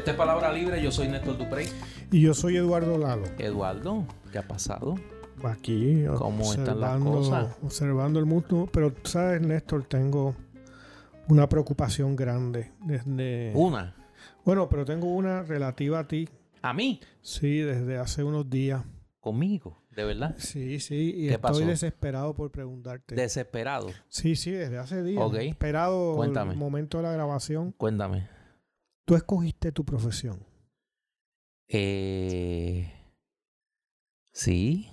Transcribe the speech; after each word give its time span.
Esta 0.00 0.12
es 0.12 0.16
Palabra 0.16 0.50
Libre, 0.50 0.82
yo 0.82 0.90
soy 0.90 1.08
Néstor 1.08 1.36
Duprey. 1.36 1.68
Y 2.10 2.22
yo 2.22 2.32
soy 2.32 2.56
Eduardo 2.56 2.96
Lalo. 2.96 3.26
Eduardo, 3.36 4.06
¿qué 4.32 4.38
ha 4.38 4.48
pasado? 4.48 4.94
Aquí, 5.44 6.06
¿Cómo 6.16 6.42
están 6.42 6.80
las 6.80 6.94
observando, 6.94 7.10
cosas? 7.10 7.58
observando 7.62 8.18
el 8.18 8.24
mundo. 8.24 8.66
Pero, 8.72 8.94
¿sabes, 9.04 9.42
Néstor? 9.42 9.84
Tengo 9.84 10.34
una 11.28 11.46
preocupación 11.50 12.16
grande. 12.16 12.72
Desde... 12.82 13.52
Una. 13.54 13.94
Bueno, 14.42 14.70
pero 14.70 14.86
tengo 14.86 15.14
una 15.14 15.42
relativa 15.42 15.98
a 15.98 16.08
ti. 16.08 16.26
¿A 16.62 16.72
mí? 16.72 16.98
Sí, 17.20 17.58
desde 17.58 17.98
hace 17.98 18.24
unos 18.24 18.48
días. 18.48 18.82
¿Conmigo? 19.20 19.82
¿De 19.94 20.04
verdad? 20.04 20.34
Sí, 20.38 20.80
sí. 20.80 21.12
Y 21.14 21.26
¿Qué 21.28 21.34
estoy 21.34 21.42
pasó? 21.42 21.60
desesperado 21.66 22.32
por 22.32 22.50
preguntarte. 22.50 23.16
Desesperado. 23.16 23.88
Sí, 24.08 24.34
sí, 24.34 24.50
desde 24.50 24.78
hace 24.78 25.02
días. 25.02 25.22
Ok. 25.22 25.34
Esperado 25.40 26.16
Cuéntame. 26.16 26.52
el 26.52 26.58
momento 26.58 26.96
de 26.96 27.02
la 27.02 27.12
grabación. 27.12 27.72
Cuéntame. 27.72 28.39
Tú 29.04 29.14
escogiste 29.16 29.72
tu 29.72 29.84
profesión. 29.84 30.44
Eh... 31.68 32.92
Sí. 34.32 34.88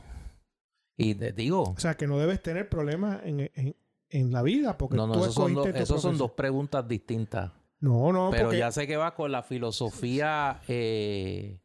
Y 0.97 1.16
te 1.16 1.31
digo, 1.31 1.63
O 1.63 1.80
sea, 1.80 1.95
que 1.95 2.07
no 2.07 2.17
debes 2.17 2.41
tener 2.41 2.70
problemas 2.70 3.21
en, 3.23 3.52
en- 3.53 3.75
en 4.09 4.31
la 4.31 4.41
vida 4.41 4.77
porque 4.77 4.95
no, 4.97 5.05
no, 5.07 5.13
tú 5.13 5.31
son, 5.31 5.53
dos, 5.53 5.67
tu 5.73 5.99
son 5.99 6.17
dos 6.17 6.31
preguntas 6.31 6.88
distintas. 6.88 7.52
No, 7.80 8.11
no, 8.11 8.30
Pero 8.31 8.45
porque... 8.45 8.57
ya 8.59 8.71
sé 8.71 8.88
que 8.88 8.97
va 8.97 9.13
con 9.13 9.31
la 9.31 9.43
filosofía 9.43 10.61
eh, 10.67 11.59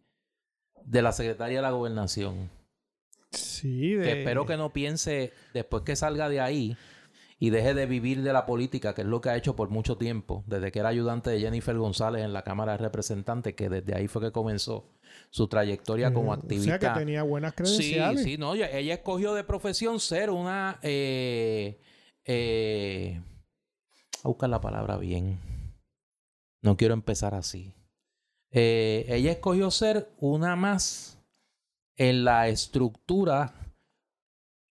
de 0.84 1.02
la 1.02 1.12
Secretaria 1.12 1.58
de 1.58 1.62
la 1.62 1.70
Gobernación. 1.70 2.50
Sí, 3.30 3.94
de... 3.94 4.02
Que 4.04 4.18
espero 4.20 4.44
que 4.44 4.58
no 4.58 4.72
piense 4.74 5.32
después 5.54 5.84
que 5.84 5.96
salga 5.96 6.28
de 6.28 6.40
ahí 6.40 6.76
y 7.42 7.50
deje 7.50 7.74
de 7.74 7.86
vivir 7.86 8.22
de 8.22 8.32
la 8.32 8.46
política, 8.46 8.94
que 8.94 9.00
es 9.00 9.08
lo 9.08 9.20
que 9.20 9.28
ha 9.28 9.36
hecho 9.36 9.56
por 9.56 9.68
mucho 9.68 9.96
tiempo, 9.96 10.44
desde 10.46 10.70
que 10.70 10.78
era 10.78 10.90
ayudante 10.90 11.30
de 11.30 11.40
Jennifer 11.40 11.76
González 11.76 12.22
en 12.24 12.32
la 12.32 12.42
Cámara 12.44 12.70
de 12.70 12.78
Representantes, 12.78 13.56
que 13.56 13.68
desde 13.68 13.96
ahí 13.96 14.06
fue 14.06 14.22
que 14.22 14.30
comenzó 14.30 14.92
su 15.30 15.48
trayectoria 15.48 16.14
como 16.14 16.32
activista. 16.32 16.76
O 16.76 16.78
sea, 16.78 16.92
que 16.94 17.00
tenía 17.00 17.24
buenas 17.24 17.50
Sí, 17.50 17.56
credenciales. 17.56 18.22
sí, 18.22 18.38
no, 18.38 18.54
ella, 18.54 18.70
ella 18.70 18.94
escogió 18.94 19.34
de 19.34 19.42
profesión 19.42 19.98
ser 19.98 20.30
una... 20.30 20.78
Eh, 20.82 21.80
eh, 22.26 23.20
a 24.22 24.28
buscar 24.28 24.48
la 24.48 24.60
palabra 24.60 24.96
bien. 24.98 25.40
No 26.62 26.76
quiero 26.76 26.94
empezar 26.94 27.34
así. 27.34 27.74
Eh, 28.52 29.04
ella 29.08 29.32
escogió 29.32 29.72
ser 29.72 30.12
una 30.18 30.54
más 30.54 31.18
en 31.96 32.22
la 32.22 32.46
estructura 32.46 33.52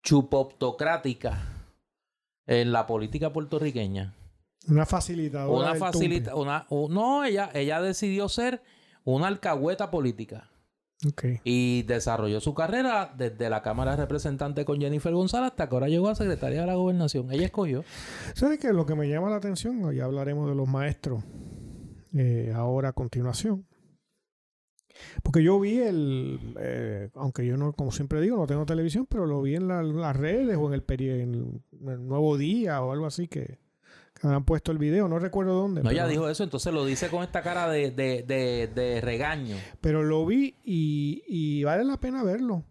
chupoptocrática 0.03 1.53
en 2.47 2.71
la 2.71 2.87
política 2.87 3.31
puertorriqueña. 3.31 4.15
Una 4.67 4.85
facilitadora. 4.85 5.71
Una 5.71 5.75
facilita, 5.79 6.35
una, 6.35 6.65
no, 6.69 7.23
ella, 7.23 7.51
ella 7.53 7.81
decidió 7.81 8.27
ser 8.27 8.61
una 9.03 9.27
alcahueta 9.27 9.91
política 9.91 10.49
tumpe. 10.99 11.35
Ok. 11.35 11.41
y 11.43 11.83
desarrolló 11.83 12.41
su 12.41 12.53
carrera 12.53 13.13
desde 13.15 13.49
la 13.49 13.61
Cámara 13.61 13.91
de 13.91 13.97
Representantes 13.97 14.65
con 14.65 14.81
Jennifer 14.81 15.13
González 15.13 15.51
hasta 15.51 15.69
que 15.69 15.75
ahora 15.75 15.89
llegó 15.89 16.09
a 16.09 16.15
Secretaría 16.15 16.61
de 16.61 16.67
la 16.67 16.75
Gobernación. 16.75 17.31
Ella 17.31 17.45
escogió. 17.45 17.83
¿Sabes 18.33 18.59
qué? 18.59 18.73
Lo 18.73 18.85
que 18.85 18.95
me 18.95 19.07
llama 19.07 19.29
la 19.29 19.37
atención, 19.37 19.93
ya 19.93 20.05
hablaremos 20.05 20.49
de 20.49 20.55
los 20.55 20.67
maestros 20.67 21.23
eh, 22.17 22.51
ahora 22.55 22.89
a 22.89 22.93
continuación. 22.93 23.66
Porque 25.23 25.43
yo 25.43 25.59
vi 25.59 25.79
el, 25.79 26.39
eh, 26.59 27.09
aunque 27.15 27.45
yo 27.45 27.57
no, 27.57 27.73
como 27.73 27.91
siempre 27.91 28.21
digo, 28.21 28.37
no 28.37 28.47
tengo 28.47 28.65
televisión, 28.65 29.05
pero 29.09 29.25
lo 29.25 29.41
vi 29.41 29.55
en 29.55 29.67
la- 29.67 29.83
las 29.83 30.15
redes 30.15 30.57
o 30.57 30.67
en 30.67 30.73
el, 30.73 30.85
peri- 30.85 31.21
en 31.21 31.61
el 31.89 32.07
Nuevo 32.07 32.37
Día 32.37 32.81
o 32.81 32.91
algo 32.91 33.05
así 33.05 33.27
que, 33.27 33.59
que 34.19 34.27
han 34.27 34.45
puesto 34.45 34.71
el 34.71 34.77
video, 34.77 35.07
no 35.07 35.19
recuerdo 35.19 35.53
dónde. 35.53 35.81
No, 35.81 35.89
pero, 35.89 36.01
ella 36.01 36.07
dijo 36.07 36.29
eso, 36.29 36.43
entonces 36.43 36.73
lo 36.73 36.85
dice 36.85 37.09
con 37.09 37.23
esta 37.23 37.41
cara 37.41 37.69
de, 37.69 37.91
de, 37.91 38.23
de, 38.23 38.67
de 38.73 39.01
regaño. 39.01 39.55
pero 39.81 40.03
lo 40.03 40.25
vi 40.25 40.55
y, 40.63 41.23
y 41.27 41.63
vale 41.63 41.83
la 41.83 41.99
pena 41.99 42.23
verlo 42.23 42.63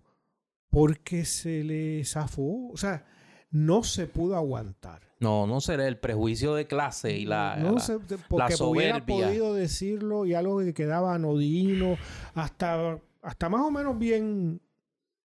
porque 0.70 1.24
se 1.24 1.64
le 1.64 2.04
zafó, 2.04 2.68
o 2.72 2.76
sea, 2.76 3.06
no 3.50 3.82
se 3.82 4.06
pudo 4.06 4.36
aguantar. 4.36 5.05
No, 5.18 5.46
no 5.46 5.60
será 5.60 5.86
el 5.88 5.96
prejuicio 5.98 6.54
de 6.54 6.66
clase 6.66 7.16
y 7.16 7.24
la... 7.24 7.56
no 7.56 7.72
la- 7.72 7.80
sé, 7.80 7.98
porque 8.28 8.54
hubiera 8.62 8.96
soberbia. 8.98 9.26
podido 9.28 9.54
decirlo 9.54 10.26
y 10.26 10.34
algo 10.34 10.58
que 10.58 10.74
quedaba 10.74 11.14
anodino, 11.14 11.96
hasta, 12.34 12.98
hasta 13.22 13.48
más 13.48 13.62
o 13.62 13.70
menos 13.70 13.98
bien, 13.98 14.60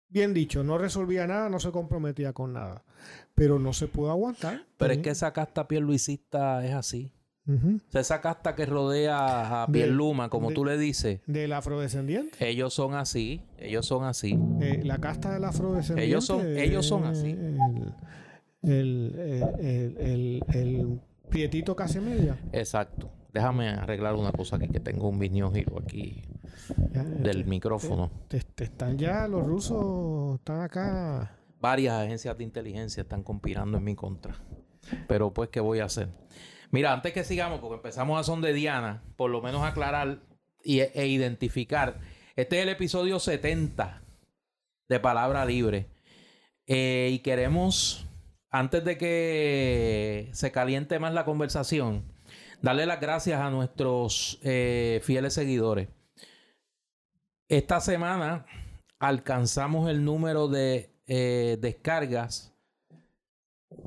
bien 0.09 0.33
dicho. 0.33 0.63
No 0.63 0.77
resolvía 0.79 1.27
nada, 1.27 1.49
no 1.49 1.59
se 1.59 1.71
comprometía 1.71 2.33
con 2.33 2.53
nada. 2.53 2.83
Pero 3.35 3.59
no 3.59 3.73
se 3.73 3.87
pudo 3.87 4.09
aguantar. 4.11 4.65
Pero 4.77 4.93
es 4.93 4.99
que 4.99 5.09
esa 5.11 5.33
casta 5.33 5.67
pierluisista 5.67 6.65
es 6.65 6.73
así. 6.73 7.11
Ujú. 7.47 7.75
O 7.87 7.91
sea, 7.91 8.01
esa 8.01 8.21
casta 8.21 8.55
que 8.55 8.65
rodea 8.65 9.61
a 9.63 9.67
De- 9.67 9.73
Pierluma, 9.73 10.29
como 10.29 10.49
de- 10.49 10.55
tú 10.55 10.65
le 10.65 10.79
dices, 10.79 11.19
Del 11.27 11.53
afrodescendiente. 11.53 12.49
ellos 12.49 12.73
son 12.73 12.95
así, 12.95 13.43
ellos 13.59 13.85
son 13.85 14.03
así. 14.05 14.39
eh, 14.61 14.81
la 14.83 14.97
casta 14.97 15.31
del 15.33 15.43
afrodescendiente. 15.43 16.07
Ellos 16.09 16.25
son- 16.25 16.57
ellos 16.57 16.87
son 16.87 17.03
así. 17.03 17.29
El, 17.29 17.93
el, 18.65 19.15
el, 19.59 19.97
el, 19.99 20.43
el- 20.53 21.01
prietito 21.29 21.75
casi 21.75 21.99
media. 21.99 22.37
Exacto. 22.53 23.09
Déjame 23.33 23.69
arreglar 23.69 24.13
una 24.15 24.31
cosa 24.31 24.55
aquí, 24.57 24.67
que 24.69 24.79
tengo 24.79 25.09
un 25.09 25.19
viñón 25.19 25.53
giro 25.53 25.79
aquí 25.79 26.23
Ya, 26.93 27.03
del 27.03 27.43
te- 27.43 27.49
micrófono. 27.49 28.11
te- 28.29 28.39
te 28.41 28.63
están 28.65 28.97
ya, 28.97 29.27
los 29.27 29.45
rusos 29.45 30.35
están 30.39 30.61
acá. 30.61 31.35
Varias 31.59 31.95
agencias 31.95 32.37
de 32.37 32.43
inteligencia 32.43 33.01
están 33.01 33.23
conspirando 33.23 33.77
en 33.79 33.83
mi 33.83 33.95
contra. 33.95 34.35
Pero 35.07 35.33
pues, 35.33 35.49
¿qué 35.49 35.59
voy 35.59 35.79
a 35.79 35.85
hacer? 35.85 36.09
Mira, 36.71 36.93
antes 36.93 37.11
que 37.11 37.23
sigamos, 37.23 37.59
porque 37.59 37.75
empezamos 37.77 38.19
a 38.19 38.23
son 38.23 38.39
de 38.41 38.53
Diana, 38.53 39.03
por 39.17 39.31
lo 39.31 39.41
menos 39.41 39.63
aclarar 39.63 40.19
y, 40.63 40.79
e 40.81 41.07
identificar. 41.07 41.99
Este 42.35 42.57
es 42.57 42.63
el 42.63 42.69
episodio 42.69 43.19
70 43.19 44.01
de 44.87 44.99
Palabra 44.99 45.43
Libre. 45.45 45.89
Eh, 46.67 47.09
y 47.11 47.19
queremos, 47.19 48.04
antes 48.57 48.85
de 48.85 48.97
que 48.97 50.29
se 50.31 50.51
caliente 50.53 50.97
más 50.97 51.13
la 51.13 51.25
conversación, 51.25 52.05
darle 52.61 52.85
las 52.85 53.01
gracias 53.01 53.41
a 53.41 53.49
nuestros 53.49 54.39
eh, 54.43 55.01
fieles 55.03 55.33
seguidores. 55.33 55.89
Esta 57.49 57.81
semana 57.81 58.45
alcanzamos 58.97 59.89
el 59.89 60.05
número 60.05 60.47
de 60.47 60.89
eh, 61.05 61.57
descargas 61.59 62.53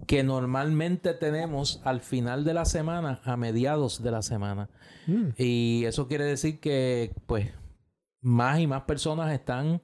que 0.06 0.22
normalmente 0.22 1.14
tenemos 1.14 1.80
al 1.84 2.00
final 2.00 2.44
de 2.44 2.52
la 2.52 2.66
semana, 2.66 3.22
a 3.24 3.38
mediados 3.38 4.02
de 4.02 4.10
la 4.10 4.20
semana. 4.20 4.68
Mm. 5.06 5.28
Y 5.38 5.84
eso 5.86 6.08
quiere 6.08 6.24
decir 6.24 6.60
que, 6.60 7.14
pues, 7.26 7.50
más 8.20 8.60
y 8.60 8.66
más 8.66 8.82
personas 8.82 9.32
están 9.32 9.80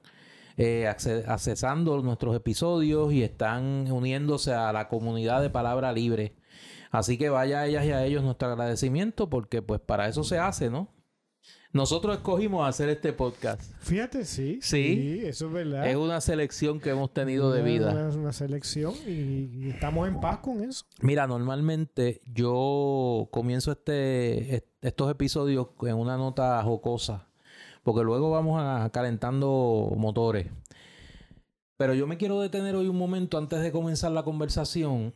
eh, 0.57 0.85
acce- 0.87 1.23
accesando 1.27 2.01
nuestros 2.01 2.35
episodios 2.35 3.11
y 3.13 3.23
están 3.23 3.91
uniéndose 3.91 4.53
a 4.53 4.71
la 4.73 4.87
comunidad 4.87 5.41
de 5.41 5.49
Palabra 5.49 5.91
Libre. 5.93 6.35
Así 6.91 7.17
que 7.17 7.29
vaya 7.29 7.59
a 7.61 7.65
ellas 7.67 7.85
y 7.85 7.91
a 7.91 8.05
ellos 8.05 8.23
nuestro 8.23 8.49
agradecimiento 8.49 9.29
porque, 9.29 9.61
pues, 9.61 9.81
para 9.81 10.07
eso 10.07 10.23
se 10.23 10.37
hace, 10.39 10.69
¿no? 10.69 10.89
Nosotros 11.73 12.15
escogimos 12.15 12.65
hacer 12.69 12.87
este 12.87 13.11
podcast. 13.11 13.61
Fíjate, 13.79 14.23
sí. 14.23 14.59
Sí. 14.61 15.19
eso 15.25 15.47
es 15.47 15.51
verdad. 15.51 15.85
Es 15.89 15.97
una 15.97 16.21
selección 16.21 16.79
que 16.79 16.91
hemos 16.91 17.13
tenido 17.13 17.51
de 17.51 17.63
vida. 17.63 17.91
Una, 17.91 18.07
una 18.15 18.31
selección 18.31 18.93
y, 19.05 19.11
y 19.65 19.69
estamos 19.71 20.07
en 20.07 20.21
paz 20.21 20.37
con 20.37 20.63
eso. 20.63 20.85
Mira, 21.01 21.27
normalmente 21.27 22.21
yo 22.33 23.27
comienzo 23.29 23.73
este, 23.73 24.55
est- 24.55 24.67
estos 24.81 25.11
episodios 25.11 25.67
en 25.81 25.95
una 25.95 26.15
nota 26.15 26.63
jocosa, 26.63 27.27
porque 27.85 28.03
luego 28.03 28.31
vamos 28.31 28.59
a 28.59 28.89
calentando 28.89 29.93
motores. 29.95 30.47
Pero 31.77 31.93
yo 31.93 32.07
me 32.07 32.17
quiero 32.17 32.41
detener 32.41 32.75
hoy 32.75 32.87
un 32.87 32.97
momento 32.97 33.37
antes 33.37 33.61
de 33.61 33.71
comenzar 33.71 34.11
la 34.11 34.23
conversación 34.23 35.13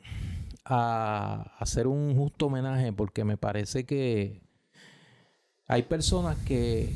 a 0.66 1.56
hacer 1.57 1.88
un 1.88 2.16
justo 2.16 2.45
homenaje, 2.45 2.94
porque 2.94 3.24
me 3.24 3.38
parece 3.38 3.88
que 3.88 4.44
hay 5.66 5.81
personas 5.83 6.38
que 6.45 6.95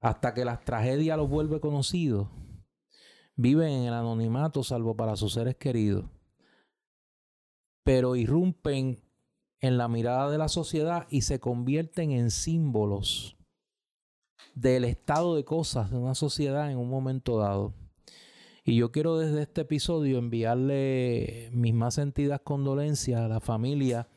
hasta 0.00 0.34
que 0.34 0.44
las 0.44 0.64
tragedias 0.64 1.16
los 1.16 1.28
vuelve 1.28 1.58
conocidos, 1.58 2.28
viven 3.34 3.70
en 3.70 3.82
el 3.84 3.94
anonimato 3.94 4.62
salvo 4.62 4.96
para 4.96 5.16
sus 5.16 5.32
seres 5.32 5.56
queridos 5.56 6.04
pero 7.82 8.14
irrumpen 8.14 9.02
en 9.60 9.78
la 9.78 9.88
mirada 9.88 10.30
de 10.30 10.38
la 10.38 10.48
sociedad 10.48 11.06
y 11.10 11.22
se 11.22 11.40
convierten 11.40 12.12
en 12.12 12.30
símbolos 12.30 13.36
del 14.54 14.84
estado 14.84 15.34
de 15.34 15.44
cosas 15.44 15.90
de 15.90 15.98
una 15.98 16.14
sociedad 16.14 16.70
en 16.70 16.78
un 16.78 16.88
momento 16.88 17.38
dado. 17.38 17.74
Y 18.64 18.76
yo 18.76 18.92
quiero 18.92 19.18
desde 19.18 19.42
este 19.42 19.62
episodio 19.62 20.18
enviarle 20.18 21.50
mis 21.52 21.74
más 21.74 21.94
sentidas 21.94 22.40
condolencias 22.44 23.20
a 23.20 23.28
la 23.28 23.40
familia 23.40 24.08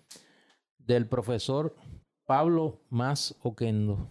del 0.78 1.08
profesor 1.08 1.76
Pablo 2.26 2.86
Más 2.90 3.36
Oquendo. 3.42 4.08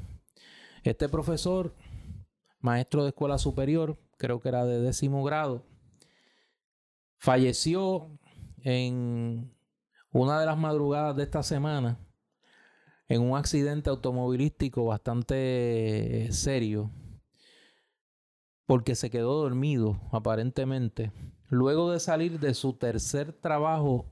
Este 0.83 1.09
profesor, 1.09 1.75
maestro 2.59 3.05
de 3.05 3.11
escuela 3.11 3.39
superior, 3.39 3.97
creo 4.19 4.41
que 4.41 4.49
era 4.49 4.65
de 4.65 4.81
décimo 4.81 5.23
grado, 5.23 5.65
falleció 7.19 8.19
en 8.59 9.55
una 10.11 10.41
de 10.41 10.47
las 10.47 10.59
madrugadas 10.59 11.17
de 11.17 11.23
esta 11.23 11.43
semana 11.43 12.04
en 13.09 13.23
un 13.23 13.37
accidente 13.37 13.91
automovilístico 13.91 14.87
bastante 14.87 16.29
serio 16.33 16.91
porque 18.67 18.95
se 18.95 19.11
quedó 19.11 19.35
dormido 19.35 20.01
aparentemente 20.11 21.13
luego 21.49 21.93
de 21.93 22.01
salir 22.01 22.41
de 22.41 22.55
su 22.55 22.75
tercer 22.75 23.33
trabajo 23.33 24.07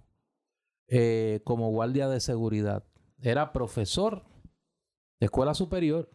eh, 0.89 1.41
como 1.45 1.71
guardia 1.71 2.09
de 2.09 2.21
seguridad. 2.21 2.85
Era 3.21 3.53
profesor 3.53 4.25
de 5.21 5.27
escuela 5.27 5.55
superior, 5.55 6.11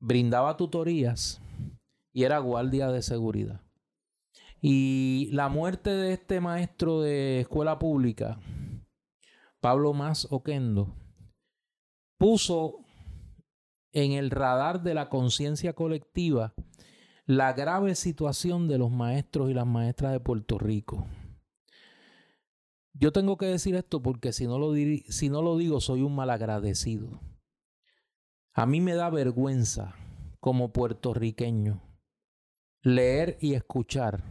brindaba 0.00 0.56
tutorías 0.56 1.40
y 2.12 2.24
era 2.24 2.38
guardia 2.38 2.88
de 2.88 3.02
seguridad. 3.02 3.60
Y 4.60 5.30
la 5.32 5.48
muerte 5.48 5.90
de 5.90 6.12
este 6.12 6.40
maestro 6.40 7.00
de 7.00 7.40
escuela 7.40 7.78
pública, 7.78 8.38
Pablo 9.60 9.94
Más 9.94 10.26
Oquendo, 10.30 10.94
puso 12.20 12.84
en 13.92 14.12
el 14.12 14.30
radar 14.30 14.82
de 14.82 14.92
la 14.92 15.08
conciencia 15.08 15.72
colectiva 15.72 16.52
la 17.24 17.54
grave 17.54 17.94
situación 17.94 18.68
de 18.68 18.76
los 18.76 18.90
maestros 18.90 19.48
y 19.48 19.54
las 19.54 19.66
maestras 19.66 20.12
de 20.12 20.20
Puerto 20.20 20.58
Rico. 20.58 21.06
Yo 22.92 23.10
tengo 23.10 23.38
que 23.38 23.46
decir 23.46 23.74
esto 23.74 24.02
porque 24.02 24.34
si 24.34 24.46
no 24.46 24.58
lo, 24.58 24.74
si 25.08 25.30
no 25.30 25.40
lo 25.40 25.56
digo 25.56 25.80
soy 25.80 26.02
un 26.02 26.14
malagradecido. 26.14 27.22
A 28.52 28.66
mí 28.66 28.82
me 28.82 28.92
da 28.92 29.08
vergüenza 29.08 29.94
como 30.40 30.74
puertorriqueño 30.74 31.80
leer 32.82 33.38
y 33.40 33.54
escuchar 33.54 34.24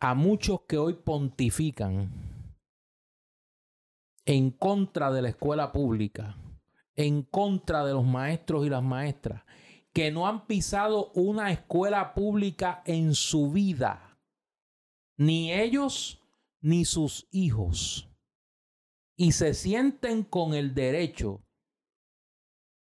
a 0.00 0.14
muchos 0.14 0.60
que 0.68 0.76
hoy 0.76 0.92
pontifican 0.92 2.10
en 4.26 4.50
contra 4.50 5.10
de 5.10 5.22
la 5.22 5.30
escuela 5.30 5.72
pública, 5.72 6.36
en 6.96 7.22
contra 7.22 7.84
de 7.84 7.92
los 7.92 8.04
maestros 8.04 8.66
y 8.66 8.70
las 8.70 8.82
maestras, 8.82 9.42
que 9.92 10.10
no 10.10 10.26
han 10.26 10.46
pisado 10.46 11.12
una 11.12 11.52
escuela 11.52 12.14
pública 12.14 12.82
en 12.84 13.14
su 13.14 13.50
vida, 13.50 14.18
ni 15.16 15.52
ellos 15.52 16.20
ni 16.60 16.84
sus 16.84 17.28
hijos, 17.30 18.08
y 19.16 19.32
se 19.32 19.54
sienten 19.54 20.24
con 20.24 20.54
el 20.54 20.74
derecho 20.74 21.44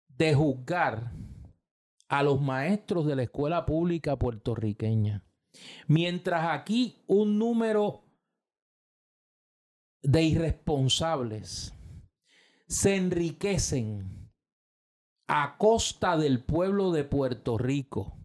de 0.09 0.35
juzgar 0.35 1.13
a 2.09 2.23
los 2.23 2.41
maestros 2.41 3.07
de 3.07 3.17
la 3.17 3.25
escuela 3.25 3.67
pública 3.67 4.17
puertorriqueña. 4.17 5.25
Mientras 5.87 6.47
aquí 6.51 7.03
un 7.07 7.39
número 7.39 8.05
de 10.03 10.23
irresponsables 10.23 11.74
se 12.75 12.97
enriquecen 12.97 14.33
a 15.29 15.57
costa 15.59 16.17
del 16.17 16.43
pueblo 16.43 16.91
de 16.91 17.05
Puerto 17.05 17.57
Rico. 17.57 18.19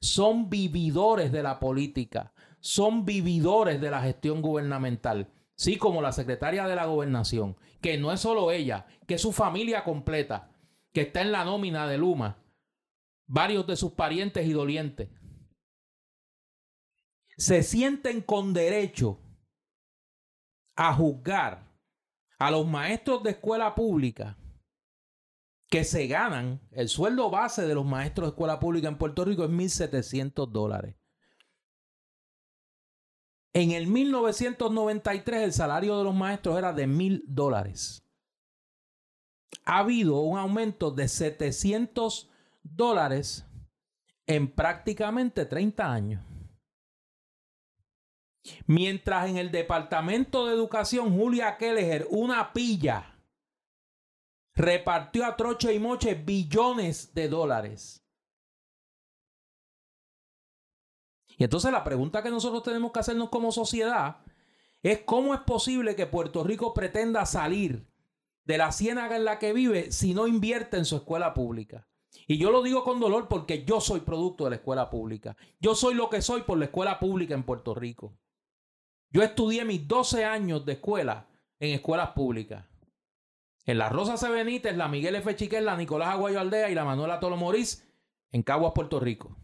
Son 0.00 0.48
vividores 0.48 1.32
de 1.32 1.42
la 1.42 1.58
política, 1.58 2.32
son 2.60 3.04
vividores 3.04 3.80
de 3.80 3.90
la 3.90 4.00
gestión 4.00 4.42
gubernamental. 4.42 5.28
Sí, 5.56 5.76
como 5.76 6.02
la 6.02 6.12
secretaria 6.12 6.68
de 6.68 6.76
la 6.76 6.86
gobernación, 6.86 7.56
que 7.82 7.98
no 7.98 8.12
es 8.12 8.20
solo 8.20 8.52
ella, 8.52 8.86
que 9.08 9.14
es 9.14 9.22
su 9.22 9.32
familia 9.32 9.82
completa, 9.82 10.52
que 10.92 11.00
está 11.00 11.22
en 11.22 11.32
la 11.32 11.44
nómina 11.44 11.88
de 11.88 11.98
Luma, 11.98 12.38
varios 13.26 13.66
de 13.66 13.74
sus 13.74 13.90
parientes 13.90 14.46
y 14.46 14.52
dolientes, 14.52 15.08
se 17.36 17.64
sienten 17.64 18.20
con 18.20 18.54
derecho 18.54 19.18
a 20.76 20.94
juzgar 20.94 21.66
a 22.38 22.50
los 22.50 22.66
maestros 22.66 23.22
de 23.22 23.30
escuela 23.30 23.74
pública 23.74 24.36
que 25.68 25.84
se 25.84 26.06
ganan, 26.06 26.60
el 26.70 26.88
sueldo 26.88 27.30
base 27.30 27.66
de 27.66 27.74
los 27.74 27.84
maestros 27.84 28.28
de 28.28 28.30
escuela 28.30 28.60
pública 28.60 28.88
en 28.88 28.98
Puerto 28.98 29.24
Rico 29.24 29.44
es 29.44 29.50
1.700 29.50 30.48
dólares. 30.48 30.96
En 33.52 33.72
el 33.72 33.86
1993 33.86 35.42
el 35.42 35.52
salario 35.52 35.98
de 35.98 36.04
los 36.04 36.14
maestros 36.14 36.58
era 36.58 36.72
de 36.72 36.86
1.000 36.86 37.24
dólares. 37.26 38.04
Ha 39.64 39.78
habido 39.78 40.20
un 40.20 40.38
aumento 40.38 40.90
de 40.90 41.08
700 41.08 42.30
dólares 42.62 43.46
en 44.26 44.52
prácticamente 44.52 45.46
30 45.46 45.90
años. 45.90 46.35
Mientras 48.66 49.28
en 49.28 49.36
el 49.36 49.50
Departamento 49.50 50.46
de 50.46 50.54
Educación 50.54 51.16
Julia 51.16 51.56
Kelleher, 51.56 52.06
una 52.10 52.52
pilla, 52.52 53.16
repartió 54.54 55.26
a 55.26 55.36
troche 55.36 55.74
y 55.74 55.78
moche 55.78 56.14
billones 56.14 57.14
de 57.14 57.28
dólares. 57.28 58.02
Y 61.38 61.44
entonces 61.44 61.70
la 61.70 61.84
pregunta 61.84 62.22
que 62.22 62.30
nosotros 62.30 62.62
tenemos 62.62 62.92
que 62.92 63.00
hacernos 63.00 63.28
como 63.28 63.52
sociedad 63.52 64.18
es 64.82 65.00
cómo 65.00 65.34
es 65.34 65.40
posible 65.40 65.94
que 65.94 66.06
Puerto 66.06 66.42
Rico 66.42 66.72
pretenda 66.72 67.26
salir 67.26 67.86
de 68.44 68.58
la 68.58 68.72
ciénaga 68.72 69.16
en 69.16 69.24
la 69.24 69.38
que 69.38 69.52
vive 69.52 69.92
si 69.92 70.14
no 70.14 70.26
invierte 70.26 70.76
en 70.78 70.84
su 70.84 70.96
escuela 70.96 71.34
pública. 71.34 71.86
Y 72.26 72.38
yo 72.38 72.50
lo 72.50 72.62
digo 72.62 72.84
con 72.84 73.00
dolor 73.00 73.28
porque 73.28 73.64
yo 73.64 73.80
soy 73.80 74.00
producto 74.00 74.44
de 74.44 74.50
la 74.50 74.56
escuela 74.56 74.88
pública. 74.88 75.36
Yo 75.60 75.74
soy 75.74 75.94
lo 75.94 76.08
que 76.08 76.22
soy 76.22 76.42
por 76.42 76.58
la 76.58 76.66
escuela 76.66 76.98
pública 76.98 77.34
en 77.34 77.42
Puerto 77.42 77.74
Rico. 77.74 78.16
Yo 79.10 79.22
estudié 79.22 79.64
mis 79.64 79.86
12 79.86 80.24
años 80.24 80.64
de 80.66 80.74
escuela 80.74 81.26
en 81.58 81.74
escuelas 81.74 82.10
públicas. 82.10 82.64
En 83.64 83.78
la 83.78 83.88
Rosa 83.88 84.16
C. 84.16 84.28
Benítez, 84.28 84.76
la 84.76 84.88
Miguel 84.88 85.16
F. 85.16 85.34
Chiquel, 85.34 85.64
la 85.64 85.76
Nicolás 85.76 86.10
Aguayo 86.10 86.40
Aldea 86.40 86.70
y 86.70 86.74
la 86.74 86.84
Manuela 86.84 87.18
Tolo 87.18 87.36
Morís 87.36 87.84
en 88.30 88.42
Caguas, 88.42 88.72
Puerto 88.74 89.00
Rico. 89.00 89.36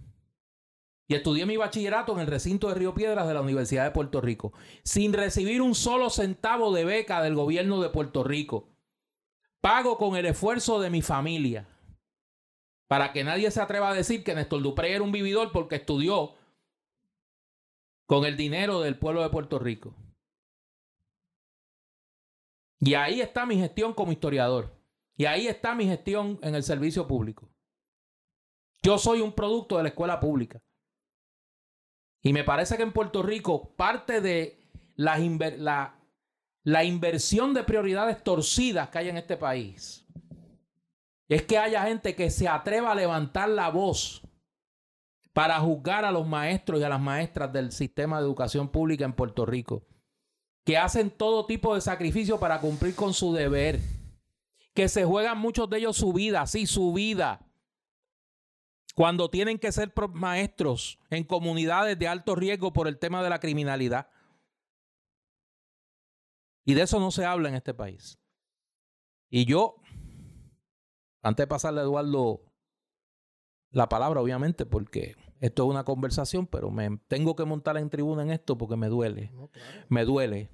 Y 1.08 1.14
estudié 1.14 1.44
mi 1.44 1.56
bachillerato 1.56 2.12
en 2.12 2.20
el 2.20 2.26
recinto 2.26 2.68
de 2.68 2.74
Río 2.74 2.94
Piedras 2.94 3.26
de 3.26 3.34
la 3.34 3.40
Universidad 3.40 3.84
de 3.84 3.90
Puerto 3.90 4.20
Rico, 4.20 4.52
sin 4.84 5.12
recibir 5.12 5.60
un 5.60 5.74
solo 5.74 6.08
centavo 6.08 6.72
de 6.72 6.84
beca 6.84 7.22
del 7.22 7.34
gobierno 7.34 7.80
de 7.80 7.90
Puerto 7.90 8.22
Rico. 8.22 8.68
Pago 9.60 9.98
con 9.98 10.16
el 10.16 10.26
esfuerzo 10.26 10.81
de 10.81 10.90
mi 10.90 11.02
familia. 11.02 11.69
Para 12.88 13.12
que 13.12 13.24
nadie 13.24 13.50
se 13.50 13.60
atreva 13.60 13.90
a 13.90 13.94
decir 13.94 14.22
que 14.22 14.34
Néstor 14.34 14.62
Dupré 14.62 14.94
era 14.94 15.02
un 15.02 15.12
vividor 15.12 15.50
porque 15.52 15.76
estudió 15.76 16.34
con 18.12 18.26
el 18.26 18.36
dinero 18.36 18.82
del 18.82 18.98
pueblo 18.98 19.22
de 19.22 19.31
Puerto 19.31 19.58
Rico. 19.58 19.94
Y 22.78 22.92
ahí 22.92 23.22
está 23.22 23.46
mi 23.46 23.56
gestión 23.56 23.94
como 23.94 24.12
historiador. 24.12 24.78
Y 25.16 25.24
ahí 25.24 25.46
está 25.48 25.74
mi 25.74 25.86
gestión 25.86 26.38
en 26.42 26.54
el 26.54 26.62
servicio 26.62 27.08
público. 27.08 27.48
Yo 28.82 28.98
soy 28.98 29.22
un 29.22 29.32
producto 29.32 29.78
de 29.78 29.84
la 29.84 29.88
escuela 29.88 30.20
pública. 30.20 30.60
Y 32.20 32.34
me 32.34 32.44
parece 32.44 32.76
que 32.76 32.82
en 32.82 32.92
Puerto 32.92 33.22
Rico 33.22 33.74
parte 33.76 34.20
de 34.20 34.62
la, 34.94 35.19
inversión 36.84 37.54
de 37.54 37.64
prioridades 37.64 38.22
torcidas 38.22 38.90
que 38.90 38.98
hay 38.98 39.08
en 39.08 39.16
este 39.16 39.38
país 39.38 40.06
es 41.31 41.44
que 41.44 41.56
haya 41.56 41.84
gente 41.84 42.14
que 42.14 42.28
se 42.28 42.46
atreva 42.46 42.92
a 42.92 42.94
levantar 42.94 43.48
la 43.48 43.70
voz 43.70 44.20
para 45.32 45.60
juzgar 45.60 46.05
a 46.05 46.10
los 46.10 46.27
maestros 46.27 46.81
y 46.81 46.84
a 46.84 46.89
las 46.89 47.01
maestras 47.01 47.53
del 47.53 47.72
sistema 47.72 48.19
de 48.19 48.24
educación 48.24 48.69
pública 48.69 49.05
en 49.05 49.15
Puerto 49.15 49.46
Rico 49.46 49.86
que 50.65 50.77
hacen 50.79 51.10
todo 51.10 51.46
tipo 51.46 51.74
de 51.74 51.81
sacrificio 51.81 52.39
para 52.39 52.60
cumplir 52.60 52.94
con 52.94 53.15
su 53.15 53.32
deber, 53.32 53.81
que 54.74 54.89
se 54.89 55.05
juegan 55.05 55.39
muchos 55.39 55.69
de 55.69 55.79
ellos 55.79 55.96
su 55.96 56.12
vida, 56.12 56.46
sí, 56.46 56.67
su 56.67 56.93
vida, 56.93 57.44
cuando 58.94 59.31
tienen 59.31 59.58
que 59.58 59.72
ser 59.72 59.93
maestros 60.12 60.98
en 61.10 61.24
comunidades 61.24 61.98
de 61.98 62.08
alto 62.08 62.34
riesgo 62.34 62.72
por 62.72 62.89
el 62.89 62.98
tema 62.98 63.22
de 63.22 63.31
la 63.31 63.41
criminalidad. 63.41 64.08
Y 66.65 66.74
de 66.74 66.82
eso 66.82 67.01
no 67.01 67.10
se 67.10 67.24
habla 67.24 67.48
en 67.48 67.56
este 67.56 67.74
país. 67.74 68.20
Y 69.29 69.46
yo, 69.46 69.77
antes 71.22 71.44
de 71.44 71.48
pasarle 71.48 71.81
a 71.81 71.84
Eduardo 71.84 72.43
la 73.70 73.89
palabra, 73.89 74.20
obviamente, 74.20 74.67
porque 74.67 75.17
esto 75.43 75.65
es 75.65 75.70
una 75.70 75.82
conversación, 75.82 76.46
pero 76.46 76.70
me 76.70 76.99
tengo 77.08 77.34
que 77.34 77.44
montar 77.44 77.77
en 77.77 77.91
tribuna 77.91 78.22
en 78.22 78.31
esto 78.31 78.56
porque 78.56 78.77
me 78.77 78.87
duele. 78.87 79.32
Me 79.89 80.05
duele. 80.05 80.49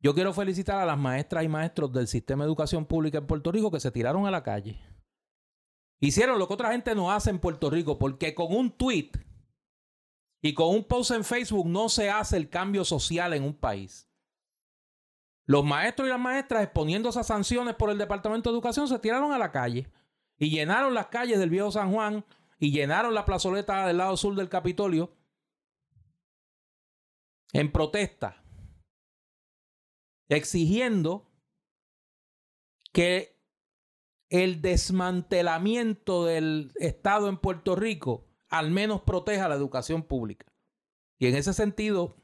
Yo 0.00 0.14
quiero 0.14 0.32
felicitar 0.32 0.80
a 0.80 0.84
las 0.84 0.98
maestras 0.98 1.44
y 1.44 1.48
maestros 1.48 1.92
del 1.92 2.08
sistema 2.08 2.42
de 2.42 2.48
educación 2.48 2.86
pública 2.86 3.18
en 3.18 3.28
Puerto 3.28 3.52
Rico 3.52 3.70
que 3.70 3.78
se 3.78 3.92
tiraron 3.92 4.26
a 4.26 4.32
la 4.32 4.42
calle. 4.42 4.80
Hicieron 6.00 6.40
lo 6.40 6.48
que 6.48 6.54
otra 6.54 6.72
gente 6.72 6.92
no 6.96 7.12
hace 7.12 7.30
en 7.30 7.38
Puerto 7.38 7.70
Rico, 7.70 8.00
porque 8.00 8.34
con 8.34 8.52
un 8.52 8.72
tweet 8.72 9.12
y 10.42 10.54
con 10.54 10.74
un 10.74 10.82
post 10.82 11.12
en 11.12 11.22
Facebook 11.22 11.68
no 11.68 11.88
se 11.88 12.10
hace 12.10 12.36
el 12.36 12.50
cambio 12.50 12.84
social 12.84 13.32
en 13.32 13.44
un 13.44 13.54
país. 13.54 14.10
Los 15.44 15.64
maestros 15.64 16.08
y 16.08 16.10
las 16.10 16.20
maestras 16.20 16.64
exponiendo 16.64 17.10
esas 17.10 17.28
sanciones 17.28 17.76
por 17.76 17.90
el 17.90 17.98
Departamento 17.98 18.50
de 18.50 18.54
Educación 18.54 18.88
se 18.88 18.98
tiraron 18.98 19.30
a 19.30 19.38
la 19.38 19.52
calle 19.52 19.88
y 20.36 20.50
llenaron 20.50 20.94
las 20.94 21.06
calles 21.06 21.38
del 21.38 21.50
viejo 21.50 21.70
San 21.70 21.92
Juan 21.92 22.24
y 22.58 22.72
llenaron 22.72 23.14
la 23.14 23.24
plazoleta 23.24 23.86
del 23.86 23.98
lado 23.98 24.16
sur 24.16 24.34
del 24.34 24.48
Capitolio 24.48 25.16
en 27.52 27.72
protesta, 27.72 28.42
exigiendo 30.28 31.30
que 32.92 33.38
el 34.28 34.60
desmantelamiento 34.60 36.24
del 36.24 36.72
Estado 36.76 37.28
en 37.28 37.38
Puerto 37.38 37.76
Rico 37.76 38.26
al 38.48 38.70
menos 38.70 39.02
proteja 39.02 39.48
la 39.48 39.54
educación 39.54 40.02
pública. 40.02 40.46
Y 41.18 41.26
en 41.26 41.36
ese 41.36 41.52
sentido, 41.52 42.16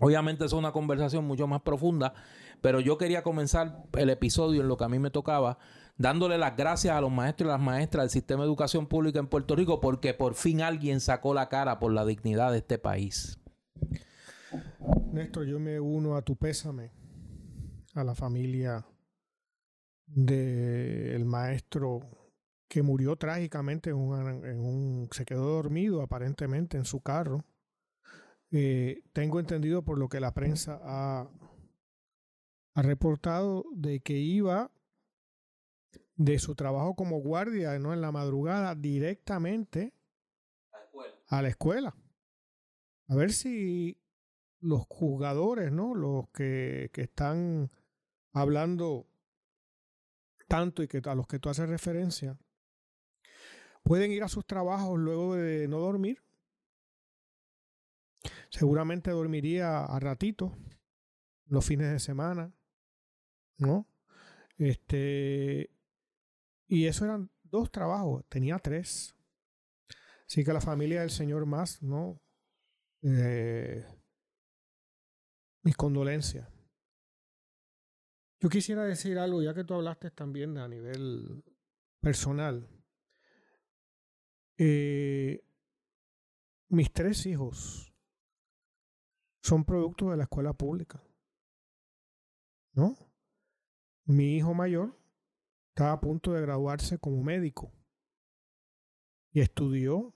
obviamente 0.00 0.44
es 0.44 0.52
una 0.52 0.72
conversación 0.72 1.24
mucho 1.26 1.46
más 1.46 1.62
profunda, 1.62 2.14
pero 2.60 2.80
yo 2.80 2.98
quería 2.98 3.22
comenzar 3.22 3.84
el 3.96 4.10
episodio 4.10 4.62
en 4.62 4.68
lo 4.68 4.76
que 4.76 4.84
a 4.84 4.88
mí 4.88 4.98
me 4.98 5.10
tocaba, 5.10 5.58
dándole 5.96 6.38
las 6.38 6.56
gracias 6.56 6.96
a 6.96 7.00
los 7.00 7.10
maestros 7.10 7.48
y 7.48 7.52
las 7.52 7.60
maestras 7.60 8.04
del 8.04 8.10
sistema 8.10 8.42
de 8.42 8.48
educación 8.48 8.86
pública 8.86 9.18
en 9.18 9.26
Puerto 9.26 9.56
Rico, 9.56 9.80
porque 9.80 10.14
por 10.14 10.34
fin 10.34 10.62
alguien 10.62 11.00
sacó 11.00 11.34
la 11.34 11.48
cara 11.48 11.78
por 11.78 11.92
la 11.92 12.04
dignidad 12.04 12.52
de 12.52 12.58
este 12.58 12.78
país. 12.78 13.38
Néstor, 15.12 15.46
yo 15.46 15.58
me 15.58 15.80
uno 15.80 16.16
a 16.16 16.22
tu 16.22 16.36
pésame, 16.36 16.90
a 17.94 18.04
la 18.04 18.14
familia 18.14 18.86
del 20.06 21.24
maestro 21.24 22.00
que 22.68 22.82
murió 22.82 23.16
trágicamente 23.16 23.90
en 23.90 23.96
un, 23.96 25.08
se 25.10 25.24
quedó 25.24 25.46
dormido 25.46 26.02
aparentemente 26.02 26.76
en 26.76 26.84
su 26.84 27.00
carro. 27.00 27.44
Eh, 28.50 29.02
tengo 29.12 29.40
entendido 29.40 29.82
por 29.82 29.98
lo 29.98 30.08
que 30.08 30.20
la 30.20 30.32
prensa 30.32 30.78
ha, 30.82 31.28
ha 32.78 32.82
reportado 32.82 33.64
de 33.72 33.98
que 33.98 34.18
iba 34.18 34.70
de 36.14 36.38
su 36.38 36.54
trabajo 36.54 36.94
como 36.94 37.18
guardia 37.18 37.76
¿no? 37.80 37.92
en 37.92 38.00
la 38.00 38.12
madrugada 38.12 38.76
directamente 38.76 39.94
a 41.26 41.42
la 41.42 41.48
escuela. 41.48 41.96
A 43.08 43.16
ver 43.16 43.32
si 43.32 44.00
los 44.60 44.86
jugadores, 44.88 45.72
¿no? 45.72 45.96
Los 45.96 46.28
que, 46.28 46.90
que 46.92 47.02
están 47.02 47.72
hablando 48.32 49.08
tanto 50.46 50.84
y 50.84 50.86
que 50.86 51.02
a 51.04 51.16
los 51.16 51.26
que 51.26 51.40
tú 51.40 51.48
haces 51.48 51.68
referencia, 51.68 52.38
pueden 53.82 54.12
ir 54.12 54.22
a 54.22 54.28
sus 54.28 54.46
trabajos 54.46 54.96
luego 55.00 55.34
de 55.34 55.66
no 55.66 55.80
dormir. 55.80 56.22
Seguramente 58.50 59.10
dormiría 59.10 59.84
a 59.84 59.98
ratito, 59.98 60.56
los 61.46 61.66
fines 61.66 61.90
de 61.90 61.98
semana, 61.98 62.54
¿no? 63.58 63.86
Este, 64.56 65.70
y 66.66 66.86
eso 66.86 67.04
eran 67.04 67.30
dos 67.44 67.70
trabajos, 67.70 68.24
tenía 68.28 68.58
tres. 68.58 69.14
Así 70.26 70.44
que 70.44 70.52
la 70.52 70.60
familia 70.60 71.00
del 71.00 71.10
señor 71.10 71.46
más, 71.46 71.82
¿no? 71.82 72.20
Eh, 73.02 73.84
mis 75.62 75.76
condolencias. 75.76 76.48
Yo 78.40 78.48
quisiera 78.48 78.84
decir 78.84 79.18
algo, 79.18 79.42
ya 79.42 79.54
que 79.54 79.64
tú 79.64 79.74
hablaste 79.74 80.10
también 80.10 80.58
a 80.58 80.68
nivel 80.68 81.42
personal. 82.00 82.68
Eh, 84.58 85.44
mis 86.68 86.92
tres 86.92 87.26
hijos 87.26 87.92
son 89.42 89.64
producto 89.64 90.10
de 90.10 90.16
la 90.18 90.24
escuela 90.24 90.52
pública. 90.52 91.02
¿No? 92.72 93.07
Mi 94.08 94.36
hijo 94.36 94.54
mayor 94.54 94.98
estaba 95.68 95.92
a 95.92 96.00
punto 96.00 96.32
de 96.32 96.40
graduarse 96.40 96.98
como 96.98 97.22
médico 97.22 97.70
y 99.32 99.40
estudió. 99.40 100.14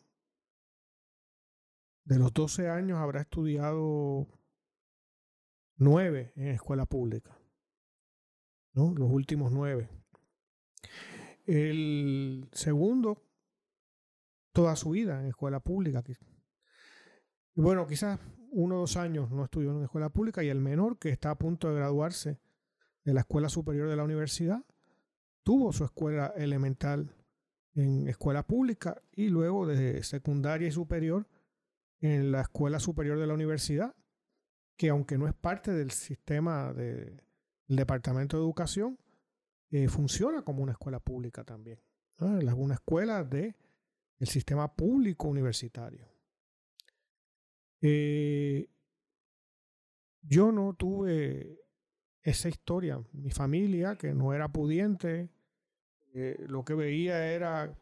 De 2.04 2.18
los 2.18 2.32
12 2.32 2.70
años 2.70 2.98
habrá 2.98 3.20
estudiado 3.20 4.26
nueve 5.76 6.32
en 6.36 6.48
escuela 6.48 6.86
pública. 6.86 7.38
¿no? 8.72 8.94
Los 8.94 9.10
últimos 9.10 9.52
nueve. 9.52 9.90
El 11.44 12.48
segundo, 12.52 13.22
toda 14.52 14.74
su 14.74 14.90
vida 14.90 15.20
en 15.20 15.26
escuela 15.26 15.60
pública. 15.60 16.02
Y 17.54 17.60
bueno, 17.60 17.86
quizás 17.86 18.18
uno 18.52 18.76
o 18.76 18.80
dos 18.80 18.96
años 18.96 19.30
no 19.30 19.44
estudió 19.44 19.76
en 19.76 19.84
escuela 19.84 20.08
pública 20.08 20.42
y 20.42 20.48
el 20.48 20.60
menor, 20.60 20.98
que 20.98 21.10
está 21.10 21.30
a 21.30 21.38
punto 21.38 21.68
de 21.68 21.74
graduarse 21.74 22.40
de 23.04 23.14
la 23.14 23.20
escuela 23.20 23.48
superior 23.48 23.88
de 23.88 23.96
la 23.96 24.04
universidad, 24.04 24.64
tuvo 25.42 25.72
su 25.72 25.84
escuela 25.84 26.32
elemental 26.36 27.14
en 27.74 28.08
escuela 28.08 28.46
pública 28.46 29.02
y 29.12 29.28
luego 29.28 29.66
de 29.66 30.02
secundaria 30.02 30.68
y 30.68 30.72
superior 30.72 31.26
en 32.00 32.32
la 32.32 32.42
escuela 32.42 32.78
superior 32.80 33.18
de 33.18 33.26
la 33.26 33.34
universidad, 33.34 33.94
que 34.76 34.88
aunque 34.88 35.18
no 35.18 35.26
es 35.26 35.34
parte 35.34 35.72
del 35.72 35.90
sistema 35.90 36.72
de, 36.72 37.22
el 37.68 37.76
Departamento 37.76 38.36
de 38.36 38.42
Educación 38.42 38.98
eh, 39.70 39.88
funciona 39.88 40.42
como 40.42 40.62
una 40.62 40.72
escuela 40.72 41.00
pública 41.00 41.44
también. 41.44 41.80
Es 42.18 42.52
una 42.54 42.74
escuela 42.74 43.24
del 43.24 43.56
el 44.18 44.28
sistema 44.28 44.72
público 44.72 45.28
universitario. 45.28 46.06
Eh, 47.80 48.68
yo 50.20 50.52
no 50.52 50.74
tuve 50.74 51.61
esa 52.22 52.48
historia. 52.48 53.00
Mi 53.12 53.30
familia, 53.30 53.96
que 53.96 54.14
no 54.14 54.32
era 54.32 54.48
pudiente, 54.48 55.30
eh, 56.14 56.36
lo 56.46 56.64
que 56.64 56.74
veía 56.74 57.32
era 57.32 57.76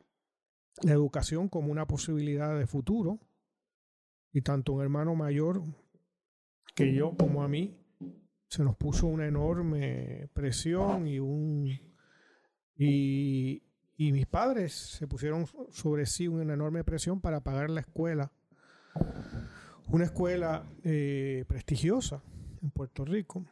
la 0.82 0.92
educación 0.92 1.48
como 1.48 1.70
una 1.70 1.86
posibilidad 1.86 2.58
de 2.58 2.66
futuro. 2.66 3.18
Y 4.32 4.42
tanto 4.42 4.74
un 4.74 4.82
hermano 4.82 5.14
mayor 5.14 5.62
que 6.74 6.94
yo 6.94 7.16
como 7.16 7.42
a 7.42 7.48
mí 7.48 7.76
se 8.46 8.64
nos 8.64 8.76
puso 8.76 9.06
una 9.06 9.26
enorme 9.26 10.28
presión 10.32 11.06
y 11.06 11.18
un 11.18 11.68
y, 12.76 13.62
mis 13.98 14.26
padres 14.26 14.72
se 14.72 15.06
pusieron 15.06 15.46
sobre 15.70 16.06
sí 16.06 16.26
una 16.26 16.54
enorme 16.54 16.82
presión 16.84 17.20
para 17.20 17.42
pagar 17.42 17.68
la 17.68 17.80
escuela 17.80 18.32
una 19.88 20.04
escuela 20.04 20.64
eh, 20.82 21.44
prestigiosa 21.46 22.22
en 22.62 22.70
Puerto 22.70 23.04
Rico 23.04 23.44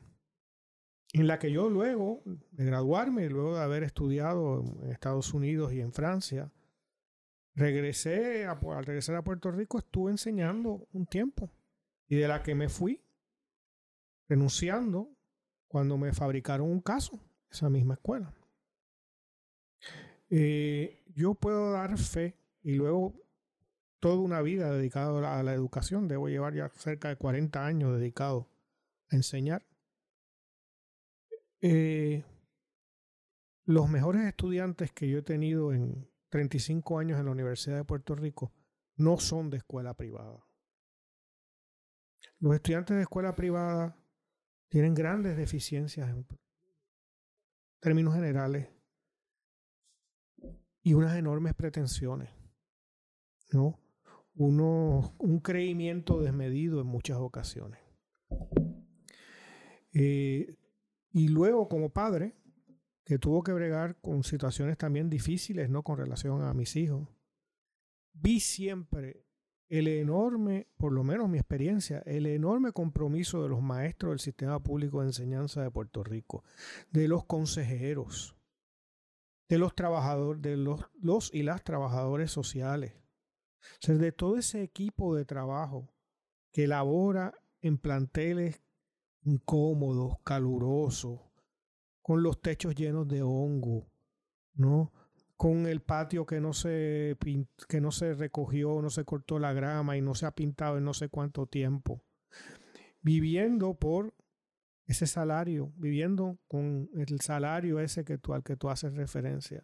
en 1.13 1.27
la 1.27 1.39
que 1.39 1.51
yo 1.51 1.71
luego 1.71 2.23
de 2.53 2.65
graduarme 2.65 3.29
luego 3.29 3.57
de 3.57 3.63
haber 3.63 3.83
estudiado 3.83 4.63
en 4.83 4.91
Estados 4.91 5.33
Unidos 5.33 5.73
y 5.73 5.81
en 5.81 5.93
Francia 5.93 6.51
regresé 7.55 8.45
al 8.47 8.85
regresar 8.85 9.17
a 9.17 9.25
Puerto 9.25 9.51
Rico 9.51 9.79
estuve 9.79 10.11
enseñando 10.11 10.87
un 10.93 11.07
tiempo 11.07 11.51
y 12.09 12.17
de 12.17 12.29
la 12.29 12.43
que 12.43 12.55
me 12.55 12.69
fui 12.69 13.03
renunciando 14.29 15.11
cuando 15.69 15.99
me 15.99 16.13
fabricaron 16.13 16.71
un 16.71 16.81
caso, 16.81 17.21
esa 17.51 17.69
misma 17.69 17.95
escuela. 17.95 18.33
Eh, 20.31 21.03
yo 21.15 21.35
puedo 21.35 21.73
dar 21.73 21.97
fe 21.99 22.37
y 22.63 22.73
luego 22.73 23.15
toda 24.01 24.21
una 24.21 24.43
vida 24.43 24.71
dedicada 24.73 25.39
a 25.39 25.43
la 25.43 25.55
educación, 25.55 26.09
debo 26.09 26.29
llevar 26.29 26.55
ya 26.55 26.69
cerca 26.71 27.09
de 27.09 27.17
40 27.17 27.65
años 27.65 27.99
dedicado 27.99 28.49
a 29.11 29.17
enseñar. 29.17 29.68
Eh, 31.61 32.25
los 33.65 33.89
mejores 33.89 34.23
estudiantes 34.25 34.93
que 34.93 35.09
yo 35.09 35.19
he 35.19 35.23
tenido 35.23 35.73
en 35.73 36.09
35 36.31 36.99
años 36.99 37.19
en 37.19 37.27
la 37.27 37.33
Universidad 37.33 37.77
de 37.77 37.85
Puerto 37.85 38.15
Rico 38.15 38.53
no 38.97 39.19
son 39.19 39.51
de 39.51 39.59
escuela 39.59 39.95
privada. 39.95 40.45
Los 42.41 42.55
estudiantes 42.55 42.97
de 42.97 43.03
escuela 43.03 43.35
privada 43.35 43.97
tienen 44.69 44.95
grandes 44.95 45.37
deficiencias 45.37 46.09
en 46.09 46.27
términos 47.81 48.15
generales 48.15 48.69
y 50.83 50.95
unas 50.95 51.17
enormes 51.17 51.55
pretensiones, 51.55 52.31
¿no? 53.53 53.81
Uno, 54.35 55.15
un 55.19 55.41
creimiento 55.41 56.21
desmedido 56.21 56.81
en 56.81 56.87
muchas 56.87 57.19
ocasiones. 57.19 57.81
Eh, 59.93 60.58
y 61.11 61.29
luego 61.29 61.69
como 61.69 61.91
padre, 61.91 62.35
que 63.05 63.19
tuvo 63.19 63.43
que 63.43 63.53
bregar 63.53 63.99
con 64.01 64.23
situaciones 64.23 64.77
también 64.77 65.09
difíciles, 65.09 65.71
¿no? 65.71 65.83
Con 65.83 65.97
relación 65.97 66.43
a 66.43 66.53
mis 66.53 66.77
hijos, 66.77 67.09
vi 68.13 68.41
siempre 68.41 69.25
el 69.69 69.89
enorme, 69.89 70.67
por 70.77 70.93
lo 70.93 71.05
menos 71.05 71.29
mi 71.29 71.39
experiencia, 71.39 72.03
el 72.07 72.27
enorme 72.27 72.73
compromiso 72.73 73.43
de 73.43 73.49
los 73.49 73.63
maestros 73.63 74.13
del 74.13 74.21
sistema 74.21 74.63
público 74.63 75.01
de 75.01 75.09
enseñanza 75.09 75.63
de 75.63 75.71
Puerto 75.71 76.03
Rico, 76.03 76.45
de 76.91 77.09
los 77.09 77.25
consejeros, 77.25 78.37
de 79.49 79.59
los 79.59 79.75
trabajadores, 79.75 80.43
de 80.43 80.57
los, 80.57 80.81
los 81.01 81.33
y 81.33 81.43
las 81.43 81.65
trabajadores 81.65 82.31
sociales, 82.31 82.95
de 83.87 84.13
todo 84.13 84.37
ese 84.37 84.63
equipo 84.63 85.15
de 85.15 85.25
trabajo 85.25 85.89
que 86.53 86.65
elabora 86.65 87.35
en 87.61 87.79
planteles 87.79 88.63
incómodos, 89.29 90.17
calurosos, 90.25 91.21
con 92.03 92.23
los 92.23 92.41
techos 92.41 92.75
llenos 92.75 93.07
de 93.07 93.23
hongo, 93.23 93.87
¿no? 94.55 94.93
con 95.39 95.69
el 95.69 95.81
patio 95.81 96.27
que 96.27 96.41
no 96.41 96.53
se 96.53 97.17
que 97.69 97.81
no 97.81 97.93
se 97.93 98.13
recogió, 98.15 98.83
no 98.83 98.91
se 98.91 99.05
cortó 99.05 99.39
la 99.39 99.53
grama 99.53 99.97
y 99.97 100.01
no 100.01 100.17
se 100.17 100.27
ha 100.27 100.33
pintado 100.33 100.79
en 100.79 100.85
no 100.85 100.95
sé 100.95 101.09
cuánto 101.09 101.47
tiempo. 101.47 102.03
Viviendo 103.03 103.75
por 103.75 104.15
ese 104.87 105.07
salario, 105.07 105.73
viviendo 105.77 106.39
con 106.49 106.91
el 106.95 107.21
salario 107.21 107.79
ese 107.79 108.05
que 108.05 108.19
tú, 108.19 108.35
al 108.35 108.43
que 108.43 108.57
tú 108.57 108.69
haces 108.69 108.95
referencia, 108.95 109.63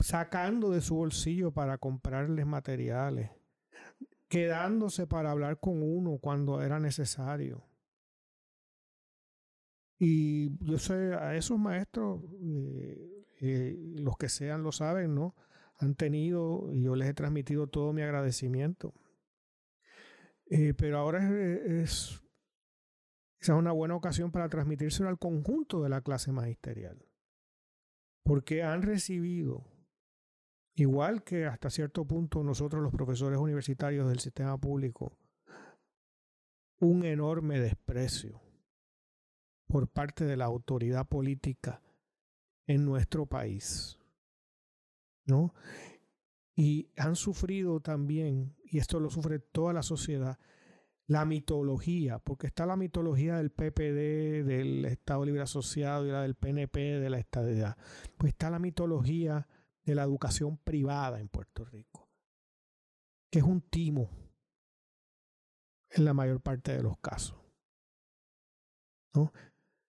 sacando 0.00 0.70
de 0.70 0.80
su 0.80 0.94
bolsillo 0.94 1.52
para 1.52 1.76
comprarles 1.76 2.46
materiales, 2.46 3.30
quedándose 4.28 5.06
para 5.06 5.30
hablar 5.30 5.60
con 5.60 5.82
uno 5.82 6.16
cuando 6.22 6.62
era 6.62 6.80
necesario. 6.80 7.67
Y 9.98 10.56
yo 10.64 10.78
sé, 10.78 11.14
a 11.14 11.34
esos 11.34 11.58
maestros, 11.58 12.22
eh, 12.40 13.26
eh, 13.40 13.76
los 13.96 14.16
que 14.16 14.28
sean 14.28 14.62
lo 14.62 14.70
saben, 14.70 15.14
¿no? 15.14 15.34
Han 15.78 15.96
tenido, 15.96 16.72
y 16.72 16.82
yo 16.82 16.94
les 16.94 17.08
he 17.08 17.14
transmitido 17.14 17.66
todo 17.66 17.92
mi 17.92 18.02
agradecimiento. 18.02 18.94
Eh, 20.46 20.72
pero 20.74 20.98
ahora 20.98 21.28
es, 21.82 22.22
una 23.48 23.72
buena 23.72 23.96
ocasión 23.96 24.30
para 24.30 24.48
transmitírselo 24.48 25.08
al 25.08 25.18
conjunto 25.18 25.82
de 25.82 25.88
la 25.88 26.00
clase 26.00 26.30
magisterial. 26.30 27.04
Porque 28.22 28.62
han 28.62 28.82
recibido, 28.82 29.64
igual 30.74 31.24
que 31.24 31.46
hasta 31.46 31.70
cierto 31.70 32.04
punto 32.04 32.44
nosotros 32.44 32.82
los 32.82 32.92
profesores 32.92 33.38
universitarios 33.38 34.08
del 34.08 34.20
sistema 34.20 34.58
público, 34.58 35.18
un 36.78 37.04
enorme 37.04 37.58
desprecio 37.58 38.47
por 39.68 39.88
parte 39.88 40.24
de 40.24 40.36
la 40.36 40.46
autoridad 40.46 41.06
política 41.06 41.82
en 42.66 42.84
nuestro 42.84 43.26
país. 43.26 43.98
¿No? 45.26 45.54
Y 46.56 46.90
han 46.96 47.14
sufrido 47.14 47.80
también, 47.80 48.56
y 48.64 48.78
esto 48.78 48.98
lo 48.98 49.10
sufre 49.10 49.38
toda 49.38 49.72
la 49.72 49.82
sociedad, 49.82 50.38
la 51.06 51.24
mitología, 51.24 52.18
porque 52.18 52.48
está 52.48 52.66
la 52.66 52.76
mitología 52.76 53.36
del 53.36 53.50
PPD, 53.50 54.44
del 54.44 54.84
Estado 54.86 55.24
Libre 55.24 55.42
Asociado 55.42 56.06
y 56.06 56.10
la 56.10 56.22
del 56.22 56.34
PNP, 56.34 56.98
de 56.98 57.10
la 57.10 57.18
estadidad. 57.18 57.76
Pues 58.16 58.32
está 58.32 58.50
la 58.50 58.58
mitología 58.58 59.46
de 59.84 59.94
la 59.94 60.02
educación 60.02 60.58
privada 60.58 61.20
en 61.20 61.28
Puerto 61.28 61.64
Rico, 61.64 62.08
que 63.30 63.38
es 63.38 63.44
un 63.44 63.60
timo 63.60 64.10
en 65.90 66.04
la 66.04 66.14
mayor 66.14 66.40
parte 66.40 66.76
de 66.76 66.82
los 66.82 66.98
casos. 66.98 67.38
¿no? 69.14 69.32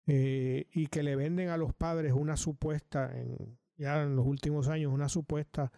Eh, 0.06 0.68
y 0.72 0.86
que 0.86 1.02
le 1.02 1.16
venden 1.16 1.48
a 1.48 1.56
los 1.56 1.74
padres 1.74 2.12
una 2.12 2.36
supuesta, 2.36 3.10
en, 3.18 3.58
ya 3.76 4.02
en 4.02 4.14
los 4.14 4.26
últimos 4.26 4.68
años, 4.68 4.92
una 4.92 5.08
supuesta 5.08 5.72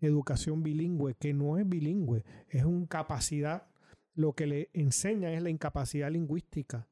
educación 0.00 0.62
bilingüe, 0.62 1.14
que 1.14 1.34
no 1.34 1.58
es 1.58 1.68
bilingüe, 1.68 2.24
es 2.48 2.64
una 2.64 2.86
capacidad, 2.86 3.66
lo 4.14 4.34
que 4.34 4.46
le 4.46 4.70
enseña 4.72 5.32
es 5.32 5.42
la 5.42 5.50
incapacidad 5.50 6.10
lingüística 6.10 6.88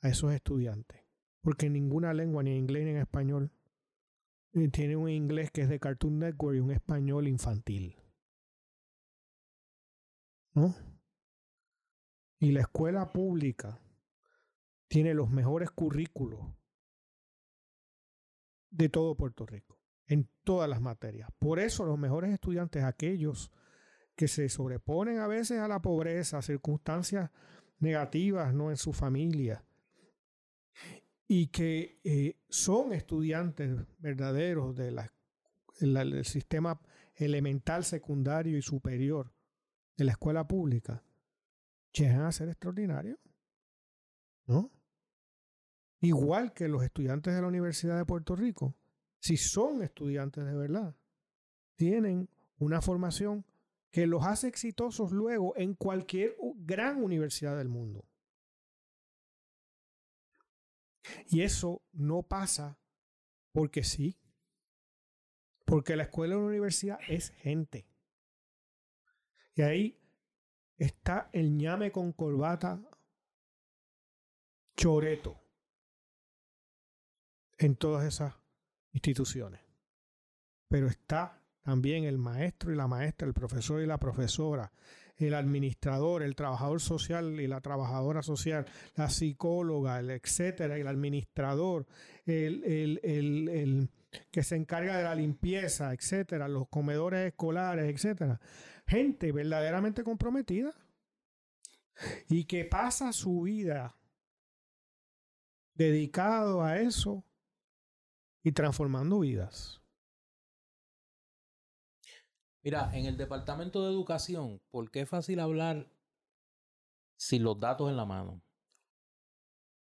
a 0.00 0.08
esos 0.08 0.32
estudiantes, 0.32 1.04
porque 1.40 1.70
ninguna 1.70 2.12
lengua, 2.14 2.42
ni 2.42 2.50
en 2.50 2.58
inglés 2.58 2.84
ni 2.84 2.90
en 2.90 2.96
español, 2.98 3.52
eh, 4.54 4.68
tiene 4.68 4.96
un 4.96 5.08
inglés 5.08 5.50
que 5.52 5.62
es 5.62 5.68
de 5.68 5.78
Cartoon 5.78 6.18
Network 6.18 6.56
y 6.56 6.60
un 6.60 6.72
español 6.72 7.28
infantil. 7.28 7.96
¿No? 10.54 10.74
Y 12.40 12.52
la 12.52 12.60
escuela 12.62 13.12
pública 13.12 13.80
tiene 14.88 15.14
los 15.14 15.30
mejores 15.30 15.70
currículos 15.70 16.40
de 18.70 18.88
todo 18.88 19.14
Puerto 19.16 19.46
Rico, 19.46 19.78
en 20.06 20.28
todas 20.44 20.68
las 20.68 20.80
materias. 20.80 21.30
Por 21.38 21.58
eso 21.58 21.84
los 21.84 21.98
mejores 21.98 22.32
estudiantes, 22.32 22.82
aquellos 22.84 23.52
que 24.16 24.28
se 24.28 24.48
sobreponen 24.48 25.18
a 25.18 25.26
veces 25.26 25.60
a 25.60 25.68
la 25.68 25.80
pobreza, 25.80 26.38
a 26.38 26.42
circunstancias 26.42 27.30
negativas 27.78 28.52
¿no? 28.52 28.70
en 28.70 28.76
su 28.76 28.92
familia, 28.92 29.64
y 31.28 31.48
que 31.48 32.00
eh, 32.04 32.40
son 32.48 32.92
estudiantes 32.92 33.76
verdaderos 33.98 34.74
de 34.74 35.08
del 35.78 36.24
sistema 36.24 36.80
elemental, 37.14 37.84
secundario 37.84 38.56
y 38.56 38.62
superior 38.62 39.32
de 39.96 40.04
la 40.04 40.12
escuela 40.12 40.48
pública, 40.48 41.04
llegan 41.92 42.22
a 42.22 42.32
ser 42.32 42.48
extraordinarios. 42.48 43.18
¿No? 44.46 44.72
Igual 46.00 46.52
que 46.52 46.68
los 46.68 46.82
estudiantes 46.82 47.34
de 47.34 47.40
la 47.40 47.48
Universidad 47.48 47.96
de 47.96 48.04
Puerto 48.04 48.36
Rico, 48.36 48.76
si 49.20 49.36
son 49.36 49.82
estudiantes 49.82 50.44
de 50.44 50.54
verdad, 50.54 50.96
tienen 51.76 52.28
una 52.58 52.80
formación 52.80 53.44
que 53.90 54.06
los 54.06 54.24
hace 54.24 54.48
exitosos 54.48 55.12
luego 55.12 55.56
en 55.56 55.74
cualquier 55.74 56.36
gran 56.56 57.02
universidad 57.02 57.56
del 57.56 57.68
mundo. 57.68 58.04
Y 61.28 61.42
eso 61.42 61.82
no 61.92 62.22
pasa 62.22 62.78
porque 63.52 63.82
sí, 63.82 64.18
porque 65.64 65.96
la 65.96 66.04
escuela 66.04 66.36
o 66.36 66.40
la 66.40 66.46
universidad 66.46 66.98
es 67.08 67.30
gente. 67.30 67.88
Y 69.54 69.62
ahí 69.62 70.00
está 70.76 71.30
el 71.32 71.56
ñame 71.56 71.90
con 71.90 72.12
corbata 72.12 72.80
choreto 74.76 75.47
en 77.58 77.76
todas 77.76 78.06
esas 78.06 78.34
instituciones. 78.92 79.60
Pero 80.68 80.86
está 80.86 81.42
también 81.62 82.04
el 82.04 82.18
maestro 82.18 82.72
y 82.72 82.76
la 82.76 82.86
maestra, 82.86 83.26
el 83.26 83.34
profesor 83.34 83.82
y 83.82 83.86
la 83.86 83.98
profesora, 83.98 84.72
el 85.16 85.34
administrador, 85.34 86.22
el 86.22 86.36
trabajador 86.36 86.80
social 86.80 87.40
y 87.40 87.46
la 87.46 87.60
trabajadora 87.60 88.22
social, 88.22 88.66
la 88.94 89.10
psicóloga, 89.10 89.98
el 89.98 90.10
etcétera, 90.10 90.76
el 90.76 90.86
administrador, 90.86 91.86
el, 92.24 92.62
el, 92.64 93.00
el, 93.02 93.48
el 93.48 93.90
que 94.30 94.42
se 94.42 94.56
encarga 94.56 94.96
de 94.96 95.04
la 95.04 95.14
limpieza, 95.14 95.92
etcétera, 95.92 96.48
los 96.48 96.68
comedores 96.68 97.28
escolares, 97.28 97.92
etcétera. 97.92 98.40
Gente 98.86 99.32
verdaderamente 99.32 100.04
comprometida 100.04 100.72
y 102.28 102.44
que 102.44 102.64
pasa 102.64 103.12
su 103.12 103.42
vida 103.42 103.96
dedicado 105.74 106.62
a 106.62 106.78
eso 106.78 107.24
y 108.42 108.52
transformando 108.52 109.20
vidas. 109.20 109.80
Mira, 112.62 112.90
en 112.92 113.06
el 113.06 113.16
Departamento 113.16 113.84
de 113.84 113.90
Educación, 113.90 114.60
¿por 114.70 114.90
qué 114.90 115.00
es 115.00 115.08
fácil 115.08 115.40
hablar 115.40 115.90
sin 117.16 117.42
los 117.42 117.58
datos 117.58 117.88
en 117.88 117.96
la 117.96 118.04
mano? 118.04 118.42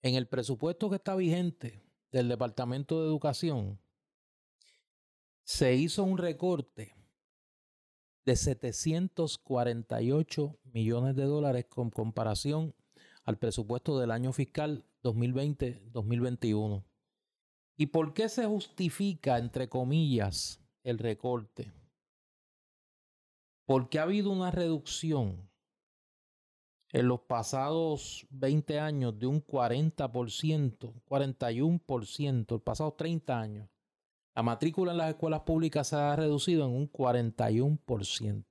En 0.02 0.16
el 0.16 0.28
presupuesto 0.28 0.90
que 0.90 0.96
está 0.96 1.16
vigente 1.16 1.84
del 2.12 2.30
Departamento 2.30 3.02
de 3.02 3.08
Educación, 3.08 3.80
se 5.44 5.76
hizo 5.76 6.04
un 6.04 6.18
recorte 6.18 6.96
de 8.24 8.36
748 8.36 10.60
millones 10.72 11.16
de 11.16 11.24
dólares 11.24 11.66
con 11.68 11.90
comparación 11.90 12.76
al 13.26 13.40
presupuesto 13.40 13.98
del 14.00 14.12
año 14.12 14.32
fiscal 14.32 14.86
2020-2021. 15.04 16.86
¿Y 17.80 17.86
por 17.86 18.14
qué 18.14 18.28
se 18.28 18.46
justifica, 18.46 19.38
entre 19.38 19.70
comillas, 19.70 20.60
el 20.84 20.98
recorte? 20.98 21.72
Porque 23.66 24.00
ha 24.00 24.04
habido 24.04 24.32
una 24.32 24.52
reducción 24.52 25.50
en 26.92 27.08
los 27.08 27.22
pasados 27.22 28.28
20 28.32 28.82
años 28.82 29.18
de 29.18 29.28
un 29.28 29.42
40%, 29.42 30.94
41%, 31.06 32.46
los 32.50 32.62
pasados 32.62 32.98
30 32.98 33.40
años. 33.40 33.70
La 34.36 34.44
matrícula 34.44 34.92
en 34.92 34.98
las 34.98 35.12
escuelas 35.12 35.44
públicas 35.44 35.88
se 35.88 35.96
ha 35.96 36.18
reducido 36.18 36.66
en 36.66 36.72
un 36.72 36.92
41%. 36.92 38.44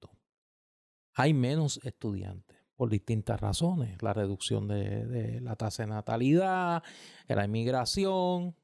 Hay 1.17 1.35
menos 1.35 1.79
estudiantes 1.85 2.57
por 2.75 2.89
distintas 2.89 3.39
razones. 3.39 4.03
La 4.03 4.15
reducción 4.15 4.69
de, 4.69 5.05
de 5.05 5.41
la 5.43 5.55
tasa 5.55 5.83
de 5.83 5.91
natalidad, 5.91 6.83
la 7.27 7.45
inmigración, 7.45 8.57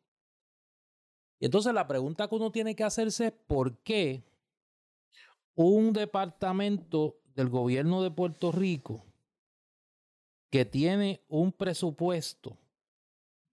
y 1.38 1.46
entonces 1.46 1.72
la 1.74 1.86
pregunta 1.86 2.28
que 2.28 2.34
uno 2.34 2.50
tiene 2.50 2.76
que 2.76 2.84
hacerse 2.84 3.26
es 3.26 3.32
por 3.32 3.76
qué 3.78 4.24
un 5.54 5.92
departamento 5.92 7.20
del 7.34 7.48
gobierno 7.48 8.02
de 8.02 8.10
Puerto 8.10 8.52
Rico 8.52 9.04
que 10.50 10.64
tiene 10.64 11.22
un 11.28 11.52
presupuesto 11.52 12.58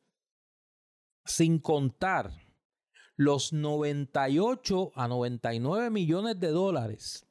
sin 1.25 1.59
contar 1.59 2.31
los 3.15 3.53
98 3.53 4.91
a 4.95 5.07
99 5.07 5.89
millones 5.89 6.37
de 6.39 6.47
dólares 6.47 7.27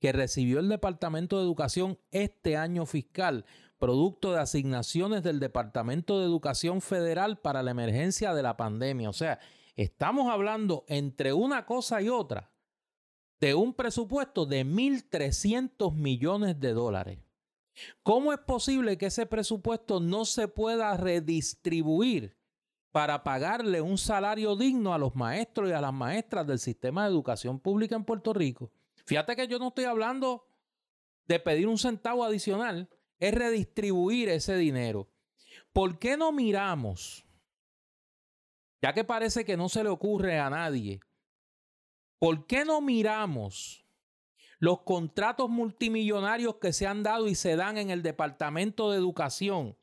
que 0.00 0.12
recibió 0.12 0.60
el 0.60 0.68
Departamento 0.68 1.38
de 1.38 1.44
Educación 1.44 1.98
este 2.10 2.56
año 2.56 2.86
fiscal 2.86 3.44
producto 3.78 4.32
de 4.32 4.40
asignaciones 4.40 5.22
del 5.22 5.40
Departamento 5.40 6.18
de 6.18 6.26
Educación 6.26 6.80
Federal 6.80 7.38
para 7.38 7.62
la 7.62 7.72
emergencia 7.72 8.34
de 8.34 8.42
la 8.42 8.56
pandemia. 8.56 9.10
O 9.10 9.12
sea, 9.12 9.38
estamos 9.76 10.30
hablando 10.30 10.84
entre 10.88 11.32
una 11.32 11.66
cosa 11.66 12.00
y 12.00 12.08
otra 12.08 12.52
de 13.40 13.54
un 13.54 13.74
presupuesto 13.74 14.46
de 14.46 14.64
1.300 14.64 15.94
millones 15.94 16.58
de 16.60 16.72
dólares. 16.72 17.18
¿Cómo 18.02 18.32
es 18.32 18.38
posible 18.38 18.96
que 18.96 19.06
ese 19.06 19.26
presupuesto 19.26 20.00
no 20.00 20.24
se 20.24 20.48
pueda 20.48 20.96
redistribuir 20.96 22.38
para 22.92 23.24
pagarle 23.24 23.80
un 23.80 23.98
salario 23.98 24.54
digno 24.54 24.94
a 24.94 24.98
los 24.98 25.16
maestros 25.16 25.68
y 25.68 25.72
a 25.72 25.80
las 25.80 25.92
maestras 25.92 26.46
del 26.46 26.60
sistema 26.60 27.02
de 27.02 27.10
educación 27.10 27.58
pública 27.58 27.96
en 27.96 28.04
Puerto 28.04 28.32
Rico? 28.32 28.70
Fíjate 29.04 29.34
que 29.36 29.48
yo 29.48 29.58
no 29.58 29.68
estoy 29.68 29.84
hablando 29.84 30.46
de 31.26 31.40
pedir 31.40 31.66
un 31.66 31.78
centavo 31.78 32.24
adicional, 32.24 32.88
es 33.18 33.34
redistribuir 33.34 34.28
ese 34.28 34.56
dinero. 34.56 35.08
¿Por 35.72 35.98
qué 35.98 36.16
no 36.16 36.30
miramos, 36.32 37.24
ya 38.82 38.92
que 38.92 39.04
parece 39.04 39.44
que 39.44 39.56
no 39.56 39.68
se 39.68 39.82
le 39.82 39.90
ocurre 39.90 40.38
a 40.38 40.50
nadie, 40.50 41.00
¿por 42.18 42.46
qué 42.46 42.64
no 42.64 42.80
miramos 42.80 43.84
los 44.58 44.82
contratos 44.82 45.50
multimillonarios 45.50 46.56
que 46.56 46.72
se 46.72 46.86
han 46.86 47.02
dado 47.02 47.28
y 47.28 47.34
se 47.34 47.56
dan 47.56 47.76
en 47.76 47.90
el 47.90 48.02
Departamento 48.02 48.90
de 48.90 48.98
Educación 48.98 49.76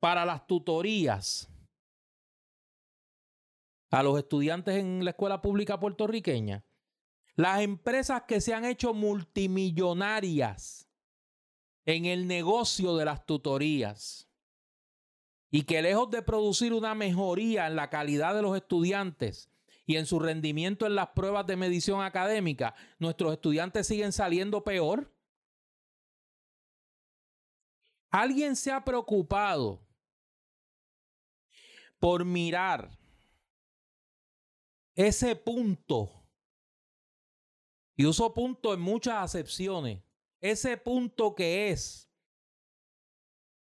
para 0.00 0.24
las 0.24 0.46
tutorías 0.46 1.48
a 3.92 4.02
los 4.02 4.18
estudiantes 4.18 4.76
en 4.76 5.04
la 5.04 5.10
escuela 5.10 5.40
pública 5.40 5.78
puertorriqueña? 5.78 6.64
Las 7.36 7.62
empresas 7.62 8.24
que 8.28 8.40
se 8.40 8.54
han 8.54 8.64
hecho 8.64 8.92
multimillonarias 8.92 10.89
en 11.96 12.06
el 12.06 12.26
negocio 12.26 12.96
de 12.96 13.04
las 13.04 13.26
tutorías 13.26 14.28
y 15.50 15.62
que 15.62 15.82
lejos 15.82 16.10
de 16.10 16.22
producir 16.22 16.72
una 16.72 16.94
mejoría 16.94 17.66
en 17.66 17.76
la 17.76 17.90
calidad 17.90 18.34
de 18.34 18.42
los 18.42 18.56
estudiantes 18.56 19.50
y 19.86 19.96
en 19.96 20.06
su 20.06 20.20
rendimiento 20.20 20.86
en 20.86 20.94
las 20.94 21.08
pruebas 21.08 21.46
de 21.46 21.56
medición 21.56 22.00
académica, 22.02 22.74
nuestros 22.98 23.32
estudiantes 23.32 23.86
siguen 23.88 24.12
saliendo 24.12 24.62
peor. 24.62 25.12
¿Alguien 28.10 28.54
se 28.54 28.70
ha 28.70 28.84
preocupado 28.84 29.80
por 31.98 32.24
mirar 32.24 32.96
ese 34.94 35.34
punto? 35.34 36.24
Y 37.96 38.06
uso 38.06 38.32
punto 38.32 38.72
en 38.72 38.80
muchas 38.80 39.16
acepciones 39.16 40.00
ese 40.40 40.76
punto 40.76 41.34
que 41.34 41.70
es 41.70 42.08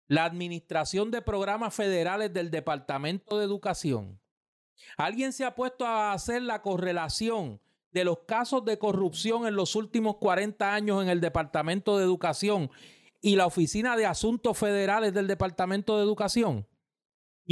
la 0.08 0.26
administración 0.26 1.12
de 1.12 1.22
programas 1.22 1.74
federales 1.76 2.34
del 2.34 2.50
Departamento 2.50 3.38
de 3.38 3.46
Educación. 3.46 4.20
¿Alguien 4.98 5.34
se 5.34 5.46
ha 5.46 5.56
puesto 5.56 5.86
a 5.86 6.14
hacer 6.14 6.42
la 6.42 6.62
correlación 6.62 7.62
de 7.92 8.04
los 8.04 8.20
casos 8.20 8.66
de 8.66 8.80
corrupción 8.80 9.46
en 9.46 9.56
los 9.56 9.76
últimos 9.76 10.18
40 10.18 10.74
años 10.74 11.04
en 11.04 11.10
el 11.10 11.22
Departamento 11.22 11.98
de 11.98 12.04
Educación 12.04 12.72
y 13.22 13.36
la 13.36 13.46
Oficina 13.46 13.98
de 13.98 14.06
Asuntos 14.06 14.58
Federales 14.58 15.14
del 15.14 15.28
Departamento 15.28 15.98
de 15.98 16.04
Educación? 16.04 16.68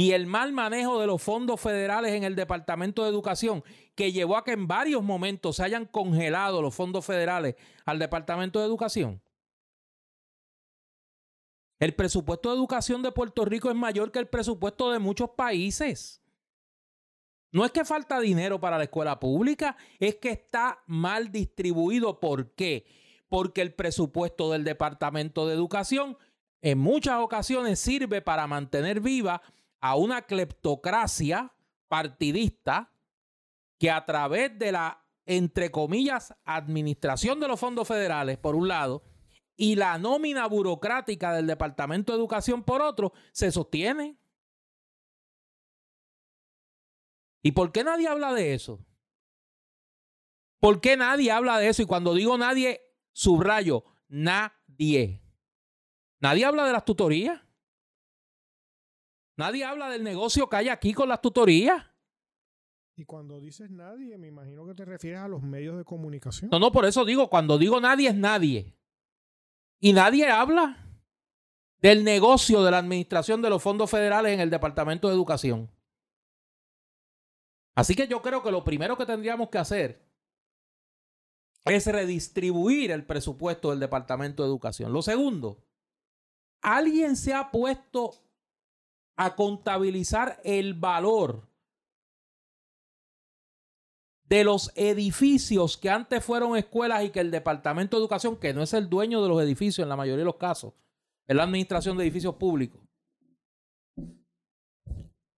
Y 0.00 0.12
el 0.12 0.28
mal 0.28 0.52
manejo 0.52 1.00
de 1.00 1.08
los 1.08 1.20
fondos 1.20 1.60
federales 1.60 2.12
en 2.12 2.22
el 2.22 2.36
Departamento 2.36 3.02
de 3.02 3.10
Educación, 3.10 3.64
que 3.96 4.12
llevó 4.12 4.36
a 4.36 4.44
que 4.44 4.52
en 4.52 4.68
varios 4.68 5.02
momentos 5.02 5.56
se 5.56 5.64
hayan 5.64 5.86
congelado 5.86 6.62
los 6.62 6.72
fondos 6.72 7.04
federales 7.04 7.56
al 7.84 7.98
Departamento 7.98 8.60
de 8.60 8.66
Educación. 8.66 9.20
El 11.80 11.96
presupuesto 11.96 12.48
de 12.50 12.54
educación 12.54 13.02
de 13.02 13.10
Puerto 13.10 13.44
Rico 13.44 13.70
es 13.70 13.74
mayor 13.74 14.12
que 14.12 14.20
el 14.20 14.28
presupuesto 14.28 14.92
de 14.92 15.00
muchos 15.00 15.30
países. 15.30 16.22
No 17.50 17.64
es 17.64 17.72
que 17.72 17.84
falta 17.84 18.20
dinero 18.20 18.60
para 18.60 18.78
la 18.78 18.84
escuela 18.84 19.18
pública, 19.18 19.76
es 19.98 20.14
que 20.14 20.30
está 20.30 20.80
mal 20.86 21.32
distribuido. 21.32 22.20
¿Por 22.20 22.52
qué? 22.54 22.86
Porque 23.28 23.62
el 23.62 23.74
presupuesto 23.74 24.52
del 24.52 24.62
Departamento 24.62 25.48
de 25.48 25.54
Educación 25.54 26.16
en 26.62 26.78
muchas 26.78 27.18
ocasiones 27.18 27.80
sirve 27.80 28.22
para 28.22 28.46
mantener 28.46 29.00
viva 29.00 29.42
a 29.80 29.96
una 29.96 30.22
cleptocracia 30.22 31.54
partidista 31.88 32.92
que 33.78 33.90
a 33.90 34.04
través 34.04 34.58
de 34.58 34.72
la, 34.72 35.04
entre 35.26 35.70
comillas, 35.70 36.34
administración 36.44 37.40
de 37.40 37.48
los 37.48 37.60
fondos 37.60 37.86
federales, 37.86 38.38
por 38.38 38.54
un 38.54 38.68
lado, 38.68 39.04
y 39.56 39.74
la 39.74 39.98
nómina 39.98 40.46
burocrática 40.46 41.32
del 41.32 41.46
Departamento 41.46 42.12
de 42.12 42.18
Educación, 42.18 42.62
por 42.62 42.80
otro, 42.80 43.12
se 43.32 43.50
sostiene. 43.50 44.18
¿Y 47.42 47.52
por 47.52 47.72
qué 47.72 47.84
nadie 47.84 48.08
habla 48.08 48.32
de 48.32 48.54
eso? 48.54 48.84
¿Por 50.60 50.80
qué 50.80 50.96
nadie 50.96 51.30
habla 51.30 51.58
de 51.58 51.68
eso? 51.68 51.82
Y 51.82 51.86
cuando 51.86 52.14
digo 52.14 52.36
nadie, 52.36 52.80
subrayo, 53.12 53.84
nadie. 54.08 55.22
Nadie 56.20 56.44
habla 56.44 56.66
de 56.66 56.72
las 56.72 56.84
tutorías. 56.84 57.40
Nadie 59.38 59.64
habla 59.64 59.88
del 59.88 60.02
negocio 60.02 60.48
que 60.48 60.56
hay 60.56 60.68
aquí 60.68 60.92
con 60.92 61.08
las 61.08 61.22
tutorías. 61.22 61.86
Y 62.96 63.04
cuando 63.04 63.38
dices 63.40 63.70
nadie, 63.70 64.18
me 64.18 64.26
imagino 64.26 64.66
que 64.66 64.74
te 64.74 64.84
refieres 64.84 65.20
a 65.20 65.28
los 65.28 65.44
medios 65.44 65.78
de 65.78 65.84
comunicación. 65.84 66.50
No, 66.50 66.58
no, 66.58 66.72
por 66.72 66.84
eso 66.84 67.04
digo, 67.04 67.30
cuando 67.30 67.56
digo 67.56 67.80
nadie 67.80 68.08
es 68.08 68.16
nadie. 68.16 68.76
Y 69.78 69.92
nadie 69.92 70.28
habla 70.28 70.84
del 71.80 72.02
negocio 72.02 72.64
de 72.64 72.72
la 72.72 72.78
administración 72.78 73.40
de 73.40 73.48
los 73.48 73.62
fondos 73.62 73.88
federales 73.88 74.32
en 74.32 74.40
el 74.40 74.50
Departamento 74.50 75.06
de 75.06 75.14
Educación. 75.14 75.70
Así 77.76 77.94
que 77.94 78.08
yo 78.08 78.20
creo 78.20 78.42
que 78.42 78.50
lo 78.50 78.64
primero 78.64 78.98
que 78.98 79.06
tendríamos 79.06 79.50
que 79.50 79.58
hacer 79.58 80.04
es 81.64 81.86
redistribuir 81.86 82.90
el 82.90 83.06
presupuesto 83.06 83.70
del 83.70 83.78
Departamento 83.78 84.42
de 84.42 84.48
Educación. 84.48 84.92
Lo 84.92 85.00
segundo, 85.00 85.64
¿alguien 86.60 87.14
se 87.14 87.34
ha 87.34 87.52
puesto 87.52 88.27
a 89.18 89.34
contabilizar 89.34 90.40
el 90.44 90.74
valor 90.74 91.42
de 94.22 94.44
los 94.44 94.70
edificios 94.76 95.76
que 95.76 95.90
antes 95.90 96.24
fueron 96.24 96.56
escuelas 96.56 97.04
y 97.04 97.10
que 97.10 97.18
el 97.18 97.32
Departamento 97.32 97.96
de 97.96 98.02
Educación, 98.02 98.36
que 98.36 98.54
no 98.54 98.62
es 98.62 98.72
el 98.74 98.88
dueño 98.88 99.20
de 99.20 99.28
los 99.28 99.42
edificios 99.42 99.82
en 99.82 99.88
la 99.88 99.96
mayoría 99.96 100.20
de 100.20 100.24
los 100.24 100.36
casos, 100.36 100.72
es 101.26 101.34
la 101.34 101.42
administración 101.42 101.96
de 101.96 102.04
edificios 102.04 102.36
públicos, 102.36 102.80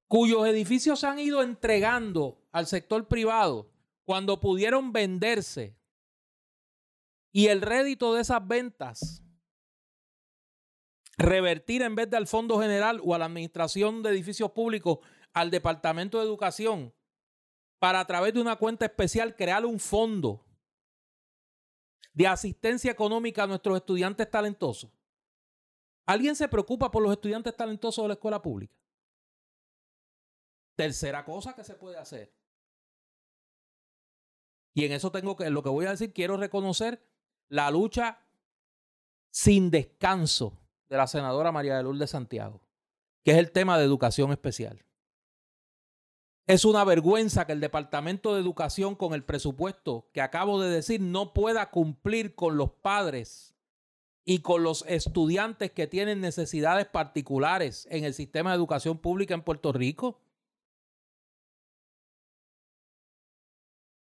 cuyos 0.06 0.46
edificios 0.46 1.00
se 1.00 1.06
han 1.06 1.18
ido 1.18 1.42
entregando 1.42 2.36
al 2.52 2.66
sector 2.66 3.08
privado 3.08 3.70
cuando 4.04 4.40
pudieron 4.40 4.92
venderse 4.92 5.74
y 7.32 7.46
el 7.46 7.62
rédito 7.62 8.12
de 8.12 8.20
esas 8.20 8.46
ventas 8.46 9.24
revertir 11.20 11.82
en 11.82 11.94
vez 11.94 12.08
del 12.08 12.26
Fondo 12.26 12.58
General 12.60 13.00
o 13.04 13.14
a 13.14 13.18
la 13.18 13.26
Administración 13.26 14.02
de 14.02 14.10
Edificios 14.10 14.50
Públicos 14.52 14.98
al 15.32 15.50
Departamento 15.50 16.18
de 16.18 16.24
Educación 16.24 16.94
para 17.78 18.00
a 18.00 18.06
través 18.06 18.34
de 18.34 18.40
una 18.40 18.56
cuenta 18.56 18.86
especial 18.86 19.36
crear 19.36 19.64
un 19.64 19.78
fondo 19.78 20.44
de 22.12 22.26
asistencia 22.26 22.90
económica 22.90 23.44
a 23.44 23.46
nuestros 23.46 23.76
estudiantes 23.76 24.30
talentosos. 24.30 24.90
¿Alguien 26.06 26.34
se 26.34 26.48
preocupa 26.48 26.90
por 26.90 27.02
los 27.02 27.12
estudiantes 27.12 27.56
talentosos 27.56 28.02
de 28.02 28.08
la 28.08 28.14
escuela 28.14 28.42
pública? 28.42 28.74
Tercera 30.74 31.24
cosa 31.24 31.54
que 31.54 31.62
se 31.62 31.74
puede 31.74 31.98
hacer. 31.98 32.34
Y 34.74 34.84
en 34.84 34.92
eso 34.92 35.12
tengo 35.12 35.36
que, 35.36 35.48
lo 35.50 35.62
que 35.62 35.68
voy 35.68 35.86
a 35.86 35.90
decir, 35.90 36.12
quiero 36.12 36.36
reconocer 36.36 37.06
la 37.48 37.70
lucha 37.70 38.26
sin 39.30 39.70
descanso 39.70 40.59
de 40.90 40.96
la 40.96 41.06
senadora 41.06 41.52
María 41.52 41.76
de 41.76 41.84
Lourdes 41.84 42.10
Santiago, 42.10 42.60
que 43.24 43.30
es 43.30 43.38
el 43.38 43.52
tema 43.52 43.78
de 43.78 43.84
educación 43.84 44.32
especial. 44.32 44.84
Es 46.46 46.64
una 46.64 46.82
vergüenza 46.82 47.46
que 47.46 47.52
el 47.52 47.60
Departamento 47.60 48.34
de 48.34 48.40
Educación 48.40 48.96
con 48.96 49.14
el 49.14 49.22
presupuesto 49.22 50.10
que 50.12 50.20
acabo 50.20 50.60
de 50.60 50.68
decir 50.68 51.00
no 51.00 51.32
pueda 51.32 51.70
cumplir 51.70 52.34
con 52.34 52.56
los 52.56 52.72
padres 52.72 53.54
y 54.24 54.40
con 54.40 54.64
los 54.64 54.84
estudiantes 54.88 55.70
que 55.70 55.86
tienen 55.86 56.20
necesidades 56.20 56.86
particulares 56.86 57.86
en 57.90 58.04
el 58.04 58.14
sistema 58.14 58.50
de 58.50 58.56
educación 58.56 58.98
pública 58.98 59.34
en 59.34 59.42
Puerto 59.42 59.72
Rico. 59.72 60.20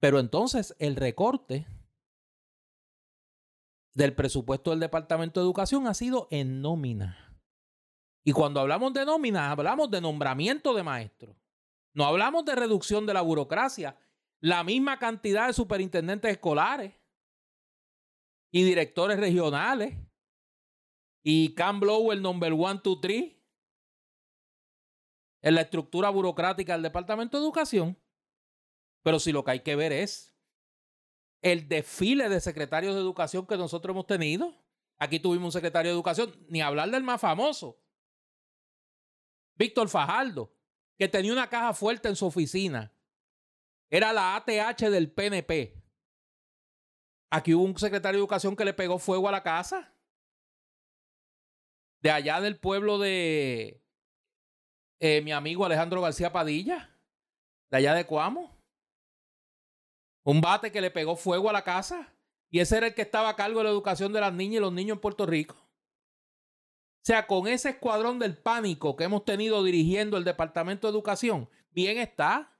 Pero 0.00 0.18
entonces 0.18 0.74
el 0.80 0.96
recorte 0.96 1.66
del 3.94 4.14
presupuesto 4.14 4.70
del 4.70 4.80
Departamento 4.80 5.40
de 5.40 5.44
Educación 5.44 5.86
ha 5.86 5.94
sido 5.94 6.28
en 6.30 6.60
nómina. 6.60 7.40
Y 8.24 8.32
cuando 8.32 8.60
hablamos 8.60 8.92
de 8.92 9.04
nómina, 9.04 9.50
hablamos 9.50 9.90
de 9.90 10.00
nombramiento 10.00 10.74
de 10.74 10.82
maestros. 10.82 11.36
No 11.94 12.04
hablamos 12.04 12.44
de 12.44 12.56
reducción 12.56 13.06
de 13.06 13.14
la 13.14 13.20
burocracia. 13.20 13.96
La 14.40 14.64
misma 14.64 14.98
cantidad 14.98 15.46
de 15.46 15.52
superintendentes 15.52 16.32
escolares 16.32 16.94
y 18.50 18.64
directores 18.64 19.18
regionales 19.18 19.96
y 21.22 21.54
Cam 21.54 21.80
Blow 21.80 22.12
el 22.12 22.20
number 22.20 22.52
one, 22.52 22.80
two, 22.82 23.00
three 23.00 23.40
en 25.42 25.54
la 25.54 25.60
estructura 25.60 26.08
burocrática 26.10 26.72
del 26.72 26.82
Departamento 26.82 27.36
de 27.36 27.44
Educación. 27.44 27.98
Pero 29.02 29.20
si 29.20 29.32
lo 29.32 29.44
que 29.44 29.50
hay 29.52 29.60
que 29.60 29.76
ver 29.76 29.92
es 29.92 30.33
el 31.44 31.68
desfile 31.68 32.30
de 32.30 32.40
secretarios 32.40 32.94
de 32.94 33.02
educación 33.02 33.46
que 33.46 33.58
nosotros 33.58 33.92
hemos 33.92 34.06
tenido. 34.06 34.56
Aquí 34.96 35.20
tuvimos 35.20 35.46
un 35.46 35.52
secretario 35.52 35.90
de 35.90 35.94
educación, 35.94 36.34
ni 36.48 36.62
hablar 36.62 36.90
del 36.90 37.02
más 37.02 37.20
famoso, 37.20 37.78
Víctor 39.54 39.90
Fajardo, 39.90 40.56
que 40.96 41.06
tenía 41.06 41.32
una 41.34 41.50
caja 41.50 41.74
fuerte 41.74 42.08
en 42.08 42.16
su 42.16 42.24
oficina. 42.24 42.92
Era 43.90 44.14
la 44.14 44.36
ATH 44.36 44.88
del 44.88 45.12
PNP. 45.12 45.84
Aquí 47.30 47.52
hubo 47.52 47.64
un 47.64 47.76
secretario 47.76 48.18
de 48.18 48.22
educación 48.22 48.56
que 48.56 48.64
le 48.64 48.72
pegó 48.72 48.98
fuego 48.98 49.28
a 49.28 49.32
la 49.32 49.42
casa. 49.42 49.92
De 52.00 52.10
allá 52.10 52.40
del 52.40 52.58
pueblo 52.58 52.98
de 52.98 53.84
eh, 54.98 55.20
mi 55.20 55.32
amigo 55.32 55.66
Alejandro 55.66 56.00
García 56.00 56.32
Padilla. 56.32 56.96
De 57.70 57.76
allá 57.76 57.92
de 57.92 58.06
Cuamo. 58.06 58.53
Un 60.24 60.40
bate 60.40 60.72
que 60.72 60.80
le 60.80 60.90
pegó 60.90 61.16
fuego 61.16 61.50
a 61.50 61.52
la 61.52 61.62
casa. 61.62 62.12
Y 62.50 62.60
ese 62.60 62.76
era 62.76 62.86
el 62.88 62.94
que 62.94 63.02
estaba 63.02 63.28
a 63.28 63.36
cargo 63.36 63.58
de 63.58 63.64
la 63.64 63.70
educación 63.70 64.12
de 64.12 64.20
las 64.20 64.32
niñas 64.32 64.56
y 64.56 64.60
los 64.60 64.72
niños 64.72 64.96
en 64.96 65.00
Puerto 65.00 65.26
Rico. 65.26 65.54
O 65.56 67.06
sea, 67.06 67.26
con 67.26 67.46
ese 67.46 67.70
escuadrón 67.70 68.18
del 68.18 68.36
pánico 68.36 68.96
que 68.96 69.04
hemos 69.04 69.24
tenido 69.24 69.62
dirigiendo 69.62 70.16
el 70.16 70.24
Departamento 70.24 70.86
de 70.86 70.92
Educación, 70.92 71.50
bien 71.70 71.98
está. 71.98 72.56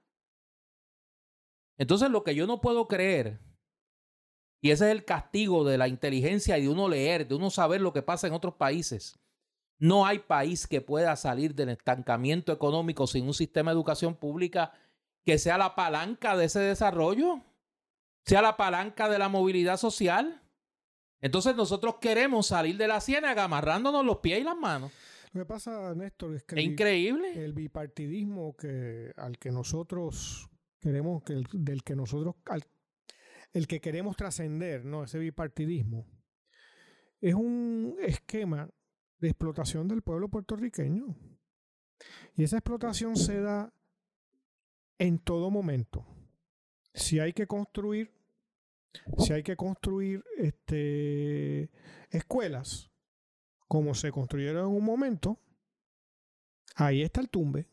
Entonces, 1.78 2.10
lo 2.10 2.22
que 2.22 2.34
yo 2.34 2.46
no 2.46 2.60
puedo 2.60 2.86
creer, 2.86 3.40
y 4.60 4.70
ese 4.70 4.86
es 4.86 4.92
el 4.92 5.04
castigo 5.04 5.64
de 5.64 5.78
la 5.78 5.88
inteligencia 5.88 6.58
y 6.58 6.62
de 6.62 6.68
uno 6.68 6.88
leer, 6.88 7.26
de 7.26 7.34
uno 7.34 7.50
saber 7.50 7.80
lo 7.80 7.92
que 7.92 8.02
pasa 8.02 8.26
en 8.26 8.34
otros 8.34 8.54
países. 8.54 9.18
No 9.78 10.06
hay 10.06 10.18
país 10.18 10.66
que 10.66 10.80
pueda 10.80 11.16
salir 11.16 11.54
del 11.54 11.70
estancamiento 11.70 12.52
económico 12.52 13.06
sin 13.06 13.26
un 13.26 13.34
sistema 13.34 13.70
de 13.70 13.76
educación 13.76 14.14
pública 14.14 14.72
que 15.24 15.38
sea 15.38 15.58
la 15.58 15.74
palanca 15.74 16.36
de 16.36 16.46
ese 16.46 16.60
desarrollo, 16.60 17.42
sea 18.24 18.42
la 18.42 18.56
palanca 18.56 19.08
de 19.08 19.18
la 19.18 19.28
movilidad 19.28 19.76
social. 19.76 20.42
Entonces 21.20 21.56
nosotros 21.56 21.96
queremos 22.00 22.46
salir 22.48 22.76
de 22.76 22.88
la 22.88 23.00
ciénaga 23.00 23.44
amarrándonos 23.44 24.04
los 24.04 24.18
pies 24.18 24.40
y 24.40 24.44
las 24.44 24.56
manos. 24.56 24.92
Lo 25.32 25.40
que 25.40 25.46
pasa, 25.46 25.94
Néstor, 25.94 26.34
es 26.36 26.44
que 26.44 26.54
es 26.54 26.64
increíble. 26.64 27.44
El 27.44 27.54
bipartidismo 27.54 28.56
que, 28.56 29.12
al 29.16 29.38
que 29.38 29.50
nosotros 29.50 30.48
queremos, 30.78 31.22
que 31.24 31.42
del 31.52 31.82
que 31.82 31.96
nosotros, 31.96 32.36
el 33.52 33.66
que 33.66 33.80
queremos 33.80 34.16
trascender, 34.16 34.84
¿no? 34.84 35.02
Ese 35.02 35.18
bipartidismo, 35.18 36.06
es 37.20 37.34
un 37.34 37.96
esquema 38.00 38.68
de 39.18 39.28
explotación 39.28 39.88
del 39.88 40.02
pueblo 40.02 40.28
puertorriqueño. 40.28 41.16
Y 42.36 42.44
esa 42.44 42.58
explotación 42.58 43.16
se 43.16 43.40
da 43.40 43.72
en 44.98 45.18
todo 45.18 45.50
momento. 45.50 46.06
Si 46.94 47.18
hay 47.18 47.32
que 47.32 47.46
construir, 47.46 48.12
si 49.18 49.32
hay 49.32 49.42
que 49.42 49.56
construir 49.56 50.24
este, 50.38 51.70
escuelas, 52.10 52.90
como 53.66 53.94
se 53.94 54.12
construyeron 54.12 54.68
en 54.68 54.76
un 54.76 54.84
momento, 54.84 55.40
ahí 56.76 57.02
está 57.02 57.20
el 57.20 57.28
tumbe. 57.28 57.68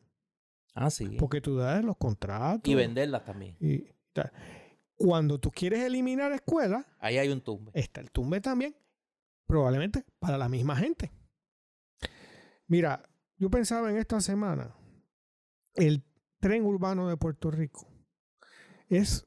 Ah, 0.74 0.90
sí. 0.90 1.18
Porque 1.20 1.42
tú 1.42 1.56
das 1.58 1.84
los 1.84 1.98
contratos. 1.98 2.70
Y 2.70 2.74
venderlas 2.74 3.24
también. 3.24 3.56
Y, 3.60 3.94
cuando 4.96 5.40
tú 5.40 5.52
quieres 5.52 5.82
eliminar 5.82 6.32
escuelas, 6.32 6.86
ahí 7.00 7.18
hay 7.18 7.30
un 7.30 7.42
tumbe. 7.42 7.72
Está 7.76 8.02
el 8.02 8.12
tumbe 8.12 8.42
también, 8.42 8.76
probablemente 9.46 10.06
para 10.20 10.38
la 10.38 10.50
misma 10.50 10.76
gente. 10.76 11.12
Mira, 12.68 13.04
yo 13.38 13.50
pensaba 13.50 13.90
en 13.90 13.98
esta 13.98 14.20
semana, 14.22 14.76
el 15.76 16.04
tren 16.40 16.66
urbano 16.66 17.08
de 17.10 17.18
Puerto 17.18 17.52
Rico 17.52 17.91
es 18.92 19.26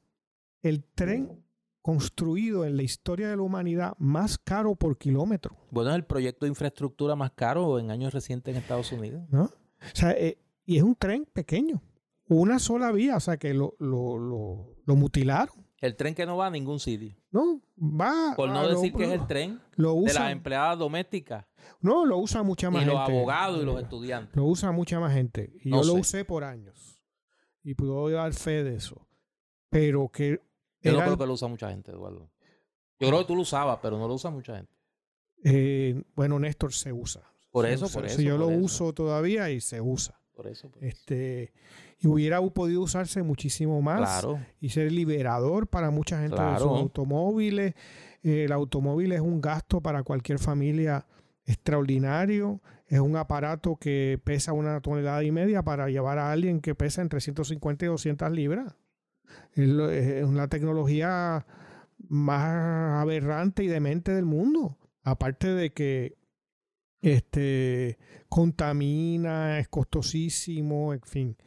el 0.61 0.83
tren 0.83 1.43
construido 1.81 2.65
en 2.65 2.77
la 2.77 2.83
historia 2.83 3.29
de 3.29 3.35
la 3.35 3.41
humanidad 3.41 3.93
más 3.99 4.37
caro 4.37 4.75
por 4.75 4.97
kilómetro. 4.97 5.55
Bueno, 5.71 5.91
es 5.91 5.95
el 5.95 6.05
proyecto 6.05 6.45
de 6.45 6.49
infraestructura 6.49 7.15
más 7.15 7.31
caro 7.31 7.77
en 7.77 7.91
años 7.91 8.13
recientes 8.13 8.53
en 8.53 8.61
Estados 8.61 8.91
Unidos. 8.91 9.23
¿No? 9.29 9.43
O 9.43 9.51
sea, 9.93 10.11
eh, 10.11 10.39
y 10.65 10.77
es 10.77 10.83
un 10.83 10.95
tren 10.95 11.27
pequeño, 11.31 11.81
una 12.27 12.59
sola 12.59 12.91
vía, 12.91 13.17
o 13.17 13.19
sea 13.19 13.37
que 13.37 13.53
lo, 13.53 13.75
lo, 13.79 14.17
lo, 14.17 14.95
mutilaron. 14.95 15.65
El 15.79 15.95
tren 15.95 16.15
que 16.15 16.25
no 16.25 16.37
va 16.37 16.47
a 16.47 16.49
ningún 16.49 16.79
sitio. 16.79 17.15
No, 17.29 17.61
va. 17.77 18.33
Por 18.35 18.49
no 18.49 18.67
decir 18.67 18.93
que 18.93 19.03
es 19.03 19.11
el 19.11 19.27
tren 19.27 19.61
de 19.77 20.13
las 20.13 20.31
empleadas 20.31 20.79
domésticas. 20.79 21.45
No, 21.81 22.05
lo 22.05 22.17
usa 22.17 22.41
mucha 22.41 22.71
más 22.71 22.83
gente. 22.83 22.93
Y 22.93 22.97
los 22.97 23.09
abogados 23.09 23.61
y 23.61 23.65
los 23.65 23.81
estudiantes. 23.81 24.35
Lo 24.35 24.45
usa 24.45 24.71
mucha 24.71 24.99
más 24.99 25.13
gente. 25.13 25.53
Y 25.61 25.69
yo 25.69 25.83
lo 25.83 25.93
usé 25.93 26.25
por 26.25 26.43
años. 26.43 26.99
Y 27.63 27.75
puedo 27.75 28.09
dar 28.09 28.33
fe 28.33 28.63
de 28.63 28.75
eso. 28.75 29.07
Pero 29.75 30.07
que 30.07 30.39
yo 30.81 30.93
no 30.93 30.99
creo 30.99 31.17
que 31.17 31.25
lo 31.25 31.33
usa 31.33 31.49
mucha 31.49 31.69
gente, 31.69 31.91
Eduardo. 31.91 32.29
Yo 32.97 33.09
creo 33.09 33.19
que 33.19 33.25
tú 33.25 33.35
lo 33.35 33.41
usabas, 33.41 33.79
pero 33.81 33.97
no 33.97 34.07
lo 34.07 34.13
usa 34.13 34.31
mucha 34.31 34.55
gente. 34.55 34.71
Eh, 35.43 36.01
bueno, 36.15 36.39
Néstor 36.39 36.71
se 36.71 36.93
usa. 36.93 37.23
Por 37.51 37.65
eso, 37.65 37.89
por 37.89 38.05
eso. 38.05 38.21
yo 38.21 38.37
lo 38.37 38.47
uso 38.47 38.93
todavía 38.93 39.49
y 39.49 39.59
se 39.59 39.81
usa. 39.81 40.17
Por 40.33 40.47
eso. 40.47 40.71
este, 40.79 41.51
Y 41.99 42.07
hubiera 42.07 42.41
podido 42.41 42.81
usarse 42.81 43.21
muchísimo 43.21 43.81
más. 43.81 44.21
Claro. 44.21 44.39
Y 44.61 44.69
ser 44.69 44.93
liberador 44.93 45.67
para 45.67 45.91
mucha 45.91 46.21
gente 46.21 46.41
de 46.41 46.57
sus 46.57 46.67
automóviles. 46.67 47.73
el 48.23 48.53
automóvil 48.53 49.11
es 49.11 49.19
un 49.19 49.41
gasto 49.41 49.81
para 49.81 50.03
cualquier 50.03 50.39
familia 50.39 51.05
extraordinario. 51.43 52.61
Es 52.87 53.01
un 53.01 53.17
aparato 53.17 53.75
que 53.75 54.21
pesa 54.23 54.53
una 54.53 54.79
tonelada 54.79 55.21
y 55.23 55.31
media 55.31 55.63
para 55.63 55.89
llevar 55.89 56.17
a 56.17 56.31
alguien 56.31 56.61
que 56.61 56.75
pesa 56.75 57.01
entre 57.01 57.19
150 57.19 57.83
y 57.83 57.87
200 57.89 58.31
libras. 58.31 58.75
Es 59.55 60.25
una 60.25 60.47
tecnología 60.47 61.45
más 62.09 63.01
aberrante 63.01 63.63
y 63.63 63.67
demente 63.67 64.13
del 64.13 64.25
mundo. 64.25 64.77
Aparte 65.03 65.47
de 65.49 65.71
que 65.71 66.17
este, 67.01 67.97
contamina, 68.29 69.59
es 69.59 69.67
costosísimo, 69.67 70.93
en 70.93 71.01
fin. 71.01 71.37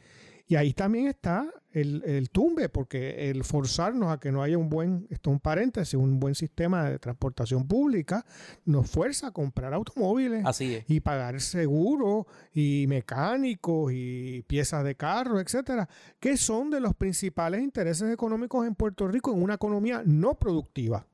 Y 0.49 0.55
ahí 0.55 0.73
también 0.73 1.05
está 1.05 1.47
el, 1.69 2.31
tumbe, 2.31 2.69
porque 2.69 3.29
el 3.29 3.43
forzarnos 3.43 4.11
a 4.11 4.19
que 4.19 4.31
no 4.31 4.41
haya 4.41 4.57
un 4.57 4.67
buen, 4.67 5.05
esto 5.11 5.29
es 5.29 5.33
un 5.35 5.39
paréntesis, 5.39 5.93
un 5.93 6.19
buen 6.19 6.33
sistema 6.33 6.89
de 6.89 6.97
transportación 6.97 7.67
pública, 7.67 8.25
nos 8.65 8.89
fuerza 8.89 9.27
a 9.27 9.31
comprar 9.31 9.75
automóviles 9.75 10.43
y 10.87 11.01
pagar 11.01 11.39
seguro 11.39 12.25
y 12.51 12.85
mecánicos 12.87 13.91
y 13.93 14.41
piezas 14.47 14.83
de 14.83 14.95
carro, 14.95 15.39
etcétera, 15.39 15.87
que 16.19 16.35
son 16.35 16.71
de 16.71 16.79
los 16.79 16.95
principales 16.95 17.61
intereses 17.61 18.11
económicos 18.11 18.65
en 18.65 18.73
Puerto 18.73 19.07
Rico 19.07 19.31
en 19.31 19.43
una 19.43 19.53
economía 19.53 20.01
no 20.03 20.33
productiva, 20.33 21.05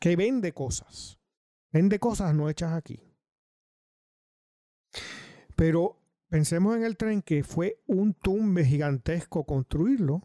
que 0.00 0.16
vende 0.16 0.52
cosas, 0.52 1.20
vende 1.70 2.00
cosas 2.00 2.34
no 2.34 2.48
hechas 2.48 2.72
aquí. 2.72 3.00
Pero 5.54 6.01
pensemos 6.32 6.74
en 6.74 6.82
el 6.82 6.96
tren 6.96 7.20
que 7.20 7.44
fue 7.44 7.82
un 7.86 8.14
tumbe 8.14 8.64
gigantesco 8.64 9.44
construirlo. 9.44 10.22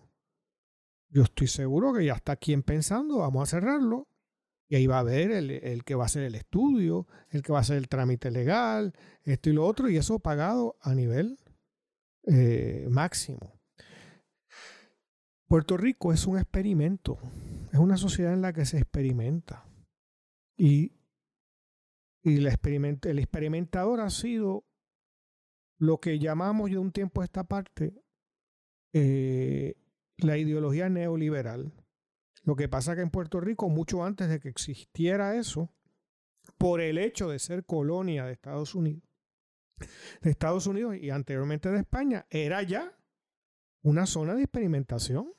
Yo 1.09 1.23
estoy 1.23 1.47
seguro 1.47 1.93
que 1.93 2.05
ya 2.05 2.13
está 2.13 2.37
quien 2.37 2.63
pensando, 2.63 3.17
vamos 3.17 3.43
a 3.43 3.57
cerrarlo. 3.57 4.07
Y 4.69 4.77
ahí 4.77 4.87
va 4.87 4.97
a 4.97 4.99
haber 5.01 5.31
el, 5.31 5.83
que 5.83 5.95
va 5.95 6.03
a 6.03 6.05
hacer 6.05 6.23
el 6.23 6.35
estudio, 6.35 7.07
el 7.29 7.41
que 7.41 7.51
va 7.51 7.57
a 7.57 7.61
hacer 7.61 7.75
el 7.75 7.89
trámite 7.89 8.31
legal, 8.31 8.93
esto 9.23 9.49
y 9.49 9.53
lo 9.53 9.65
otro, 9.65 9.89
y 9.89 9.97
eso 9.97 10.19
pagado 10.19 10.77
a 10.79 10.95
nivel 10.95 11.39
eh, 12.25 12.87
máximo. 12.89 13.59
Puerto 15.49 15.75
Rico 15.75 16.13
es 16.13 16.25
un 16.25 16.37
experimento, 16.37 17.17
es 17.73 17.79
una 17.79 17.97
sociedad 17.97 18.31
en 18.31 18.41
la 18.41 18.53
que 18.53 18.65
se 18.65 18.77
experimenta. 18.77 19.65
Y, 20.55 20.93
y 22.23 22.37
el 22.37 22.47
experimentador 22.47 23.99
ha 23.99 24.09
sido 24.09 24.66
lo 25.77 25.99
que 25.99 26.19
llamamos 26.19 26.69
de 26.69 26.77
un 26.77 26.91
tiempo 26.91 27.21
a 27.21 27.25
esta 27.25 27.43
parte 27.43 27.93
eh, 28.93 29.75
la 30.17 30.37
ideología 30.37 30.89
neoliberal. 30.89 31.73
Lo 32.43 32.55
que 32.55 32.69
pasa 32.69 32.95
que 32.95 33.01
en 33.01 33.09
Puerto 33.09 33.39
Rico, 33.39 33.69
mucho 33.69 34.03
antes 34.03 34.29
de 34.29 34.39
que 34.39 34.49
existiera 34.49 35.35
eso, 35.35 35.73
por 36.57 36.81
el 36.81 36.97
hecho 36.97 37.29
de 37.29 37.39
ser 37.39 37.65
colonia 37.65 38.25
de 38.25 38.33
Estados 38.33 38.73
Unidos, 38.73 39.03
de 40.21 40.29
Estados 40.31 40.65
Unidos 40.65 40.95
y 40.97 41.09
anteriormente 41.09 41.69
de 41.69 41.79
España, 41.79 42.25
era 42.29 42.63
ya 42.63 42.97
una 43.83 44.05
zona 44.05 44.33
de 44.33 44.43
experimentación. 44.43 45.33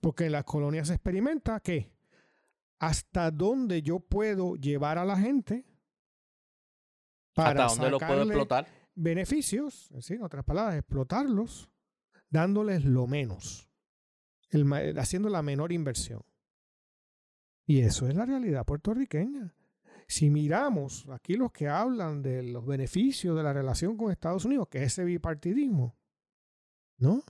Porque 0.00 0.26
en 0.26 0.32
las 0.32 0.44
colonias 0.44 0.88
se 0.88 0.94
experimenta 0.94 1.60
que 1.60 1.92
hasta 2.78 3.30
dónde 3.30 3.82
yo 3.82 4.00
puedo 4.00 4.56
llevar 4.56 4.96
a 4.96 5.04
la 5.04 5.16
gente 5.16 5.66
para 7.34 7.66
¿Hasta 7.66 7.82
dónde 7.82 7.90
lo 7.90 7.98
puedo 7.98 8.22
explotar? 8.22 8.79
Beneficios, 8.94 9.90
en 10.08 10.22
otras 10.22 10.44
palabras, 10.44 10.76
explotarlos, 10.76 11.70
dándoles 12.28 12.84
lo 12.84 13.06
menos, 13.06 13.68
haciendo 14.96 15.28
la 15.28 15.42
menor 15.42 15.72
inversión. 15.72 16.22
Y 17.66 17.80
eso 17.80 18.08
es 18.08 18.14
la 18.14 18.26
realidad 18.26 18.66
puertorriqueña. 18.66 19.54
Si 20.08 20.28
miramos 20.28 21.08
aquí 21.10 21.34
los 21.34 21.52
que 21.52 21.68
hablan 21.68 22.20
de 22.20 22.42
los 22.42 22.66
beneficios 22.66 23.36
de 23.36 23.44
la 23.44 23.52
relación 23.52 23.96
con 23.96 24.10
Estados 24.10 24.44
Unidos, 24.44 24.68
que 24.68 24.78
es 24.78 24.84
ese 24.92 25.04
bipartidismo, 25.04 25.96
¿no? 26.98 27.22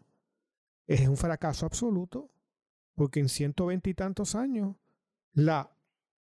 Es 0.87 1.07
un 1.07 1.18
fracaso 1.18 1.66
absoluto, 1.66 2.31
porque 2.94 3.20
en 3.20 3.29
ciento 3.29 3.70
y 3.70 3.94
tantos 3.94 4.35
años 4.35 4.77
la 5.33 5.70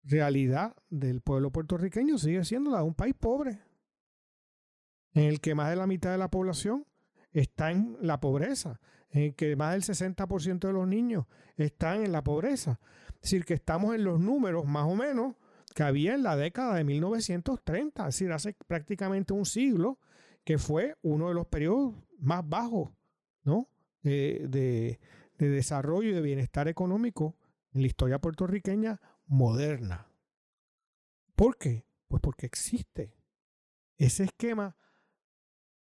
realidad 0.05 0.77
del 0.91 1.21
pueblo 1.21 1.51
puertorriqueño 1.51 2.19
sigue 2.19 2.45
siendo 2.45 2.71
la 2.71 2.79
de 2.79 2.85
un 2.85 2.95
país 2.95 3.15
pobre, 3.15 3.61
en 5.15 5.25
el 5.25 5.41
que 5.41 5.55
más 5.55 5.71
de 5.71 5.77
la 5.77 5.87
mitad 5.87 6.11
de 6.11 6.19
la 6.19 6.31
población 6.31 6.87
está 7.33 7.71
en 7.71 7.97
la 8.01 8.21
pobreza, 8.21 8.81
en 9.11 9.23
el 9.23 9.35
que 9.35 9.57
más 9.57 9.73
del 9.73 9.83
60% 9.83 10.61
de 10.61 10.73
los 10.73 10.87
niños 10.87 11.27
están 11.57 12.05
en 12.05 12.13
la 12.13 12.23
pobreza. 12.23 12.81
Es 13.17 13.23
decir, 13.23 13.45
que 13.45 13.55
estamos 13.55 13.95
en 13.95 14.05
los 14.05 14.21
números 14.21 14.65
más 14.67 14.85
o 14.85 14.97
menos 14.97 15.35
que 15.75 15.83
había 15.83 16.15
en 16.15 16.23
la 16.23 16.37
década 16.37 16.75
de 16.75 16.85
1930, 16.85 18.03
es 18.03 18.15
decir, 18.15 18.33
hace 18.33 18.55
prácticamente 18.67 19.33
un 19.33 19.47
siglo, 19.47 19.99
que 20.45 20.59
fue 20.59 20.97
uno 21.03 21.29
de 21.29 21.35
los 21.35 21.47
periodos 21.47 21.95
más 22.19 22.47
bajos 22.47 22.91
¿no? 23.45 23.69
de, 24.03 24.99
de 25.39 25.49
desarrollo 25.49 26.11
y 26.11 26.15
de 26.15 26.21
bienestar 26.21 26.69
económico 26.69 27.37
en 27.73 27.83
la 27.83 27.87
historia 27.87 28.19
puertorriqueña 28.19 29.01
moderna. 29.27 30.07
¿Por 31.37 31.57
qué? 31.57 31.87
Pues 32.09 32.21
porque 32.21 32.47
existe 32.47 33.15
ese 33.97 34.25
esquema 34.25 34.77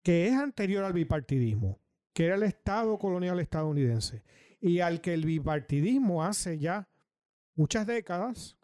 que 0.03 0.27
es 0.27 0.33
anterior 0.33 0.83
al 0.83 0.93
bipartidismo, 0.93 1.79
que 2.13 2.25
era 2.25 2.35
el 2.35 2.43
Estado 2.43 2.99
colonial 2.99 3.39
estadounidense, 3.39 4.23
y 4.59 4.81
al 4.81 5.01
que 5.01 5.13
el 5.13 5.25
bipartidismo 5.25 6.23
hace 6.23 6.59
ya 6.59 6.87
muchas 7.55 7.87
décadas 7.87 8.57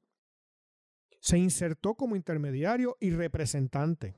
se 1.19 1.37
insertó 1.37 1.95
como 1.95 2.15
intermediario 2.15 2.97
y 2.99 3.11
representante. 3.11 4.15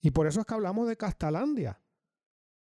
Y 0.00 0.10
por 0.10 0.26
eso 0.26 0.40
es 0.40 0.46
que 0.46 0.54
hablamos 0.54 0.88
de 0.88 0.96
Castalandia, 0.96 1.80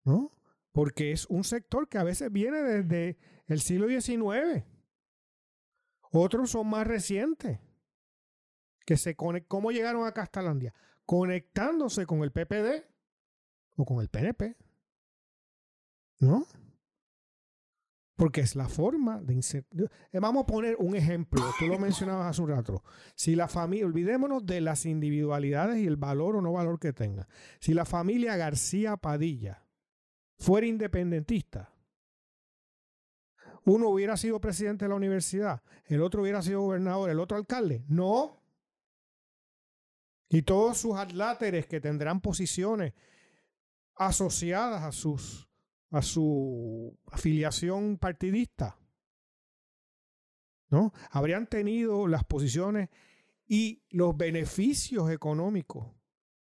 ¿no? 0.04 0.32
Porque 0.72 1.12
es 1.12 1.26
un 1.28 1.44
sector 1.44 1.88
que 1.88 1.98
a 1.98 2.04
veces 2.04 2.32
viene 2.32 2.62
desde 2.62 3.18
el 3.48 3.62
siglo 3.62 3.88
XIX. 3.88 4.64
Otros 6.12 6.52
son 6.52 6.68
más 6.68 6.86
recientes. 6.86 7.60
Que 8.86 8.98
se 8.98 9.16
¿Cómo 9.16 9.72
llegaron 9.72 10.06
a 10.06 10.12
Castalandia? 10.12 10.74
Conectándose 11.06 12.06
con 12.06 12.24
el 12.24 12.32
PPD 12.32 12.86
o 13.76 13.86
con 13.86 14.02
el 14.02 14.10
PNP. 14.10 14.56
¿No? 16.20 16.46
Porque 18.16 18.42
es 18.42 18.56
la 18.56 18.70
forma 18.70 19.20
de 19.22 19.34
insertar. 19.34 19.92
Eh, 20.12 20.20
vamos 20.20 20.44
a 20.44 20.46
poner 20.46 20.76
un 20.80 20.96
ejemplo. 20.96 21.44
Tú 21.58 21.66
lo 21.66 21.80
mencionabas 21.80 22.28
hace 22.28 22.42
un 22.42 22.50
rato. 22.50 22.84
Si 23.16 23.36
la 23.36 23.48
familia, 23.48 23.86
olvidémonos 23.86 24.46
de 24.46 24.62
las 24.62 24.86
individualidades 24.86 25.80
y 25.80 25.88
el 25.88 25.98
valor 25.98 26.36
o 26.36 26.42
no 26.42 26.54
valor 26.54 26.80
que 26.80 26.94
tenga. 26.94 27.28
Si 27.60 27.74
la 27.74 27.86
familia 27.86 28.38
García 28.38 28.98
Padilla 28.98 29.66
fuera 30.38 30.68
independentista, 30.68 31.74
uno 33.66 33.90
hubiera 33.90 34.16
sido 34.18 34.40
presidente 34.40 34.86
de 34.86 34.90
la 34.90 34.96
universidad, 34.96 35.64
el 35.86 36.02
otro 36.02 36.22
hubiera 36.22 36.42
sido 36.42 36.62
gobernador, 36.62 37.10
el 37.10 37.20
otro 37.20 37.38
alcalde. 37.38 37.84
No. 37.88 38.43
Y 40.34 40.42
todos 40.42 40.80
sus 40.80 40.96
atláteres 40.96 41.68
que 41.68 41.80
tendrán 41.80 42.20
posiciones 42.20 42.94
asociadas 43.96 44.82
a 44.84 44.92
sus 44.92 45.48
a 45.92 46.02
su 46.02 46.98
afiliación 47.12 48.00
partidista. 48.00 48.80
¿No? 50.70 50.92
Habrían 51.12 51.46
tenido 51.46 52.08
las 52.08 52.24
posiciones 52.24 52.90
y 53.48 53.84
los 53.92 54.18
beneficios 54.18 55.12
económicos 55.12 55.86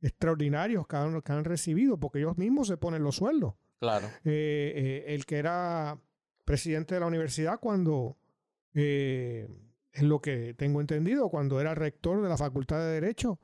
extraordinarios 0.01 0.87
que 0.87 0.97
han, 0.97 1.45
recibido, 1.45 2.01
porque 2.01 2.21
ellos 2.21 2.39
mismos 2.39 2.69
se 2.69 2.79
ponen 2.79 3.05
los 3.05 3.17
sueldos. 3.17 3.55
Claro. 3.79 4.07
Eh, 4.25 4.73
eh, 4.75 5.05
el 5.09 5.27
que 5.27 5.37
era 5.37 6.01
presidente 6.47 6.95
de 6.95 7.01
la 7.01 7.07
universidad 7.07 7.61
cuando, 7.61 8.17
eh, 8.73 9.47
es 9.93 10.03
lo 10.03 10.23
que 10.23 10.55
tengo 10.55 10.81
entendido, 10.81 11.29
cuando 11.29 11.61
era 11.61 11.75
rector 11.75 12.23
de 12.23 12.29
la 12.31 12.39
Facultad 12.39 12.79
de 12.79 13.01
Derecho, 13.01 13.39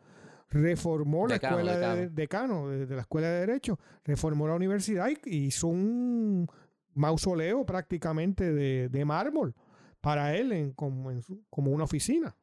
reformó 0.51 1.27
la 1.27 1.37
escuela 1.37 1.95
de 1.95 2.09
decano 2.09 2.69
de, 2.69 2.87
la 2.95 3.03
escuela 3.03 3.29
de 3.29 3.41
derecho, 3.41 3.79
reformó 4.05 4.49
la 4.49 4.55
universidad 4.55 5.09
y 5.25 5.47
hizo 5.47 5.69
un 5.69 6.49
mausoleo 6.95 7.65
prácticamente 7.65 8.53
de, 8.53 9.05
mármol 9.05 9.55
para 10.01 10.35
él 10.37 10.53
en, 10.53 10.73
como, 10.73 11.11
como, 11.51 11.71
una 11.71 11.85
oficina. 11.85 12.37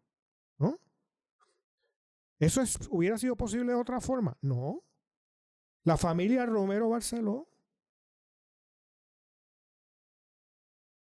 ¿No? 0.58 0.80
¿Eso 2.40 2.62
es, 2.62 2.78
hubiera 2.90 3.18
sido 3.18 3.36
posible 3.36 3.72
de 3.74 3.80
otra 3.80 4.00
forma? 4.00 4.38
No. 4.42 4.84
La 5.84 5.98
familia 5.98 6.46
Romero 6.46 6.90
Barceló 6.90 7.48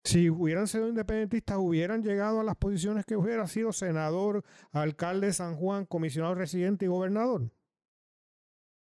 si 0.03 0.29
hubieran 0.29 0.67
sido 0.67 0.87
independentistas, 0.87 1.57
hubieran 1.57 2.03
llegado 2.03 2.39
a 2.39 2.43
las 2.43 2.55
posiciones 2.55 3.05
que 3.05 3.17
hubiera 3.17 3.47
sido 3.47 3.73
senador, 3.73 4.43
alcalde 4.71 5.27
de 5.27 5.33
San 5.33 5.55
Juan, 5.55 5.85
comisionado 5.85 6.35
residente 6.35 6.85
y 6.85 6.87
gobernador. 6.87 7.51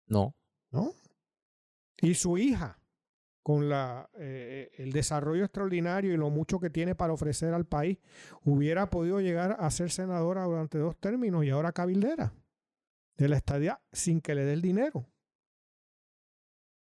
No. 0.07 0.35
¿No? 0.71 0.93
Y 1.99 2.13
su 2.15 2.37
hija, 2.37 2.79
con 3.41 3.69
la, 3.69 4.09
eh, 4.15 4.69
el 4.77 4.91
desarrollo 4.91 5.45
extraordinario 5.45 6.13
y 6.13 6.17
lo 6.17 6.29
mucho 6.29 6.59
que 6.59 6.69
tiene 6.69 6.93
para 6.93 7.13
ofrecer 7.13 7.53
al 7.53 7.65
país, 7.65 7.97
hubiera 8.43 8.89
podido 8.89 9.21
llegar 9.21 9.55
a 9.59 9.71
ser 9.71 9.89
senadora 9.89 10.43
durante 10.43 10.77
dos 10.77 10.97
términos 10.97 11.45
y 11.45 11.49
ahora 11.49 11.71
cabildera 11.71 12.33
de 13.15 13.29
la 13.29 13.37
estadía 13.37 13.81
sin 13.91 14.21
que 14.21 14.35
le 14.35 14.43
dé 14.43 14.53
el 14.53 14.61
dinero. 14.61 15.07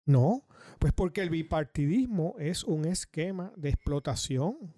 No, 0.07 0.47
pues 0.79 0.93
porque 0.93 1.23
el 1.23 1.31
bipartidismo 1.31 2.35
es 2.39 2.65
un 2.65 2.85
esquema 2.85 3.53
de 3.57 3.71
explotación. 3.71 4.75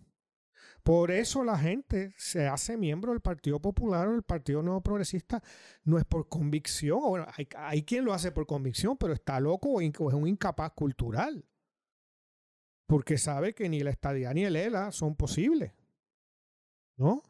Por 0.87 1.11
eso 1.11 1.43
la 1.43 1.59
gente 1.59 2.15
se 2.17 2.47
hace 2.47 2.77
miembro 2.77 3.11
del 3.11 3.21
Partido 3.21 3.61
Popular 3.61 4.07
o 4.07 4.13
del 4.13 4.23
Partido 4.23 4.63
Nuevo 4.63 4.83
Progresista. 4.83 5.43
No 5.83 5.99
es 5.99 6.05
por 6.05 6.29
convicción. 6.29 7.01
Bueno, 7.01 7.27
hay, 7.57 7.83
quien 7.83 8.05
lo 8.05 8.13
hace 8.13 8.31
por 8.31 8.47
convicción, 8.47 8.97
pero 8.97 9.13
está 9.13 9.41
loco 9.41 9.69
o, 9.71 9.81
es 9.81 9.99
un 9.99 10.29
incapaz 10.29 10.71
cultural. 10.75 11.45
Porque 12.87 13.19
sabe 13.19 13.53
que 13.53 13.69
ni 13.69 13.81
la 13.81 13.91
estadía 13.91 14.33
ni 14.33 14.45
el 14.45 14.55
ELA 14.55 14.93
son 14.93 15.17
posibles. 15.17 15.73
¿No? 16.97 17.25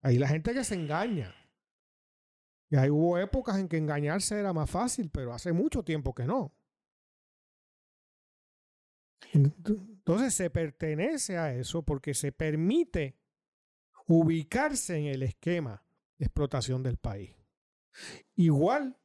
Hay 0.00 0.16
la 0.16 0.28
gente 0.28 0.54
que 0.54 0.64
se 0.64 0.74
engaña. 0.74 1.34
Y 2.70 2.76
ahí 2.76 2.88
hubo 2.88 3.18
épocas 3.18 3.58
en 3.58 3.68
que 3.68 3.76
engañarse 3.76 4.38
era 4.38 4.54
más 4.54 4.70
fácil, 4.70 5.10
pero 5.10 5.34
hace 5.34 5.52
mucho 5.52 5.82
tiempo 5.82 6.14
que 6.14 6.24
no. 6.24 6.54
Entonces 9.34 10.34
se 10.34 10.48
pertenece 10.48 11.36
a 11.36 11.54
eso 11.54 11.82
porque 11.82 12.14
se 12.14 12.30
permite 12.30 13.16
ubicarse 14.06 14.96
en 14.96 15.06
el 15.06 15.22
esquema 15.22 15.82
de 16.18 16.26
explotación 16.26 16.82
del 16.82 16.96
país. 16.96 17.34
Igual 18.36 18.96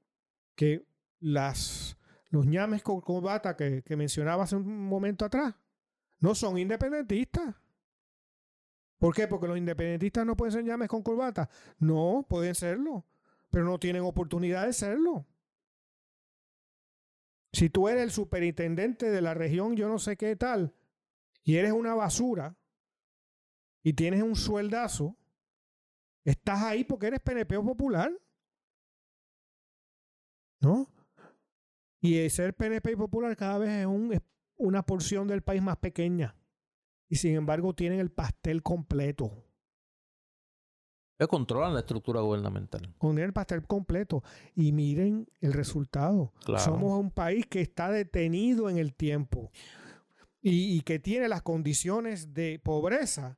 que 0.55 0.85
las, 1.19 1.97
los 2.29 2.45
ñames 2.45 2.83
con 2.83 3.01
corbata 3.01 3.55
que, 3.55 3.81
que 3.81 3.95
mencionaba 3.95 4.43
hace 4.43 4.55
un 4.55 4.87
momento 4.87 5.25
atrás, 5.25 5.55
no 6.19 6.35
son 6.35 6.57
independentistas. 6.57 7.55
¿Por 8.99 9.15
qué? 9.15 9.27
Porque 9.27 9.47
los 9.47 9.57
independentistas 9.57 10.25
no 10.25 10.35
pueden 10.35 10.51
ser 10.51 10.63
ñames 10.63 10.89
con 10.89 11.01
corbata. 11.01 11.49
No, 11.79 12.25
pueden 12.27 12.53
serlo, 12.53 13.05
pero 13.49 13.63
no 13.63 13.79
tienen 13.79 14.03
oportunidad 14.03 14.65
de 14.65 14.73
serlo. 14.73 15.25
Si 17.51 17.69
tú 17.69 17.87
eres 17.87 18.03
el 18.03 18.11
superintendente 18.11 19.09
de 19.09 19.21
la 19.21 19.33
región, 19.33 19.75
yo 19.75 19.87
no 19.87 19.99
sé 19.99 20.17
qué 20.17 20.35
tal, 20.35 20.75
y 21.43 21.55
eres 21.55 21.71
una 21.71 21.95
basura 21.95 22.55
y 23.81 23.93
tienes 23.93 24.21
un 24.21 24.35
sueldazo, 24.35 25.17
estás 26.23 26.61
ahí 26.63 26.83
porque 26.83 27.07
eres 27.07 27.19
PNP 27.21 27.59
popular. 27.59 28.11
¿No? 30.61 30.91
Y 32.01 32.29
ser 32.29 32.53
PNP 32.53 32.95
popular 32.97 33.35
cada 33.35 33.57
vez 33.57 33.69
es 33.69 34.21
una 34.57 34.85
porción 34.85 35.27
del 35.27 35.41
país 35.41 35.61
más 35.61 35.77
pequeña. 35.77 36.35
Y 37.07 37.15
sin 37.15 37.35
embargo 37.35 37.73
tienen 37.73 37.99
el 37.99 38.11
pastel 38.11 38.61
completo. 38.61 39.48
Que 41.19 41.27
controlan 41.27 41.73
la 41.73 41.81
estructura 41.81 42.21
gubernamental. 42.21 42.95
Con 42.97 43.19
el 43.19 43.33
pastel 43.33 43.67
completo. 43.67 44.23
Y 44.55 44.71
miren 44.71 45.27
el 45.41 45.51
resultado. 45.51 46.31
Somos 46.57 46.97
un 46.97 47.11
país 47.11 47.45
que 47.45 47.59
está 47.59 47.91
detenido 47.91 48.69
en 48.69 48.77
el 48.77 48.95
tiempo 48.95 49.51
y, 50.41 50.81
que 50.81 50.99
tiene 50.99 51.27
las 51.27 51.41
condiciones 51.41 52.33
de 52.33 52.59
pobreza 52.63 53.37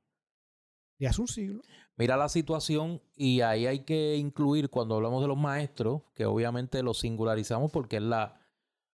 de 1.00 1.08
hace 1.08 1.22
un 1.22 1.28
siglo. 1.28 1.62
Mira 1.98 2.18
la 2.18 2.30
situación 2.30 3.02
y 3.16 3.42
ahí 3.42 3.66
hay 3.66 3.80
que 3.80 4.16
incluir 4.16 4.70
cuando 4.70 4.96
hablamos 4.96 5.24
de 5.24 5.28
los 5.28 5.38
maestros, 5.38 6.04
que 6.14 6.26
obviamente 6.26 6.84
los 6.84 7.00
singularizamos 7.00 7.72
porque 7.72 7.98
es 7.98 8.04
la, 8.04 8.40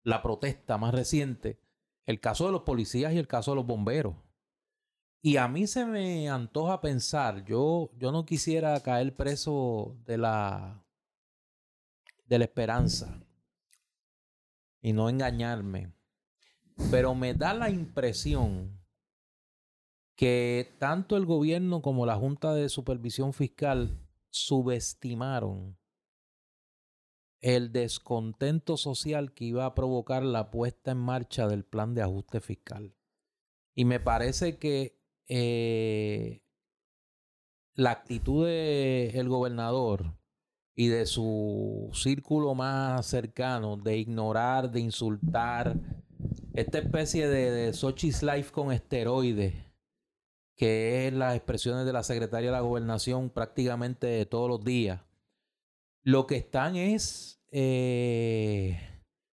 la 0.03 0.23
protesta 0.23 0.77
más 0.77 0.95
reciente, 0.95 1.59
el 2.05 2.21
caso 2.21 2.45
de 2.47 2.53
los 2.53 2.63
policías 2.63 3.15
y 3.15 3.19
el 3.19 3.27
caso 3.27 3.53
de 3.53 3.57
los 3.57 3.67
bomberos. 3.67 4.15
Y 5.27 5.39
a 5.39 5.49
mí 5.49 5.67
se 5.67 5.87
me 5.87 6.29
antoja 6.29 6.83
pensar, 6.83 7.47
yo, 7.47 7.91
yo 7.97 8.13
no 8.13 8.27
quisiera 8.27 8.79
caer 8.81 9.17
preso 9.17 9.97
de 10.05 10.19
la, 10.19 10.85
de 12.27 12.39
la 12.39 12.45
esperanza 12.45 13.25
y 14.83 14.93
no 14.93 15.09
engañarme, 15.09 15.95
pero 16.91 17.15
me 17.15 17.33
da 17.33 17.55
la 17.55 17.71
impresión 17.71 18.79
que 20.15 20.77
tanto 20.79 21.17
el 21.17 21.25
gobierno 21.25 21.81
como 21.81 22.05
la 22.05 22.17
Junta 22.17 22.53
de 22.53 22.69
Supervisión 22.69 23.33
Fiscal 23.33 24.07
subestimaron 24.29 25.79
el 27.41 27.73
descontento 27.73 28.77
social 28.77 29.33
que 29.33 29.47
iba 29.47 29.65
a 29.65 29.75
provocar 29.75 30.23
la 30.23 30.51
puesta 30.51 30.91
en 30.91 30.99
marcha 30.99 31.49
del 31.49 31.65
plan 31.65 31.95
de 31.95 32.03
ajuste 32.03 32.43
fiscal. 32.43 32.95
Y 33.75 33.87
me 33.87 34.01
parece 34.01 34.59
que 34.59 35.03
eh, 35.29 36.43
la 37.75 37.91
actitud 37.91 38.47
del 38.47 39.29
gobernador 39.29 40.17
y 40.77 40.89
de 40.89 41.07
su 41.07 41.91
círculo 41.93 42.55
más 42.55 43.07
cercano 43.07 43.77
de 43.77 43.99
ignorar, 43.99 44.71
de 44.71 44.81
insultar, 44.81 45.79
esta 46.55 46.79
especie 46.79 47.29
de, 47.29 47.73
Sochi's 47.73 48.23
Life 48.23 48.53
con 48.53 48.73
esteroides, 48.73 49.55
que 50.57 51.07
es 51.07 51.13
las 51.13 51.35
expresiones 51.35 51.85
de 51.85 51.93
la 51.93 52.03
secretaria 52.03 52.51
de 52.51 52.57
la 52.57 52.61
gobernación 52.61 53.31
prácticamente 53.31 54.25
todos 54.27 54.49
los 54.49 54.65
días, 54.65 55.01
lo 56.03 56.27
que 56.27 56.37
están 56.37 56.77
es 56.77 57.41
eh, 57.51 58.79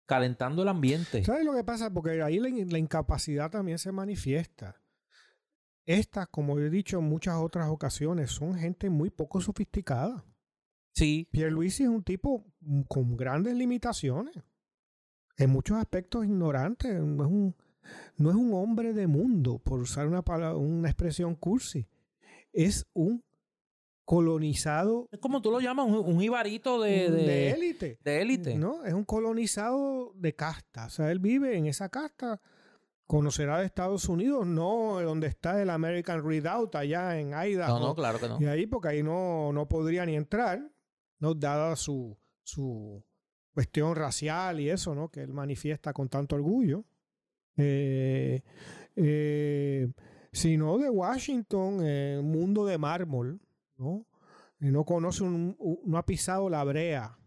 calentando 0.07 0.63
el 0.63 0.69
ambiente. 0.69 1.25
¿Sabes 1.25 1.45
lo 1.45 1.55
que 1.55 1.65
pasa? 1.65 1.93
Porque 1.93 2.23
ahí 2.23 2.39
la, 2.39 2.79
incapacidad 2.79 3.51
también 3.51 3.79
se 3.79 3.93
manifiesta. 3.93 4.81
Estas, 5.87 6.29
como 6.29 6.59
he 6.59 6.69
dicho 6.69 6.99
en 6.99 7.05
muchas 7.05 7.37
otras 7.37 7.69
ocasiones, 7.69 8.33
son 8.33 8.55
gente 8.57 8.91
muy 8.91 9.11
poco 9.11 9.41
sofisticada. 9.41 10.25
Sí. 10.93 11.29
Pierluisi 11.31 11.85
es 11.85 11.89
un 11.89 12.03
tipo 12.03 12.45
con 12.89 13.17
grandes 13.17 13.55
limitaciones. 13.55 14.35
En 15.37 15.51
muchos 15.51 15.77
aspectos 15.77 16.25
ignorante. 16.25 16.93
No 16.95 17.25
es 17.25 17.31
un, 17.31 17.55
no 18.17 18.31
es 18.31 18.37
un 18.37 18.53
hombre 18.55 18.93
de 18.95 19.07
mundo, 19.07 19.59
por 19.59 19.81
usar 19.81 20.09
una, 20.09 20.23
una 20.55 20.89
expresión 20.89 21.37
cursi. 21.37 21.87
Es 22.53 22.87
un 22.93 23.23
colonizado. 24.05 25.09
Es 25.13 25.21
como 25.21 25.43
tú 25.43 25.51
lo 25.51 25.61
llamas, 25.61 25.87
un, 25.89 26.23
ibarito 26.23 26.81
de, 26.81 27.11
de, 27.11 27.51
élite. 27.51 27.99
De 28.03 28.23
élite. 28.23 28.57
No, 28.57 28.85
es 28.85 28.95
un 28.95 29.05
colonizado 29.05 30.13
de 30.15 30.35
casta. 30.35 30.87
O 30.87 30.91
sea, 30.91 31.13
él 31.13 31.19
vive 31.19 31.57
en 31.57 31.67
esa 31.67 31.91
casta. 31.91 32.41
Conocerá 33.07 33.61
de 33.61 33.67
Estados 33.67 34.09
Unidos, 34.09 34.47
no 34.47 35.01
donde 35.01 35.29
está 35.29 35.63
el 35.63 35.71
American 35.71 36.29
Redoubt, 36.29 36.75
allá 36.75 37.19
en 37.21 37.29
Idaho. 37.35 37.79
No, 37.79 37.87
no, 37.89 37.95
claro 37.95 38.19
que 38.19 38.29
no. 38.29 38.41
Y 38.41 38.47
ahí, 38.47 38.67
porque 38.67 38.89
ahí 38.89 39.03
no, 39.03 39.53
no 39.53 39.69
podría 39.69 40.05
ni 40.05 40.17
entrar, 40.17 40.69
¿no? 41.21 41.35
Dada 41.35 41.77
su, 41.77 42.19
su 42.43 43.05
cuestión 43.55 43.95
racial 43.95 44.61
y 44.61 44.71
eso, 44.71 44.95
¿no? 44.95 45.09
Que 45.09 45.23
él 45.23 45.33
manifiesta 45.33 45.93
con 45.93 46.09
tanto 46.09 46.35
orgullo. 46.35 46.85
Eh, 47.57 48.43
eh, 48.97 49.89
sino 50.33 50.77
de 50.79 50.91
Washington, 50.91 51.79
eh, 51.83 52.21
mundo 52.23 52.67
de 52.67 52.77
mármol, 52.77 53.41
¿no? 53.79 54.07
Y 54.61 54.67
no 54.67 54.85
conoce, 54.85 55.23
un, 55.23 55.57
no 55.85 55.99
ha 55.99 56.05
pisado 56.05 56.51
la 56.51 56.63
brea 56.65 57.19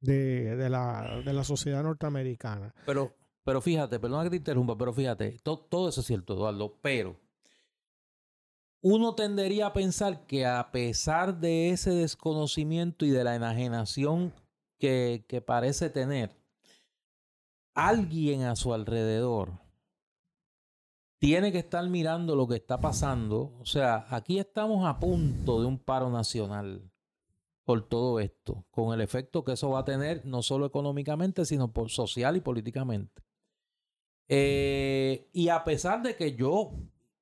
de, 0.00 0.56
de, 0.56 0.68
la, 0.68 1.22
de, 1.24 1.32
la, 1.32 1.44
sociedad 1.44 1.82
norteamericana. 1.82 2.74
Pero, 2.84 3.14
pero 3.44 3.60
fíjate, 3.60 4.00
perdona 4.00 4.24
que 4.24 4.30
te 4.30 4.36
interrumpa, 4.36 4.76
pero 4.76 4.92
fíjate, 4.92 5.38
todo 5.42 5.88
eso 5.88 6.00
es 6.00 6.06
cierto, 6.06 6.34
Eduardo, 6.34 6.78
pero 6.80 7.16
uno 8.80 9.14
tendería 9.14 9.68
a 9.68 9.72
pensar 9.72 10.26
que 10.26 10.44
a 10.46 10.70
pesar 10.72 11.38
de 11.38 11.70
ese 11.70 11.90
desconocimiento 11.90 13.04
y 13.06 13.10
de 13.10 13.24
la 13.24 13.34
enajenación 13.34 14.34
que, 14.78 15.24
que 15.28 15.40
parece 15.40 15.88
tener, 15.90 16.36
alguien 17.74 18.42
a 18.42 18.56
su 18.56 18.72
alrededor 18.74 19.52
tiene 21.18 21.52
que 21.52 21.58
estar 21.58 21.88
mirando 21.88 22.36
lo 22.36 22.46
que 22.46 22.56
está 22.56 22.78
pasando. 22.78 23.54
O 23.58 23.64
sea, 23.64 24.06
aquí 24.10 24.38
estamos 24.38 24.86
a 24.86 25.00
punto 25.00 25.60
de 25.60 25.66
un 25.66 25.78
paro 25.78 26.10
nacional 26.10 26.90
por 27.64 27.88
todo 27.88 28.20
esto, 28.20 28.66
con 28.70 28.92
el 28.92 29.00
efecto 29.00 29.42
que 29.42 29.52
eso 29.52 29.70
va 29.70 29.80
a 29.80 29.84
tener 29.86 30.26
no 30.26 30.42
solo 30.42 30.66
económicamente, 30.66 31.46
sino 31.46 31.72
social 31.88 32.36
y 32.36 32.40
políticamente. 32.40 33.22
Eh, 34.28 35.28
y 35.32 35.48
a 35.48 35.64
pesar 35.64 36.02
de 36.02 36.16
que 36.16 36.34
yo 36.34 36.72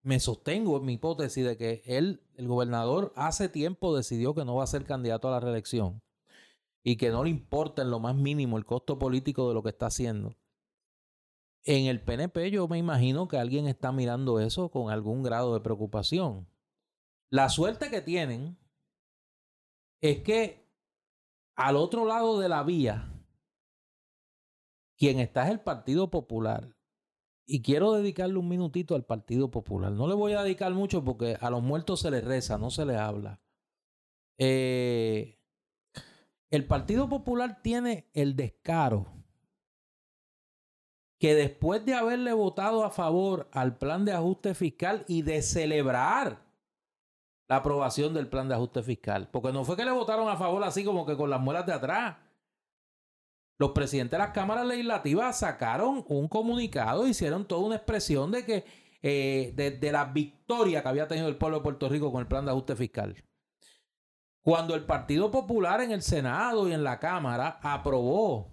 me 0.03 0.21
sostengo 0.21 0.77
en 0.77 0.85
mi 0.85 0.95
hipótesis 0.95 1.45
de 1.45 1.57
que 1.57 1.83
él, 1.85 2.23
el 2.35 2.49
gobernador, 2.49 3.13
hace 3.17 3.49
tiempo 3.49 3.97
decidió 3.97 4.35
que 4.35 4.45
no 4.45 4.57
va 4.57 4.65
a 4.65 4.69
ser 4.69 4.85
candidato 4.85 5.29
a 5.29 5.33
la 5.33 5.41
reelección 5.41 6.03
y 6.83 6.97
que 6.97 7.11
no 7.11 7.25
le 7.25 7.31
importa 7.31 7.83
en 7.83 7.91
lo 7.91 8.01
más 8.01 8.17
mínimo 8.17 8.59
el 8.59 8.67
costo 8.67 8.99
político 8.99 9.49
de 9.49 9.55
lo 9.55 9.63
que 9.63 9.71
está 9.71 9.87
haciendo. 9.87 10.37
En 11.65 11.87
el 11.87 12.03
PNP 12.03 12.51
yo 12.51 12.67
me 12.67 12.79
imagino 12.79 13.29
que 13.29 13.37
alguien 13.37 13.69
está 13.69 13.93
mirando 13.93 14.41
eso 14.41 14.69
con 14.71 14.91
algún 14.91 15.23
grado 15.23 15.55
de 15.55 15.61
preocupación. 15.61 16.49
La 17.31 17.49
suerte 17.49 17.89
que 17.89 18.01
tienen 18.01 18.59
es 20.01 20.23
que 20.23 20.69
al 21.55 21.77
otro 21.77 22.05
lado 22.05 22.41
de 22.41 22.49
la 22.49 22.65
vía, 22.65 23.09
quien 24.97 25.21
está 25.21 25.45
es 25.45 25.53
el 25.53 25.61
Partido 25.61 26.11
Popular. 26.11 26.75
Y 27.53 27.61
quiero 27.61 27.93
dedicarle 27.93 28.39
un 28.39 28.49
minutito 28.49 28.95
al 28.95 29.05
Partido 29.05 29.51
Popular. 29.51 29.93
No 29.93 30.09
le 30.09 30.15
voy 30.15 30.33
a 30.33 30.43
dedicar 30.43 30.73
mucho 30.73 31.05
porque 31.05 31.37
a 31.39 31.51
los 31.51 31.63
muertos 31.63 32.01
se 32.01 32.11
les 32.11 32.25
reza, 32.25 32.57
no 32.57 32.71
se 32.71 32.87
les 32.87 32.97
habla. 32.97 33.43
Eh, 34.39 35.39
el 36.51 36.67
Partido 36.67 37.11
Popular 37.11 37.61
tiene 37.61 38.09
el 38.15 38.37
descaro 38.37 39.07
que 41.19 41.35
después 41.35 41.85
de 41.85 41.93
haberle 41.93 42.33
votado 42.33 42.85
a 42.85 42.91
favor 42.91 43.51
al 43.53 43.77
plan 43.77 44.07
de 44.07 44.13
ajuste 44.13 44.55
fiscal 44.55 45.05
y 45.07 45.21
de 45.21 45.43
celebrar 45.43 46.43
la 47.49 47.57
aprobación 47.57 48.15
del 48.15 48.31
plan 48.31 48.49
de 48.49 48.55
ajuste 48.55 48.83
fiscal, 48.83 49.29
porque 49.31 49.53
no 49.53 49.63
fue 49.67 49.77
que 49.77 49.85
le 49.85 49.91
votaron 49.91 50.27
a 50.31 50.39
favor 50.39 50.65
así 50.65 50.87
como 50.87 51.05
que 51.05 51.19
con 51.19 51.29
las 51.29 51.43
muelas 51.43 51.67
de 51.67 51.75
atrás. 51.75 52.17
Los 53.59 53.71
presidentes 53.73 54.19
de 54.19 54.25
las 54.25 54.33
cámaras 54.33 54.67
legislativas 54.67 55.39
sacaron 55.39 56.05
un 56.09 56.29
comunicado, 56.29 57.07
hicieron 57.07 57.47
toda 57.47 57.67
una 57.67 57.77
expresión 57.77 58.31
de 58.31 58.45
que 58.45 58.65
eh, 59.05 59.53
de 59.55 59.93
la 59.93 60.05
victoria 60.05 60.81
que 60.81 60.89
había 60.89 61.09
tenido 61.09 61.29
el 61.29 61.37
pueblo 61.37 61.59
de 61.59 61.65
Puerto 61.65 61.89
Rico 61.89 62.13
con 62.13 62.21
el 62.21 62.29
plan 62.29 62.45
de 62.45 62.53
ajuste 62.53 62.77
fiscal. 62.77 63.17
Cuando 64.43 64.75
el 64.75 64.85
Partido 64.85 65.31
Popular 65.31 65.81
en 65.81 65.93
el 65.93 66.03
Senado 66.03 66.69
y 66.69 66.73
en 66.73 66.83
la 66.83 66.99
Cámara 66.99 67.61
aprobó 67.63 68.53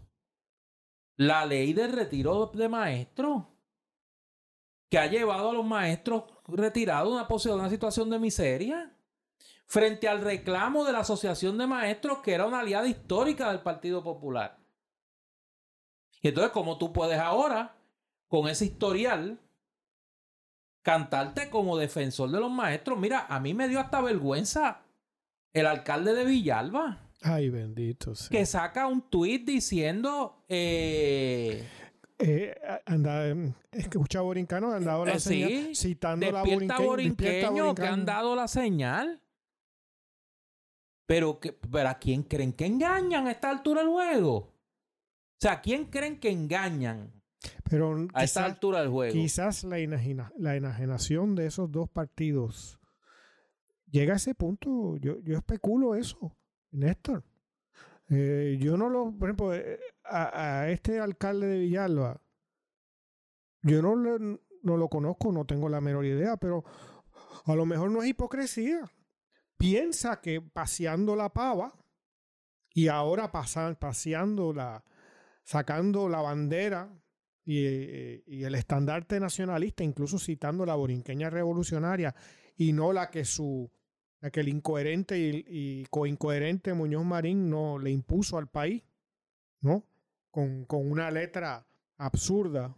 la 1.18 1.46
ley 1.46 1.74
de 1.74 1.88
retiro 1.88 2.48
de 2.54 2.70
maestros, 2.70 3.44
que 4.90 4.98
ha 4.98 5.08
llevado 5.08 5.50
a 5.50 5.54
los 5.54 5.66
maestros 5.66 6.24
retirados 6.48 7.14
a 7.14 7.28
una, 7.28 7.56
una 7.56 7.70
situación 7.70 8.10
de 8.10 8.20
miseria, 8.20 8.96
frente 9.66 10.08
al 10.08 10.22
reclamo 10.22 10.86
de 10.86 10.94
la 10.94 11.00
Asociación 11.00 11.58
de 11.58 11.68
Maestros, 11.68 12.20
que 12.20 12.34
era 12.34 12.48
una 12.48 12.62
aliada 12.62 12.88
histórica 12.88 13.50
del 13.52 13.62
Partido 13.62 14.04
Popular. 14.04 14.59
Y 16.22 16.30
entonces, 16.30 16.52
¿cómo 16.52 16.78
tú 16.78 16.92
puedes 16.92 17.20
ahora, 17.20 17.76
con 18.28 18.48
ese 18.48 18.66
historial, 18.66 19.40
cantarte 20.82 21.50
como 21.50 21.78
defensor 21.78 22.30
de 22.32 22.40
los 22.40 22.52
maestros? 22.52 23.00
Mira, 23.00 23.26
a 23.30 23.40
mí 23.40 23.54
me 23.54 23.68
dio 23.68 23.80
hasta 23.80 24.02
vergüenza 24.02 24.82
el 25.54 25.66
alcalde 25.66 26.14
de 26.14 26.26
Villalba. 26.26 27.10
Ay, 27.22 27.50
bendito. 27.50 28.14
Que 28.30 28.46
saca 28.46 28.88
un 28.88 29.10
tuit 29.10 29.46
diciendo. 29.46 30.44
Eh, 30.48 31.66
eh, 32.18 32.56
anda, 32.86 33.24
escucha 33.72 34.22
Borincano, 34.22 34.72
han 34.72 34.86
dado 34.86 35.06
la 35.06 35.14
eh, 35.14 35.20
señal. 35.20 35.76
Citando 35.76 36.32
la 36.32 36.44
borinqueño, 36.44 37.76
que 37.76 37.88
han 37.88 38.06
dado 38.06 38.36
la 38.36 38.48
señal. 38.48 39.22
Pero, 41.06 41.40
que, 41.40 41.54
pero 41.54 41.90
¿a 41.90 41.96
quién 41.96 42.24
creen 42.24 42.54
que 42.54 42.68
engañan 42.68 43.28
a 43.28 43.32
esta 43.32 43.50
altura 43.50 43.82
del 43.82 43.90
juego? 43.90 44.54
O 45.40 45.42
sea, 45.42 45.54
¿a 45.54 45.62
quién 45.62 45.86
creen 45.86 46.20
que 46.20 46.30
engañan 46.30 47.14
pero 47.70 47.96
a 48.14 48.26
esta 48.26 48.44
altura 48.44 48.82
del 48.82 48.90
juego? 48.90 49.14
Quizás 49.14 49.64
la, 49.64 49.78
la 50.38 50.56
enajenación 50.58 51.34
de 51.36 51.46
esos 51.46 51.72
dos 51.72 51.90
partidos 51.90 52.78
llega 53.90 54.16
a 54.16 54.18
ese 54.18 54.36
punto. 54.36 54.98
Yo, 54.98 55.22
yo 55.22 55.38
especulo 55.38 55.96
eso. 55.96 56.36
Néstor. 56.72 57.24
Eh, 58.10 58.58
yo 58.60 58.76
no 58.76 58.90
lo, 58.90 59.18
por 59.18 59.30
ejemplo, 59.30 59.54
eh, 59.54 59.80
a, 60.04 60.68
este 60.70 61.00
alcalde 61.00 61.48
de 61.48 61.60
Villalba, 61.60 62.22
yo 63.62 63.82
no, 63.82 63.96
no 63.96 64.78
lo 64.78 64.90
conozco, 64.90 65.32
no 65.32 65.46
tengo 65.46 65.70
la 65.70 65.80
menor 65.80 66.06
idea, 66.06 66.36
pero 66.36 66.66
a 67.46 67.56
lo 67.56 67.66
mejor 67.66 67.92
no 67.92 68.04
es 68.04 68.10
hipocresía. 68.10 68.92
Piensa 69.58 70.20
que 70.20 70.42
paseando 70.42 71.16
la 71.16 71.30
pava 71.30 71.74
y 72.74 72.90
ahora 72.90 73.32
pasan, 73.32 73.78
paseando 73.78 74.52
la, 74.54 74.84
sacando 75.50 76.08
la 76.10 76.22
bandera 76.22 76.96
y, 77.44 77.66
y, 78.28 78.44
el 78.44 78.54
estandarte 78.54 79.20
nacionalista, 79.20 79.84
incluso 79.84 80.20
citando 80.20 80.64
la 80.64 80.76
borinqueña 80.76 81.32
revolucionaria 81.32 82.14
y 82.56 82.72
no 82.72 82.94
la 82.94 83.10
que 83.10 83.26
su 83.26 83.72
que 84.32 84.42
el 84.42 84.50
incoherente 84.50 85.18
y, 85.18 85.88
coincoherente 85.90 86.76
Muñoz 86.76 87.04
Marín 87.04 87.50
no 87.50 87.80
le 87.80 87.90
impuso 87.90 88.38
al 88.38 88.48
país, 88.48 88.84
¿no? 89.62 89.88
Con, 90.30 90.66
con, 90.66 90.92
una 90.92 91.10
letra 91.10 91.66
absurda 91.98 92.76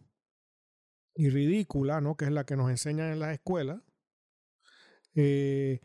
y 1.13 1.29
ridícula, 1.29 1.99
¿no? 1.99 2.15
Que 2.15 2.23
es 2.23 2.31
la 2.31 2.45
que 2.45 2.55
nos 2.55 2.69
enseñan 2.69 3.11
en 3.11 3.19
las 3.19 3.33
escuelas, 3.33 3.81
eh, 5.13 5.81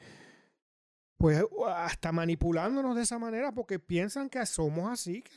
pues 1.18 1.42
hasta 1.66 2.12
manipulándonos 2.12 2.94
de 2.94 3.02
esa 3.02 3.18
manera 3.18 3.50
porque 3.50 3.80
piensan 3.80 4.28
que 4.28 4.46
somos 4.46 4.88
así, 4.88 5.22
que, 5.22 5.32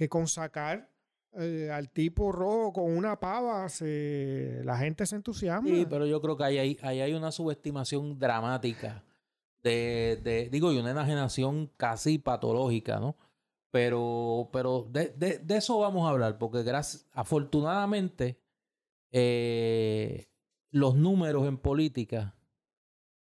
que 0.00 0.08
con 0.08 0.26
sacar 0.26 0.90
eh, 1.38 1.68
al 1.70 1.90
tipo 1.90 2.32
rojo 2.32 2.72
con 2.72 2.84
una 2.84 3.20
pava 3.20 3.68
se, 3.68 4.62
la 4.64 4.78
gente 4.78 5.04
se 5.04 5.14
entusiasma. 5.14 5.68
Sí, 5.68 5.86
pero 5.90 6.06
yo 6.06 6.22
creo 6.22 6.38
que 6.38 6.44
ahí 6.44 6.56
hay, 6.56 6.78
ahí 6.80 7.02
hay 7.02 7.12
una 7.12 7.30
subestimación 7.30 8.18
dramática 8.18 9.04
de, 9.62 10.18
de, 10.24 10.48
digo, 10.48 10.72
y 10.72 10.78
una 10.78 10.92
enajenación 10.92 11.70
casi 11.76 12.16
patológica, 12.16 12.98
¿no? 12.98 13.14
Pero, 13.70 14.48
pero 14.54 14.88
de, 14.90 15.10
de, 15.10 15.38
de 15.38 15.56
eso 15.58 15.78
vamos 15.78 16.06
a 16.06 16.12
hablar, 16.12 16.38
porque 16.38 16.62
gracias, 16.62 17.06
afortunadamente, 17.12 18.40
eh, 19.12 20.30
los 20.70 20.94
números 20.94 21.46
en 21.46 21.58
política 21.58 22.34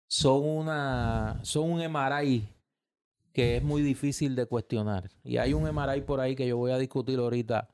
son 0.05 0.45
una 0.45 1.39
son 1.41 1.71
un 1.71 1.91
MRI 1.91 2.47
que 3.37 3.57
es 3.57 3.63
muy 3.63 3.83
difícil 3.83 4.35
de 4.35 4.47
cuestionar. 4.47 5.11
Y 5.23 5.37
hay 5.37 5.53
un 5.53 5.61
MRI 5.61 6.01
por 6.01 6.19
ahí 6.19 6.35
que 6.35 6.47
yo 6.47 6.57
voy 6.57 6.71
a 6.71 6.79
discutir 6.79 7.19
ahorita. 7.19 7.69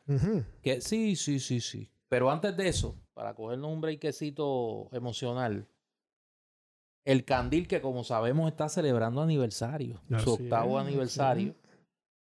Que 0.62 0.82
sí, 0.82 1.16
sí, 1.16 1.40
sí, 1.40 1.62
sí. 1.62 1.90
Pero 2.10 2.30
antes 2.30 2.58
de 2.58 2.68
eso, 2.68 2.98
para 3.14 3.34
cogernos 3.34 3.72
un 3.72 3.80
breakcito 3.80 4.90
emocional, 4.92 5.66
el 7.06 7.24
Candil, 7.24 7.66
que 7.70 7.80
como 7.80 8.04
sabemos 8.04 8.52
está 8.52 8.68
celebrando 8.68 9.22
aniversario, 9.22 10.02
su 10.22 10.34
octavo 10.34 10.78
aniversario. 10.78 11.56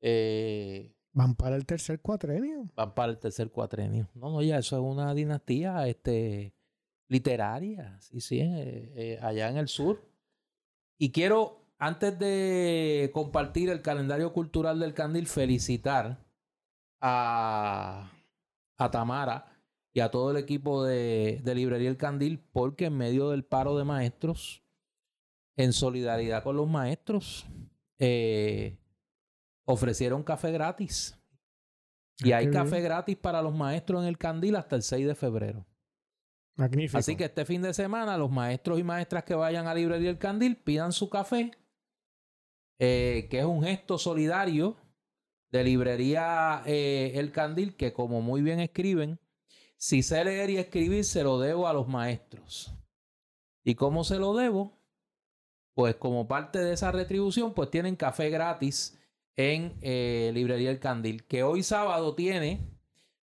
Eh, 0.00 0.94
van 1.12 1.34
para 1.34 1.56
el 1.56 1.66
tercer 1.66 1.98
cuatrenio. 1.98 2.70
Van 2.76 2.94
para 2.94 3.10
el 3.10 3.18
tercer 3.18 3.50
cuatrenio. 3.50 4.08
No, 4.14 4.30
no, 4.30 4.40
ya 4.40 4.58
eso 4.58 4.76
es 4.76 4.82
una 4.84 5.12
dinastía 5.14 5.88
este, 5.88 6.54
literaria, 7.08 7.98
sí, 7.98 8.20
sí, 8.20 8.38
eh, 8.38 8.92
eh, 8.94 9.18
allá 9.20 9.50
en 9.50 9.56
el 9.56 9.66
sur. 9.66 10.00
Y 10.96 11.10
quiero, 11.10 11.61
antes 11.82 12.16
de 12.16 13.10
compartir 13.12 13.68
el 13.68 13.82
calendario 13.82 14.32
cultural 14.32 14.78
del 14.78 14.94
Candil, 14.94 15.26
felicitar 15.26 16.24
a, 17.00 18.08
a 18.78 18.90
Tamara 18.92 19.58
y 19.92 19.98
a 19.98 20.08
todo 20.08 20.30
el 20.30 20.36
equipo 20.36 20.84
de, 20.84 21.40
de 21.42 21.54
Librería 21.56 21.90
El 21.90 21.96
Candil, 21.96 22.38
porque 22.52 22.84
en 22.84 22.96
medio 22.96 23.30
del 23.30 23.44
paro 23.44 23.76
de 23.76 23.82
maestros, 23.82 24.62
en 25.56 25.72
solidaridad 25.72 26.44
con 26.44 26.56
los 26.56 26.68
maestros, 26.68 27.46
eh, 27.98 28.78
ofrecieron 29.64 30.22
café 30.22 30.52
gratis. 30.52 31.18
Y 32.18 32.30
hay 32.30 32.48
café 32.48 32.80
gratis 32.80 33.16
para 33.16 33.42
los 33.42 33.56
maestros 33.56 34.02
en 34.02 34.08
el 34.08 34.18
Candil 34.18 34.54
hasta 34.54 34.76
el 34.76 34.84
6 34.84 35.04
de 35.04 35.14
febrero. 35.16 35.66
Magnífico. 36.54 36.98
Así 36.98 37.16
que 37.16 37.24
este 37.24 37.44
fin 37.44 37.60
de 37.60 37.74
semana, 37.74 38.16
los 38.16 38.30
maestros 38.30 38.78
y 38.78 38.84
maestras 38.84 39.24
que 39.24 39.34
vayan 39.34 39.66
a 39.66 39.74
Librería 39.74 40.10
El 40.10 40.18
Candil 40.18 40.54
pidan 40.54 40.92
su 40.92 41.10
café, 41.10 41.50
eh, 42.78 43.28
que 43.30 43.38
es 43.38 43.44
un 43.44 43.62
gesto 43.62 43.98
solidario 43.98 44.76
de 45.50 45.64
Librería 45.64 46.62
eh, 46.66 47.12
El 47.14 47.30
Candil, 47.30 47.76
que 47.76 47.92
como 47.92 48.22
muy 48.22 48.42
bien 48.42 48.60
escriben, 48.60 49.20
si 49.76 50.02
sé 50.02 50.24
leer 50.24 50.50
y 50.50 50.56
escribir, 50.56 51.04
se 51.04 51.22
lo 51.22 51.38
debo 51.38 51.68
a 51.68 51.72
los 51.72 51.88
maestros. 51.88 52.74
¿Y 53.64 53.74
cómo 53.74 54.04
se 54.04 54.18
lo 54.18 54.34
debo? 54.34 54.78
Pues 55.74 55.96
como 55.96 56.26
parte 56.26 56.58
de 56.58 56.72
esa 56.72 56.90
retribución, 56.92 57.54
pues 57.54 57.70
tienen 57.70 57.96
café 57.96 58.30
gratis 58.30 58.98
en 59.36 59.78
eh, 59.80 60.30
Librería 60.34 60.70
El 60.70 60.80
Candil, 60.80 61.24
que 61.26 61.42
hoy 61.42 61.62
sábado 61.62 62.14
tiene 62.14 62.68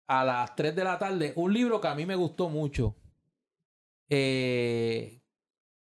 a 0.07 0.25
las 0.25 0.55
3 0.57 0.75
de 0.75 0.85
la 0.85 0.99
tarde 0.99 1.33
un 1.37 1.53
libro 1.53 1.81
que 1.81 1.89
a 1.89 1.95
mí 1.95 2.07
me 2.07 2.17
gustó 2.17 2.49
mucho, 2.49 2.97
que 4.09 5.21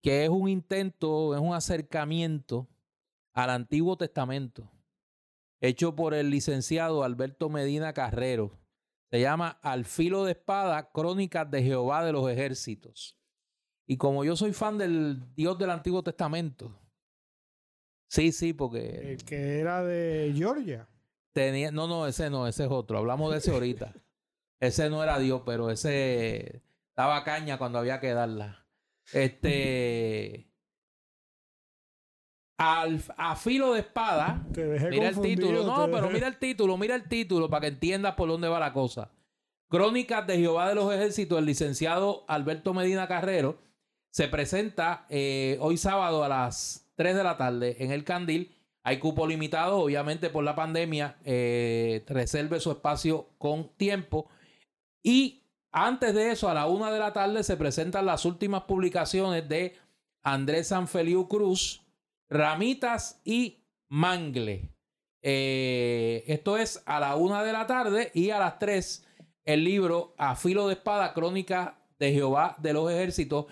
es 0.02 0.28
un 0.28 0.48
intento, 0.48 1.34
es 1.34 1.40
un 1.40 1.54
acercamiento 1.54 2.68
al 3.32 3.50
Antiguo 3.50 3.96
Testamento, 3.96 4.70
hecho 5.60 5.94
por 5.94 6.14
el 6.14 6.30
licenciado 6.30 7.04
Alberto 7.04 7.48
Medina 7.48 7.92
Carrero. 7.92 8.58
Se 9.10 9.20
llama 9.20 9.58
Al 9.62 9.84
filo 9.84 10.24
de 10.24 10.32
espada, 10.32 10.90
Crónicas 10.92 11.50
de 11.50 11.62
Jehová 11.62 12.04
de 12.04 12.12
los 12.12 12.30
Ejércitos. 12.30 13.18
Y 13.86 13.96
como 13.96 14.24
yo 14.24 14.36
soy 14.36 14.52
fan 14.52 14.78
del 14.78 15.34
Dios 15.34 15.58
del 15.58 15.70
Antiguo 15.70 16.02
Testamento, 16.04 16.78
sí, 18.08 18.30
sí, 18.30 18.52
porque... 18.52 19.12
El 19.12 19.24
que 19.24 19.58
era 19.58 19.82
de 19.82 20.32
Georgia. 20.36 20.88
Tenía, 21.32 21.72
no, 21.72 21.88
no, 21.88 22.06
ese 22.06 22.30
no, 22.30 22.46
ese 22.46 22.64
es 22.64 22.70
otro. 22.70 22.98
Hablamos 22.98 23.32
de 23.32 23.38
ese 23.38 23.50
ahorita. 23.50 23.92
ese 24.60 24.90
no 24.90 25.02
era 25.02 25.18
Dios, 25.18 25.42
pero 25.44 25.70
ese 25.70 26.62
daba 26.94 27.24
caña 27.24 27.58
cuando 27.58 27.78
había 27.78 27.98
que 27.98 28.12
darla. 28.12 28.64
Este... 29.12 30.49
Al, 32.62 33.02
a 33.16 33.36
filo 33.36 33.72
de 33.72 33.80
espada. 33.80 34.44
mira 34.54 35.08
el 35.08 35.20
título. 35.20 35.64
No, 35.64 35.90
pero 35.90 36.10
mira 36.10 36.28
el 36.28 36.36
título, 36.36 36.76
mira 36.76 36.94
el 36.94 37.08
título 37.08 37.48
para 37.48 37.62
que 37.62 37.66
entiendas 37.68 38.14
por 38.14 38.28
dónde 38.28 38.48
va 38.48 38.60
la 38.60 38.74
cosa. 38.74 39.10
Crónicas 39.68 40.26
de 40.26 40.36
Jehová 40.36 40.68
de 40.68 40.74
los 40.74 40.92
Ejércitos, 40.92 41.38
el 41.38 41.46
licenciado 41.46 42.24
Alberto 42.28 42.74
Medina 42.74 43.08
Carrero 43.08 43.58
se 44.10 44.28
presenta 44.28 45.06
eh, 45.08 45.56
hoy 45.60 45.76
sábado 45.76 46.22
a 46.22 46.28
las 46.28 46.90
3 46.96 47.16
de 47.16 47.24
la 47.24 47.36
tarde 47.36 47.76
en 47.78 47.92
el 47.92 48.04
Candil. 48.04 48.54
Hay 48.82 48.98
cupo 48.98 49.26
limitado, 49.26 49.78
obviamente 49.78 50.28
por 50.28 50.44
la 50.44 50.54
pandemia. 50.54 51.16
Eh, 51.24 52.04
reserve 52.08 52.60
su 52.60 52.72
espacio 52.72 53.28
con 53.38 53.68
tiempo. 53.76 54.28
Y 55.02 55.44
antes 55.72 56.14
de 56.14 56.32
eso, 56.32 56.48
a 56.50 56.54
la 56.54 56.66
1 56.66 56.92
de 56.92 56.98
la 56.98 57.12
tarde, 57.12 57.42
se 57.42 57.56
presentan 57.56 58.06
las 58.06 58.24
últimas 58.24 58.64
publicaciones 58.64 59.48
de 59.48 59.76
Andrés 60.22 60.68
Sanfeliu 60.68 61.28
Cruz, 61.28 61.82
Ramitas 62.30 63.20
y 63.24 63.64
Mangle. 63.88 64.72
Eh, 65.20 66.24
esto 66.28 66.56
es 66.56 66.82
a 66.86 67.00
la 67.00 67.16
1 67.16 67.44
de 67.44 67.52
la 67.52 67.66
tarde 67.66 68.10
y 68.14 68.30
a 68.30 68.38
las 68.38 68.58
3 68.58 69.06
el 69.44 69.64
libro 69.64 70.14
A 70.16 70.36
filo 70.36 70.68
de 70.68 70.74
espada, 70.74 71.12
crónica 71.12 71.82
de 71.98 72.12
Jehová 72.12 72.56
de 72.58 72.72
los 72.72 72.90
ejércitos. 72.90 73.46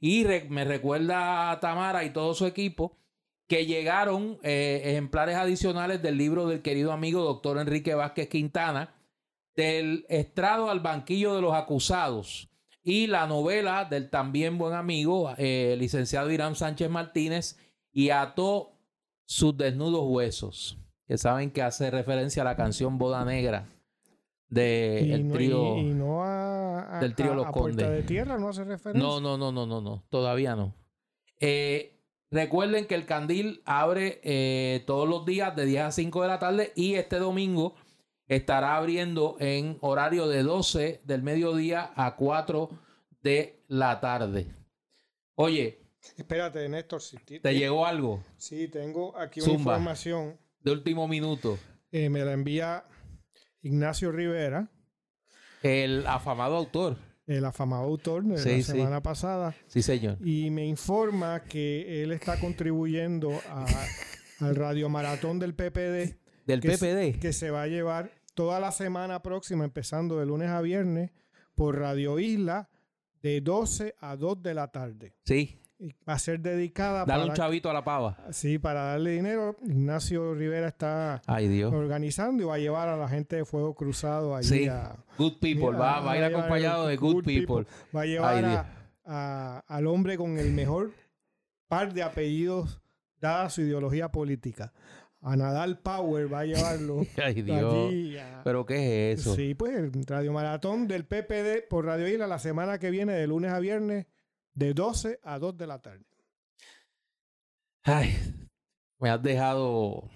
Y 0.00 0.26
me 0.48 0.64
recuerda 0.64 1.52
a 1.52 1.60
Tamara 1.60 2.04
y 2.04 2.10
todo 2.10 2.34
su 2.34 2.44
equipo 2.44 2.98
que 3.46 3.66
llegaron 3.66 4.38
eh, 4.42 4.82
ejemplares 4.84 5.36
adicionales 5.36 6.02
del 6.02 6.18
libro 6.18 6.46
del 6.46 6.60
querido 6.60 6.92
amigo 6.92 7.22
doctor 7.22 7.58
Enrique 7.58 7.94
Vázquez 7.94 8.28
Quintana, 8.28 8.94
del 9.54 10.06
estrado 10.08 10.70
al 10.70 10.80
banquillo 10.80 11.34
de 11.34 11.42
los 11.42 11.54
acusados, 11.54 12.50
y 12.82 13.06
la 13.06 13.26
novela 13.26 13.84
del 13.84 14.10
también 14.10 14.58
buen 14.58 14.74
amigo, 14.74 15.32
eh, 15.38 15.76
licenciado 15.78 16.30
Irán 16.30 16.56
Sánchez 16.56 16.90
Martínez, 16.90 17.58
y 17.94 18.10
ató 18.10 18.72
sus 19.24 19.56
desnudos 19.56 20.04
huesos, 20.04 20.78
que 21.06 21.16
saben 21.16 21.50
que 21.50 21.62
hace 21.62 21.90
referencia 21.90 22.42
a 22.42 22.44
la 22.44 22.56
canción 22.56 22.98
Boda 22.98 23.24
Negra 23.24 23.68
del 24.48 25.30
trío. 25.30 25.78
Y, 25.78 25.94
no 25.94 26.22
a, 26.24 26.98
del 27.00 27.14
trío 27.14 27.34
Los 27.34 27.50
Condes. 27.50 27.88
de 27.88 28.02
Tierra 28.02 28.36
no 28.36 28.48
hace 28.48 28.64
referencia. 28.64 29.02
No, 29.02 29.20
no, 29.20 29.38
no, 29.38 29.52
no, 29.52 29.64
no, 29.64 29.80
no. 29.80 30.04
Todavía 30.10 30.56
no. 30.56 30.74
Eh, 31.40 32.00
recuerden 32.30 32.86
que 32.86 32.96
el 32.96 33.06
Candil 33.06 33.62
abre 33.64 34.20
eh, 34.24 34.82
todos 34.86 35.08
los 35.08 35.24
días 35.24 35.54
de 35.56 35.64
10 35.64 35.82
a 35.84 35.92
5 35.92 36.22
de 36.22 36.28
la 36.28 36.38
tarde 36.38 36.72
y 36.74 36.94
este 36.94 37.18
domingo 37.18 37.74
estará 38.26 38.76
abriendo 38.76 39.36
en 39.38 39.78
horario 39.80 40.26
de 40.26 40.42
12 40.42 41.02
del 41.04 41.22
mediodía 41.22 41.92
a 41.94 42.16
4 42.16 42.70
de 43.22 43.62
la 43.68 44.00
tarde. 44.00 44.52
Oye. 45.36 45.83
Espérate, 46.16 46.68
Néstor. 46.68 47.02
Si 47.02 47.16
¿Te 47.16 47.54
llegó 47.54 47.86
algo? 47.86 48.22
Sí, 48.36 48.68
tengo 48.68 49.16
aquí 49.16 49.40
una 49.40 49.52
información. 49.52 50.38
De 50.60 50.72
último 50.72 51.06
minuto. 51.08 51.58
Eh, 51.92 52.08
me 52.08 52.24
la 52.24 52.32
envía 52.32 52.84
Ignacio 53.62 54.12
Rivera. 54.12 54.70
El 55.62 56.06
afamado 56.06 56.56
autor. 56.56 56.96
El 57.26 57.44
afamado 57.44 57.84
autor 57.84 58.24
de 58.24 58.58
la 58.58 58.62
semana 58.62 59.02
pasada. 59.02 59.54
Sí, 59.66 59.82
señor. 59.82 60.18
Y 60.20 60.50
me 60.50 60.66
informa 60.66 61.42
que 61.44 62.02
él 62.02 62.12
está 62.12 62.38
contribuyendo 62.38 63.30
al 64.40 64.56
Radio 64.56 64.88
Maratón 64.88 65.38
del 65.38 65.54
PPD. 65.54 66.18
¿Del 66.46 66.60
PPD? 66.60 67.18
que 67.18 67.32
se 67.32 67.50
va 67.50 67.62
a 67.62 67.66
llevar 67.66 68.10
toda 68.34 68.60
la 68.60 68.72
semana 68.72 69.22
próxima, 69.22 69.64
empezando 69.64 70.18
de 70.18 70.26
lunes 70.26 70.50
a 70.50 70.60
viernes, 70.60 71.12
por 71.54 71.78
Radio 71.78 72.18
Isla, 72.18 72.68
de 73.22 73.40
12 73.40 73.94
a 73.98 74.16
2 74.16 74.42
de 74.42 74.54
la 74.54 74.70
tarde. 74.70 75.14
Sí 75.24 75.63
va 76.08 76.14
a 76.14 76.18
ser 76.18 76.40
dedicada 76.40 77.04
Dale 77.04 77.24
un 77.24 77.34
chavito 77.34 77.68
a 77.70 77.72
la 77.72 77.84
pava. 77.84 78.16
Sí, 78.30 78.58
para 78.58 78.84
darle 78.84 79.10
dinero. 79.12 79.56
Ignacio 79.62 80.34
Rivera 80.34 80.68
está 80.68 81.22
organizando 81.72 82.42
y 82.42 82.46
va 82.46 82.54
a 82.54 82.58
llevar 82.58 82.88
a 82.88 82.96
la 82.96 83.08
gente 83.08 83.36
de 83.36 83.44
Fuego 83.44 83.74
Cruzado 83.74 84.34
allí 84.34 84.48
sí. 84.48 84.68
Good 85.18 85.38
People. 85.40 85.76
va, 85.76 86.10
a 86.10 86.16
ir 86.16 86.24
acompañado 86.24 86.86
de 86.86 86.96
Good, 86.96 87.24
people. 87.24 87.66
Va 87.94 88.02
a 88.02 88.06
llevar 88.06 88.66
al 89.04 89.86
hombre 89.86 90.16
con 90.16 90.38
el 90.38 90.52
mejor 90.52 90.92
par 91.68 91.92
de 91.92 92.02
apellidos 92.02 92.80
dada 93.20 93.50
su 93.50 93.62
ideología 93.62 94.10
política. 94.10 94.72
A 95.20 95.36
Nadal 95.36 95.78
Power 95.78 96.32
va 96.32 96.40
a 96.40 96.44
llevarlo. 96.44 97.06
Ay, 97.16 97.40
Dios. 97.40 97.86
¿Pero 98.44 98.66
qué 98.66 99.12
es 99.12 99.20
eso? 99.20 99.34
Sí, 99.34 99.54
pues 99.54 99.74
el 99.74 100.06
Radio 100.06 100.34
Maratón 100.34 100.86
del 100.86 101.06
PPD 101.06 101.66
por 101.68 101.86
Radio 101.86 102.06
Isla 102.06 102.26
la 102.26 102.38
semana 102.38 102.78
que 102.78 102.90
viene, 102.90 103.14
de 103.14 103.26
lunes 103.26 103.50
a 103.50 103.58
viernes, 103.58 104.06
de 104.54 104.74
12 104.74 105.20
a 105.22 105.38
2 105.38 105.56
de 105.56 105.66
la 105.66 105.80
tarde. 105.80 106.04
Ay, 107.82 108.16
me 108.98 109.10
has 109.10 109.22
dejado 109.22 110.08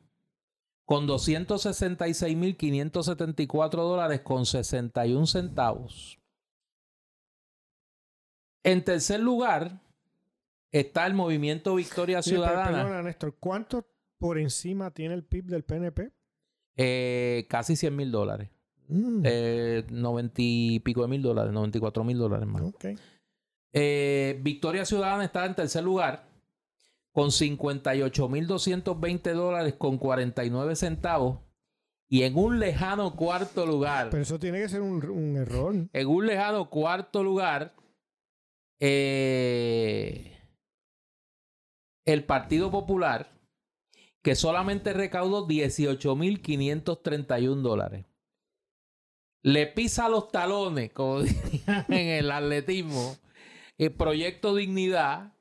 con 0.85 1.09
266.574 1.09 3.71
dólares 3.71 4.21
con 4.21 4.47
61 4.47 5.27
centavos. 5.27 6.21
En 8.65 8.85
tercer 8.85 9.19
lugar 9.21 9.81
está 10.71 11.05
el 11.07 11.15
movimiento 11.15 11.75
Victoria 11.75 12.23
Ciudadana. 12.23 12.85
Perdona, 12.85 13.03
Néstor, 13.03 13.35
¿cuánto 13.41 13.89
por 14.19 14.39
encima 14.39 14.93
tiene 14.93 15.15
el 15.15 15.25
PIB 15.25 15.47
del 15.47 15.65
PNP? 15.65 16.13
Eh, 16.77 17.45
casi 17.49 17.75
100 17.75 17.97
mil 17.97 18.13
dólares. 18.13 18.52
Mm. 18.93 19.23
Eh, 19.25 19.85
90 19.91 20.35
y 20.39 20.81
pico 20.81 21.03
de 21.03 21.09
mil 21.09 21.23
dólares, 21.23 21.53
94 21.53 22.05
mil 22.05 22.19
dólares 22.19 22.47
más. 22.47 22.63
Okay. 22.63 22.97
Eh, 23.73 24.39
Victoria 24.43 24.85
Ciudadana 24.85 25.25
está 25.25 25.47
en 25.47 25.55
tercer 25.55 25.83
lugar 25.83 26.27
con 27.13 27.33
58 27.33 28.29
mil 28.29 28.47
220 28.47 29.33
dólares 29.33 29.75
con 29.79 29.97
49 29.99 30.77
centavos. 30.77 31.39
Y 32.09 32.25
en 32.25 32.37
un 32.37 32.61
lejano 32.61 33.17
cuarto 33.17 33.65
lugar. 33.65 34.11
Pero 34.11 34.23
eso 34.23 34.39
tiene 34.39 34.61
que 34.61 34.69
ser 34.69 34.83
un, 34.83 35.03
un 35.09 35.37
error. 35.37 35.75
En 35.91 36.07
un 36.07 36.27
lejano 36.27 36.69
cuarto 36.69 37.23
lugar. 37.23 37.73
Eh, 38.81 40.39
el 42.05 42.25
Partido 42.25 42.71
Popular, 42.71 43.33
que 44.23 44.35
solamente 44.35 44.93
recaudó 44.93 45.49
18.531 45.49 47.63
dólares. 47.63 48.05
Le 49.43 49.67
pisa 49.67 50.09
los 50.09 50.31
talones, 50.31 50.93
como 50.93 51.21
dirían 51.23 51.85
en 51.89 52.09
el 52.09 52.31
atletismo, 52.31 53.17
el 53.79 53.93
Proyecto 53.93 54.55
Dignidad, 54.55 55.33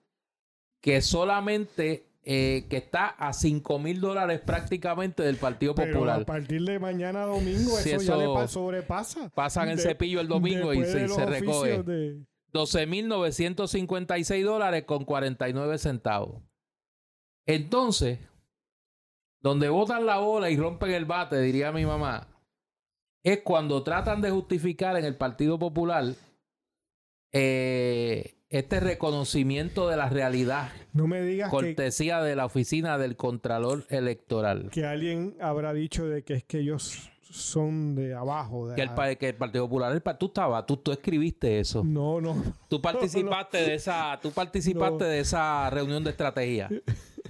que 0.82 1.02
solamente 1.02 2.12
eh, 2.24 2.68
que 2.70 2.78
está 2.78 3.08
a 3.08 3.34
5 3.34 3.80
mil 3.80 4.00
dólares 4.00 4.42
prácticamente 4.42 5.24
del 5.24 5.38
Partido 5.38 5.74
Popular. 5.74 6.22
a 6.22 6.26
partir 6.26 6.64
de 6.64 6.78
mañana 6.78 7.26
domingo 7.26 7.80
eso, 7.80 7.98
ya 8.02 8.16
le 8.16 8.48
sobrepasa. 8.48 9.30
Pasan 9.30 9.70
el 9.70 9.80
cepillo 9.80 10.22
el 10.22 10.28
domingo 10.28 10.72
y 10.74 10.84
se, 10.84 11.08
se 11.08 11.26
recoge. 11.26 11.82
De... 11.82 12.26
12.956 12.54 14.44
dólares 14.44 14.84
con 14.84 15.06
49 15.06 15.78
centavos. 15.78 16.44
Entonces, 17.46 18.20
donde 19.40 19.70
botan 19.70 20.06
la 20.06 20.18
bola 20.18 20.50
y 20.50 20.58
rompen 20.58 20.92
el 20.92 21.06
bate, 21.06 21.42
diría 21.42 21.72
mi 21.72 21.86
mamá, 21.86 22.28
es 23.24 23.42
cuando 23.42 23.84
tratan 23.84 24.22
de 24.22 24.32
justificar 24.32 24.98
en 24.98 25.06
el 25.06 25.16
Partido 25.16 25.60
Popular 25.60 26.06
eh, 27.32 28.36
este 28.50 28.80
reconocimiento 28.80 29.88
de 29.88 29.98
la 29.98 30.10
realidad. 30.10 30.70
No 30.94 31.08
me 31.08 31.22
digas 31.22 31.50
cortesía 31.50 32.22
de 32.22 32.36
la 32.36 32.46
oficina 32.46 32.98
del 32.98 33.16
Contralor 33.16 33.86
Electoral. 33.90 34.70
Que 34.72 34.86
alguien 34.86 35.38
habrá 35.40 35.74
dicho 35.74 36.08
de 36.08 36.24
que 36.24 36.34
es 36.34 36.44
que 36.44 36.60
ellos 36.60 37.10
son 37.22 37.96
de 37.96 38.14
abajo. 38.14 38.68
De 38.68 38.76
que, 38.76 38.82
el, 38.82 39.18
que, 39.18 39.30
el, 39.30 39.36
Partido 39.36 39.66
Popular, 39.66 39.94
el, 39.94 40.18
tú 40.18 40.26
estabas, 40.26 40.66
tú, 40.66 40.78
tú 40.78 40.92
escribiste 40.92 41.60
eso. 41.60 41.84
No, 41.84 42.20
no. 42.20 42.36
Tú 42.68 42.82
participaste 42.82 43.58
de 43.60 43.76
esa, 43.76 44.20
tú 44.22 44.32
participaste 44.32 45.06
de 45.06 45.20
esa 45.20 45.70
reunión 45.70 46.04
de 46.04 46.12
estrategia. 46.12 46.70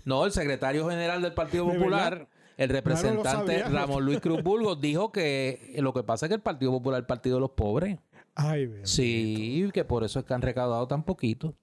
No, 0.03 0.25
el 0.25 0.31
secretario 0.31 0.89
general 0.89 1.21
del 1.21 1.33
Partido 1.33 1.67
Popular, 1.67 2.27
el 2.61 2.69
representante 2.69 3.63
Ramón 3.63 4.05
Luis 4.05 4.19
Cruz 4.19 4.43
Burgos, 4.43 4.79
dijo 4.79 5.11
que 5.11 5.73
lo 5.79 5.93
que 5.93 6.03
pasa 6.03 6.27
es 6.27 6.29
que 6.29 6.35
el 6.35 6.41
Partido 6.41 6.71
Popular 6.71 6.99
es 6.99 7.01
el 7.03 7.07
partido 7.07 7.37
de 7.37 7.41
los 7.41 7.51
pobres. 7.51 7.97
Ay, 8.35 8.71
Sí, 8.83 9.69
que 9.73 9.83
por 9.83 10.03
eso 10.03 10.19
es 10.19 10.25
que 10.25 10.33
han 10.33 10.41
recaudado 10.41 10.87
tan 10.87 11.03
poquito. 11.03 11.55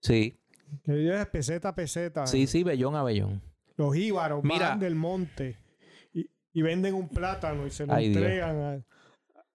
Sí. 0.00 0.40
Que 0.82 1.20
es 1.20 1.26
peseta 1.26 1.68
a 1.68 1.74
peseta. 1.74 2.26
Sí, 2.26 2.46
sí, 2.46 2.62
bellón 2.62 2.96
a 2.96 3.02
bellón. 3.02 3.42
Los 3.76 3.94
íbaros 3.94 4.42
van 4.42 4.78
del 4.80 4.94
monte 4.94 5.58
y, 6.14 6.62
venden 6.62 6.94
un 6.94 7.08
plátano 7.08 7.66
y 7.66 7.70
se 7.70 7.86
lo 7.86 7.96
entregan 7.96 8.84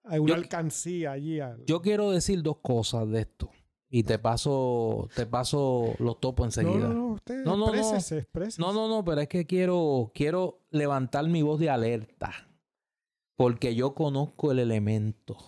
a, 0.04 0.20
una 0.20 0.34
alcancía 0.36 1.12
allí. 1.12 1.40
Yo 1.66 1.82
quiero 1.82 2.12
decir 2.12 2.42
dos 2.42 2.58
cosas 2.58 3.08
de 3.10 3.20
esto. 3.20 3.50
Y 3.90 4.02
te 4.02 4.18
paso, 4.18 5.08
te 5.14 5.24
paso 5.24 5.94
los 5.98 6.20
topos 6.20 6.46
enseguida. 6.46 6.88
No, 6.88 6.88
no, 6.88 6.94
no, 6.94 7.06
usted 7.14 7.44
no, 7.44 7.56
no, 7.56 7.72
no. 7.72 8.72
no, 8.72 8.88
no, 8.88 9.04
pero 9.04 9.20
es 9.22 9.28
que 9.28 9.46
quiero, 9.46 10.12
quiero 10.14 10.60
levantar 10.70 11.26
mi 11.26 11.40
voz 11.40 11.58
de 11.58 11.70
alerta. 11.70 12.32
Porque 13.36 13.74
yo 13.74 13.94
conozco 13.94 14.52
el 14.52 14.58
elemento. 14.58 15.38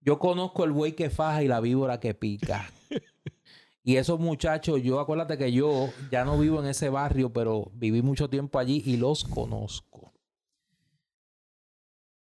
Yo 0.00 0.18
conozco 0.18 0.64
el 0.64 0.72
buey 0.72 0.92
que 0.92 1.10
faja 1.10 1.44
y 1.44 1.48
la 1.48 1.60
víbora 1.60 2.00
que 2.00 2.12
pica. 2.14 2.68
y 3.84 3.96
esos 3.96 4.18
muchachos, 4.18 4.82
yo 4.82 4.98
acuérdate 4.98 5.38
que 5.38 5.52
yo 5.52 5.90
ya 6.10 6.24
no 6.24 6.38
vivo 6.38 6.58
en 6.60 6.66
ese 6.66 6.88
barrio, 6.88 7.32
pero 7.32 7.70
viví 7.74 8.02
mucho 8.02 8.28
tiempo 8.28 8.58
allí 8.58 8.82
y 8.84 8.96
los 8.96 9.22
conozco. 9.22 10.12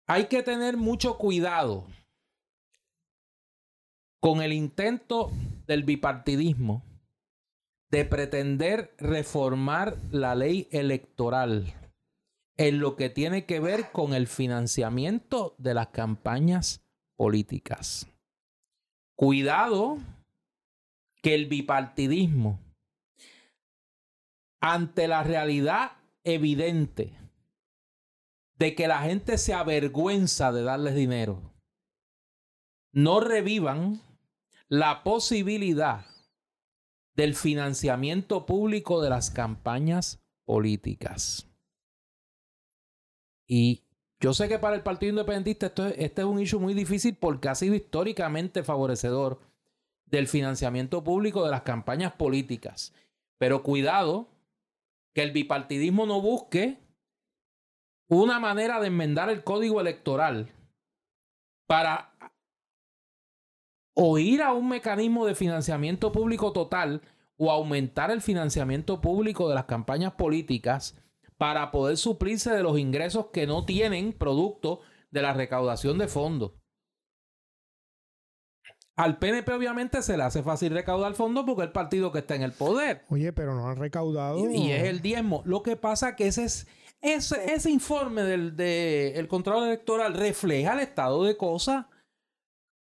Hay 0.07 0.27
que 0.27 0.43
tener 0.43 0.77
mucho 0.77 1.17
cuidado 1.17 1.87
con 4.23 4.41
el 4.41 4.53
intento 4.53 5.33
del 5.67 5.83
bipartidismo 5.83 6.85
de 7.91 8.05
pretender 8.05 8.95
reformar 8.97 9.99
la 10.13 10.37
ley 10.37 10.69
electoral 10.71 11.75
en 12.57 12.79
lo 12.79 12.95
que 12.95 13.11
tiene 13.11 13.47
que 13.47 13.59
ver 13.59 13.91
con 13.91 14.15
el 14.15 14.29
financiamiento 14.29 15.57
de 15.59 15.75
las 15.75 15.89
campañas 15.89 16.85
políticas. 17.17 18.07
Cuidado 19.17 19.99
que 21.21 21.35
el 21.35 21.47
bipartidismo, 21.47 22.61
ante 24.61 25.09
la 25.09 25.25
realidad 25.25 25.97
evidente 26.23 27.13
de 28.57 28.77
que 28.77 28.87
la 28.87 29.01
gente 29.01 29.37
se 29.37 29.53
avergüenza 29.53 30.53
de 30.53 30.63
darles 30.63 30.95
dinero, 30.95 31.43
no 32.93 33.19
revivan 33.19 34.01
la 34.73 35.03
posibilidad 35.03 36.07
del 37.15 37.35
financiamiento 37.35 38.47
público 38.47 39.03
de 39.03 39.11
las 39.11 39.31
campañas 39.31 40.25
políticas. 40.47 41.47
Y 43.47 43.83
yo 44.19 44.33
sé 44.33 44.49
que 44.49 44.59
para 44.59 44.75
el 44.75 44.83
Partido 44.83 45.11
Independentista 45.11 45.67
esto, 45.67 45.85
este 45.89 46.23
es 46.23 46.27
un 46.27 46.41
issue 46.41 46.59
muy 46.59 46.73
difícil 46.73 47.15
porque 47.17 47.51
ha 47.51 47.55
sido 47.55 47.75
históricamente 47.75 48.63
favorecedor 48.63 49.41
del 50.07 50.27
financiamiento 50.27 51.05
público 51.05 51.45
de 51.45 51.51
las 51.51 51.65
campañas 51.65 52.15
políticas. 52.15 52.95
Pero 53.37 53.63
cuidado, 53.63 54.29
que 55.13 55.23
el 55.23 55.33
bipartidismo 55.33 56.07
no 56.07 56.23
busque 56.23 56.79
una 58.09 58.41
manera 58.41 58.81
de 58.81 58.87
enmendar 58.87 59.29
el 59.29 59.45
código 59.45 59.83
electoral 59.83 60.51
para 61.67 62.15
o 63.95 64.19
ir 64.19 64.43
a 64.43 64.53
un 64.53 64.69
mecanismo 64.69 65.27
de 65.27 65.35
financiamiento 65.35 66.13
público 66.13 66.53
total 66.53 67.03
o 67.37 67.51
aumentar 67.51 68.11
el 68.11 68.21
financiamiento 68.21 69.01
público 69.01 69.49
de 69.49 69.55
las 69.55 69.65
campañas 69.65 70.13
políticas 70.13 70.99
para 71.37 71.71
poder 71.71 71.97
suplirse 71.97 72.53
de 72.53 72.63
los 72.63 72.79
ingresos 72.79 73.27
que 73.33 73.47
no 73.47 73.65
tienen 73.65 74.13
producto 74.13 74.81
de 75.11 75.23
la 75.23 75.33
recaudación 75.33 75.99
de 75.99 76.09
fondos. 76.09 76.53
Al 78.95 79.19
PNP 79.19 79.51
obviamente 79.53 80.03
se 80.03 80.17
le 80.17 80.23
hace 80.23 80.43
fácil 80.43 80.73
recaudar 80.73 81.15
fondos 81.15 81.45
porque 81.45 81.63
es 81.63 81.67
el 81.69 81.73
partido 81.73 82.13
que 82.13 82.21
está 82.21 82.35
en 82.35 82.43
el 82.43 82.53
poder. 82.53 83.03
Oye, 83.09 83.33
pero 83.33 83.55
no 83.55 83.67
han 83.69 83.77
recaudado. 83.77 84.39
Y, 84.51 84.71
es 84.71 84.85
el 84.85 85.01
diezmo. 85.01 85.43
Lo 85.47 85.63
que 85.63 85.77
pasa 85.77 86.15
que 86.15 86.27
ese 86.27 86.45
es 86.45 86.69
ese, 87.01 87.53
ese 87.53 87.71
informe 87.71 88.23
del 88.23 88.55
de, 88.55 89.15
el 89.17 89.27
control 89.27 89.65
electoral 89.65 90.15
refleja 90.15 90.75
el 90.75 90.81
estado 90.81 91.25
de 91.25 91.37
cosas 91.37 91.87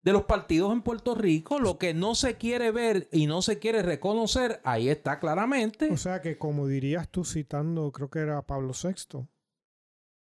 de 0.02 0.12
los 0.12 0.24
partidos 0.24 0.72
en 0.72 0.82
Puerto 0.82 1.14
Rico. 1.14 1.58
Lo 1.58 1.78
que 1.78 1.94
no 1.94 2.14
se 2.14 2.36
quiere 2.36 2.70
ver 2.70 3.08
y 3.12 3.26
no 3.26 3.42
se 3.42 3.58
quiere 3.58 3.82
reconocer, 3.82 4.60
ahí 4.64 4.88
está 4.88 5.18
claramente. 5.18 5.90
O 5.90 5.96
sea 5.96 6.20
que 6.20 6.38
como 6.38 6.66
dirías 6.66 7.08
tú 7.08 7.24
citando, 7.24 7.92
creo 7.92 8.10
que 8.10 8.20
era 8.20 8.42
Pablo 8.42 8.72
VI, 8.72 9.26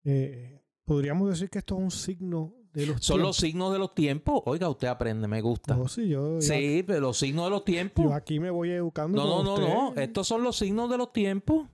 eh, 0.04 0.64
podríamos 0.86 1.30
decir 1.30 1.50
que 1.50 1.60
esto 1.60 1.76
es 1.76 1.82
un 1.82 1.92
signo 1.92 2.56
son 3.00 3.22
los 3.22 3.38
signos 3.38 3.74
de 3.74 3.80
los 3.80 3.94
tiempos. 3.94 4.42
Oiga, 4.46 4.70
usted 4.70 4.88
aprende, 4.88 5.28
me 5.28 5.42
gusta. 5.42 5.78
sí, 5.88 6.84
pero 6.88 7.02
los 7.02 7.18
signos 7.18 7.46
de 7.46 7.50
los 7.50 7.66
tiempos. 7.66 8.06
Yo 8.06 8.14
aquí 8.14 8.40
me 8.40 8.50
voy 8.50 8.72
educando. 8.72 9.22
No, 9.22 9.44
no, 9.44 9.58
no, 9.58 9.94
no. 9.94 10.02
Estos 10.02 10.28
son 10.28 10.44
los 10.44 10.58
signos 10.58 10.90
de 10.90 10.98
los 10.98 11.12
tiempos. 11.12 11.68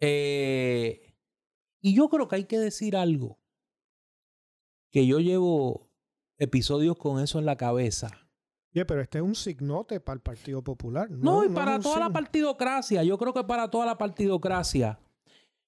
Eh, 0.00 1.14
y 1.80 1.94
yo 1.94 2.08
creo 2.08 2.28
que 2.28 2.36
hay 2.36 2.44
que 2.44 2.58
decir 2.58 2.96
algo. 2.96 3.38
Que 4.90 5.06
yo 5.06 5.18
llevo 5.18 5.87
episodios 6.38 6.96
con 6.96 7.20
eso 7.20 7.38
en 7.38 7.46
la 7.46 7.56
cabeza. 7.56 8.10
Yeah, 8.72 8.86
pero 8.86 9.00
este 9.00 9.18
es 9.18 9.24
un 9.24 9.34
signote 9.34 10.00
para 10.00 10.14
el 10.14 10.20
Partido 10.20 10.62
Popular. 10.62 11.10
No, 11.10 11.44
y 11.44 11.48
para 11.48 11.80
toda 11.80 11.98
la 12.00 12.10
partidocracia. 12.10 13.02
Yo 13.02 13.18
creo 13.18 13.32
que 13.32 13.44
para 13.44 13.68
toda 13.68 13.86
la 13.86 13.98
partidocracia. 13.98 14.98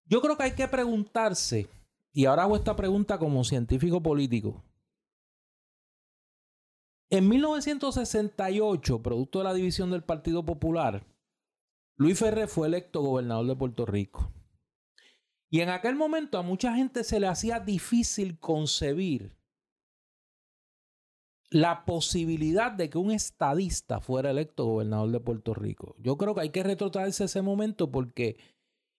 Yo 0.04 0.20
creo 0.20 0.36
que 0.36 0.44
hay 0.44 0.54
que 0.54 0.68
preguntarse 0.68 1.68
y 2.12 2.24
ahora 2.24 2.42
hago 2.42 2.56
esta 2.56 2.76
pregunta 2.76 3.18
como 3.18 3.44
científico 3.44 4.02
político. 4.02 4.62
En 7.08 7.28
1968, 7.28 9.02
producto 9.02 9.38
de 9.38 9.44
la 9.44 9.54
división 9.54 9.90
del 9.90 10.02
Partido 10.02 10.44
Popular, 10.44 11.04
Luis 11.96 12.18
Ferrer 12.18 12.48
fue 12.48 12.68
electo 12.68 13.02
gobernador 13.02 13.46
de 13.46 13.56
Puerto 13.56 13.86
Rico. 13.86 14.32
Y 15.48 15.60
en 15.60 15.70
aquel 15.70 15.96
momento 15.96 16.38
a 16.38 16.42
mucha 16.42 16.74
gente 16.74 17.02
se 17.02 17.18
le 17.18 17.26
hacía 17.26 17.58
difícil 17.58 18.38
concebir 18.38 19.39
la 21.50 21.84
posibilidad 21.84 22.70
de 22.70 22.88
que 22.88 22.98
un 22.98 23.10
estadista 23.10 24.00
fuera 24.00 24.30
electo 24.30 24.64
gobernador 24.64 25.10
de 25.10 25.20
Puerto 25.20 25.52
Rico. 25.52 25.96
Yo 25.98 26.16
creo 26.16 26.34
que 26.34 26.42
hay 26.42 26.50
que 26.50 26.62
retrotraerse 26.62 27.24
ese 27.24 27.42
momento 27.42 27.90
porque 27.90 28.36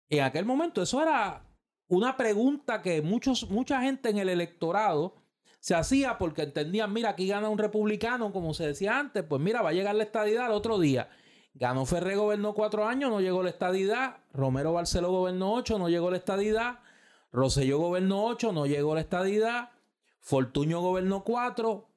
en 0.10 0.24
aquel 0.24 0.46
momento 0.46 0.82
eso 0.82 1.02
era 1.02 1.46
una 1.88 2.18
pregunta 2.18 2.82
que 2.82 3.02
muchos, 3.02 3.50
mucha 3.50 3.82
gente 3.82 4.10
en 4.10 4.18
el 4.18 4.30
electorado 4.30 5.16
se 5.60 5.76
hacía 5.76 6.18
porque 6.18 6.44
entendían, 6.44 6.92
mira, 6.92 7.12
aquí 7.12 7.28
gana 7.28 7.48
un 7.48 7.58
republicano, 7.58 8.34
como 8.34 8.54
se 8.54 8.68
decía 8.68 9.00
antes, 9.00 9.24
pues 9.24 9.42
mira, 9.42 9.62
va 9.62 9.70
a 9.70 9.74
llegar 9.74 9.96
la 9.96 10.04
estadidad 10.04 10.48
el 10.48 10.54
otro 10.54 10.80
día. 10.80 11.10
Ganó 11.54 11.86
Ferré, 11.86 12.16
gobernó 12.16 12.54
cuatro 12.54 12.86
años, 12.86 13.10
no 13.10 13.22
llegó 13.22 13.44
la 13.44 13.50
estadidad. 13.50 14.18
Romero 14.34 14.74
Barceló 14.74 15.12
gobernó 15.12 15.54
ocho, 15.54 15.78
no 15.78 15.90
llegó 15.90 16.10
la 16.10 16.18
estadidad. 16.18 16.80
Roselló 17.32 17.78
gobernó 17.78 18.26
ocho, 18.26 18.52
no 18.52 18.66
llegó 18.66 18.96
la 18.96 19.02
estadidad. 19.02 19.70
Fortuño 20.20 20.82
gobernó 20.82 21.24
cuatro. 21.24 21.91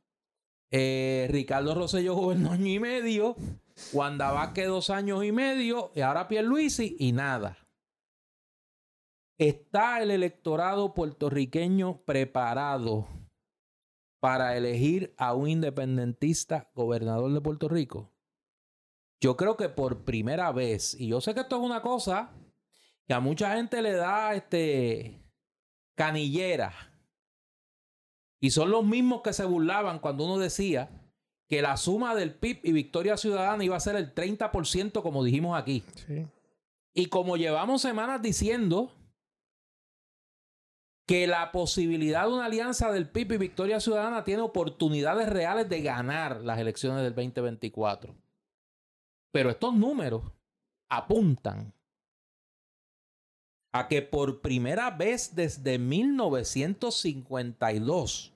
Eh, 0.71 1.29
Ricardo 1.31 1.75
Rosselló 1.75 2.15
gobernó 2.15 2.53
año 2.53 2.67
y 2.67 2.81
medio. 2.81 3.37
Wanda 3.93 4.31
Vázquez 4.31 4.67
dos 4.69 4.91
años 4.91 5.25
y 5.25 5.33
medio. 5.33 5.93
Y 5.95 6.01
ahora 6.01 6.29
Pierluisi 6.29 6.97
y 6.99 7.13
nada. 7.13 7.59
¿Está 9.39 10.01
el 10.01 10.11
electorado 10.13 10.95
puertorriqueño 10.95 12.05
preparado 12.05 13.09
para 14.21 14.57
elegir 14.57 15.13
a 15.19 15.35
un 15.35 15.49
independentista 15.49 16.71
gobernador 16.75 17.33
de 17.33 17.41
Puerto 17.41 17.69
Rico? 17.69 18.13
Yo 19.21 19.37
creo 19.37 19.57
que 19.57 19.69
por 19.69 20.05
primera 20.05 20.53
vez, 20.53 20.95
y 20.99 21.09
yo 21.09 21.21
sé 21.21 21.35
que 21.35 21.41
esto 21.41 21.57
es 21.57 21.63
una 21.63 21.83
cosa 21.83 22.31
que 23.07 23.15
a 23.15 23.21
mucha 23.21 23.57
gente 23.57 23.83
le 23.83 23.93
da 23.93 24.35
este 24.35 25.21
canillera. 25.97 26.73
Y 28.45 28.51
son 28.51 28.71
los 28.71 28.85
mismos 28.85 29.23
que 29.23 29.33
se 29.33 29.47
burlaban 29.47 30.01
cuando 30.01 30.27
uno 30.27 30.37
decía 30.37 30.91
que 31.49 31.63
la 31.63 31.79
suma 31.79 32.15
del 32.15 32.35
PIB 32.35 32.61
y 32.63 32.73
Victoria 32.73 33.17
Ciudadana 33.17 33.65
iba 33.65 33.75
a 33.75 33.81
ser 33.81 33.97
el 33.97 34.15
30%, 34.15 35.01
como 35.01 35.25
dijimos 35.25 35.59
aquí. 35.59 35.83
Y 36.93 37.07
como 37.07 37.39
llevamos 37.39 37.81
semanas 37.81 38.21
diciendo 38.21 38.93
que 41.07 41.27
la 41.27 41.53
posibilidad 41.53 42.27
de 42.27 42.35
una 42.35 42.45
alianza 42.45 42.93
del 42.93 43.09
PIB 43.09 43.33
y 43.33 43.39
Victoria 43.39 43.81
Ciudadana 43.81 44.25
tiene 44.25 44.43
oportunidades 44.43 45.31
reales 45.31 45.71
de 45.71 45.81
ganar 45.81 46.43
las 46.43 46.59
elecciones 46.59 47.03
del 47.03 47.15
2024. 47.15 48.15
Pero 49.33 49.49
estos 49.49 49.75
números 49.75 50.23
apuntan 50.91 51.73
a 53.73 53.89
que 53.89 54.03
por 54.03 54.43
primera 54.43 54.91
vez 54.91 55.35
desde 55.35 55.79
1952, 55.79 58.33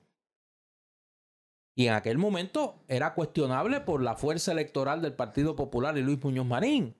y 1.79 1.87
en 1.87 1.93
aquel 1.93 2.17
momento 2.17 2.83
era 2.89 3.13
cuestionable 3.13 3.79
por 3.79 4.03
la 4.03 4.17
fuerza 4.17 4.51
electoral 4.51 5.01
del 5.01 5.13
Partido 5.13 5.55
Popular 5.55 5.97
y 5.97 6.01
Luis 6.01 6.21
Muñoz 6.21 6.45
Marín, 6.45 6.93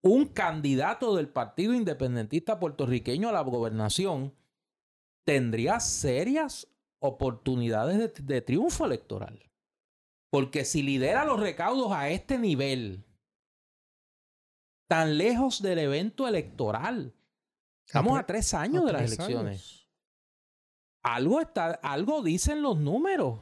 un 0.00 0.24
candidato 0.24 1.14
del 1.14 1.28
Partido 1.28 1.74
Independentista 1.74 2.58
puertorriqueño 2.58 3.28
a 3.28 3.32
la 3.32 3.42
gobernación 3.42 4.34
tendría 5.26 5.80
serias 5.80 6.68
oportunidades 6.98 8.14
de, 8.24 8.40
triunfo 8.40 8.86
electoral. 8.86 9.44
Porque 10.30 10.64
si 10.64 10.82
lidera 10.82 11.26
los 11.26 11.38
recaudos 11.38 11.92
a 11.92 12.08
este 12.08 12.38
nivel, 12.38 13.04
tan 14.88 15.18
lejos 15.18 15.60
del 15.60 15.78
evento 15.80 16.26
electoral, 16.26 17.14
estamos 17.86 18.18
a, 18.18 18.24
tres 18.24 18.54
años 18.54 18.86
de 18.86 18.92
las 18.94 19.02
elecciones. 19.02 19.77
Algo, 21.14 21.40
está, 21.40 21.70
algo 21.82 22.22
dicen 22.22 22.60
los 22.60 22.76
números 22.78 23.40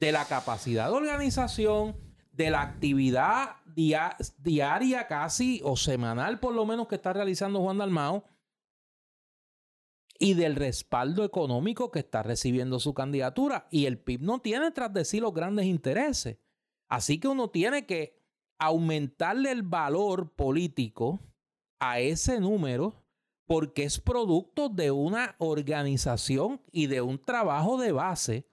de 0.00 0.10
la 0.10 0.24
capacidad 0.24 0.88
de 0.88 0.96
organización, 0.96 1.96
de 2.32 2.50
la 2.50 2.62
actividad 2.62 3.56
diaria 3.74 5.06
casi 5.06 5.60
o 5.62 5.76
semanal 5.76 6.40
por 6.40 6.52
lo 6.52 6.66
menos 6.66 6.88
que 6.88 6.96
está 6.96 7.12
realizando 7.12 7.60
Juan 7.60 7.78
Dalmao 7.78 8.24
y 10.18 10.34
del 10.34 10.56
respaldo 10.56 11.24
económico 11.24 11.92
que 11.92 12.00
está 12.00 12.24
recibiendo 12.24 12.80
su 12.80 12.92
candidatura. 12.92 13.68
Y 13.70 13.86
el 13.86 13.98
PIB 13.98 14.22
no 14.22 14.40
tiene 14.40 14.72
tras 14.72 14.92
de 14.92 15.04
sí 15.04 15.20
los 15.20 15.32
grandes 15.32 15.66
intereses. 15.66 16.38
Así 16.88 17.20
que 17.20 17.28
uno 17.28 17.50
tiene 17.50 17.86
que 17.86 18.20
aumentarle 18.58 19.52
el 19.52 19.62
valor 19.62 20.34
político 20.34 21.20
a 21.78 22.00
ese 22.00 22.40
número 22.40 22.99
porque 23.50 23.82
es 23.82 23.98
producto 23.98 24.68
de 24.68 24.92
una 24.92 25.34
organización 25.38 26.62
y 26.70 26.86
de 26.86 27.00
un 27.00 27.18
trabajo 27.20 27.78
de 27.78 27.90
base 27.90 28.46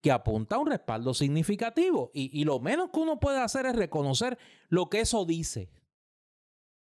que 0.00 0.10
apunta 0.10 0.56
a 0.56 0.58
un 0.58 0.66
respaldo 0.66 1.14
significativo. 1.14 2.10
Y, 2.12 2.42
lo 2.42 2.58
menos 2.58 2.90
que 2.90 2.98
uno 2.98 3.20
puede 3.20 3.38
hacer 3.38 3.64
es 3.64 3.76
reconocer 3.76 4.38
lo 4.68 4.90
que 4.90 5.02
eso 5.02 5.24
dice. 5.24 5.70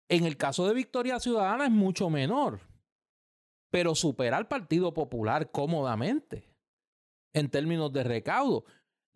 En 0.09 0.25
el 0.25 0.35
caso 0.35 0.67
de 0.67 0.73
Victoria 0.73 1.17
Ciudadana 1.21 1.63
es 1.63 1.71
mucho 1.71 2.09
menor, 2.09 2.59
pero 3.71 3.95
supera 3.95 4.35
al 4.35 4.49
Partido 4.49 4.93
Popular 4.93 5.49
cómodamente 5.49 6.43
en 7.31 7.49
términos 7.49 7.93
de 7.93 8.03
recaudo. 8.03 8.65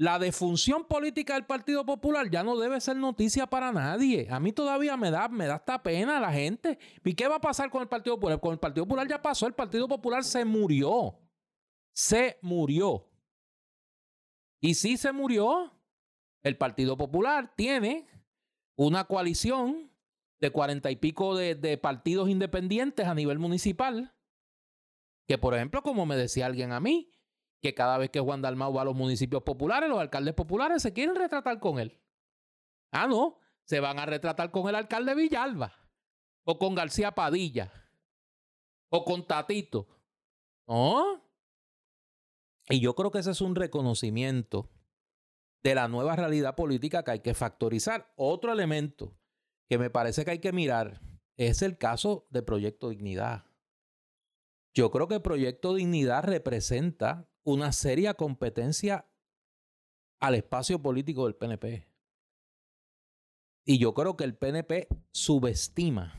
La 0.02 0.18
defunción 0.18 0.86
política 0.86 1.36
del 1.36 1.46
Partido 1.46 1.86
Popular 1.86 2.28
ya 2.28 2.42
no 2.42 2.58
debe 2.58 2.82
ser 2.82 2.96
noticia 2.96 3.46
para 3.46 3.72
nadie. 3.72 4.28
A 4.32 4.40
mí 4.40 4.52
todavía 4.52 4.98
me 4.98 5.12
da, 5.12 5.28
me 5.28 5.46
da 5.46 5.58
esta 5.58 5.84
pena 5.84 6.20
la 6.20 6.34
gente. 6.34 6.80
¿Y 7.06 7.14
qué 7.14 7.28
va 7.28 7.36
a 7.36 7.40
pasar 7.40 7.70
con 7.70 7.84
el 7.84 7.88
Partido 7.88 8.16
Popular? 8.16 8.40
Con 8.40 8.54
el 8.54 8.58
Partido 8.58 8.88
Popular 8.88 9.08
ya 9.08 9.22
pasó, 9.22 9.46
el 9.46 9.54
Partido 9.54 9.88
Popular 9.88 10.24
se 10.24 10.44
murió. 10.44 11.20
Se 11.94 12.40
murió. 12.42 13.12
Y 14.60 14.74
si 14.74 14.98
se 14.98 15.12
murió. 15.12 15.72
El 16.42 16.58
Partido 16.58 16.98
Popular 16.98 17.54
tiene 17.56 18.08
una 18.76 19.04
coalición 19.04 19.92
de 20.40 20.50
cuarenta 20.50 20.90
y 20.90 20.96
pico 20.96 21.36
de, 21.36 21.78
partidos 21.78 22.28
independientes 22.28 23.06
a 23.06 23.14
nivel 23.14 23.38
municipal. 23.38 24.16
Que, 25.28 25.38
por 25.38 25.54
ejemplo, 25.54 25.84
como 25.84 26.08
me 26.08 26.16
decía 26.16 26.48
alguien 26.48 26.72
a 26.72 26.80
mí, 26.80 27.12
que 27.62 27.74
cada 27.76 27.98
vez 27.98 28.10
que 28.10 28.20
Juan 28.20 28.42
Dalmau 28.42 28.74
va 28.74 28.82
a 28.82 28.86
los 28.86 28.96
municipios 28.96 29.44
populares, 29.44 29.90
los 29.90 30.00
alcaldes 30.00 30.34
populares 30.34 30.82
se 30.82 30.94
quieren 30.94 31.16
retratar 31.16 31.60
con 31.60 31.80
él. 31.80 32.00
Ah, 32.92 33.08
no. 33.08 33.38
se 33.64 33.80
van 33.80 34.00
a 34.00 34.06
retratar 34.06 34.52
con 34.52 34.68
el 34.68 34.76
alcalde 34.76 35.16
Villalba 35.16 35.74
o 36.44 36.58
con 36.58 36.76
García 36.76 37.12
Padilla 37.12 37.72
o 38.90 39.06
con 39.06 39.26
Tatito. 39.26 39.88
¿No? 40.68 41.24
Y 42.70 42.80
yo 42.80 42.96
creo 42.96 43.12
que 43.12 43.20
ese 43.20 43.32
es 43.32 43.42
un 43.42 43.56
reconocimiento 43.56 44.70
de 45.64 45.76
la 45.76 45.88
nueva 45.88 46.16
realidad 46.16 46.56
política 46.56 47.04
que 47.04 47.12
hay 47.12 47.20
que 47.20 47.34
factorizar. 47.34 48.12
Otro 48.16 48.52
elemento 48.52 49.16
que 49.70 49.78
me 49.78 49.90
parece 49.90 50.26
que 50.26 50.32
hay 50.32 50.40
que 50.40 50.52
mirar 50.52 51.02
es 51.38 51.62
el 51.62 51.78
caso 51.78 52.28
de 52.30 52.42
Proyecto 52.42 52.90
Dignidad. 52.90 53.46
Yo 54.74 54.90
creo 54.92 55.08
que 55.08 55.20
Proyecto 55.20 55.76
Dignidad 55.76 56.24
representa 56.24 57.31
una 57.44 57.72
seria 57.72 58.14
competencia 58.14 59.08
al 60.20 60.36
espacio 60.36 60.82
político 60.82 61.26
del 61.26 61.36
PNP. 61.36 61.88
Y 63.66 63.80
yo 63.80 63.94
creo 63.94 64.18
que 64.18 64.24
el 64.24 64.36
PNP 64.36 64.88
subestima 65.12 66.14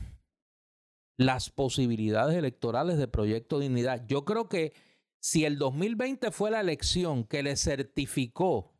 las 1.17 1.49
posibilidades 1.49 2.35
electorales 2.35 2.97
de 2.97 3.07
Proyecto 3.07 3.59
Dignidad. 3.59 4.05
Yo 4.07 4.25
creo 4.25 4.49
que 4.49 4.73
si 5.21 5.45
el 5.45 5.57
2020 5.57 6.31
fue 6.31 6.51
la 6.51 6.59
elección 6.59 7.23
que 7.23 7.43
le 7.43 7.55
certificó 7.55 8.73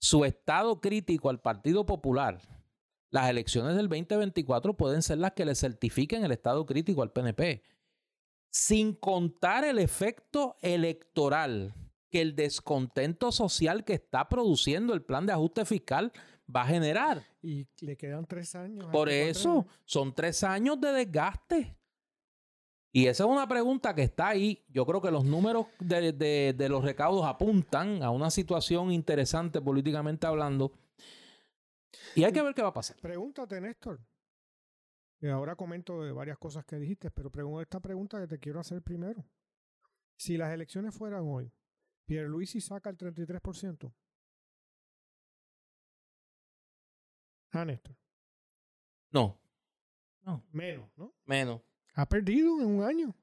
su 0.00 0.24
estado 0.24 0.80
crítico 0.80 1.30
al 1.30 1.40
Partido 1.40 1.86
Popular, 1.86 2.40
las 3.10 3.28
elecciones 3.28 3.76
del 3.76 3.88
2024 3.88 4.76
pueden 4.76 5.02
ser 5.02 5.18
las 5.18 5.32
que 5.32 5.44
le 5.44 5.54
certifiquen 5.54 6.24
el 6.24 6.32
estado 6.32 6.64
crítico 6.66 7.02
al 7.02 7.12
PNP 7.12 7.62
sin 8.52 8.94
contar 8.94 9.64
el 9.64 9.78
efecto 9.78 10.56
electoral 10.60 11.74
que 12.10 12.20
el 12.20 12.36
descontento 12.36 13.32
social 13.32 13.82
que 13.82 13.94
está 13.94 14.28
produciendo 14.28 14.92
el 14.92 15.02
plan 15.02 15.24
de 15.24 15.32
ajuste 15.32 15.64
fiscal 15.64 16.12
va 16.54 16.62
a 16.62 16.66
generar. 16.66 17.24
Y 17.40 17.66
le 17.80 17.96
quedan 17.96 18.26
tres 18.26 18.54
años. 18.54 18.86
Por 18.92 19.08
eso, 19.08 19.66
son 19.86 20.14
tres 20.14 20.44
años 20.44 20.78
de 20.78 20.92
desgaste. 20.92 21.78
Y 22.92 23.06
esa 23.06 23.24
es 23.24 23.30
una 23.30 23.48
pregunta 23.48 23.94
que 23.94 24.02
está 24.02 24.28
ahí. 24.28 24.62
Yo 24.68 24.84
creo 24.84 25.00
que 25.00 25.10
los 25.10 25.24
números 25.24 25.66
de, 25.80 26.12
de 26.52 26.68
los 26.68 26.84
recaudos 26.84 27.24
apuntan 27.24 28.02
a 28.02 28.10
una 28.10 28.30
situación 28.30 28.92
interesante 28.92 29.62
políticamente 29.62 30.26
hablando. 30.26 30.72
Y 32.14 32.24
hay 32.24 32.32
que 32.32 32.42
ver 32.42 32.54
qué 32.54 32.60
va 32.60 32.68
a 32.68 32.74
pasar. 32.74 32.98
Pregúntate, 33.00 33.58
Néstor. 33.62 33.98
Y 35.22 35.28
ahora 35.28 35.54
comento 35.54 36.02
de 36.02 36.10
varias 36.12 36.36
cosas 36.36 36.64
que 36.64 36.76
dijiste, 36.76 37.10
pero 37.10 37.60
esta 37.62 37.80
pregunta 37.80 38.20
que 38.20 38.26
te 38.26 38.40
quiero 38.40 38.58
hacer 38.58 38.82
primero. 38.82 39.24
Si 40.16 40.36
las 40.36 40.52
elecciones 40.52 40.94
fueran 40.94 41.22
hoy, 41.24 41.50
Pierluisi 42.06 42.60
saca 42.60 42.90
el 42.90 42.98
33%. 42.98 43.94
Ah, 47.52 47.64
Néstor. 47.64 47.96
No. 49.12 49.38
No. 50.22 50.44
Menos, 50.50 50.90
¿no? 50.96 51.14
Menos. 51.24 51.62
Ha 51.94 52.08
perdido 52.08 52.60
en 52.60 52.66
un 52.66 52.82
año. 52.82 53.14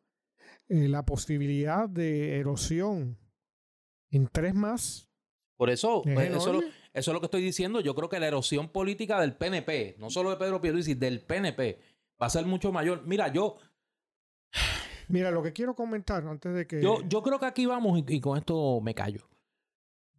Eh, 0.69 0.87
la 0.87 1.03
posibilidad 1.03 1.89
de 1.89 2.39
erosión 2.39 3.17
en 4.09 4.27
tres 4.27 4.53
más. 4.53 5.09
Por 5.57 5.69
eso, 5.69 6.03
pues, 6.03 6.29
eso, 6.29 6.61
es 6.93 7.07
lo 7.07 7.19
que 7.19 7.25
estoy 7.25 7.41
diciendo. 7.41 7.81
Yo 7.81 7.93
creo 7.93 8.07
que 8.07 8.19
la 8.19 8.27
erosión 8.27 8.69
política 8.69 9.19
del 9.19 9.35
PNP, 9.35 9.97
no 9.99 10.09
solo 10.09 10.29
de 10.29 10.37
Pedro 10.37 10.61
Pierluisi, 10.61 10.93
del 10.93 11.21
PNP, 11.25 11.79
va 12.21 12.27
a 12.27 12.29
ser 12.29 12.45
mucho 12.45 12.71
mayor. 12.71 13.03
Mira, 13.05 13.31
yo... 13.31 13.57
Mira, 15.07 15.31
lo 15.31 15.41
que 15.41 15.53
quiero 15.53 15.75
comentar 15.75 16.25
antes 16.27 16.53
de 16.53 16.67
que... 16.67 16.81
Yo, 16.81 17.01
yo 17.07 17.23
creo 17.23 17.39
que 17.39 17.45
aquí 17.45 17.65
vamos, 17.65 17.99
y, 18.07 18.21
con 18.21 18.37
esto 18.37 18.79
me 18.81 18.93
callo. 18.93 19.27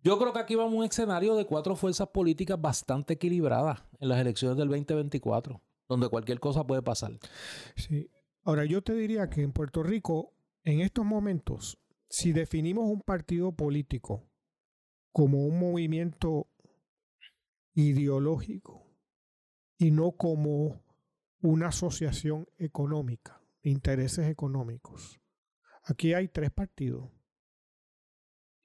Yo 0.03 0.19
creo 0.19 0.33
que 0.33 0.41
aquí 0.41 0.55
vamos 0.55 0.75
a 0.75 0.77
un 0.79 0.85
escenario 0.85 1.37
de 1.37 1.45
cuatro 1.45 1.77
fuerzas 1.77 2.09
políticas 2.09 2.61
bastante 2.61 3.15
equilibradas 3.15 3.85
en 4.01 4.09
las 4.09 4.19
elecciones 4.19 4.57
del 4.57 4.69
2024, 4.69 5.61
donde 5.89 6.09
cualquier 6.09 6.41
cosa 6.41 6.67
puede 6.67 6.83
pasar. 6.83 7.13
Sí. 7.77 8.11
Ahora, 8.43 8.65
yo 8.65 8.83
te 8.83 8.95
diría 8.95 9.29
que 9.29 9.43
en 9.43 9.53
Puerto 9.53 9.83
Rico, 9.83 10.33
en 10.65 10.81
estos 10.81 11.05
momentos, 11.05 11.79
si 12.09 12.33
definimos 12.33 12.91
un 12.91 13.03
partido 13.03 13.53
político 13.53 14.27
como 15.13 15.45
un 15.45 15.59
movimiento 15.59 16.49
ideológico 17.75 18.87
y 19.79 19.91
no 19.91 20.13
como 20.13 20.83
una 21.41 21.69
asociación 21.69 22.47
económica, 22.59 23.41
intereses 23.63 24.29
económicos. 24.29 25.21
Aquí 25.85 26.15
hay 26.15 26.29
tres 26.29 26.51
partidos. 26.51 27.11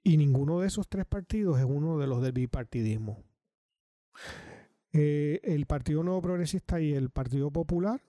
Y 0.02 0.16
ninguno 0.16 0.60
de 0.60 0.68
esos 0.68 0.88
tres 0.88 1.04
partidos 1.06 1.58
es 1.58 1.64
uno 1.64 1.98
de 1.98 2.06
los 2.06 2.22
del 2.22 2.32
bipartidismo. 2.32 3.24
Eh, 4.92 5.40
el 5.42 5.66
Partido 5.66 6.02
Nuevo 6.02 6.22
Progresista 6.22 6.80
y 6.80 6.94
el 6.94 7.10
Partido 7.10 7.50
Popular 7.50 8.00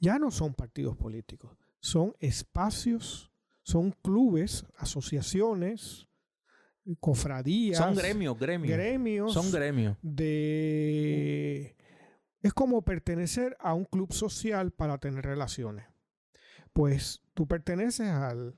ya 0.00 0.18
no 0.18 0.30
son 0.30 0.54
partidos 0.54 0.96
políticos, 0.96 1.56
son 1.80 2.14
espacios, 2.20 3.30
son 3.62 3.92
clubes, 4.02 4.66
asociaciones, 4.76 6.08
cofradías. 7.00 7.78
Son 7.78 7.94
gremios, 7.94 8.38
gremios. 8.38 8.76
Gremios. 8.76 9.32
Son 9.32 9.50
gremios. 9.50 9.96
De 10.02 11.77
es 12.40 12.52
como 12.52 12.82
pertenecer 12.82 13.56
a 13.60 13.74
un 13.74 13.84
club 13.84 14.12
social 14.12 14.70
para 14.70 14.98
tener 14.98 15.24
relaciones. 15.24 15.86
Pues 16.72 17.22
tú 17.34 17.46
perteneces 17.46 18.08
al 18.08 18.56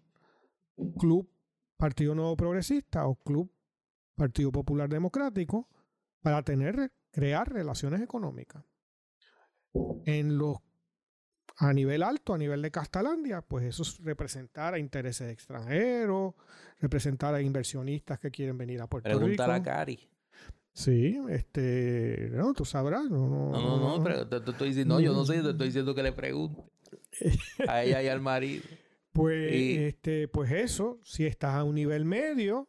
Club 0.98 1.30
Partido 1.76 2.14
Nuevo 2.14 2.36
Progresista 2.36 3.06
o 3.06 3.16
Club 3.16 3.50
Partido 4.14 4.52
Popular 4.52 4.88
Democrático 4.88 5.68
para 6.20 6.42
tener, 6.42 6.92
crear 7.10 7.50
relaciones 7.50 8.02
económicas. 8.02 8.64
En 10.04 10.36
los 10.36 10.58
a 11.56 11.72
nivel 11.74 12.02
alto, 12.02 12.32
a 12.32 12.38
nivel 12.38 12.62
de 12.62 12.70
Castalandia, 12.70 13.42
pues 13.42 13.64
eso 13.66 13.82
es 13.82 13.98
representar 14.02 14.72
a 14.72 14.78
intereses 14.78 15.30
extranjeros, 15.30 16.34
representar 16.78 17.34
a 17.34 17.42
inversionistas 17.42 18.18
que 18.18 18.30
quieren 18.30 18.56
venir 18.56 18.80
a 18.80 18.86
Puerto 18.86 19.08
Rico. 19.08 19.20
Preguntar 19.20 19.50
a 19.50 19.62
Cari. 19.62 20.08
Sí, 20.72 21.20
este, 21.28 22.30
no, 22.32 22.52
tú 22.54 22.64
sabrás. 22.64 23.04
No, 23.10 23.28
no, 23.28 23.50
no, 23.50 23.78
no, 23.78 23.98
no 23.98 24.04
pero 24.04 24.26
te, 24.26 24.50
estoy 24.50 24.68
diciendo, 24.68 24.94
no, 24.94 25.00
yo 25.00 25.12
no 25.12 25.24
sé, 25.24 25.42
te 25.42 25.50
estoy 25.50 25.66
diciendo 25.66 25.94
que 25.94 26.02
le 26.02 26.12
pregunte 26.12 26.62
a 27.68 27.82
ella 27.82 28.02
y 28.02 28.08
al 28.08 28.20
marido. 28.20 28.64
Pues, 29.12 29.52
este, 29.52 30.28
pues 30.28 30.52
eso, 30.52 31.00
si 31.04 31.26
estás 31.26 31.54
a 31.54 31.64
un 31.64 31.74
nivel 31.74 32.04
medio, 32.04 32.68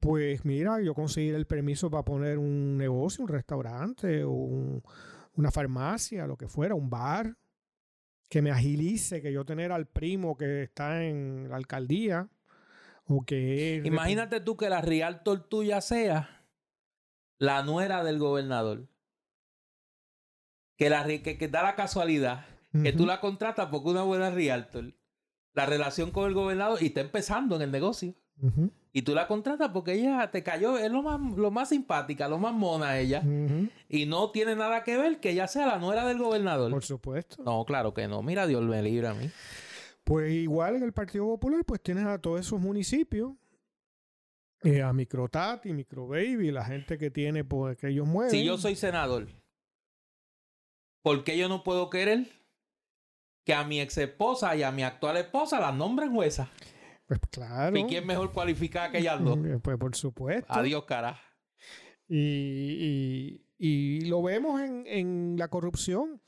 pues 0.00 0.44
mira, 0.44 0.80
yo 0.80 0.94
conseguir 0.94 1.34
el 1.34 1.46
permiso 1.46 1.90
para 1.90 2.04
poner 2.04 2.38
un 2.38 2.78
negocio, 2.78 3.22
un 3.22 3.28
restaurante, 3.28 4.24
o 4.24 4.82
una 5.34 5.50
farmacia, 5.50 6.26
lo 6.26 6.36
que 6.36 6.48
fuera, 6.48 6.74
un 6.74 6.88
bar, 6.88 7.36
que 8.28 8.40
me 8.40 8.50
agilice, 8.50 9.20
que 9.20 9.32
yo 9.32 9.44
tener 9.44 9.70
al 9.70 9.86
primo 9.86 10.36
que 10.36 10.62
está 10.62 11.04
en 11.04 11.48
la 11.50 11.56
alcaldía, 11.56 12.28
o 13.04 13.24
que... 13.24 13.82
Imagínate 13.84 14.40
tú 14.40 14.56
que 14.56 14.70
la 14.70 14.80
realtor 14.80 15.46
tuya 15.48 15.80
sea 15.82 16.35
la 17.38 17.62
nuera 17.62 18.04
del 18.04 18.18
gobernador. 18.18 18.88
Que, 20.76 20.90
la, 20.90 21.06
que, 21.06 21.48
da 21.50 21.62
la 21.62 21.74
casualidad 21.74 22.44
que 22.82 22.92
tú 22.92 23.06
la 23.06 23.20
contratas 23.20 23.68
porque 23.70 23.88
una 23.88 24.02
buena 24.02 24.30
realtor. 24.30 24.92
La 25.54 25.64
relación 25.64 26.10
con 26.10 26.26
el 26.26 26.34
gobernador 26.34 26.82
y 26.82 26.86
está 26.86 27.00
empezando 27.00 27.56
en 27.56 27.62
el 27.62 27.72
negocio. 27.72 28.14
Y 28.92 29.02
tú 29.02 29.14
la 29.14 29.26
contratas 29.26 29.70
porque 29.70 29.94
ella 29.94 30.30
te 30.30 30.42
cayó, 30.42 30.76
es 30.76 30.90
lo 30.90 31.02
más, 31.02 31.20
lo 31.36 31.50
más 31.50 31.70
simpática, 31.70 32.28
lo 32.28 32.38
más 32.38 32.52
mona 32.52 32.98
ella. 32.98 33.22
Y 33.88 34.06
no 34.06 34.30
tiene 34.30 34.56
nada 34.56 34.84
que 34.84 34.98
ver 34.98 35.20
que 35.20 35.30
ella 35.30 35.48
sea 35.48 35.66
la 35.66 35.78
nuera 35.78 36.06
del 36.06 36.18
gobernador. 36.18 36.70
Por 36.70 36.84
supuesto. 36.84 37.42
No, 37.42 37.64
claro 37.64 37.94
que 37.94 38.08
no. 38.08 38.22
Mira, 38.22 38.46
Dios 38.46 38.62
me 38.62 38.82
libre 38.82 39.08
a 39.08 39.14
mí. 39.14 39.30
Pues 40.04 40.32
igual 40.32 40.76
en 40.76 40.82
el 40.82 40.92
Partido 40.92 41.24
Popular, 41.26 41.64
pues 41.64 41.82
tienes 41.82 42.04
a 42.06 42.18
todos 42.18 42.40
esos 42.40 42.60
municipios 42.60 43.32
eh, 44.66 44.82
a 44.82 44.92
Microtati, 44.92 45.72
Microbaby, 45.72 46.50
la 46.50 46.64
gente 46.64 46.98
que 46.98 47.10
tiene, 47.10 47.44
pues, 47.44 47.76
que 47.76 47.88
ellos 47.88 48.06
mueven. 48.06 48.32
Si 48.32 48.44
yo 48.44 48.58
soy 48.58 48.74
senador, 48.74 49.28
¿por 51.02 51.22
qué 51.22 51.38
yo 51.38 51.48
no 51.48 51.62
puedo 51.62 51.88
querer 51.88 52.26
que 53.44 53.54
a 53.54 53.62
mi 53.62 53.80
ex 53.80 53.96
esposa 53.98 54.56
y 54.56 54.64
a 54.64 54.72
mi 54.72 54.82
actual 54.82 55.18
esposa 55.18 55.60
las 55.60 55.72
nombren 55.72 56.12
jueza? 56.12 56.50
Pues 57.06 57.20
claro. 57.30 57.78
¿Y 57.78 57.84
quién 57.84 58.04
mejor 58.06 58.32
cualificada 58.32 58.90
que 58.90 58.98
ellas 58.98 59.20
dos? 59.24 59.38
Eh, 59.46 59.60
pues 59.62 59.78
por 59.78 59.94
supuesto. 59.94 60.52
Adiós, 60.52 60.84
cara. 60.84 61.20
Y, 62.08 63.44
y, 63.58 64.00
lo 64.06 64.20
vemos 64.22 64.60
en, 64.60 64.84
en, 64.86 65.36
la 65.38 65.46
corrupción. 65.48 66.20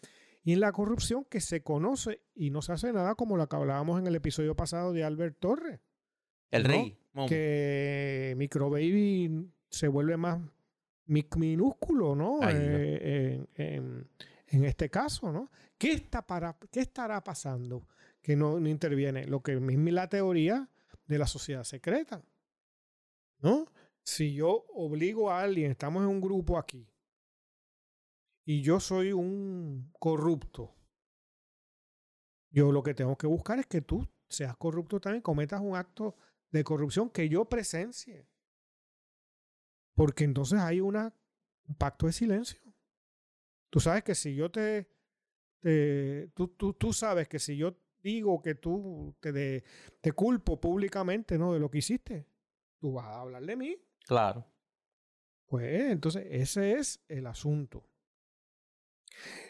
Y 0.44 0.52
en 0.52 0.60
la 0.60 0.70
corrupción 0.70 1.24
que 1.24 1.40
se 1.40 1.62
conoce 1.62 2.22
y 2.34 2.50
no 2.50 2.62
se 2.62 2.72
hace 2.72 2.92
nada 2.92 3.16
como 3.16 3.36
lo 3.36 3.48
que 3.48 3.56
hablábamos 3.56 3.98
en 3.98 4.06
el 4.06 4.14
episodio 4.14 4.54
pasado 4.54 4.92
de 4.92 5.02
Albert 5.02 5.38
Torres. 5.40 5.80
El 6.50 6.64
rey. 6.64 6.98
Que 7.26 8.34
Microbaby 8.36 9.50
se 9.70 9.88
vuelve 9.88 10.16
más 10.16 10.40
minúsculo, 11.06 12.14
¿no? 12.14 12.40
Eh, 12.42 13.44
en, 13.56 14.64
este 14.64 14.88
caso, 14.90 15.32
¿no? 15.32 15.50
¿Qué, 15.76 15.92
está 15.92 16.26
para, 16.26 16.56
¿Qué 16.70 16.80
estará 16.80 17.22
pasando 17.22 17.86
que 18.22 18.36
no, 18.36 18.60
no 18.60 18.68
interviene? 18.68 19.26
Lo 19.26 19.42
que 19.42 19.54
es 19.54 19.60
la 19.60 20.08
teoría 20.08 20.68
de 21.06 21.18
la 21.18 21.26
sociedad 21.26 21.64
secreta, 21.64 22.22
¿no? 23.40 23.66
Si 24.02 24.34
yo 24.34 24.66
obligo 24.74 25.30
a 25.30 25.42
alguien, 25.42 25.70
estamos 25.70 26.02
en 26.02 26.08
un 26.08 26.20
grupo 26.20 26.58
aquí, 26.58 26.86
y 28.44 28.62
yo 28.62 28.80
soy 28.80 29.12
un 29.12 29.92
corrupto, 29.98 30.74
yo 32.50 32.72
lo 32.72 32.82
que 32.82 32.94
tengo 32.94 33.16
que 33.16 33.26
buscar 33.26 33.58
es 33.58 33.66
que 33.66 33.82
tú 33.82 34.08
seas 34.28 34.56
corrupto 34.56 35.00
también, 35.00 35.22
cometas 35.22 35.60
un 35.60 35.76
acto 35.76 36.16
de 36.50 36.64
corrupción 36.64 37.10
que 37.10 37.28
yo 37.28 37.44
presencie. 37.44 38.26
Porque 39.94 40.24
entonces 40.24 40.60
hay 40.60 40.80
una, 40.80 41.12
un 41.66 41.74
pacto 41.74 42.06
de 42.06 42.12
silencio. 42.12 42.60
Tú 43.70 43.80
sabes 43.80 44.02
que 44.04 44.14
si 44.14 44.34
yo 44.34 44.50
te... 44.50 44.88
te 45.60 46.30
tú, 46.34 46.48
tú, 46.48 46.72
tú 46.74 46.92
sabes 46.92 47.28
que 47.28 47.38
si 47.38 47.56
yo 47.56 47.76
digo 48.02 48.40
que 48.40 48.54
tú 48.54 49.14
te, 49.20 49.64
te 50.00 50.12
culpo 50.12 50.60
públicamente 50.60 51.36
¿no? 51.36 51.52
de 51.52 51.58
lo 51.58 51.70
que 51.70 51.78
hiciste, 51.78 52.26
tú 52.78 52.92
vas 52.92 53.06
a 53.06 53.20
hablar 53.20 53.44
de 53.44 53.56
mí. 53.56 53.76
Claro. 54.06 54.46
Pues 55.46 55.90
entonces 55.90 56.26
ese 56.30 56.72
es 56.78 57.00
el 57.08 57.26
asunto. 57.26 57.88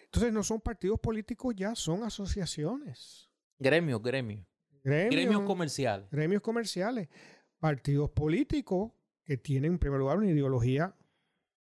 Entonces 0.04 0.32
no 0.32 0.42
son 0.42 0.60
partidos 0.60 0.98
políticos 0.98 1.54
ya, 1.54 1.74
son 1.74 2.02
asociaciones. 2.02 3.28
Gremios, 3.58 4.02
gremios. 4.02 4.46
Gremios, 4.82 5.14
gremios 5.14 5.42
comerciales. 5.42 6.10
Gremios 6.10 6.42
comerciales. 6.42 7.08
Partidos 7.58 8.10
políticos 8.10 8.92
que 9.24 9.36
tienen 9.36 9.72
en 9.72 9.78
primer 9.78 9.98
lugar 9.98 10.18
una 10.18 10.30
ideología, 10.30 10.94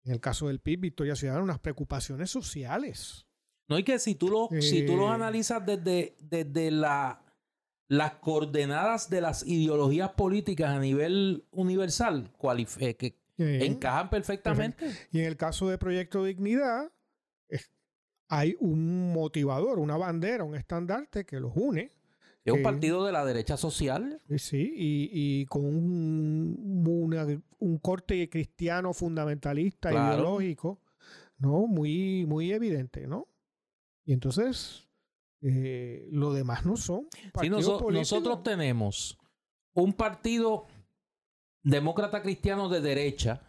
en 0.05 0.13
el 0.13 0.21
caso 0.21 0.49
del 0.49 0.61
PIB, 0.61 0.81
Victoria 0.81 1.17
Ciudadana, 1.17 1.43
unas 1.43 1.59
preocupaciones 1.59 2.31
sociales. 2.31 3.27
No, 3.69 3.79
y 3.79 3.83
que 3.83 3.99
si 3.99 4.15
tú 4.15 4.29
lo, 4.29 4.49
si 4.61 4.87
tú 4.87 4.97
lo 4.97 5.09
eh. 5.09 5.15
analizas 5.15 5.65
desde, 5.67 6.17
desde 6.21 6.71
la, 6.71 7.25
las 7.89 8.15
coordenadas 8.15 9.11
de 9.11 9.21
las 9.21 9.45
ideologías 9.47 10.11
políticas 10.11 10.71
a 10.71 10.79
nivel 10.79 11.45
universal, 11.51 12.31
eh, 12.81 12.95
que 12.95 13.19
encajan 13.39 14.11
perfectamente. 14.11 14.91
Y 15.11 15.21
en 15.21 15.27
el 15.27 15.37
caso 15.37 15.69
de 15.69 15.79
Proyecto 15.79 16.25
Dignidad, 16.25 16.93
hay 18.29 18.57
un 18.61 19.13
motivador, 19.13 19.79
una 19.79 19.97
bandera, 19.97 20.45
un 20.45 20.57
estandarte 20.57 21.25
que 21.25 21.41
los 21.41 21.53
une. 21.55 21.93
Es 22.47 22.53
un 22.53 22.63
partido 22.63 23.05
de 23.05 23.13
la 23.13 23.25
derecha 23.25 23.57
social. 23.57 24.23
Sí, 24.37 24.73
y, 24.77 25.47
con 25.47 25.65
un, 25.65 26.87
un, 27.59 27.79
corte 27.79 28.29
cristiano 28.31 28.93
fundamentalista, 28.93 29.93
ideológico, 29.93 30.81
¿no? 31.39 31.67
Muy, 31.67 32.25
muy 32.27 32.53
evidente, 32.53 33.09
¿no? 33.09 33.27
Y 34.05 34.13
entonces, 34.13 34.89
eh, 35.43 36.09
lo 36.13 36.33
demás 36.33 36.65
no 36.65 36.77
son. 36.77 37.09
Sí, 37.41 37.51
nosotros 37.51 38.43
tenemos 38.45 39.19
un 39.75 39.93
partido 39.93 40.67
demócrata 41.65 42.23
cristiano 42.23 42.69
de 42.69 42.81
derecha, 42.81 43.43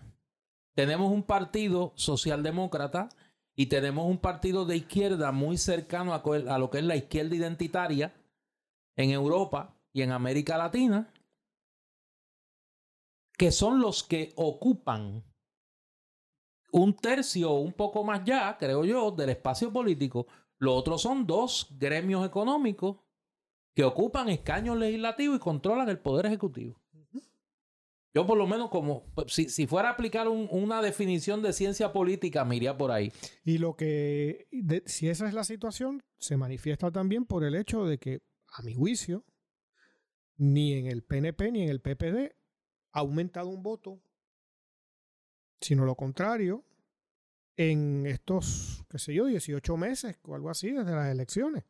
tenemos 0.73 1.11
un 1.11 1.21
partido 1.21 1.93
socialdemócrata 1.95 3.09
y 3.55 3.67
tenemos 3.67 4.05
un 4.07 4.17
partido 4.17 4.65
de 4.65 4.77
izquierda 4.77 5.31
muy 5.31 5.57
cercano 5.57 6.13
a, 6.13 6.57
lo 6.57 6.69
que 6.69 6.79
es 6.79 6.83
la 6.83 6.95
izquierda 6.95 7.35
identitaria 7.35 8.13
en 8.97 9.11
Europa 9.11 9.79
y 9.93 10.01
en 10.01 10.11
América 10.11 10.57
Latina, 10.57 11.13
que 13.37 13.51
son 13.51 13.79
los 13.79 14.03
que 14.03 14.33
ocupan 14.35 15.23
un 16.71 16.95
tercio 16.95 17.51
o 17.51 17.61
un 17.61 17.73
poco 17.73 18.03
más 18.03 18.23
ya, 18.25 18.57
creo 18.57 18.83
yo, 18.83 19.11
del 19.11 19.29
espacio 19.29 19.71
político. 19.71 20.27
Los 20.59 20.75
otros 20.75 21.01
son 21.01 21.25
dos 21.25 21.67
gremios 21.77 22.25
económicos 22.25 22.97
que 23.75 23.83
ocupan 23.83 24.29
escaños 24.29 24.77
legislativos 24.77 25.37
y 25.37 25.39
controlan 25.39 25.87
el 25.87 25.99
poder 25.99 26.25
ejecutivo. 26.25 26.81
Yo 28.13 28.25
por 28.25 28.37
lo 28.39 28.47
menos 28.47 28.71
como, 28.71 29.03
pues, 29.13 29.31
si, 29.31 29.67
fuera 29.67 29.89
a 29.89 29.91
aplicar 29.91 30.27
una 30.27 30.81
definición 30.81 31.43
de 31.43 31.53
ciencia 31.53 31.93
política, 31.93 32.43
me 32.45 32.55
iría 32.55 32.75
por 32.75 32.89
ahí. 32.89 33.11
Y 33.45 33.59
lo 33.59 33.75
que, 33.75 34.47
si 34.87 35.07
esa 35.07 35.27
es 35.27 35.35
la 35.35 35.43
situación, 35.43 36.01
se 36.17 36.35
manifiesta 36.35 36.89
también 36.89 37.25
por 37.25 37.43
el 37.43 37.53
hecho 37.53 37.85
de 37.85 37.99
que, 37.99 38.21
a 38.53 38.61
mi 38.61 38.73
juicio, 38.73 39.25
ni 40.37 40.73
en 40.73 40.87
el 40.87 41.03
PNP 41.03 41.51
ni 41.51 41.63
en 41.63 41.69
el 41.69 41.81
PPD 41.81 42.35
ha 42.91 42.99
aumentado 42.99 43.49
un 43.49 43.63
voto, 43.63 44.01
sino 45.59 45.85
lo 45.85 45.95
contrario, 45.95 46.63
en 47.55 48.05
estos, 48.05 48.85
qué 48.89 48.99
sé 48.99 49.13
yo, 49.13 49.25
18 49.25 49.77
meses 49.77 50.17
o 50.23 50.35
algo 50.35 50.49
así 50.49 50.71
desde 50.71 50.91
las 50.91 51.11
elecciones. 51.11 51.63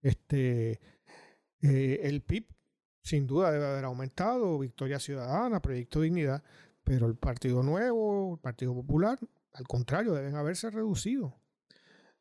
Este, 0.00 0.80
eh, 1.60 2.00
el 2.02 2.22
PIB 2.22 2.46
sin 3.02 3.26
duda 3.26 3.52
debe 3.52 3.66
haber 3.66 3.84
aumentado, 3.84 4.58
Victoria 4.58 4.98
Ciudadana, 4.98 5.60
Proyecto 5.60 6.00
Dignidad, 6.00 6.42
pero 6.82 7.06
el 7.06 7.16
Partido 7.16 7.62
Nuevo, 7.62 8.34
el 8.34 8.40
Partido 8.40 8.74
Popular, 8.74 9.18
al 9.52 9.68
contrario, 9.68 10.14
deben 10.14 10.36
haberse 10.36 10.70
reducido. 10.70 11.38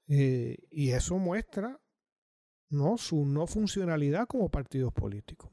Eh, 0.07 0.57
y 0.69 0.91
eso 0.91 1.17
muestra 1.17 1.79
¿no? 2.73 2.97
su 2.97 3.25
no 3.25 3.47
funcionalidad 3.47 4.27
como 4.27 4.49
partidos 4.49 4.93
políticos. 4.93 5.51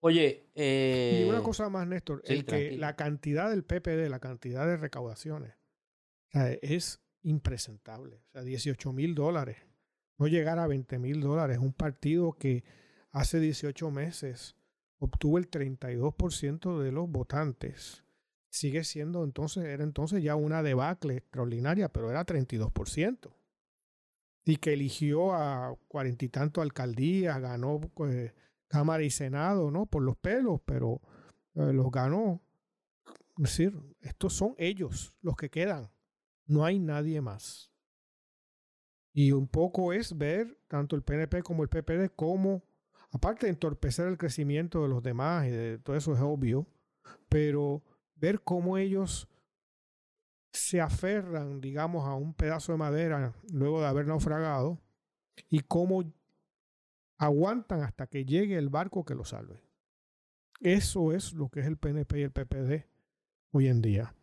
Oye, 0.00 0.50
y 0.54 1.26
una 1.26 1.38
eh, 1.38 1.42
cosa 1.42 1.70
más, 1.70 1.86
Néstor, 1.86 2.22
el 2.26 2.44
que 2.44 2.76
la 2.76 2.94
cantidad 2.94 3.48
del 3.48 3.64
PPD, 3.64 4.10
la 4.10 4.20
cantidad 4.20 4.66
de 4.66 4.76
recaudaciones, 4.76 5.54
es 6.60 7.00
impresentable. 7.22 8.16
O 8.28 8.32
sea, 8.32 8.42
18 8.42 8.92
mil 8.92 9.14
dólares, 9.14 9.56
no 10.18 10.26
llegar 10.26 10.58
a 10.58 10.66
20 10.66 10.98
mil 10.98 11.20
dólares. 11.20 11.58
Un 11.58 11.72
partido 11.72 12.32
que 12.32 12.64
hace 13.12 13.40
18 13.40 13.90
meses 13.90 14.56
obtuvo 14.98 15.38
el 15.38 15.50
32% 15.50 16.78
de 16.80 16.92
los 16.92 17.08
votantes. 17.10 18.04
Sigue 18.50 18.84
siendo 18.84 19.24
entonces, 19.24 19.64
era 19.64 19.82
entonces 19.84 20.22
ya 20.22 20.36
una 20.36 20.62
debacle 20.62 21.16
extraordinaria, 21.16 21.88
pero 21.88 22.10
era 22.10 22.24
32%. 22.24 23.32
Y 24.44 24.56
que 24.56 24.74
eligió 24.74 25.34
a 25.34 25.76
cuarenta 25.88 26.24
y 26.24 26.28
tanto 26.28 26.60
alcaldías, 26.60 27.40
ganó 27.40 27.80
pues, 27.80 28.32
Cámara 28.68 29.02
y 29.02 29.10
Senado, 29.10 29.70
¿no? 29.70 29.86
Por 29.86 30.02
los 30.02 30.16
pelos, 30.16 30.60
pero 30.64 31.00
eh, 31.54 31.72
los 31.72 31.90
ganó. 31.90 32.42
Es 33.38 33.44
decir, 33.44 33.72
estos 34.00 34.34
son 34.34 34.54
ellos 34.58 35.16
los 35.22 35.36
que 35.36 35.50
quedan. 35.50 35.90
No 36.46 36.64
hay 36.64 36.78
nadie 36.78 37.20
más. 37.20 37.70
Y 39.12 39.32
un 39.32 39.46
poco 39.46 39.92
es 39.92 40.16
ver 40.16 40.58
tanto 40.68 40.96
el 40.96 41.02
PNP 41.02 41.42
como 41.42 41.62
el 41.62 41.68
PPD 41.68 42.14
como 42.14 42.64
aparte 43.14 43.46
de 43.46 43.50
entorpecer 43.52 44.08
el 44.08 44.18
crecimiento 44.18 44.82
de 44.82 44.88
los 44.88 45.02
demás 45.02 45.46
y 45.46 45.50
de 45.50 45.78
todo 45.78 45.94
eso 45.94 46.12
es 46.12 46.20
obvio, 46.20 46.66
pero 47.28 47.82
ver 48.16 48.40
cómo 48.40 48.76
ellos 48.76 49.28
se 50.54 50.80
aferran, 50.80 51.60
digamos, 51.60 52.06
a 52.06 52.14
un 52.14 52.34
pedazo 52.34 52.72
de 52.72 52.78
madera 52.78 53.34
luego 53.52 53.80
de 53.80 53.86
haber 53.86 54.06
naufragado 54.06 54.80
y 55.50 55.60
cómo 55.60 56.04
aguantan 57.18 57.82
hasta 57.82 58.06
que 58.06 58.24
llegue 58.24 58.56
el 58.56 58.68
barco 58.68 59.04
que 59.04 59.14
los 59.14 59.30
salve. 59.30 59.62
Eso 60.60 61.12
es 61.12 61.32
lo 61.32 61.48
que 61.48 61.60
es 61.60 61.66
el 61.66 61.76
PNP 61.76 62.20
y 62.20 62.22
el 62.22 62.32
PPD 62.32 62.86
hoy 63.52 63.68
en 63.68 63.82
día. 63.82 64.14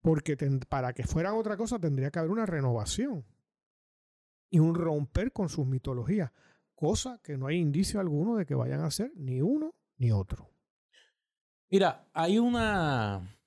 Porque 0.00 0.36
para 0.68 0.92
que 0.92 1.04
fueran 1.04 1.34
otra 1.34 1.56
cosa 1.56 1.78
tendría 1.78 2.10
que 2.10 2.18
haber 2.18 2.30
una 2.30 2.46
renovación 2.46 3.24
y 4.50 4.58
un 4.58 4.74
romper 4.74 5.32
con 5.32 5.48
sus 5.48 5.66
mitologías 5.66 6.30
cosa 6.74 7.20
que 7.22 7.38
no 7.38 7.46
hay 7.46 7.56
indicio 7.56 8.00
alguno 8.00 8.36
de 8.36 8.46
que 8.46 8.54
vayan 8.54 8.80
a 8.80 8.86
hacer 8.86 9.12
ni 9.14 9.40
uno 9.40 9.74
ni 9.96 10.12
otro. 10.12 10.50
Mira, 11.70 12.08
hay 12.12 12.38
una. 12.38 13.38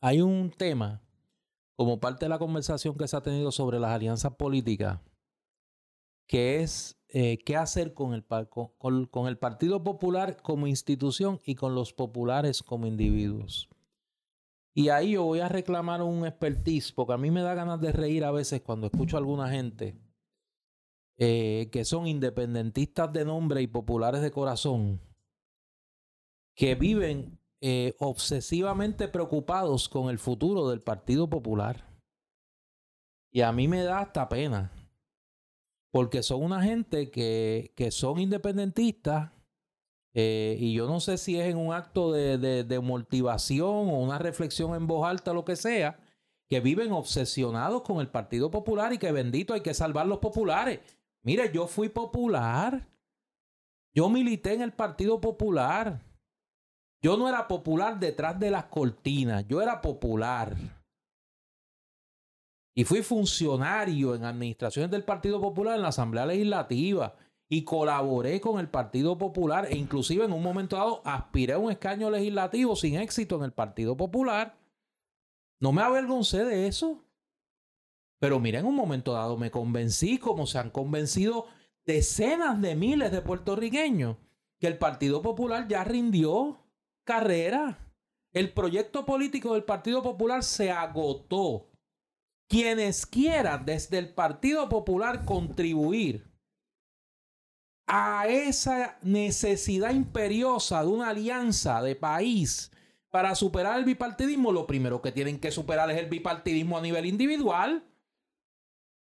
Hay 0.00 0.20
un 0.20 0.50
tema, 0.50 1.00
como 1.82 1.98
parte 1.98 2.26
de 2.26 2.28
la 2.28 2.38
conversación 2.38 2.96
que 2.96 3.08
se 3.08 3.16
ha 3.16 3.24
tenido 3.24 3.50
sobre 3.50 3.80
las 3.80 3.90
alianzas 3.90 4.36
políticas, 4.36 5.00
que 6.28 6.62
es 6.62 6.96
eh, 7.08 7.38
qué 7.44 7.56
hacer 7.56 7.92
con 7.92 8.14
el, 8.14 8.24
con, 8.24 9.26
el 9.26 9.36
Partido 9.36 9.82
Popular 9.82 10.40
como 10.42 10.68
institución 10.68 11.40
y 11.44 11.56
con 11.56 11.74
los 11.74 11.92
populares 11.92 12.62
como 12.62 12.86
individuos. 12.86 13.68
Y 14.72 14.90
ahí 14.90 15.14
yo 15.14 15.24
voy 15.24 15.40
a 15.40 15.48
reclamar 15.48 16.02
un 16.02 16.24
expertise, 16.24 16.92
porque 16.92 17.14
a 17.14 17.18
mí 17.18 17.32
me 17.32 17.42
da 17.42 17.52
ganas 17.54 17.80
de 17.80 17.90
reír 17.90 18.22
a 18.22 18.30
veces 18.30 18.60
cuando 18.60 18.86
escucho 18.86 19.16
a 19.16 19.18
alguna 19.18 19.50
gente 19.50 19.96
eh, 21.16 21.68
que 21.72 21.84
son 21.84 22.06
independentistas 22.06 23.12
de 23.12 23.24
nombre 23.24 23.60
y 23.60 23.66
populares 23.66 24.22
de 24.22 24.30
corazón, 24.30 25.00
que 26.54 26.76
viven 26.76 27.40
eh, 27.64 27.94
obsesivamente 28.00 29.06
preocupados 29.06 29.88
con 29.88 30.10
el 30.10 30.18
futuro 30.18 30.68
del 30.68 30.80
Partido 30.80 31.30
Popular. 31.30 31.86
Y 33.30 33.42
a 33.42 33.52
mí 33.52 33.68
me 33.68 33.84
da 33.84 34.00
hasta 34.00 34.28
pena, 34.28 34.72
porque 35.92 36.24
son 36.24 36.42
una 36.42 36.60
gente 36.62 37.12
que, 37.12 37.72
que 37.76 37.92
son 37.92 38.18
independentistas, 38.18 39.30
eh, 40.12 40.56
y 40.58 40.74
yo 40.74 40.88
no 40.88 40.98
sé 40.98 41.16
si 41.16 41.38
es 41.38 41.46
en 41.46 41.56
un 41.56 41.72
acto 41.72 42.10
de, 42.10 42.36
de, 42.36 42.64
de 42.64 42.80
motivación 42.80 43.88
o 43.88 44.00
una 44.00 44.18
reflexión 44.18 44.74
en 44.74 44.88
voz 44.88 45.08
alta, 45.08 45.32
lo 45.32 45.44
que 45.44 45.54
sea, 45.54 46.00
que 46.50 46.58
viven 46.58 46.90
obsesionados 46.90 47.82
con 47.82 48.00
el 48.00 48.08
Partido 48.08 48.50
Popular 48.50 48.92
y 48.92 48.98
que 48.98 49.12
bendito 49.12 49.54
hay 49.54 49.60
que 49.60 49.72
salvar 49.72 50.06
los 50.06 50.18
populares. 50.18 50.80
Mire, 51.22 51.52
yo 51.54 51.68
fui 51.68 51.88
popular. 51.88 52.88
Yo 53.94 54.10
milité 54.10 54.52
en 54.52 54.62
el 54.62 54.72
Partido 54.72 55.20
Popular. 55.20 56.02
Yo 57.02 57.16
no 57.16 57.28
era 57.28 57.48
popular 57.48 57.98
detrás 57.98 58.38
de 58.38 58.50
las 58.50 58.66
cortinas, 58.66 59.44
yo 59.48 59.60
era 59.60 59.80
popular. 59.80 60.56
Y 62.74 62.84
fui 62.84 63.02
funcionario 63.02 64.14
en 64.14 64.24
administraciones 64.24 64.90
del 64.90 65.04
Partido 65.04 65.40
Popular 65.40 65.76
en 65.76 65.82
la 65.82 65.88
Asamblea 65.88 66.24
Legislativa 66.26 67.16
y 67.48 67.64
colaboré 67.64 68.40
con 68.40 68.58
el 68.60 68.68
Partido 68.68 69.18
Popular 69.18 69.66
e 69.68 69.76
inclusive 69.76 70.24
en 70.24 70.32
un 70.32 70.42
momento 70.42 70.76
dado 70.76 71.02
aspiré 71.04 71.54
a 71.54 71.58
un 71.58 71.70
escaño 71.70 72.08
legislativo 72.08 72.76
sin 72.76 72.96
éxito 72.96 73.36
en 73.36 73.42
el 73.42 73.52
Partido 73.52 73.96
Popular. 73.96 74.56
No 75.60 75.72
me 75.72 75.82
avergoncé 75.82 76.44
de 76.44 76.66
eso. 76.66 77.04
Pero 78.20 78.38
mira, 78.38 78.60
en 78.60 78.66
un 78.66 78.76
momento 78.76 79.12
dado 79.12 79.36
me 79.36 79.50
convencí, 79.50 80.18
como 80.18 80.46
se 80.46 80.58
han 80.58 80.70
convencido 80.70 81.46
decenas 81.84 82.60
de 82.62 82.76
miles 82.76 83.10
de 83.10 83.20
puertorriqueños, 83.20 84.16
que 84.60 84.68
el 84.68 84.78
Partido 84.78 85.20
Popular 85.20 85.66
ya 85.66 85.82
rindió 85.82 86.61
carrera. 87.04 87.78
El 88.32 88.52
proyecto 88.52 89.04
político 89.04 89.54
del 89.54 89.64
Partido 89.64 90.02
Popular 90.02 90.42
se 90.42 90.70
agotó. 90.70 91.68
Quienes 92.48 93.06
quieran 93.06 93.64
desde 93.64 93.98
el 93.98 94.12
Partido 94.12 94.68
Popular 94.68 95.24
contribuir 95.24 96.30
a 97.86 98.26
esa 98.28 98.98
necesidad 99.02 99.92
imperiosa 99.92 100.82
de 100.82 100.88
una 100.88 101.10
alianza 101.10 101.82
de 101.82 101.96
país 101.96 102.70
para 103.10 103.34
superar 103.34 103.78
el 103.78 103.84
bipartidismo, 103.84 104.52
lo 104.52 104.66
primero 104.66 105.02
que 105.02 105.12
tienen 105.12 105.38
que 105.38 105.50
superar 105.50 105.90
es 105.90 105.98
el 105.98 106.08
bipartidismo 106.08 106.78
a 106.78 106.80
nivel 106.80 107.04
individual. 107.04 107.84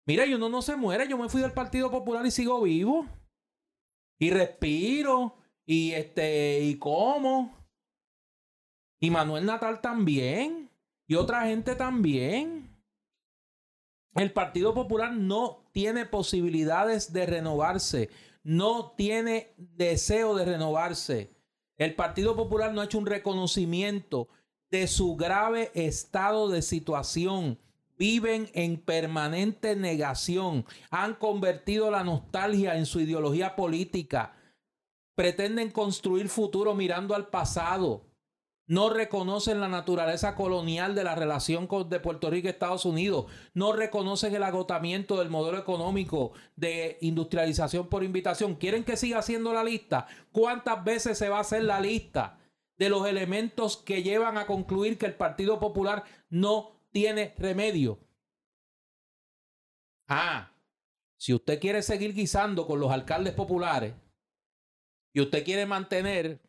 Mira, 0.08 0.26
y 0.26 0.34
uno 0.34 0.50
no 0.50 0.64
se 0.64 0.76
muere. 0.76 1.08
Yo 1.08 1.18
me 1.18 1.30
fui 1.30 1.42
del 1.42 1.54
Partido 1.54 1.92
Popular 1.92 2.26
y 2.26 2.32
sigo 2.32 2.62
vivo. 2.62 3.06
Y 4.20 4.32
respiro. 4.32 5.38
Y 5.66 5.92
este, 5.92 6.62
y 6.62 6.80
como. 6.80 7.61
Y 9.02 9.12
Manuel 9.12 9.45
Natal 9.45 9.82
también. 9.82 10.70
Y 11.08 11.16
otra 11.16 11.45
gente 11.47 11.76
también. 11.76 12.74
El 14.16 14.32
Partido 14.32 14.74
Popular 14.74 15.12
no 15.12 15.66
tiene 15.74 16.06
posibilidades 16.06 17.12
de 17.12 17.26
renovarse 17.26 18.10
no 18.43 18.93
tiene 18.97 19.54
deseo 19.58 20.36
de 20.36 20.45
renovarse. 20.45 21.32
El 21.78 21.95
Partido 21.95 22.36
Popular 22.36 22.74
no 22.74 22.82
ha 22.82 22.86
hecho 22.86 22.97
un 22.97 23.06
reconocimiento 23.06 24.28
de 24.70 24.88
su 24.88 25.16
grave 25.16 25.72
estado 25.74 26.49
de 26.49 26.62
situación. 26.62 27.60
Viven 27.97 28.49
en 28.54 28.78
permanente 28.78 29.76
negación. 29.76 30.66
Han 30.89 31.16
convertido 31.16 31.91
la 31.91 32.04
nostalgia 32.04 32.78
en 32.78 32.86
su 32.86 32.99
ideología 32.99 33.56
política. 33.56 34.34
Pretenden 35.14 35.70
construir 35.70 36.30
futuro 36.30 36.74
mirando 36.74 37.14
al 37.14 37.28
pasado 37.28 38.06
no 38.72 38.89
reconocen 38.89 39.59
la 39.59 39.67
naturaleza 39.67 40.34
colonial 40.34 40.95
de 40.95 41.03
la 41.03 41.13
relación 41.13 41.67
de 41.89 41.99
Puerto 41.99 42.30
Rico 42.30 42.47
y 42.47 42.51
Estados 42.51 42.86
Unidos, 42.86 43.26
no 43.53 43.74
reconocen 43.74 44.34
el 44.34 44.43
agotamiento 44.43 45.19
del 45.19 45.30
modelo 45.30 45.57
económico 45.57 46.32
de 46.55 46.97
industrialización 47.01 47.89
por 47.89 48.01
invitación. 48.01 48.55
¿Quieren 48.55 48.86
que 48.86 48.95
siga 48.95 49.19
haciendo 49.19 49.51
la 49.51 49.65
lista? 49.65 50.07
¿Cuántas 50.32 50.86
veces 50.86 51.17
se 51.17 51.28
va 51.28 51.39
a 51.39 51.41
hacer 51.41 51.65
la 51.65 51.82
lista 51.82 52.39
de 52.78 52.88
los 52.88 53.05
elementos 53.05 53.76
que 53.76 54.03
llevan 54.03 54.38
a 54.38 54.47
concluir 54.47 54.97
que 54.97 55.07
el 55.07 55.15
Partido 55.15 55.59
Popular 55.59 56.05
no 56.30 56.72
tiene 56.91 57.36
remedio? 57.38 57.99
Ah, 60.07 60.49
si 61.17 61.34
usted 61.34 61.59
quiere 61.59 61.82
seguir 61.82 62.13
guisando 62.13 62.65
con 62.65 62.80
los 62.80 62.89
alcaldes 62.89 63.34
populares 63.34 63.95
y 65.11 65.19
usted 65.19 65.43
quiere 65.43 65.65
mantener 65.65 66.39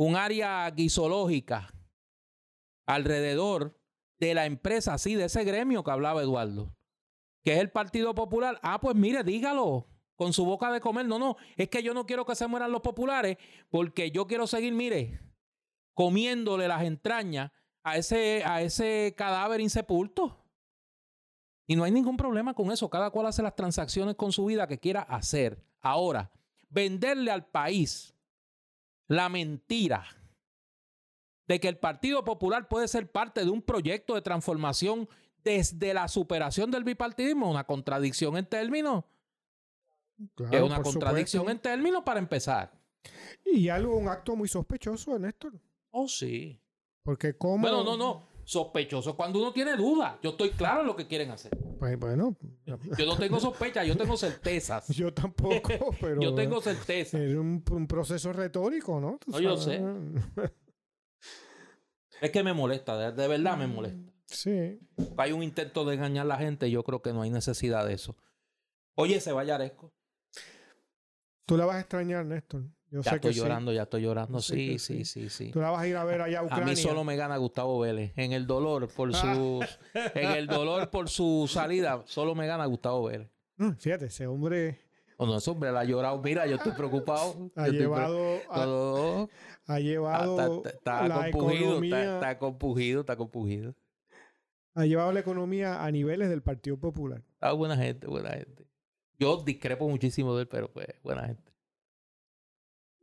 un 0.00 0.16
área 0.16 0.70
guisológica 0.70 1.74
alrededor 2.86 3.78
de 4.18 4.32
la 4.32 4.46
empresa, 4.46 4.96
sí, 4.96 5.14
de 5.14 5.26
ese 5.26 5.44
gremio 5.44 5.84
que 5.84 5.90
hablaba 5.90 6.22
Eduardo, 6.22 6.74
que 7.44 7.52
es 7.52 7.58
el 7.58 7.70
Partido 7.70 8.14
Popular. 8.14 8.58
Ah, 8.62 8.80
pues 8.80 8.96
mire, 8.96 9.22
dígalo 9.24 9.88
con 10.16 10.32
su 10.32 10.46
boca 10.46 10.72
de 10.72 10.80
comer. 10.80 11.04
No, 11.04 11.18
no, 11.18 11.36
es 11.54 11.68
que 11.68 11.82
yo 11.82 11.92
no 11.92 12.06
quiero 12.06 12.24
que 12.24 12.34
se 12.34 12.46
mueran 12.46 12.72
los 12.72 12.80
populares 12.80 13.36
porque 13.68 14.10
yo 14.10 14.26
quiero 14.26 14.46
seguir, 14.46 14.72
mire, 14.72 15.20
comiéndole 15.92 16.66
las 16.66 16.82
entrañas 16.82 17.50
a 17.82 17.98
ese, 17.98 18.42
a 18.46 18.62
ese 18.62 19.14
cadáver 19.18 19.60
insepulto. 19.60 20.42
Y 21.66 21.76
no 21.76 21.84
hay 21.84 21.92
ningún 21.92 22.16
problema 22.16 22.54
con 22.54 22.72
eso. 22.72 22.88
Cada 22.88 23.10
cual 23.10 23.26
hace 23.26 23.42
las 23.42 23.54
transacciones 23.54 24.14
con 24.14 24.32
su 24.32 24.46
vida 24.46 24.66
que 24.66 24.78
quiera 24.78 25.02
hacer. 25.02 25.62
Ahora, 25.78 26.30
venderle 26.70 27.30
al 27.30 27.44
país 27.44 28.14
la 29.10 29.28
mentira 29.28 30.06
de 31.48 31.58
que 31.58 31.66
el 31.66 31.78
Partido 31.78 32.24
Popular 32.24 32.68
puede 32.68 32.86
ser 32.86 33.10
parte 33.10 33.44
de 33.44 33.50
un 33.50 33.60
proyecto 33.60 34.14
de 34.14 34.22
transformación 34.22 35.08
desde 35.42 35.92
la 35.92 36.06
superación 36.06 36.70
del 36.70 36.84
bipartidismo, 36.84 37.50
una 37.50 37.64
contradicción 37.64 38.36
en 38.36 38.46
términos. 38.46 39.02
es 40.52 40.62
una 40.62 40.80
contradicción 40.80 41.50
en 41.50 41.58
términos 41.58 42.04
para 42.04 42.20
empezar. 42.20 42.70
Y 43.44 43.68
algo, 43.68 43.96
un 43.96 44.06
acto 44.06 44.36
muy 44.36 44.46
sospechoso, 44.46 45.18
Néstor. 45.18 45.54
Oh, 45.90 46.06
sí. 46.06 46.60
Porque 47.02 47.36
como... 47.36 47.62
Bueno, 47.62 47.82
no, 47.82 47.96
no 47.96 48.28
sospechoso 48.44 49.16
cuando 49.16 49.40
uno 49.40 49.52
tiene 49.52 49.76
dudas. 49.76 50.18
Yo 50.22 50.30
estoy 50.30 50.50
claro 50.50 50.82
en 50.82 50.86
lo 50.86 50.94
que 50.94 51.08
quieren 51.08 51.32
hacer. 51.32 51.50
Pues 51.80 51.98
bueno. 51.98 52.36
Yo 52.66 53.06
no 53.06 53.16
tengo 53.16 53.40
sospecha, 53.40 53.82
yo 53.84 53.96
tengo 53.96 54.14
certezas. 54.14 54.86
yo 54.94 55.14
tampoco, 55.14 55.70
pero. 56.00 56.20
yo 56.20 56.34
tengo 56.34 56.60
certezas. 56.60 57.18
Es 57.18 57.34
un, 57.34 57.62
proceso 57.88 58.34
retórico, 58.34 59.00
¿no? 59.00 59.18
No, 59.26 59.40
yo 59.40 59.56
sé. 59.56 59.82
es 62.20 62.30
que 62.30 62.44
me 62.44 62.52
molesta, 62.52 63.12
de, 63.12 63.28
verdad 63.28 63.56
me 63.56 63.66
molesta. 63.66 64.12
Sí. 64.26 64.78
Hay 65.16 65.32
un 65.32 65.42
intento 65.42 65.86
de 65.86 65.94
engañar 65.94 66.26
a 66.26 66.28
la 66.28 66.36
gente, 66.36 66.70
yo 66.70 66.84
creo 66.84 67.00
que 67.00 67.14
no 67.14 67.22
hay 67.22 67.30
necesidad 67.30 67.86
de 67.86 67.94
eso. 67.94 68.14
Oye, 68.94 69.18
se 69.18 69.32
vaya 69.32 69.54
Aresco. 69.54 69.94
Tú 71.46 71.56
la 71.56 71.64
vas 71.64 71.76
a 71.76 71.80
extrañar, 71.80 72.26
Néstor 72.26 72.64
ya 72.90 73.12
estoy 73.12 73.32
llorando, 73.32 73.72
ya 73.72 73.82
estoy 73.82 74.02
llorando. 74.02 74.40
Sí, 74.40 74.78
sí, 74.78 75.04
sí, 75.04 75.28
sí, 75.28 75.50
Tú 75.50 75.60
la 75.60 75.70
vas 75.70 75.82
a 75.82 75.88
ir 75.88 75.96
a 75.96 76.04
ver 76.04 76.22
allá 76.22 76.40
a 76.40 76.44
Ucrania. 76.44 76.66
A 76.66 76.68
mí 76.68 76.76
solo 76.76 77.04
me 77.04 77.16
gana 77.16 77.36
Gustavo 77.36 77.78
Vélez. 77.78 78.12
En 78.16 78.32
el 78.32 78.46
dolor 78.46 78.88
por 78.88 79.14
su, 79.14 79.64
en 79.94 80.30
el 80.30 80.46
dolor 80.46 80.90
por 80.90 81.08
su 81.08 81.48
salida, 81.48 82.02
solo 82.06 82.34
me 82.34 82.46
gana 82.46 82.66
Gustavo 82.66 83.04
Vélez. 83.04 83.28
fíjate, 83.78 84.06
ese 84.06 84.26
hombre. 84.26 84.80
O 85.16 85.26
no, 85.26 85.36
ese 85.36 85.50
hombre 85.50 85.70
la 85.70 85.80
ha 85.80 85.84
llorado. 85.84 86.20
Mira, 86.22 86.46
yo 86.46 86.56
estoy 86.56 86.72
preocupado. 86.72 87.50
Ha 87.56 87.68
llevado. 87.68 88.40
ha, 89.66 89.78
llevado. 89.78 90.62
Está, 90.64 91.06
la 91.06 91.30
compugido, 91.30 91.82
está, 91.82 92.38
compugido, 92.38 93.00
está 93.00 93.16
compugido. 93.16 93.74
Ha 94.74 94.86
llevado 94.86 95.12
la 95.12 95.20
economía 95.20 95.84
a 95.84 95.90
niveles 95.90 96.28
del 96.30 96.42
Partido 96.42 96.78
Popular. 96.78 97.22
Ah, 97.40 97.52
buena 97.52 97.76
gente, 97.76 98.06
buena 98.06 98.30
gente. 98.30 98.66
Yo 99.18 99.36
discrepo 99.44 99.88
muchísimo 99.88 100.34
de 100.34 100.42
él, 100.42 100.48
pero 100.48 100.72
pues, 100.72 100.88
buena 101.02 101.26
gente. 101.26 101.49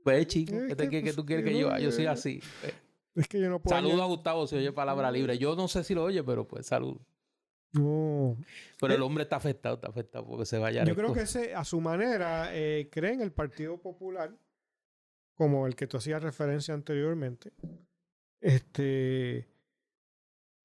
Pues, 0.08 0.28
chico, 0.28 0.54
¿qué, 0.54 1.02
pues, 1.02 1.16
tú 1.18 1.26
quieres 1.26 1.44
que 1.44 1.60
yo 1.60 1.78
Yo 1.80 1.92
soy 1.92 2.06
así. 2.06 2.42
Pues. 2.62 2.74
Es 3.16 3.28
que 3.28 3.42
yo 3.42 3.50
no 3.50 3.60
puedo. 3.60 3.76
Saludo 3.76 4.02
a 4.02 4.06
Gustavo 4.06 4.48
si 4.48 4.56
oye 4.56 4.72
palabra 4.72 5.12
libre. 5.12 5.38
Yo 5.38 5.54
no 5.58 5.68
sé 5.68 5.84
si 5.84 5.94
lo 5.94 6.04
oye, 6.04 6.24
pero 6.24 6.48
pues 6.48 6.66
saludo. 6.68 7.02
No. 7.74 8.38
Pero 8.80 8.94
el 8.94 9.02
eh, 9.02 9.04
hombre 9.04 9.24
está 9.24 9.36
afectado, 9.36 9.76
está 9.76 9.90
afectado 9.90 10.26
porque 10.26 10.46
se 10.46 10.60
vaya. 10.60 10.86
Yo 10.86 10.96
creo 10.96 11.12
que 11.14 11.24
ese, 11.24 11.54
a 11.54 11.66
su 11.66 11.82
manera, 11.82 12.56
eh, 12.56 12.88
cree 12.90 13.16
en 13.16 13.22
el 13.22 13.34
Partido 13.34 13.82
Popular, 13.82 14.34
como 15.36 15.68
el 15.68 15.76
que 15.76 15.88
tú 15.88 15.98
hacías 15.98 16.24
referencia 16.24 16.74
anteriormente. 16.74 17.52
Este 18.40 19.46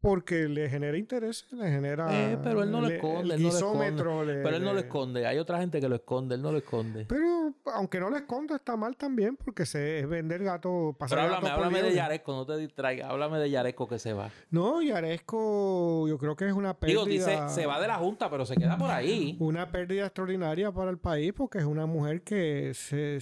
porque 0.02 0.48
le 0.48 0.68
genera 0.68 0.98
interés, 0.98 1.46
le 1.52 1.70
genera. 1.70 2.08
Eh, 2.10 2.36
pero 2.42 2.64
él 2.64 2.72
no 2.72 2.80
lo 2.80 2.88
esconde. 2.88 3.36
El, 3.36 4.42
pero 4.42 4.56
él 4.56 4.64
no 4.64 4.72
lo 4.72 4.80
esconde. 4.80 5.24
Hay 5.26 5.38
otra 5.38 5.60
gente 5.60 5.80
que 5.80 5.88
lo 5.88 5.94
esconde, 5.94 6.34
él 6.34 6.42
no 6.42 6.50
lo 6.50 6.58
esconde. 6.58 7.06
Pero 7.06 7.54
aunque 7.72 8.00
no 8.00 8.10
lo 8.10 8.16
esconde, 8.16 8.56
está 8.56 8.76
mal 8.76 8.96
también, 8.96 9.36
porque 9.36 9.64
se 9.64 10.00
es 10.00 10.08
vender 10.08 10.42
gato. 10.42 10.96
Pasar 10.98 11.18
pero 11.20 11.36
háblame, 11.36 11.54
háblame 11.54 11.82
de 11.82 11.94
Yaresco, 11.94 12.32
no 12.32 12.44
te 12.44 12.56
distraigas. 12.56 13.08
Háblame 13.08 13.38
de 13.38 13.50
Yaresco 13.50 13.86
que 13.86 14.00
se 14.00 14.12
va. 14.12 14.28
No, 14.50 14.82
Yaresco, 14.82 16.08
yo 16.08 16.18
creo 16.18 16.34
que 16.34 16.48
es 16.48 16.52
una 16.52 16.74
pérdida. 16.74 17.04
Digo, 17.04 17.06
dice, 17.08 17.38
se 17.48 17.66
va 17.66 17.80
de 17.80 17.86
la 17.86 17.94
Junta, 17.94 18.28
pero 18.28 18.44
se 18.44 18.56
queda 18.56 18.76
por 18.76 18.90
ahí. 18.90 19.36
Una 19.38 19.70
pérdida 19.70 20.06
extraordinaria 20.06 20.72
para 20.72 20.90
el 20.90 20.98
país, 20.98 21.32
porque 21.32 21.58
es 21.58 21.64
una 21.64 21.86
mujer 21.86 22.22
que 22.22 22.72
se. 22.74 23.20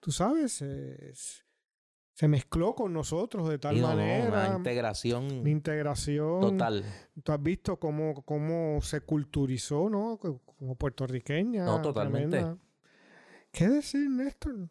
Tú 0.00 0.12
sabes, 0.12 0.62
es 0.62 1.45
se 2.16 2.28
mezcló 2.28 2.74
con 2.74 2.94
nosotros 2.94 3.46
de 3.46 3.58
tal 3.58 3.76
manera. 3.76 4.28
Una 4.28 4.56
integración. 4.56 5.40
Una 5.40 5.50
integración. 5.50 6.40
Total. 6.40 6.82
Tú 7.22 7.30
has 7.30 7.42
visto 7.42 7.78
cómo, 7.78 8.22
cómo 8.24 8.80
se 8.80 9.02
culturizó, 9.02 9.90
¿no? 9.90 10.18
Como 10.18 10.76
puertorriqueña. 10.76 11.66
No, 11.66 11.82
totalmente. 11.82 12.42
¿Qué 13.52 13.68
decir, 13.68 14.08
Néstor? 14.08 14.70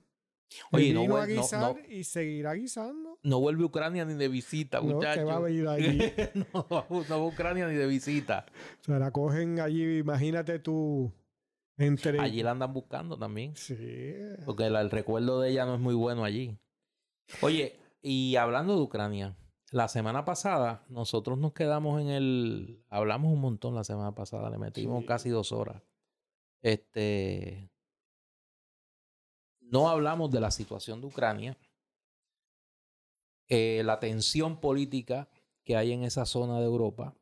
Oye, 0.72 0.92
no, 0.92 1.02
vino 1.02 1.18
a 1.18 1.28
guisar 1.28 1.76
y 1.88 2.04
seguirá 2.04 2.54
guisando. 2.54 3.20
No 3.22 3.40
vuelve 3.40 3.62
a 3.62 3.68
Ucrania 3.68 4.06
ni 4.06 4.16
de 4.16 4.28
visita, 4.28 4.82
muchachos. 4.82 5.24
No, 5.30 5.42
va 5.42 5.48
a 5.48 5.52
ir 5.52 5.68
allí. 5.68 6.02
no, 6.52 6.66
no 6.68 6.68
va 6.68 7.16
a 7.16 7.28
Ucrania 7.28 7.68
ni 7.68 7.76
de 7.76 7.86
visita. 7.86 8.48
O 8.82 8.86
sea, 8.86 8.98
la 8.98 9.12
cogen 9.12 9.60
allí, 9.60 10.00
imagínate 10.00 10.58
tú. 10.58 11.14
Entre... 11.78 12.20
Allí 12.20 12.42
la 12.42 12.52
andan 12.52 12.74
buscando 12.74 13.20
también. 13.20 13.56
Sí. 13.56 13.78
Porque 14.46 14.66
el 14.66 14.90
recuerdo 14.90 15.42
de 15.42 15.52
ella 15.52 15.66
no 15.66 15.76
es 15.76 15.80
muy 15.80 15.94
bueno 15.94 16.24
allí. 16.24 16.58
Oye, 17.42 17.80
y 18.02 18.36
hablando 18.36 18.76
de 18.76 18.82
Ucrania, 18.82 19.36
la 19.72 19.88
semana 19.88 20.26
pasada 20.26 20.86
nosotros 20.90 21.38
nos 21.38 21.54
quedamos 21.54 22.02
en 22.02 22.10
el... 22.10 22.84
Hablamos 22.90 23.32
un 23.34 23.42
montón 23.42 23.76
la 23.76 23.84
semana 23.84 24.14
pasada, 24.14 24.50
le 24.50 24.58
metimos 24.58 25.02
Sí. 25.02 25.06
casi 25.06 25.30
dos 25.30 25.52
horas. 25.52 25.82
Este... 26.62 27.70
No 29.62 29.90
hablamos 29.90 30.30
de 30.32 30.40
la 30.40 30.52
situación 30.52 31.02
de 31.02 31.08
Ucrania, 31.08 31.58
eh, 33.48 33.82
la 33.84 34.00
tensión 34.00 34.60
política 34.60 35.28
que 35.64 35.76
hay 35.76 35.92
en 35.92 36.04
esa 36.04 36.26
zona 36.26 36.60
de 36.60 36.66
Europa, 36.66 37.16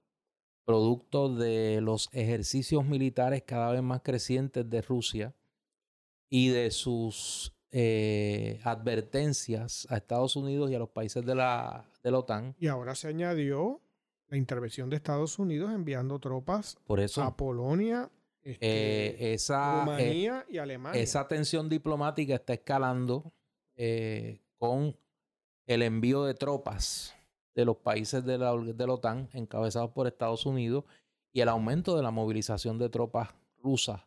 producto 0.66 1.34
de 1.34 1.80
los 1.82 2.10
ejercicios 2.14 2.86
militares 2.86 3.44
cada 3.44 3.72
vez 3.72 3.82
más 3.82 4.02
crecientes 4.02 4.70
de 4.70 4.82
Rusia 4.82 5.34
y 6.30 6.50
de 6.50 6.72
sus 6.72 7.53
eh, 7.76 8.60
advertencias 8.64 9.88
a 9.90 9.98
Estados 9.98 10.36
Unidos 10.36 10.70
y 10.70 10.76
a 10.76 10.80
los 10.80 10.90
países 10.90 11.26
de 11.26 11.34
la, 11.34 11.90
de 12.04 12.12
la 12.12 12.20
OTAN. 12.20 12.56
Y 12.60 12.68
ahora 12.68 12.94
se 12.94 13.08
añadió 13.08 13.82
la 14.28 14.38
intervención 14.38 14.92
de 14.92 14.98
Estados 14.98 15.40
Unidos 15.40 15.72
enviando 15.74 16.20
tropas 16.20 16.78
Por 16.86 17.00
eso 17.00 17.24
a 17.24 17.36
Polonia, 17.36 18.12
este, 18.44 18.60
eh, 18.62 19.34
esa, 19.34 19.78
eh, 19.78 19.80
Rumanía 19.86 20.46
y 20.48 20.60
Alemania. 20.60 21.02
esa 21.02 21.28
tensión 21.28 21.68
diplomática 21.68 22.36
está 22.36 22.54
escalando 22.54 23.34
con 24.60 24.96
el 25.66 25.82
envío 25.82 26.26
de 26.26 26.36
tropas 26.36 27.16
de 27.56 27.66
los 27.66 27.78
países 27.78 28.24
de 28.24 28.38
la, 28.38 28.56
de 28.56 28.88
la 28.88 28.94
OTAN 28.94 29.30
encabezados 29.34 29.90
por 29.90 30.06
Estados 30.06 30.46
Unidos 30.46 30.84
y 31.32 31.42
el 31.42 31.50
aumento 31.50 31.98
de 31.98 32.04
la 32.04 32.12
movilización 32.12 32.78
de 32.78 32.90
tropas 32.90 33.30
rusas 33.58 34.02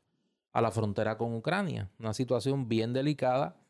a 0.56 0.62
la 0.62 0.70
frontera 0.70 1.18
con 1.18 1.34
Ucrania. 1.34 1.90
Una 1.98 2.14
situación 2.14 2.66
bien 2.66 2.94
delicada. 2.94 3.60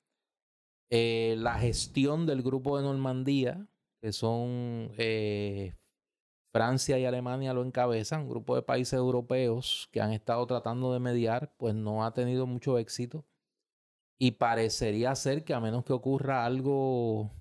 Eh, 0.89 1.35
la 1.37 1.59
gestión 1.59 2.27
del 2.27 2.45
grupo 2.45 2.77
de 2.77 2.85
Normandía, 2.85 3.67
que 4.01 4.13
son 4.13 4.93
eh, 4.97 5.75
Francia 6.53 6.97
y 6.97 7.05
Alemania 7.05 7.53
lo 7.55 7.65
encabezan, 7.65 8.23
un 8.23 8.29
grupo 8.29 8.55
de 8.55 8.63
países 8.63 8.93
europeos 8.93 9.89
que 9.91 10.01
han 10.01 10.13
estado 10.13 10.47
tratando 10.47 10.93
de 10.93 11.01
mediar, 11.01 11.53
pues 11.57 11.75
no 11.75 12.07
ha 12.07 12.15
tenido 12.15 12.47
mucho 12.47 12.79
éxito. 12.79 13.25
Y 14.17 14.33
parecería 14.33 15.13
ser 15.17 15.43
que 15.43 15.55
a 15.55 15.61
menos 15.61 15.85
que 15.85 15.93
ocurra 15.93 16.45
algo 16.45 17.33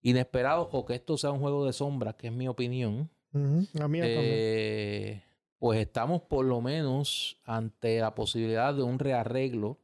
inesperado 0.00 0.68
o 0.70 0.84
que 0.86 0.94
esto 0.94 1.18
sea 1.18 1.32
un 1.32 1.40
juego 1.40 1.66
de 1.66 1.72
sombras, 1.72 2.14
que 2.14 2.28
es 2.28 2.32
mi 2.32 2.46
opinión, 2.46 3.10
La 3.32 3.88
mía 3.88 4.04
también. 4.04 5.31
Pues 5.62 5.78
estamos 5.78 6.22
por 6.22 6.44
lo 6.44 6.60
menos 6.60 7.40
ante 7.44 8.00
la 8.00 8.16
posibilidad 8.16 8.74
de 8.74 8.82
un 8.82 8.98
rearreglo 8.98 9.78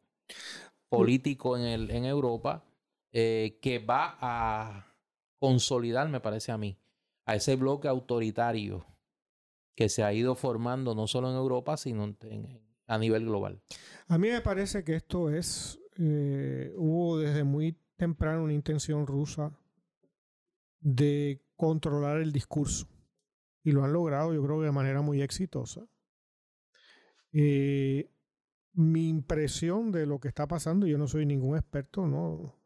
político 0.89 1.57
en, 1.57 1.63
el, 1.63 1.91
en 1.93 2.05
Europa 2.05 2.65
eh, 3.13 3.61
que 3.63 3.79
va 3.79 4.19
a 4.21 4.97
consolidar, 5.39 6.09
me 6.09 6.19
parece 6.19 6.51
a 6.51 6.59
mí, 6.59 6.77
a 7.27 7.37
ese 7.37 7.55
bloque 7.55 7.87
autoritario 7.87 8.87
que 9.77 9.89
se 9.89 10.03
ha 10.03 10.13
ido 10.13 10.35
formando 10.35 10.97
no 10.97 11.07
solo 11.07 11.31
en 11.31 11.37
Europa, 11.37 11.77
sino 11.77 12.13
a 12.89 12.99
nivel 12.99 13.27
global. 13.27 13.63
A 14.09 14.19
mí 14.19 14.31
me 14.31 14.41
parece 14.41 14.83
que 14.83 14.97
esto 14.97 15.31
es, 15.31 15.79
eh, 15.97 16.73
hubo 16.77 17.19
desde 17.19 17.45
muy 17.45 17.79
temprano 17.95 18.43
una 18.43 18.53
intención 18.53 19.07
rusa 19.07 19.53
de 20.81 21.41
controlar 21.55 22.17
el 22.17 22.33
discurso. 22.33 22.89
Y 23.69 23.73
lo 23.73 23.85
han 23.85 23.93
logrado, 23.93 24.33
yo 24.33 24.43
creo 24.43 24.61
que 24.61 24.65
de 24.65 24.73
manera 24.73 25.03
muy 25.03 25.21
exitosa. 25.21 25.87
Eh, 27.35 28.11
mi 28.73 29.11
impresión 29.11 29.93
de 29.93 30.07
lo 30.07 30.21
que 30.21 30.29
está 30.29 30.49
pasando, 30.49 30.87
yo 30.87 30.97
no 30.97 31.07
soy 31.07 31.27
ningún 31.27 31.55
experto, 31.55 32.07
¿no? 32.07 32.59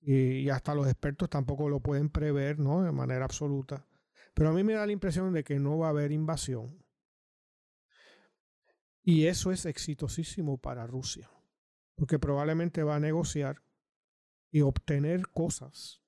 Y, 0.00 0.42
y 0.42 0.50
hasta 0.50 0.72
los 0.76 0.86
expertos 0.86 1.28
tampoco 1.28 1.68
lo 1.68 1.80
pueden 1.80 2.10
prever, 2.10 2.60
¿no? 2.60 2.84
De 2.84 2.92
manera 2.92 3.24
absoluta. 3.24 3.84
Pero 4.32 4.50
a 4.50 4.52
mí 4.52 4.62
me 4.62 4.74
da 4.74 4.86
la 4.86 4.92
impresión 4.92 5.32
de 5.32 5.42
que 5.42 5.58
no 5.58 5.78
va 5.78 5.88
a 5.88 5.90
haber 5.90 6.12
invasión. 6.12 6.80
Y 9.02 9.26
eso 9.26 9.50
es 9.50 9.66
exitosísimo 9.66 10.58
para 10.58 10.86
Rusia, 10.86 11.28
porque 11.96 12.20
probablemente 12.20 12.84
va 12.84 12.94
a 12.94 13.00
negociar 13.00 13.64
y 14.52 14.60
obtener 14.60 15.26
cosas 15.26 16.00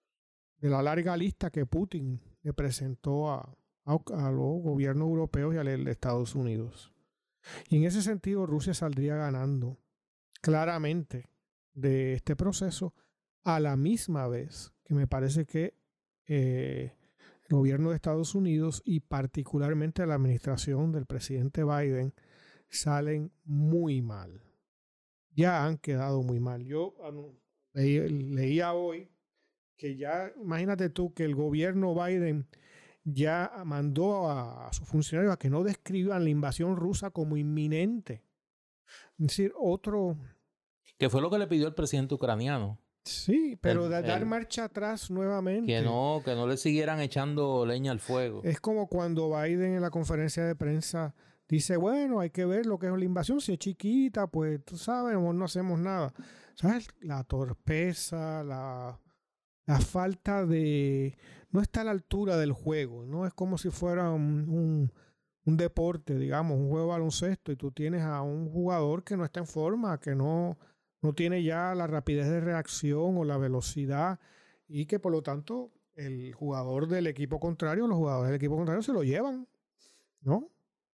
de 0.58 0.70
la 0.70 0.80
larga 0.80 1.16
lista 1.16 1.50
que 1.50 1.66
Putin 1.66 2.20
le 2.42 2.52
presentó 2.52 3.28
a, 3.28 3.58
a, 3.84 3.92
a 3.94 4.30
los 4.30 4.62
gobiernos 4.62 5.08
europeos 5.08 5.54
y 5.54 5.58
al 5.58 5.84
de 5.84 5.90
Estados 5.90 6.34
Unidos. 6.34 6.92
Y 7.68 7.76
en 7.76 7.84
ese 7.84 8.02
sentido 8.02 8.46
Rusia 8.46 8.74
saldría 8.74 9.16
ganando 9.16 9.78
claramente 10.40 11.28
de 11.74 12.14
este 12.14 12.36
proceso 12.36 12.94
a 13.44 13.60
la 13.60 13.76
misma 13.76 14.28
vez 14.28 14.72
que 14.84 14.94
me 14.94 15.06
parece 15.06 15.46
que 15.46 15.74
eh, 16.26 16.96
el 17.48 17.56
gobierno 17.56 17.90
de 17.90 17.96
Estados 17.96 18.34
Unidos 18.34 18.82
y 18.84 19.00
particularmente 19.00 20.06
la 20.06 20.14
administración 20.14 20.92
del 20.92 21.06
presidente 21.06 21.64
Biden 21.64 22.14
salen 22.68 23.32
muy 23.44 24.00
mal. 24.00 24.42
Ya 25.34 25.64
han 25.64 25.78
quedado 25.78 26.22
muy 26.22 26.40
mal. 26.40 26.64
Yo 26.64 26.94
leía 27.74 28.74
hoy 28.74 29.10
que 29.76 29.96
ya, 29.96 30.32
imagínate 30.40 30.90
tú 30.90 31.12
que 31.14 31.24
el 31.24 31.34
gobierno 31.34 31.94
Biden 31.94 32.46
ya 33.04 33.50
mandó 33.64 34.28
a, 34.30 34.68
a 34.68 34.72
sus 34.72 34.86
funcionarios 34.88 35.32
a 35.34 35.38
que 35.38 35.50
no 35.50 35.62
describan 35.62 36.24
la 36.24 36.30
invasión 36.30 36.76
rusa 36.76 37.10
como 37.10 37.36
inminente. 37.36 38.22
Es 39.18 39.26
decir, 39.28 39.52
otro, 39.58 40.16
Que 40.98 41.08
fue 41.10 41.20
lo 41.20 41.30
que 41.30 41.38
le 41.38 41.46
pidió 41.46 41.66
el 41.66 41.74
presidente 41.74 42.14
ucraniano. 42.14 42.78
sí, 43.04 43.58
pero 43.60 43.86
El- 43.86 43.90
de 43.92 44.02
dar 44.02 44.20
el- 44.20 44.26
marcha 44.26 44.64
atrás 44.64 45.10
nuevamente. 45.10 45.66
Que 45.72 45.82
no, 45.82 46.22
que 46.24 46.34
no 46.34 46.46
le 46.46 46.56
siguieran 46.56 47.00
echando 47.00 47.66
leña 47.66 47.90
al 47.92 48.00
fuego. 48.00 48.40
Es 48.44 48.60
como 48.60 48.86
cuando 48.88 49.30
Biden 49.30 49.74
en 49.74 49.80
la 49.82 49.90
conferencia 49.90 50.44
de 50.44 50.54
prensa 50.54 51.14
dice, 51.48 51.76
bueno, 51.76 52.20
hay 52.20 52.30
que 52.30 52.44
ver 52.44 52.66
lo 52.66 52.78
que 52.78 52.86
es 52.86 52.92
la 52.92 53.04
invasión, 53.04 53.40
si 53.40 53.52
es 53.54 53.58
chiquita, 53.58 54.26
pues 54.28 54.64
tú 54.64 54.76
sabes, 54.76 55.14
no 55.14 55.32
no 55.32 55.44
hacemos 55.44 55.78
nada. 55.80 56.12
¿Sabes? 56.54 56.88
La 57.00 57.24
torpeza, 57.24 58.44
la, 58.44 58.98
la 59.66 59.80
falta 59.80 60.44
de... 60.46 61.16
No 61.50 61.60
está 61.60 61.82
a 61.82 61.84
la 61.84 61.90
altura 61.90 62.36
del 62.38 62.52
juego, 62.52 63.04
¿no? 63.04 63.26
Es 63.26 63.34
como 63.34 63.58
si 63.58 63.70
fuera 63.70 64.10
un, 64.10 64.90
un- 65.44 65.56
deporte, 65.56 66.16
digamos, 66.16 66.56
un 66.58 66.70
juego 66.70 66.88
baloncesto 66.88 67.52
y 67.52 67.56
tú 67.56 67.72
tienes 67.72 68.02
a 68.02 68.22
un 68.22 68.48
jugador 68.50 69.04
que 69.04 69.16
no 69.16 69.24
está 69.24 69.40
en 69.40 69.46
forma, 69.46 69.98
que 70.00 70.14
no, 70.14 70.56
no 71.02 71.12
tiene 71.14 71.42
ya 71.42 71.74
la 71.74 71.86
rapidez 71.86 72.28
de 72.28 72.40
reacción 72.40 73.18
o 73.18 73.24
la 73.24 73.36
velocidad 73.38 74.18
y 74.68 74.86
que 74.86 74.98
por 74.98 75.12
lo 75.12 75.20
tanto 75.22 75.70
el 75.94 76.32
jugador 76.32 76.86
del 76.88 77.06
equipo 77.06 77.38
contrario, 77.40 77.86
los 77.86 77.98
jugadores 77.98 78.30
del 78.30 78.36
equipo 78.36 78.56
contrario 78.56 78.82
se 78.82 78.92
lo 78.92 79.02
llevan, 79.02 79.46
¿no? 80.22 80.48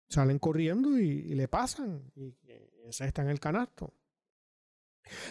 Salen 0.08 0.38
corriendo 0.38 0.98
y, 0.98 1.04
y 1.08 1.34
le 1.34 1.48
pasan 1.48 2.10
y, 2.14 2.26
y 2.26 2.36
ese 2.86 3.04
está 3.06 3.22
en 3.22 3.28
el 3.28 3.40
canasto. 3.40 3.92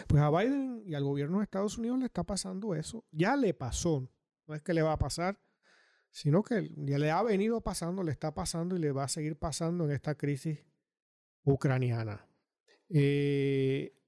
Pues 0.06 0.22
a 0.22 0.30
Biden 0.30 0.82
y 0.86 0.94
al 0.94 1.04
gobierno 1.04 1.38
de 1.38 1.44
Estados 1.44 1.78
Unidos 1.78 1.98
le 1.98 2.06
está 2.06 2.24
pasando 2.24 2.74
eso. 2.74 3.04
Ya 3.10 3.36
le 3.36 3.54
pasó. 3.54 4.08
No 4.46 4.54
es 4.54 4.62
que 4.62 4.74
le 4.74 4.82
va 4.82 4.92
a 4.92 4.98
pasar, 4.98 5.40
sino 6.10 6.42
que 6.42 6.72
ya 6.76 6.98
le 6.98 7.10
ha 7.10 7.22
venido 7.22 7.60
pasando, 7.60 8.02
le 8.02 8.12
está 8.12 8.32
pasando 8.32 8.76
y 8.76 8.78
le 8.78 8.92
va 8.92 9.04
a 9.04 9.08
seguir 9.08 9.36
pasando 9.36 9.84
en 9.84 9.90
esta 9.90 10.14
crisis 10.14 10.60
ucraniana. 11.44 12.26
Eh, 12.88 14.00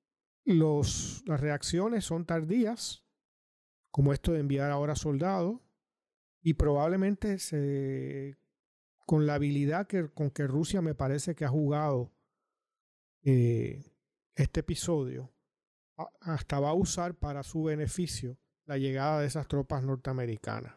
los, 0.45 1.23
las 1.27 1.41
reacciones 1.41 2.05
son 2.05 2.25
tardías, 2.25 3.05
como 3.91 4.13
esto 4.13 4.33
de 4.33 4.41
enviar 4.41 4.71
ahora 4.71 4.95
soldados, 4.95 5.61
y 6.41 6.55
probablemente 6.55 7.39
se, 7.39 8.39
con 9.05 9.27
la 9.27 9.35
habilidad 9.35 9.87
que, 9.87 10.09
con 10.09 10.31
que 10.31 10.47
Rusia 10.47 10.81
me 10.81 10.95
parece 10.95 11.35
que 11.35 11.45
ha 11.45 11.49
jugado 11.49 12.15
eh, 13.23 13.93
este 14.35 14.61
episodio, 14.61 15.35
hasta 16.21 16.61
va 16.61 16.71
a 16.71 16.75
usar 16.75 17.15
para 17.15 17.43
su 17.43 17.65
beneficio 17.65 18.37
la 18.67 18.79
llegada 18.79 19.21
de 19.21 19.27
esas 19.27 19.49
tropas 19.49 19.83
norteamericanas. 19.83 20.75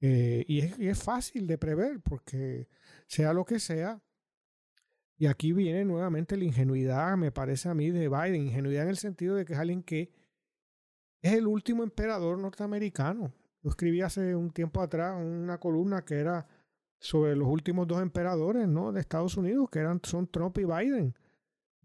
Eh, 0.00 0.44
y, 0.46 0.60
es, 0.60 0.78
es 0.78 1.02
fácil 1.02 1.46
de 1.46 1.58
prever 1.58 2.00
porque 2.00 2.68
sea 3.06 3.32
lo 3.32 3.44
que 3.44 3.58
sea, 3.58 4.00
y 5.18 5.26
aquí 5.26 5.52
viene 5.52 5.84
nuevamente 5.84 6.36
la 6.36 6.44
ingenuidad, 6.44 7.16
me 7.16 7.32
parece 7.32 7.68
a 7.68 7.74
mí, 7.74 7.90
de 7.90 8.08
Biden, 8.08 8.46
ingenuidad 8.46 8.84
en 8.84 8.90
el 8.90 8.96
sentido 8.96 9.34
de 9.34 9.44
que 9.44 9.54
es 9.54 9.58
alguien 9.58 9.82
que 9.82 10.12
es 11.20 11.32
el 11.32 11.48
último 11.48 11.82
emperador 11.82 12.38
norteamericano. 12.38 13.32
Yo 13.62 13.70
escribí 13.70 14.00
hace 14.00 14.36
un 14.36 14.52
tiempo 14.52 14.80
atrás 14.80 15.16
una 15.20 15.58
columna 15.58 16.04
que 16.04 16.14
era 16.14 16.46
sobre 17.00 17.34
los 17.34 17.48
últimos 17.48 17.88
dos 17.88 18.00
emperadores 18.00 18.68
¿no? 18.68 18.92
de 18.92 19.00
Estados 19.00 19.36
Unidos, 19.36 19.68
que 19.70 19.80
eran, 19.80 20.00
son 20.04 20.28
Trump 20.28 20.56
y 20.58 20.64
Biden. 20.64 21.14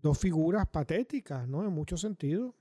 Dos 0.03 0.19
figuras 0.19 0.67
patéticas, 0.67 1.47
¿no? 1.47 1.63
En 1.63 1.71
muchos 1.71 2.01
sentidos. 2.01 2.53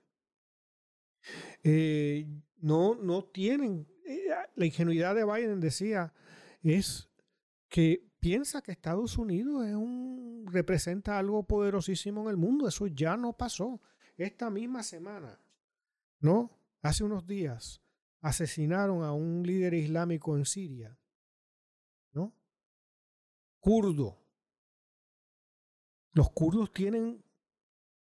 Eh, 1.64 2.24
no, 2.58 2.94
no 2.94 3.24
tienen. 3.24 3.86
eh, 4.06 4.28
la 4.54 4.64
ingenuidad 4.64 5.14
de 5.16 5.24
Biden, 5.24 5.58
decía, 5.60 6.14
es 6.62 7.10
que 7.68 8.08
piensa 8.20 8.62
que 8.62 8.70
Estados 8.70 9.18
Unidos 9.18 9.66
es 9.66 9.74
un, 9.74 10.46
representa 10.52 11.18
algo 11.18 11.42
poderosísimo 11.42 12.22
en 12.22 12.28
el 12.28 12.36
mundo. 12.36 12.68
Eso 12.68 12.86
ya 12.86 13.16
no 13.16 13.36
pasó. 13.36 13.80
Esta 14.16 14.48
misma 14.48 14.84
semana, 14.84 15.40
¿no? 16.20 16.50
Hace 16.80 17.02
unos 17.02 17.26
días, 17.26 17.82
asesinaron 18.20 19.02
a 19.02 19.12
un 19.12 19.42
líder 19.44 19.74
islámico 19.74 20.36
en 20.36 20.44
Siria, 20.44 20.96
¿no? 22.12 22.32
Kurdo. 23.58 24.20
Los 26.12 26.30
kurdos 26.30 26.72
tienen 26.72 27.24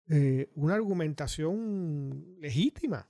eh, 0.09 0.51
una 0.55 0.75
argumentación 0.75 2.37
legítima 2.39 3.09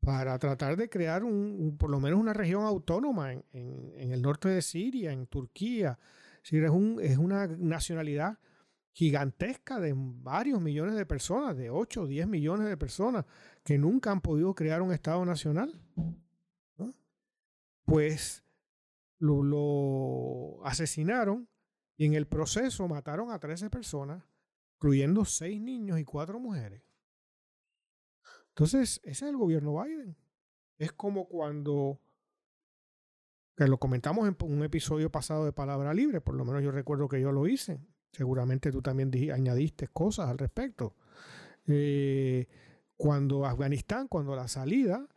para 0.00 0.38
tratar 0.38 0.76
de 0.76 0.88
crear 0.88 1.24
un, 1.24 1.76
por 1.78 1.90
lo 1.90 2.00
menos 2.00 2.20
una 2.20 2.32
región 2.32 2.64
autónoma 2.64 3.32
en, 3.32 4.12
el 4.12 4.22
norte 4.22 4.48
de 4.48 4.62
Siria, 4.62 5.12
en 5.12 5.26
Turquía. 5.26 5.98
Siria 6.42 6.66
es, 6.66 6.72
un, 6.72 6.98
es 7.02 7.18
una 7.18 7.46
nacionalidad 7.46 8.38
gigantesca 8.92 9.80
de 9.80 9.94
varios 9.96 10.60
millones 10.60 10.94
de 10.94 11.06
personas, 11.06 11.56
de 11.56 11.70
8 11.70 12.02
o 12.02 12.06
10 12.06 12.26
millones 12.26 12.68
de 12.68 12.76
personas 12.76 13.24
que 13.64 13.76
nunca 13.76 14.10
han 14.10 14.20
podido 14.20 14.54
crear 14.54 14.82
un 14.82 14.92
Estado 14.92 15.24
nacional. 15.24 15.80
Pues 17.84 18.44
lo, 19.18 19.42
lo, 19.42 20.64
asesinaron 20.64 21.48
y 21.96 22.06
en 22.06 22.14
el 22.14 22.26
proceso 22.26 22.86
mataron 22.86 23.30
a 23.30 23.38
13 23.38 23.70
personas, 23.70 24.22
incluyendo 24.78 25.24
6 25.24 25.60
niños 25.60 25.98
y 25.98 26.04
4 26.04 26.38
mujeres. 26.38 26.82
Entonces, 28.50 29.00
ese 29.02 29.10
es 29.24 29.30
el 29.30 29.36
gobierno 29.36 29.82
Biden. 29.82 30.16
Es 30.78 30.92
como 30.92 31.26
cuando, 31.26 32.00
que 33.56 33.66
lo 33.66 33.78
comentamos 33.78 34.28
en 34.28 34.36
un 34.40 34.62
episodio 34.62 35.10
pasado 35.10 35.44
de 35.44 35.52
Palabra 35.52 35.92
Libre, 35.94 36.20
por 36.20 36.36
lo 36.36 36.44
menos 36.44 36.62
yo 36.62 36.70
recuerdo 36.70 37.08
que 37.08 37.20
yo 37.20 37.32
lo 37.32 37.48
hice. 37.48 37.80
Seguramente 38.12 38.70
tú 38.70 38.80
también 38.80 39.10
añadiste 39.32 39.88
cosas 39.88 40.28
al 40.28 40.38
respecto. 40.38 40.94
Eh, 41.66 42.46
cuando 42.96 43.46
Afganistán, 43.46 44.06
cuando 44.06 44.36
la 44.36 44.46
salida, 44.46 45.08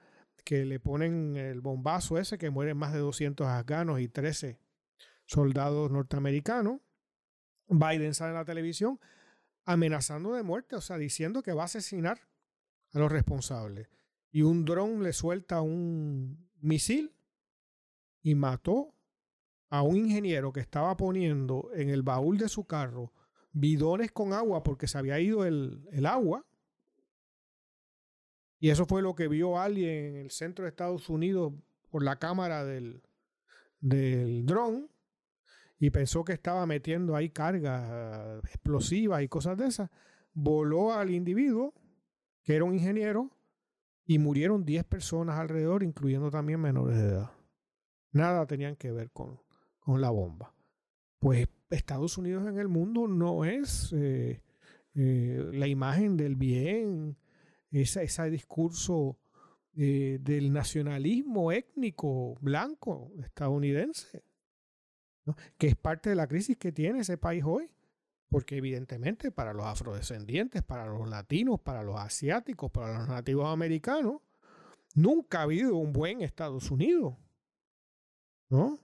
que 0.43 0.65
le 0.65 0.79
ponen 0.79 1.37
el 1.37 1.61
bombazo 1.61 2.17
ese, 2.17 2.39
que 2.39 2.49
mueren 2.49 2.77
más 2.77 2.93
de 2.93 2.99
200 2.99 3.45
afganos 3.45 3.99
y 3.99 4.07
13 4.07 4.59
soldados 5.25 5.91
norteamericanos, 5.91 6.79
Biden 7.67 8.15
sale 8.15 8.31
en 8.31 8.37
la 8.37 8.45
televisión 8.45 8.99
amenazando 9.65 10.33
de 10.33 10.43
muerte, 10.43 10.75
o 10.75 10.81
sea, 10.81 10.97
diciendo 10.97 11.43
que 11.43 11.53
va 11.53 11.63
a 11.63 11.65
asesinar 11.65 12.19
a 12.93 12.99
los 12.99 13.11
responsables. 13.11 13.89
Y 14.31 14.43
un 14.43 14.65
dron 14.65 15.03
le 15.03 15.13
suelta 15.13 15.61
un 15.61 16.49
misil 16.59 17.13
y 18.21 18.35
mató 18.35 18.93
a 19.69 19.81
un 19.81 19.97
ingeniero 19.97 20.51
que 20.51 20.59
estaba 20.59 20.95
poniendo 20.97 21.69
en 21.73 21.89
el 21.89 22.03
baúl 22.03 22.37
de 22.37 22.49
su 22.49 22.65
carro 22.65 23.13
bidones 23.53 24.11
con 24.11 24.33
agua 24.33 24.63
porque 24.63 24.87
se 24.87 24.97
había 24.97 25.19
ido 25.19 25.45
el, 25.45 25.87
el 25.91 26.05
agua. 26.05 26.45
Y 28.59 28.69
eso 28.69 28.85
fue 28.85 29.01
lo 29.01 29.15
que 29.15 29.27
vio 29.27 29.59
alguien 29.59 29.89
en 29.89 30.15
el 30.17 30.31
centro 30.31 30.63
de 30.63 30.69
Estados 30.69 31.09
Unidos 31.09 31.53
por 31.89 32.03
la 32.03 32.19
cámara 32.19 32.63
del, 32.63 33.01
del 33.79 34.45
dron 34.45 34.90
y 35.81 35.89
pensó 35.89 36.23
que 36.23 36.31
estaba 36.31 36.65
metiendo 36.65 37.17
ahí 37.17 37.29
cargas 37.29 38.39
explosivas 38.45 39.21
y 39.21 39.27
cosas 39.27 39.57
de 39.57 39.67
esas. 39.67 39.89
Voló 40.33 40.93
al 40.93 41.09
individuo 41.09 41.73
que 42.43 42.55
era 42.55 42.63
un 42.63 42.73
ingeniero, 42.73 43.29
y 44.05 44.19
murieron 44.19 44.65
10 44.65 44.83
personas 44.85 45.39
alrededor, 45.39 45.83
incluyendo 45.83 46.29
también 46.29 46.59
menores 46.59 46.97
de 46.97 47.07
edad. 47.07 47.31
Nada 48.11 48.45
tenían 48.45 48.75
que 48.75 48.91
ver 48.91 49.11
con, 49.11 49.39
con 49.79 50.01
la 50.01 50.09
bomba. 50.09 50.53
Pues 51.19 51.47
Estados 51.69 52.17
Unidos 52.17 52.45
en 52.47 52.59
el 52.59 52.67
mundo 52.67 53.07
no 53.07 53.45
es 53.45 53.93
eh, 53.93 54.41
eh, 54.95 55.49
la 55.53 55.67
imagen 55.67 56.17
del 56.17 56.35
bien, 56.35 57.17
esa, 57.69 58.01
ese 58.01 58.29
discurso 58.29 59.17
eh, 59.77 60.17
del 60.19 60.51
nacionalismo 60.51 61.53
étnico 61.53 62.35
blanco 62.41 63.13
estadounidense, 63.23 64.25
que 65.57 65.67
es 65.67 65.75
parte 65.75 66.09
de 66.09 66.15
la 66.15 66.27
crisis 66.27 66.57
que 66.57 66.71
tiene 66.71 66.99
ese 66.99 67.17
país 67.17 67.43
hoy. 67.45 67.69
Porque 68.29 68.57
evidentemente 68.57 69.29
para 69.31 69.53
los 69.53 69.65
afrodescendientes, 69.65 70.63
para 70.63 70.85
los 70.85 71.09
latinos, 71.09 71.59
para 71.59 71.83
los 71.83 71.99
asiáticos, 71.99 72.71
para 72.71 72.99
los 72.99 73.09
nativos 73.09 73.47
americanos, 73.47 74.21
nunca 74.95 75.39
ha 75.39 75.43
habido 75.43 75.75
un 75.75 75.91
buen 75.91 76.21
Estados 76.21 76.71
Unidos. 76.71 77.15
¿No? 78.49 78.79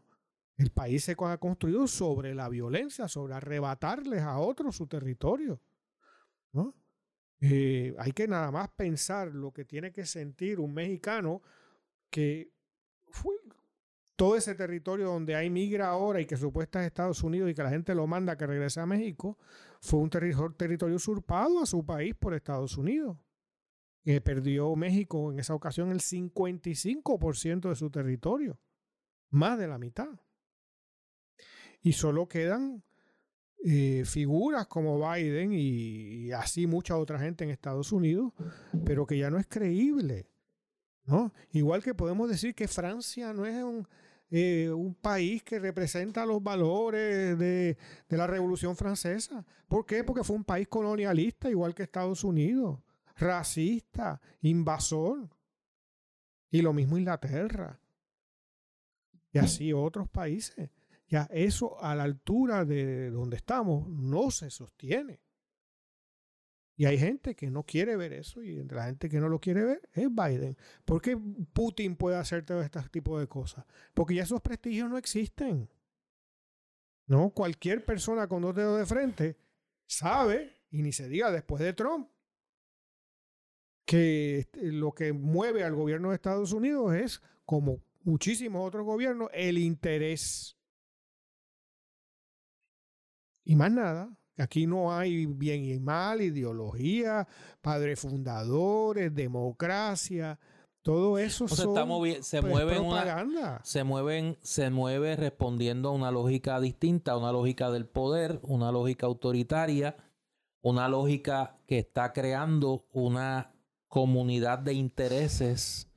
El 0.58 0.72
país 0.72 1.04
se 1.04 1.16
ha 1.18 1.38
construido 1.38 1.88
sobre 1.88 2.34
la 2.34 2.50
violencia, 2.50 3.08
sobre 3.08 3.36
arrebatarles 3.36 4.22
a 4.24 4.40
otros 4.40 4.76
su 4.76 4.88
territorio. 4.88 5.62
¿no? 6.52 6.74
Eh, 7.40 7.96
hay 8.00 8.12
que 8.12 8.28
nada 8.28 8.52
más 8.52 8.70
pensar 8.70 9.34
lo 9.34 9.52
que 9.52 9.66
tiene 9.66 9.92
que 9.92 10.06
sentir 10.06 10.60
un 10.60 10.74
mexicano 10.74 11.42
que 12.10 12.52
fue, 13.10 13.36
todo 14.18 14.36
ese 14.36 14.56
territorio 14.56 15.06
donde 15.06 15.36
hay 15.36 15.50
migra 15.50 15.90
ahora 15.90 16.20
y 16.20 16.26
que 16.26 16.36
supuesta 16.36 16.82
es 16.82 16.88
Estados 16.88 17.24
Unidos 17.24 17.52
y 17.52 17.54
que 17.54 17.62
la 17.62 17.70
gente 17.70 17.94
lo 17.94 18.08
manda 18.08 18.36
que 18.36 18.48
regrese 18.48 18.82
a 18.82 18.86
México, 18.88 19.38
fue 19.80 20.00
un 20.00 20.10
territorio 20.10 20.96
usurpado 20.96 21.62
a 21.62 21.68
su 21.68 21.86
país 21.86 22.16
por 22.16 22.34
Estados 22.34 22.78
Unidos. 22.78 23.16
Que 24.04 24.20
perdió 24.20 24.76
México 24.76 25.32
en 25.32 25.40
esa 25.40 25.54
ocasión 25.54 25.92
el 25.92 26.00
55% 26.00 27.70
de 27.70 27.76
su 27.76 27.92
territorio, 27.92 28.60
más 29.30 29.60
de 29.60 29.68
la 29.68 29.78
mitad. 29.78 30.10
Y 31.82 31.94
solo 31.94 32.28
quedan 32.28 32.84
eh, 33.64 34.04
figuras 34.04 34.66
como 34.66 34.98
Biden 34.98 35.54
y, 35.54 35.60
y 35.60 36.32
así 36.32 36.66
mucha 36.66 36.98
otra 36.98 37.20
gente 37.20 37.44
en 37.44 37.52
Estados 37.52 37.92
Unidos, 37.92 38.34
pero 38.84 39.06
que 39.06 39.18
ya 39.18 39.30
no 39.30 39.38
es 39.38 39.46
creíble. 39.46 40.26
¿no? 41.06 41.34
Igual 41.52 41.84
que 41.84 41.94
podemos 41.94 42.30
decir 42.30 42.56
que 42.56 42.68
Francia 42.68 43.32
no 43.34 43.46
es 43.46 43.64
un, 43.64 43.88
eh, 44.30 44.70
un 44.72 44.94
país 44.96 45.42
que 45.44 45.60
representa 45.60 46.26
los 46.26 46.44
valores 46.44 47.38
de, 47.38 47.78
de, 48.10 48.18
la 48.18 48.28
Revolución 48.28 48.76
Francesa. 48.76 49.46
¿Por 49.68 49.86
qué? 49.86 50.04
Porque 50.04 50.24
fue 50.24 50.36
un 50.36 50.44
país 50.44 50.68
colonialista, 50.68 51.50
igual 51.50 51.74
que 51.74 51.84
Estados 51.84 52.24
Unidos, 52.24 52.80
racista, 53.16 54.20
invasor. 54.42 55.30
Y 56.50 56.62
lo 56.62 56.74
mismo 56.74 56.98
Inglaterra. 56.98 57.80
Y 59.32 59.40
así 59.40 59.74
otros 59.74 60.10
países. 60.10 60.70
Ya 61.08 61.28
eso 61.32 61.82
a 61.82 61.96
la 61.96 62.04
altura 62.04 62.66
de 62.66 63.10
donde 63.12 63.38
estamos 63.38 63.88
no 63.88 64.32
se 64.32 64.50
sostiene. 64.50 65.22
Y 66.80 66.86
hay 66.86 67.00
gente 67.00 67.36
que 67.36 67.50
no 67.50 67.64
quiere 67.64 67.98
ver 67.98 68.14
eso 68.14 68.44
y 68.44 68.60
entre 68.60 68.78
la 68.78 68.86
gente 68.86 69.10
que 69.10 69.20
no 69.20 69.28
lo 69.28 69.40
quiere 69.40 69.64
ver 69.64 69.90
es 69.94 70.08
Biden. 70.14 70.56
¿Por 70.86 71.02
qué 71.02 71.18
Putin 71.52 71.96
puede 71.96 72.18
hacer 72.18 72.46
todo 72.46 72.62
este 72.62 72.80
tipo 72.90 73.20
de 73.20 73.28
cosas? 73.28 73.66
Porque 73.96 74.14
ya 74.14 74.24
esos 74.24 74.42
prestigios 74.42 74.88
no 74.88 75.00
existen. 75.00 75.68
¿No? 77.08 77.32
Cualquier 77.32 77.84
persona 77.84 78.28
con 78.28 78.44
dos 78.44 78.56
dedos 78.56 78.78
de 78.78 78.86
frente 78.86 79.38
sabe, 79.88 80.54
y 80.70 80.84
ni 80.84 80.92
se 80.92 81.10
diga 81.10 81.32
después 81.32 81.64
de 81.64 81.74
Trump, 81.74 82.10
que 83.84 84.40
este, 84.40 84.72
lo 84.72 84.92
que 84.94 85.14
mueve 85.14 85.64
al 85.64 85.74
gobierno 85.74 86.10
de 86.10 86.16
Estados 86.16 86.52
Unidos 86.52 86.94
es, 86.94 87.24
como 87.44 87.82
muchísimos 88.04 88.68
otros 88.68 88.86
gobiernos, 88.86 89.30
el 89.34 89.58
interés. 89.58 90.56
Y 93.46 93.56
más 93.56 93.72
nada, 93.72 94.16
Aquí 94.38 94.68
no 94.68 94.94
hay 94.94 95.26
bien 95.26 95.66
y 95.66 95.80
mal, 95.80 96.22
ideología, 96.22 97.28
padres 97.62 98.00
fundadores, 98.00 99.14
democracia. 99.14 100.40
Todo 100.84 101.18
eso 101.18 101.48
se, 101.48 101.66
pues, 101.66 102.44
mueven 102.44 102.78
propaganda. 102.78 103.60
se 103.64 103.84
mueven, 103.84 104.38
se 104.42 104.70
mueve 104.70 105.18
respondiendo 105.18 105.90
a 105.90 105.92
una 105.92 106.12
lógica 106.12 106.60
distinta, 106.62 107.18
una 107.18 107.32
lógica 107.32 107.72
del 107.72 107.86
poder, 107.86 108.40
una 108.44 108.72
lógica 108.72 109.06
autoritaria, 109.08 109.98
una 110.62 110.88
lógica 110.88 111.58
que 111.68 111.80
está 111.80 112.14
creando 112.14 112.86
una 112.94 113.52
comunidad 113.88 114.60
de 114.60 114.74
intereses 114.74 115.92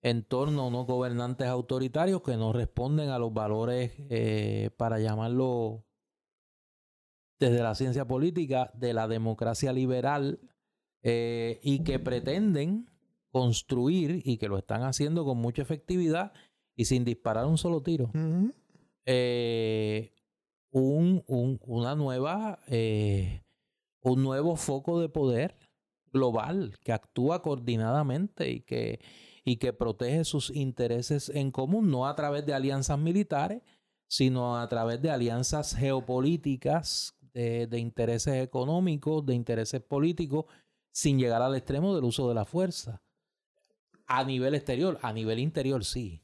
en 0.00 0.22
torno 0.22 0.62
a 0.62 0.66
unos 0.68 0.86
gobernantes 0.86 1.48
autoritarios 1.48 2.22
que 2.22 2.36
no 2.36 2.52
responden 2.52 3.08
a 3.08 3.18
los 3.18 3.32
valores, 3.32 3.92
eh, 4.10 4.70
para 4.76 5.00
llamarlo 5.00 5.83
desde 7.50 7.62
la 7.62 7.74
ciencia 7.74 8.06
política 8.06 8.70
de 8.74 8.94
la 8.94 9.08
democracia 9.08 9.72
liberal 9.72 10.40
eh, 11.02 11.60
y 11.62 11.84
que 11.84 11.98
pretenden 11.98 12.90
construir 13.30 14.22
y 14.24 14.38
que 14.38 14.48
lo 14.48 14.56
están 14.56 14.82
haciendo 14.82 15.24
con 15.24 15.38
mucha 15.38 15.62
efectividad 15.62 16.32
y 16.76 16.86
sin 16.86 17.04
disparar 17.04 17.46
un 17.46 17.58
solo 17.58 17.82
tiro. 17.82 18.10
Eh, 19.06 20.12
un, 20.70 21.22
un, 21.26 21.60
una 21.66 21.94
nueva, 21.94 22.60
eh, 22.68 23.42
un 24.00 24.22
nuevo 24.22 24.56
foco 24.56 25.00
de 25.00 25.08
poder 25.08 25.56
global 26.12 26.78
que 26.82 26.92
actúa 26.92 27.42
coordinadamente 27.42 28.50
y 28.50 28.60
que, 28.60 29.00
y 29.44 29.56
que 29.56 29.72
protege 29.72 30.24
sus 30.24 30.50
intereses 30.50 31.28
en 31.28 31.50
común, 31.50 31.90
no 31.90 32.06
a 32.06 32.14
través 32.14 32.46
de 32.46 32.54
alianzas 32.54 32.98
militares, 32.98 33.62
sino 34.08 34.58
a 34.58 34.68
través 34.68 35.02
de 35.02 35.10
alianzas 35.10 35.74
geopolíticas 35.74 37.13
de, 37.34 37.78
intereses 37.78 38.42
económicos, 38.42 39.26
de 39.26 39.34
intereses 39.34 39.82
políticos, 39.82 40.46
sin 40.92 41.18
llegar 41.18 41.42
al 41.42 41.56
extremo 41.56 41.94
del 41.94 42.04
uso 42.04 42.28
de 42.28 42.34
la 42.34 42.44
fuerza. 42.44 43.02
a 44.06 44.22
nivel 44.22 44.54
exterior, 44.54 44.98
a 45.02 45.12
nivel 45.12 45.38
interior 45.38 45.84
sí, 45.84 46.22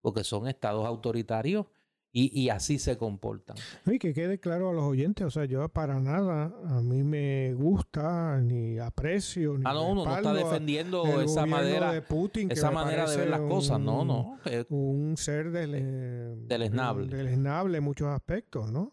porque 0.00 0.24
son 0.24 0.48
estados 0.48 0.86
autoritarios 0.86 1.66
y, 2.12 2.48
así 2.48 2.80
se 2.80 2.98
comportan. 2.98 3.56
Y 3.86 4.00
que 4.00 4.12
quede 4.12 4.40
claro 4.40 4.70
a 4.70 4.72
los 4.72 4.82
oyentes, 4.82 5.24
o 5.24 5.30
sea, 5.30 5.44
yo 5.44 5.68
para 5.68 6.00
nada, 6.00 6.52
a 6.66 6.80
mí 6.80 7.04
me 7.04 7.54
gusta, 7.54 8.40
ni 8.40 8.80
aprecio, 8.80 9.56
ni 9.56 9.62
Ah, 9.64 9.74
no, 9.74 9.90
uno 9.90 10.04
no 10.04 10.16
está 10.16 10.32
defendiendo 10.32 11.04
esa 11.20 11.46
manera 11.46 11.92
de 11.92 12.02
Putin, 12.02 12.50
esa 12.50 12.72
manera 12.72 13.08
de 13.08 13.16
ver 13.16 13.30
las 13.30 13.40
cosas, 13.42 13.78
no, 13.78 14.04
no. 14.04 14.38
Un 14.70 15.16
ser 15.16 15.52
del, 15.52 16.48
deleznable. 16.48 17.06
Deleznable 17.06 17.78
en 17.78 17.84
muchos 17.84 18.08
aspectos, 18.08 18.72
¿no? 18.72 18.92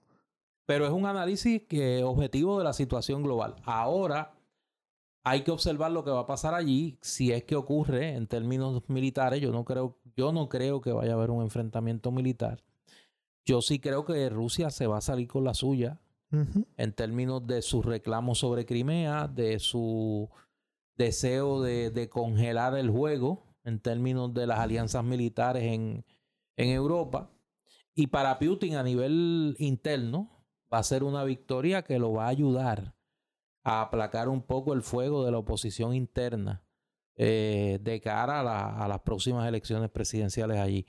Pero 0.68 0.86
es 0.86 0.92
un 0.92 1.08
análisis 1.08 1.64
que 1.64 2.04
objetivo 2.04 2.60
de 2.60 2.66
la 2.66 2.74
situación 2.74 3.24
global. 3.24 3.56
Ahora 3.64 4.36
hay 5.24 5.42
que 5.42 5.50
observar 5.50 5.90
lo 5.92 6.04
que 6.04 6.12
va 6.12 6.20
a 6.20 6.28
pasar 6.28 6.54
allí, 6.54 7.00
si 7.02 7.32
es 7.32 7.44
que 7.44 7.56
ocurre 7.56 8.14
en 8.14 8.28
términos 8.28 8.84
militares. 8.88 9.42
Yo 9.42 9.52
no 9.52 9.66
creo, 9.66 9.98
yo 10.16 10.32
no 10.32 10.48
creo 10.48 10.82
que 10.82 10.92
vaya 10.92 11.14
a 11.14 11.16
haber 11.16 11.32
un 11.32 11.42
enfrentamiento 11.42 12.12
militar 12.12 12.64
yo 13.48 13.62
sí 13.62 13.80
creo 13.80 14.04
que 14.04 14.30
Rusia 14.30 14.70
se 14.70 14.88
va 14.88 14.98
a 14.98 15.02
salir 15.02 15.30
con 15.30 15.46
la 15.46 15.54
suya 15.54 16.00
en 16.76 16.92
términos 16.92 17.48
de 17.48 17.62
sus 17.62 17.86
reclamos 17.86 18.40
sobre 18.40 18.66
Crimea, 18.66 19.30
de 19.30 19.60
su 19.60 20.30
deseo 20.98 21.62
de, 21.62 22.10
congelar 22.12 22.78
el 22.78 22.90
juego 22.90 23.46
en 23.64 23.80
términos 23.80 24.34
de 24.34 24.46
las 24.46 24.60
alianzas 24.60 25.06
militares 25.06 25.64
en, 25.64 26.04
en 26.58 26.70
Europa. 26.70 27.32
Y 27.96 28.08
para 28.08 28.38
Putin 28.38 28.76
a 28.76 28.84
nivel 28.84 29.56
interno 29.60 30.37
va 30.74 30.80
a 30.80 30.84
ser 30.84 31.04
una 31.04 31.24
victoria 31.24 31.84
que 31.84 32.00
lo 32.00 32.14
va 32.14 32.26
a 32.26 32.30
ayudar 32.30 32.96
a 33.64 33.82
aplacar 33.82 34.30
un 34.30 34.42
poco 34.42 34.74
el 34.74 34.82
fuego 34.82 35.26
de 35.26 35.32
la 35.32 35.40
oposición 35.40 35.94
interna 35.94 36.64
eh, 37.16 37.80
de 37.82 38.00
cara 38.00 38.40
a, 38.40 38.88
las 38.88 39.00
próximas 39.02 39.48
elecciones 39.48 39.90
presidenciales 39.90 40.58
allí. 40.60 40.86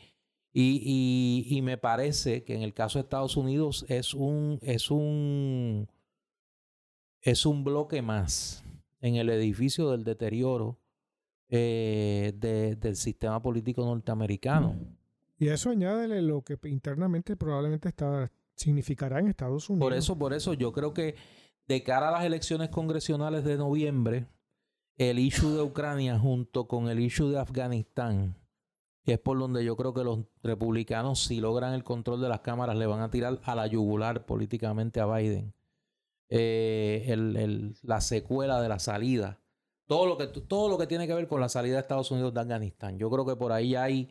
Y, 0.53 1.61
me 1.63 1.79
parece 1.79 2.45
que 2.45 2.55
en 2.55 2.63
el 2.63 2.75
caso 2.75 2.99
de 2.99 3.05
Estados 3.05 3.37
Unidos 3.37 3.85
es 3.89 4.15
un, 4.15 4.59
es 4.63 4.91
un, 4.91 5.89
es 7.21 7.47
un 7.47 7.65
bloque 7.65 8.03
más 8.03 8.65
en 9.01 9.17
el 9.17 9.31
edificio 9.31 9.91
del 9.91 10.05
deterioro 10.05 10.79
eh, 11.49 12.33
del 12.37 12.97
sistema 12.97 13.41
político 13.41 13.85
norteamericano. 13.85 14.77
Y 15.39 15.49
eso 15.49 15.71
añade 15.71 16.21
lo 16.21 16.43
que 16.43 16.59
internamente 16.65 17.37
probablemente 17.37 17.89
está, 17.89 18.31
significará 18.59 19.21
en 19.21 19.29
Estados 19.29 19.71
Unidos. 19.71 19.87
Por 19.87 19.95
eso, 19.95 20.19
por 20.19 20.35
eso 20.35 20.53
yo 20.53 20.73
creo 20.73 20.93
que 20.93 21.15
de 21.67 21.83
cara 21.83 22.09
a 22.09 22.13
las 22.13 22.25
elecciones 22.25 22.69
congresionales 22.69 23.45
de 23.45 23.57
noviembre, 23.57 24.27
el 24.97 25.19
issue 25.19 25.55
de 25.55 25.63
Ucrania 25.63 26.19
junto 26.19 26.69
con 26.69 26.89
el 26.89 27.01
issue 27.01 27.31
de 27.31 27.39
Afganistán 27.39 28.37
que 29.09 29.15
es 29.15 29.21
por 29.21 29.39
donde 29.39 29.65
yo 29.65 29.75
creo 29.75 29.95
que 29.95 30.05
los 30.05 30.19
republicanos, 30.43 31.25
si 31.25 31.41
logran 31.41 31.73
el 31.73 31.83
control 31.83 32.21
de 32.21 32.29
las 32.29 32.41
cámaras, 32.41 32.77
le 32.77 32.85
van 32.85 33.01
a 33.01 33.09
tirar 33.09 33.41
a 33.43 33.55
la 33.55 33.67
yugular 33.67 34.27
políticamente 34.27 35.01
a 35.01 35.07
Biden. 35.07 35.55
Eh, 36.29 37.73
la 37.85 38.03
secuela 38.03 38.61
de 38.61 38.69
la 38.69 38.79
salida. 38.79 39.41
Todo 39.87 40.05
lo, 40.05 40.19
que, 40.19 40.27
todo 40.27 40.69
lo 40.69 40.77
que 40.77 40.87
tiene 40.87 41.07
que 41.07 41.15
ver 41.15 41.27
con 41.27 41.41
la 41.41 41.49
salida 41.49 41.77
de 41.77 41.81
Estados 41.81 42.11
Unidos 42.11 42.35
de 42.35 42.41
Afganistán. 42.41 42.99
Yo 42.99 43.09
creo 43.09 43.25
que 43.25 43.35
por 43.35 43.51
ahí 43.51 43.75
hay, 43.77 44.11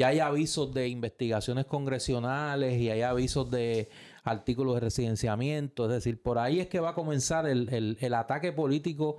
ya 0.00 0.08
hay 0.08 0.20
avisos 0.20 0.72
de 0.72 0.88
investigaciones 0.88 1.66
congresionales 1.66 2.80
y 2.80 2.88
hay 2.88 3.02
avisos 3.02 3.50
de 3.50 3.90
artículos 4.24 4.76
de 4.76 4.80
residenciamiento. 4.80 5.84
Es 5.84 5.90
decir, 5.90 6.22
por 6.22 6.38
ahí 6.38 6.58
es 6.58 6.68
que 6.68 6.80
va 6.80 6.90
a 6.90 6.94
comenzar 6.94 7.46
el, 7.46 7.98
el 8.00 8.14
ataque 8.14 8.50
político 8.50 9.18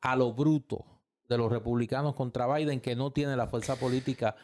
a 0.00 0.16
lo 0.16 0.32
bruto 0.32 0.86
de 1.28 1.36
los 1.36 1.52
republicanos 1.52 2.14
contra 2.14 2.46
Biden, 2.46 2.80
que 2.80 2.96
no 2.96 3.12
tiene 3.12 3.36
la 3.36 3.46
fuerza 3.46 3.76
política 3.76 4.34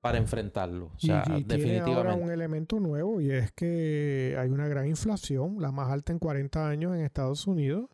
para 0.00 0.16
enfrentarlo. 0.16 0.86
O 0.96 0.98
sea, 0.98 1.24
y, 1.36 1.44
Tiene 1.44 1.80
ahora 1.80 2.14
un 2.14 2.30
elemento 2.30 2.80
nuevo 2.80 3.20
y 3.20 3.30
es 3.30 3.52
que 3.52 4.36
hay 4.38 4.48
una 4.48 4.66
gran 4.66 4.86
inflación, 4.86 5.60
la 5.60 5.72
más 5.72 5.90
alta 5.90 6.10
en 6.10 6.20
40 6.20 6.66
años 6.66 6.94
en 6.94 7.02
Estados 7.02 7.46
Unidos, 7.46 7.90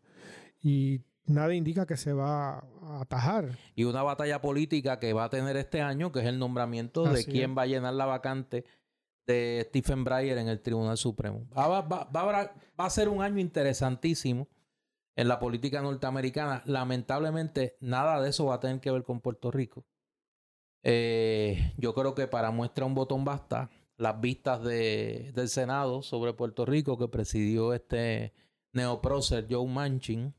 y 0.63 1.01
nada 1.25 1.53
indica 1.53 1.85
que 1.85 1.97
se 1.97 2.13
va 2.13 2.59
a 2.59 3.01
atajar. 3.01 3.57
Y 3.75 3.83
una 3.85 4.03
batalla 4.03 4.41
política 4.41 4.99
que 4.99 5.13
va 5.13 5.25
a 5.25 5.29
tener 5.29 5.57
este 5.57 5.81
año, 5.81 6.11
que 6.11 6.19
es 6.19 6.25
el 6.25 6.39
nombramiento 6.39 7.03
de 7.03 7.25
quién 7.25 7.57
va 7.57 7.63
a 7.63 7.67
llenar 7.67 7.93
la 7.93 8.05
vacante 8.05 8.65
de 9.27 9.65
Stephen 9.69 10.03
Breyer 10.03 10.37
en 10.37 10.47
el 10.47 10.61
Tribunal 10.61 10.97
Supremo. 10.97 11.47
Va, 11.57 11.81
va, 11.81 12.09
va, 12.13 12.51
a 12.77 12.89
ser 12.89 13.09
un 13.09 13.21
año 13.21 13.39
interesantísimo 13.39 14.47
en 15.15 15.27
la 15.27 15.39
política 15.39 15.81
norteamericana. 15.81 16.63
Lamentablemente, 16.65 17.77
nada 17.79 18.21
de 18.21 18.29
eso 18.29 18.45
va 18.45 18.55
a 18.55 18.59
tener 18.59 18.79
que 18.79 18.91
ver 18.91 19.03
con 19.03 19.21
Puerto 19.21 19.51
Rico. 19.51 19.85
Eh, 20.83 21.73
yo 21.77 21.93
creo 21.93 22.15
que 22.15 22.27
para 22.27 22.51
muestra 22.51 22.85
un 22.85 22.95
botón 22.95 23.23
basta 23.23 23.69
las 23.97 24.19
vistas 24.19 24.63
de, 24.63 25.31
del 25.35 25.47
Senado 25.47 26.01
sobre 26.01 26.33
Puerto 26.33 26.65
Rico 26.65 26.97
que 26.97 27.07
presidió 27.07 27.73
este 27.73 28.33
neoprócer 28.73 29.45
Joe 29.49 29.67
Manchin, 29.67 30.33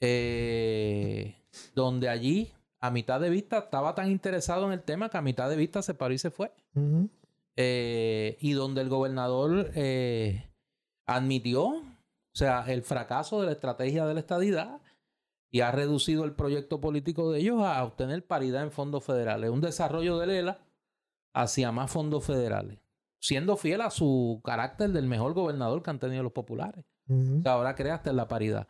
eh, 0.00 1.36
donde 1.74 2.08
allí 2.08 2.52
a 2.80 2.90
mitad 2.90 3.20
de 3.20 3.30
vista 3.30 3.58
estaba 3.58 3.94
tan 3.94 4.10
interesado 4.10 4.66
en 4.66 4.72
el 4.72 4.82
tema 4.82 5.10
que 5.10 5.18
a 5.18 5.22
mitad 5.22 5.50
de 5.50 5.56
vista 5.56 5.82
se 5.82 5.94
paró 5.94 6.14
y 6.14 6.18
se 6.18 6.30
fue. 6.30 6.52
Eh, 7.56 8.38
y 8.40 8.52
donde 8.52 8.80
el 8.80 8.88
gobernador 8.88 9.70
admitió, 11.06 11.66
o 11.66 11.84
sea, 12.32 12.64
el 12.68 12.82
fracaso 12.82 13.40
de 13.40 13.46
la 13.46 13.52
estrategia 13.52 14.06
de 14.06 14.14
la 14.14 14.20
estadidad 14.20 14.80
y 15.50 15.60
ha 15.60 15.72
reducido 15.72 16.24
el 16.24 16.32
proyecto 16.32 16.80
político 16.80 17.32
de 17.32 17.40
ellos 17.40 17.60
a 17.62 17.82
obtener 17.84 18.24
paridad 18.26 18.62
en 18.62 18.70
fondos 18.70 19.04
federales. 19.04 19.50
Un 19.50 19.60
desarrollo 19.60 20.18
de 20.18 20.26
Lela 20.28 20.58
hacia 21.34 21.72
más 21.72 21.90
fondos 21.90 22.24
federales, 22.24 22.78
siendo 23.20 23.56
fiel 23.56 23.80
a 23.80 23.90
su 23.90 24.40
carácter 24.44 24.90
del 24.90 25.06
mejor 25.06 25.34
gobernador 25.34 25.82
que 25.82 25.90
han 25.90 25.98
tenido 25.98 26.22
los 26.22 26.32
populares. 26.32 26.84
ahora 27.44 27.74
crea 27.74 27.94
hasta 27.94 28.12
la 28.12 28.28
paridad. 28.28 28.68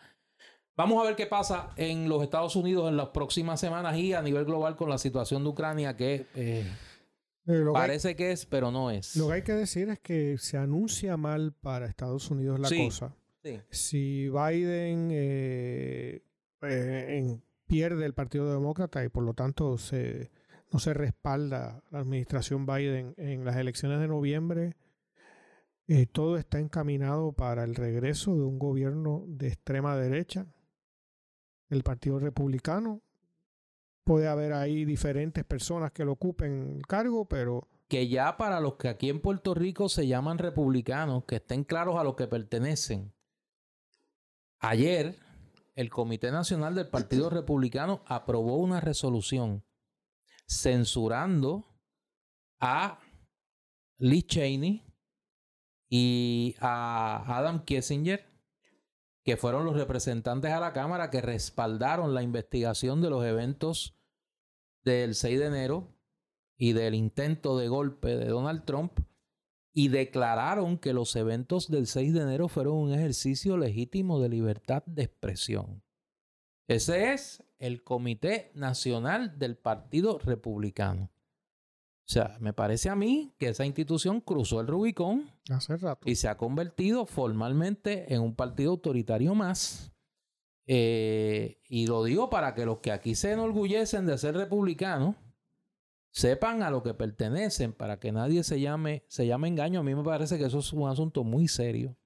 Vamos 0.81 1.05
a 1.05 1.09
ver 1.09 1.15
qué 1.15 1.27
pasa 1.27 1.69
en 1.77 2.09
los 2.09 2.23
Estados 2.23 2.57
Unidos 2.57 2.89
en 2.89 2.97
las 2.97 3.09
próximas 3.09 3.61
semanas 3.61 3.99
y 3.99 4.15
a 4.15 4.23
nivel 4.23 4.47
global 4.47 4.77
con 4.77 4.89
la 4.89 4.97
situación 4.97 5.43
de 5.43 5.51
Ucrania 5.51 5.95
que 5.95 6.25
eh, 6.35 6.65
eh, 7.47 7.65
parece 7.71 8.17
que, 8.17 8.33
es, 8.33 8.47
pero 8.47 8.71
no 8.71 8.91
es. 8.91 9.15
Lo 9.15 9.29
que 9.29 9.35
hay 9.35 9.43
que 9.43 9.53
decir 9.53 9.91
es 9.91 9.99
que 9.99 10.39
se 10.39 10.57
anuncia 10.57 11.19
mal 11.19 11.53
para 11.53 11.85
Estados 11.85 12.31
Unidos 12.31 12.59
la 12.59 12.71
cosa. 12.71 13.15
Si 13.69 14.31
Biden 14.31 15.11
eh, 15.13 16.23
eh, 16.63 17.39
pierde 17.67 18.07
el 18.07 18.15
Partido 18.15 18.51
Demócrata 18.51 19.05
y 19.05 19.11
por 19.11 19.23
lo 19.23 19.35
tanto 19.35 19.77
se, 19.77 20.31
no 20.73 20.79
se 20.79 20.95
respalda 20.95 21.83
la 21.91 21.99
administración 21.99 22.65
Biden 22.65 23.13
en 23.19 23.45
las 23.45 23.57
elecciones 23.57 24.01
de 24.01 24.09
noviembre, 24.09 24.77
eh, 25.89 26.07
todo 26.07 26.39
está 26.39 26.59
encaminado 26.59 27.33
para 27.33 27.65
el 27.65 27.75
regreso 27.75 28.35
de 28.35 28.45
un 28.45 28.59
gobierno 28.59 29.25
de 29.27 29.49
extrema 29.49 29.95
derecha, 29.95 30.47
el 31.71 31.83
Partido 31.83 32.19
Republicano. 32.19 33.03
Puede 34.05 34.29
haber 34.29 34.53
ahí 34.53 34.85
diferentes 34.85 35.45
personas 35.45 35.93
que 35.93 36.05
lo 36.05 36.13
ocupen 36.13 36.77
el 36.77 36.87
cargo, 36.87 37.27
pero... 37.27 37.69
Que 37.89 38.09
ya 38.09 38.37
para 38.37 38.61
los 38.61 38.75
que 38.75 38.89
aquí 38.89 39.09
en 39.09 39.21
Puerto 39.21 39.55
Rico 39.55 39.89
se 39.89 40.07
llaman 40.07 40.39
republicanos, 40.39 41.25
que 41.25 41.37
estén 41.37 41.65
claros 41.65 41.97
a 41.97 42.05
lo 42.05 42.15
que 42.15 42.29
pertenecen. 42.29 43.13
Ayer 44.61 45.17
el 45.75 45.91
Comité 45.91 46.31
Nacional 46.31 46.75
del 46.75 46.89
Partido 46.89 47.31
Republicano 47.31 48.03
aprobó 48.07 48.59
una 48.59 48.81
resolución 48.81 49.65
censurando 50.47 51.67
a 52.61 53.01
Lee 53.99 54.23
Cheney 54.23 54.85
y 55.89 56.55
a 56.61 57.25
Adam 57.27 57.65
Kissinger, 57.65 58.25
que 59.31 59.37
fueron 59.37 59.65
los 59.65 59.77
representantes 59.77 60.51
a 60.51 60.59
la 60.59 60.73
Cámara 60.73 61.09
que 61.09 61.21
respaldaron 61.21 62.15
la 62.15 62.25
investigación 62.25 63.01
de 63.01 63.11
los 63.11 63.25
eventos 63.25 63.97
del 64.83 65.15
6 65.15 65.39
de 65.39 65.47
enero 65.47 65.95
y 66.57 66.73
del 66.73 66.97
intento 66.97 67.57
de 67.57 67.69
golpe 67.69 68.17
de 68.17 68.25
Donald 68.25 68.65
Trump 68.65 68.99
y 69.73 69.87
declararon 69.87 70.79
que 70.79 70.93
los 70.93 71.15
eventos 71.15 71.71
del 71.71 71.87
6 71.87 72.13
de 72.13 72.23
enero 72.23 72.49
fueron 72.49 72.75
un 72.75 72.93
ejercicio 72.93 73.57
legítimo 73.57 74.19
de 74.19 74.31
libertad 74.31 74.83
de 74.85 75.05
expresión. 75.05 75.85
Ese 76.67 77.13
es 77.13 77.45
el 77.61 77.85
Comité 77.85 78.51
Nacional 78.55 79.39
del 79.39 79.57
Partido 79.57 80.19
Republicano. 80.19 81.09
O 82.11 82.13
sea, 82.13 82.37
me 82.41 82.53
parece 82.53 82.89
a 82.89 82.97
mí 82.97 83.33
que 83.39 83.51
esa 83.51 83.65
institución 83.65 84.21
cruzó 84.21 84.61
el 84.61 84.67
Rubicón 84.67 85.31
Hace 85.49 85.77
rato. 85.77 86.11
y 86.11 86.17
se 86.17 86.27
ha 86.27 86.37
convertido 86.37 87.07
formalmente 87.07 88.13
en 88.13 88.21
un 88.21 88.35
partido 88.35 88.73
autoritario 88.73 89.37
más. 89.37 89.93
Eh, 90.67 91.61
y 91.69 91.87
lo 91.87 92.03
digo 92.03 92.29
para 92.29 92.53
que 92.57 92.67
los 92.67 92.79
que 92.79 92.91
aquí 92.91 93.15
se 93.15 93.31
enorgullecen 93.31 94.07
de 94.07 94.19
ser 94.19 94.35
republicanos, 94.35 95.15
sepan 96.11 96.65
a 96.65 96.71
lo 96.73 96.83
que 96.83 96.95
pertenecen 96.95 97.73
para 97.73 98.01
que 98.01 98.11
nadie 98.11 98.43
se 98.43 98.61
llame, 98.61 99.05
se 99.07 99.29
llame 99.29 99.47
engaño. 99.47 99.79
A 99.79 99.85
mí 99.85 99.95
me 99.95 100.03
parece 100.03 100.37
que 100.37 100.47
eso 100.47 100.59
es 100.59 100.73
un 100.73 100.89
asunto 100.89 101.23
muy 101.23 101.47
serio. 101.47 101.97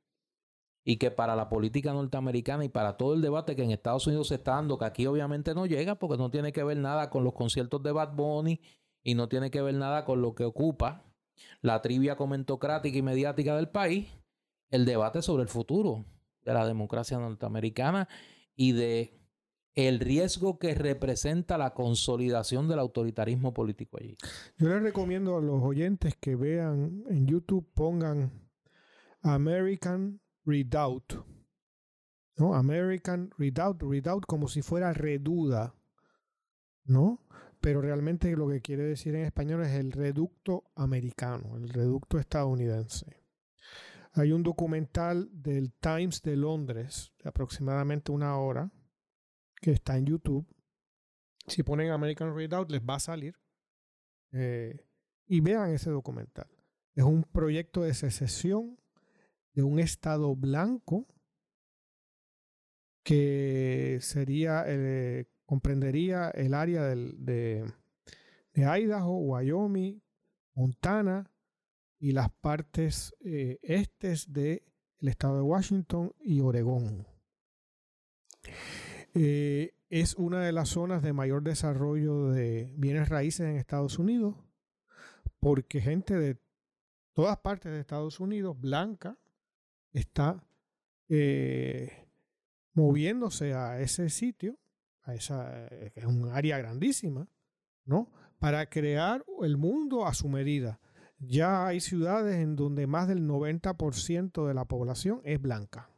y 0.86 0.98
que 0.98 1.10
para 1.10 1.34
la 1.34 1.48
política 1.48 1.94
norteamericana 1.94 2.62
y 2.62 2.68
para 2.68 2.98
todo 2.98 3.14
el 3.14 3.22
debate 3.22 3.56
que 3.56 3.62
en 3.62 3.70
Estados 3.70 4.06
Unidos 4.06 4.28
se 4.28 4.34
está 4.34 4.56
dando, 4.56 4.76
que 4.76 4.84
aquí 4.84 5.06
obviamente 5.06 5.54
no 5.54 5.64
llega 5.64 5.94
porque 5.94 6.18
no 6.18 6.30
tiene 6.30 6.52
que 6.52 6.62
ver 6.62 6.76
nada 6.76 7.08
con 7.08 7.24
los 7.24 7.32
conciertos 7.32 7.82
de 7.82 7.90
Bad 7.90 8.14
Bunny 8.14 8.60
y 9.04 9.14
no 9.14 9.28
tiene 9.28 9.50
que 9.50 9.62
ver 9.62 9.74
nada 9.74 10.04
con 10.04 10.22
lo 10.22 10.34
que 10.34 10.44
ocupa 10.44 11.04
la 11.60 11.82
trivia 11.82 12.16
comentocrática 12.16 12.96
y 12.96 13.02
mediática 13.02 13.54
del 13.54 13.68
país, 13.68 14.08
el 14.70 14.84
debate 14.84 15.22
sobre 15.22 15.42
el 15.44 15.48
futuro 15.48 16.04
de 16.42 16.54
la 16.54 16.66
democracia 16.66 17.18
norteamericana 17.18 18.08
y 18.56 18.72
de 18.72 19.20
el 19.74 19.98
riesgo 19.98 20.58
que 20.58 20.74
representa 20.74 21.58
la 21.58 21.74
consolidación 21.74 22.68
del 22.68 22.78
autoritarismo 22.78 23.52
político 23.52 23.98
allí. 23.98 24.16
Yo 24.56 24.68
les 24.68 24.82
recomiendo 24.82 25.36
a 25.36 25.40
los 25.40 25.62
oyentes 25.62 26.16
que 26.16 26.36
vean 26.36 27.04
en 27.08 27.26
YouTube, 27.26 27.68
pongan 27.74 28.30
American 29.22 30.20
Redoubt. 30.44 31.14
¿No? 32.36 32.54
American 32.54 33.30
Redoubt, 33.38 33.82
Redoubt 33.82 34.26
como 34.26 34.48
si 34.48 34.62
fuera 34.62 34.92
reduda. 34.92 35.74
¿No? 36.84 37.23
Pero 37.64 37.80
realmente 37.80 38.36
lo 38.36 38.46
que 38.46 38.60
quiere 38.60 38.82
decir 38.82 39.14
en 39.14 39.24
español 39.24 39.62
es 39.62 39.70
el 39.70 39.90
reducto 39.90 40.64
americano, 40.74 41.56
el 41.56 41.70
reducto 41.70 42.18
estadounidense. 42.18 43.24
Hay 44.12 44.32
un 44.32 44.42
documental 44.42 45.30
del 45.32 45.72
Times 45.72 46.20
de 46.20 46.36
Londres, 46.36 47.14
de 47.22 47.30
aproximadamente 47.30 48.12
una 48.12 48.36
hora, 48.36 48.70
que 49.62 49.70
está 49.70 49.96
en 49.96 50.04
YouTube. 50.04 50.46
Si 51.46 51.62
ponen 51.62 51.90
American 51.90 52.36
Redoubt 52.36 52.70
les 52.70 52.82
va 52.82 52.96
a 52.96 53.00
salir. 53.00 53.34
Eh, 54.32 54.86
y 55.26 55.40
vean 55.40 55.70
ese 55.70 55.88
documental. 55.88 56.50
Es 56.94 57.04
un 57.04 57.24
proyecto 57.24 57.80
de 57.80 57.94
secesión 57.94 58.78
de 59.54 59.62
un 59.62 59.78
estado 59.78 60.36
blanco 60.36 61.06
que 63.02 64.00
sería, 64.02 64.64
eh, 64.66 65.30
comprendería 65.46 66.30
el 66.30 66.54
área 66.54 66.84
de, 66.84 67.64
de, 68.52 68.80
Idaho, 68.80 69.18
Wyoming, 69.18 70.02
Montana 70.54 71.30
y 71.98 72.12
las 72.12 72.30
partes 72.30 73.14
eh, 73.20 73.58
estes 73.62 74.32
del 74.32 74.62
estado 75.00 75.36
de 75.36 75.42
Washington 75.42 76.12
y 76.20 76.40
Oregón. 76.40 77.06
Eh, 79.14 79.74
es 79.90 80.14
una 80.16 80.40
de 80.40 80.52
las 80.52 80.70
zonas 80.70 81.02
de 81.02 81.12
mayor 81.12 81.42
desarrollo 81.42 82.30
de 82.30 82.74
bienes 82.76 83.08
raíces 83.08 83.46
en 83.46 83.56
Estados 83.56 83.98
Unidos, 83.98 84.34
porque 85.38 85.80
gente 85.80 86.18
de 86.18 86.38
todas 87.12 87.38
partes 87.38 87.70
de 87.70 87.80
Estados 87.80 88.18
Unidos, 88.18 88.60
blanca, 88.60 89.16
está 89.92 90.44
eh, 91.08 92.08
moviéndose 92.72 93.54
a 93.54 93.80
ese 93.80 94.08
sitio, 94.10 94.58
esa, 95.12 95.66
eh, 95.70 95.92
es 95.94 96.04
un 96.04 96.30
área 96.30 96.56
grandísima, 96.58 97.28
¿no? 97.84 98.10
Para 98.38 98.70
crear 98.70 99.24
el 99.42 99.56
mundo 99.56 100.06
a 100.06 100.14
su 100.14 100.28
medida. 100.28 100.80
Ya 101.18 101.66
hay 101.66 101.80
ciudades 101.80 102.36
en 102.36 102.56
donde 102.56 102.86
más 102.86 103.08
del 103.08 103.26
90% 103.28 104.46
de 104.46 104.54
la 104.54 104.64
población 104.64 105.20
es 105.24 105.40
blanca. 105.40 105.90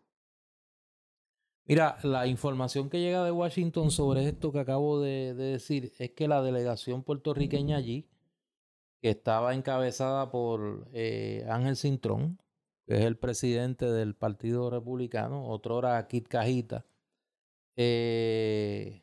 Mira, 1.69 1.99
la 2.05 2.29
información 2.29 2.89
que 2.89 3.01
llega 3.01 3.25
de 3.25 3.33
Washington 3.33 3.91
sobre 3.91 4.29
esto 4.29 4.53
que 4.53 4.61
acabo 4.61 5.01
de, 5.01 5.35
decir 5.35 5.93
es 5.99 6.13
que 6.13 6.29
la 6.29 6.41
delegación 6.41 7.03
puertorriqueña 7.03 7.77
allí, 7.77 8.09
que 9.01 9.11
estaba 9.11 9.53
encabezada 9.53 10.31
por 10.31 10.89
eh, 10.93 11.45
Ángel 11.49 11.77
Cintrón, 11.77 12.39
que 12.87 12.95
es 12.95 13.01
el 13.01 13.17
presidente 13.17 13.87
del 13.87 14.15
Partido 14.15 14.71
Republicano, 14.71 15.49
otro 15.49 15.81
era 15.81 16.07
Kit 16.07 16.29
Cajita, 16.29 16.87
eh, 17.77 19.03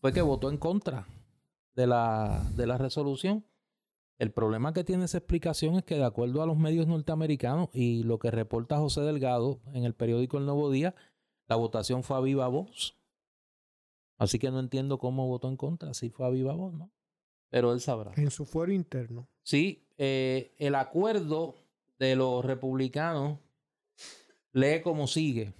fue 0.00 0.12
que 0.12 0.22
votó 0.22 0.50
en 0.50 0.58
contra 0.58 1.06
de 1.74 1.86
la, 1.86 2.42
de 2.56 2.66
la 2.66 2.78
resolución. 2.78 3.46
El 4.18 4.30
problema 4.30 4.72
que 4.72 4.84
tiene 4.84 5.04
esa 5.04 5.18
explicación 5.18 5.76
es 5.76 5.84
que 5.84 5.96
de 5.96 6.04
acuerdo 6.04 6.42
a 6.42 6.46
los 6.46 6.56
medios 6.56 6.86
norteamericanos 6.86 7.70
y 7.72 8.02
lo 8.02 8.18
que 8.18 8.30
reporta 8.30 8.78
José 8.78 9.00
Delgado 9.00 9.60
en 9.72 9.84
el 9.84 9.94
periódico 9.94 10.38
El 10.38 10.46
Nuevo 10.46 10.70
Día, 10.70 10.94
la 11.48 11.56
votación 11.56 12.02
fue 12.02 12.16
a 12.16 12.20
viva 12.20 12.46
voz. 12.48 12.96
Así 14.18 14.38
que 14.38 14.50
no 14.50 14.60
entiendo 14.60 14.98
cómo 14.98 15.26
votó 15.26 15.48
en 15.48 15.56
contra, 15.56 15.94
si 15.94 16.10
fue 16.10 16.26
a 16.26 16.30
viva 16.30 16.54
voz, 16.54 16.74
¿no? 16.74 16.92
Pero 17.50 17.72
él 17.72 17.80
sabrá. 17.80 18.12
En 18.16 18.30
su 18.30 18.46
fuero 18.46 18.72
interno. 18.72 19.28
Sí, 19.42 19.88
eh, 19.98 20.54
el 20.58 20.74
acuerdo 20.74 21.56
de 21.98 22.16
los 22.16 22.44
republicanos 22.44 23.38
lee 24.52 24.80
como 24.82 25.06
sigue. 25.06 25.52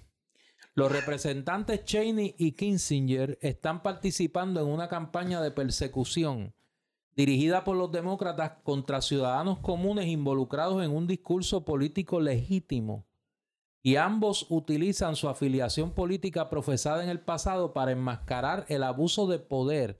Los 0.75 0.91
representantes 0.91 1.85
Cheney 1.85 2.33
y 2.37 2.53
Kissinger 2.53 3.37
están 3.41 3.83
participando 3.83 4.59
en 4.59 4.67
una 4.67 4.87
campaña 4.87 5.41
de 5.41 5.51
persecución 5.51 6.53
dirigida 7.15 7.63
por 7.63 7.77
los 7.77 7.91
demócratas 7.91 8.53
contra 8.63 9.01
ciudadanos 9.01 9.59
comunes 9.59 10.07
involucrados 10.07 10.83
en 10.83 10.89
un 10.89 11.05
discurso 11.05 11.63
político 11.63 12.19
legítimo 12.19 13.05
y 13.83 13.97
ambos 13.97 14.47
utilizan 14.49 15.15
su 15.15 15.29
afiliación 15.29 15.91
política 15.91 16.49
profesada 16.49 17.03
en 17.03 17.09
el 17.09 17.19
pasado 17.19 17.73
para 17.73 17.91
enmascarar 17.91 18.65
el 18.69 18.81
abuso 18.81 19.27
de 19.27 19.39
poder 19.39 19.99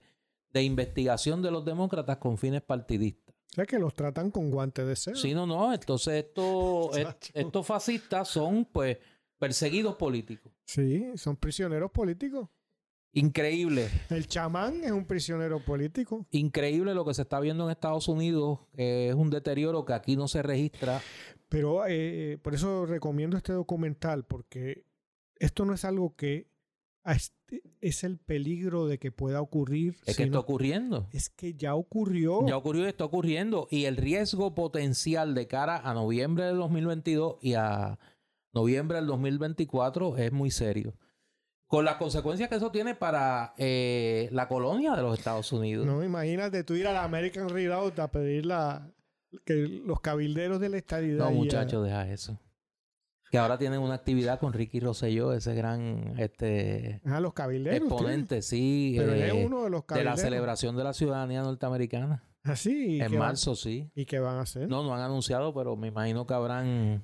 de 0.52 0.62
investigación 0.62 1.42
de 1.42 1.50
los 1.50 1.64
demócratas 1.64 2.16
con 2.16 2.38
fines 2.38 2.62
partidistas. 2.62 3.34
O 3.52 3.54
sea 3.54 3.66
que 3.66 3.78
los 3.78 3.94
tratan 3.94 4.30
con 4.30 4.50
guantes 4.50 4.86
de 4.86 4.96
seda. 4.96 5.16
Sí, 5.16 5.34
no, 5.34 5.46
no. 5.46 5.72
Entonces 5.72 6.24
estos, 6.24 6.96
estos 7.34 7.66
fascistas 7.66 8.26
son 8.26 8.64
pues 8.64 8.98
perseguidos 9.38 9.96
políticos. 9.96 10.53
Sí, 10.66 11.12
son 11.16 11.36
prisioneros 11.36 11.90
políticos. 11.90 12.48
Increíble. 13.12 13.88
El 14.10 14.26
chamán 14.26 14.82
es 14.82 14.90
un 14.90 15.04
prisionero 15.04 15.60
político. 15.60 16.26
Increíble 16.32 16.94
lo 16.94 17.04
que 17.04 17.14
se 17.14 17.22
está 17.22 17.38
viendo 17.38 17.64
en 17.64 17.70
Estados 17.70 18.08
Unidos. 18.08 18.60
es 18.76 19.14
un 19.14 19.30
deterioro 19.30 19.84
que 19.84 19.92
aquí 19.92 20.16
no 20.16 20.26
se 20.26 20.42
registra. 20.42 21.00
Pero 21.48 21.84
eh, 21.86 22.38
por 22.42 22.54
eso 22.54 22.86
recomiendo 22.86 23.36
este 23.36 23.52
documental, 23.52 24.24
porque 24.24 24.84
esto 25.38 25.64
no 25.64 25.74
es 25.74 25.84
algo 25.84 26.16
que 26.16 26.48
es 27.80 28.02
el 28.02 28.18
peligro 28.18 28.86
de 28.86 28.98
que 28.98 29.12
pueda 29.12 29.40
ocurrir. 29.40 29.96
Es 30.06 30.16
que 30.16 30.24
está 30.24 30.38
ocurriendo. 30.38 31.06
Es 31.12 31.28
que 31.28 31.54
ya 31.54 31.74
ocurrió. 31.74 32.46
Ya 32.48 32.56
ocurrió 32.56 32.84
y 32.84 32.88
está 32.88 33.04
ocurriendo. 33.04 33.68
Y 33.70 33.84
el 33.84 33.96
riesgo 33.96 34.54
potencial 34.54 35.34
de 35.34 35.46
cara 35.46 35.76
a 35.76 35.94
noviembre 35.94 36.46
del 36.46 36.56
2022 36.56 37.36
y 37.42 37.54
a 37.54 37.98
noviembre 38.54 38.96
del 38.96 39.06
2024 39.06 40.16
es 40.16 40.32
muy 40.32 40.50
serio 40.50 40.94
con 41.74 41.84
las 41.84 41.96
consecuencias 41.96 42.48
que 42.48 42.54
eso 42.54 42.70
tiene 42.70 42.94
para 42.94 43.52
eh, 43.56 44.28
la 44.30 44.46
colonia 44.46 44.94
de 44.94 45.02
los 45.02 45.18
Estados 45.18 45.50
Unidos. 45.52 45.84
No, 45.84 46.04
imagínate 46.04 46.62
tú 46.62 46.74
ir 46.74 46.86
a 46.86 46.92
la 46.92 47.02
American 47.02 47.48
Redoubt 47.48 47.98
a 47.98 48.12
pedir 48.12 48.46
la, 48.46 48.92
que 49.44 49.82
los 49.84 50.00
cabilderos 50.00 50.60
de 50.60 50.68
la 50.68 50.76
estadidad. 50.76 51.24
No, 51.24 51.30
muchachos, 51.32 51.84
deja 51.84 52.08
eso. 52.08 52.38
Que 53.30 53.38
ahora 53.38 53.58
tienen 53.58 53.80
una 53.80 53.94
actividad 53.94 54.38
con 54.38 54.52
Ricky 54.52 54.78
Rosselló, 54.78 55.32
ese 55.32 55.54
gran 55.56 56.14
este 56.18 57.00
ah, 57.04 57.18
los 57.18 57.34
cabilderos, 57.34 57.80
exponente, 57.80 58.42
sí, 58.42 58.94
Pero 58.96 59.12
es 59.12 59.32
eh, 59.32 59.44
uno 59.44 59.64
de 59.64 59.70
los 59.70 59.84
de 59.88 60.04
la 60.04 60.16
celebración 60.16 60.76
de 60.76 60.84
la 60.84 60.92
ciudadanía 60.92 61.42
norteamericana. 61.42 62.22
Ah, 62.44 62.54
sí. 62.54 63.00
En 63.00 63.18
marzo, 63.18 63.56
sí. 63.56 63.90
¿Y 63.94 64.04
qué 64.04 64.20
van 64.20 64.36
a 64.36 64.42
hacer? 64.42 64.68
No, 64.68 64.84
no 64.84 64.94
han 64.94 65.00
anunciado, 65.00 65.52
pero 65.54 65.74
me 65.76 65.88
imagino 65.88 66.26
que 66.26 66.34
habrán 66.34 67.02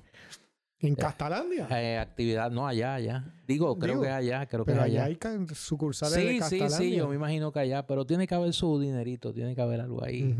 ¿En 0.81 0.95
Castalandia? 0.95 1.67
Eh, 1.69 1.97
actividad, 1.97 2.49
no, 2.49 2.67
allá, 2.67 2.95
allá. 2.95 3.25
Digo, 3.47 3.77
creo 3.77 4.01
que 4.01 4.09
allá, 4.09 4.45
creo 4.47 4.65
que 4.65 4.73
allá. 4.73 5.05
hay 5.05 5.17
sucursales 5.53 6.15
sí, 6.15 6.25
de 6.25 6.39
Castalandia. 6.39 6.77
Sí, 6.77 6.89
sí, 6.89 6.95
yo 6.95 7.07
me 7.07 7.15
imagino 7.15 7.51
que 7.51 7.59
allá, 7.59 7.85
pero 7.85 8.05
tiene 8.05 8.25
que 8.25 8.35
haber 8.35 8.53
su 8.53 8.79
dinerito, 8.79 9.31
tiene 9.33 9.53
que 9.55 9.61
haber 9.61 9.81
algo 9.81 10.03
ahí 10.03 10.35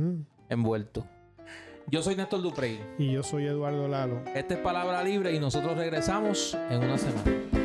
envuelto. 0.49 1.05
Yo 1.88 2.01
soy 2.01 2.15
Néstor 2.15 2.41
Duprey. 2.41 2.80
Y 2.97 3.11
yo 3.11 3.23
soy 3.23 3.45
Eduardo 3.45 3.88
Lalo. 3.88 4.23
Esta 4.35 4.53
es 4.53 4.59
Palabra 4.61 5.03
Libre 5.03 5.35
y 5.35 5.39
nosotros 5.39 5.76
regresamos 5.77 6.57
en 6.69 6.84
una 6.84 6.97
semana. 6.97 7.60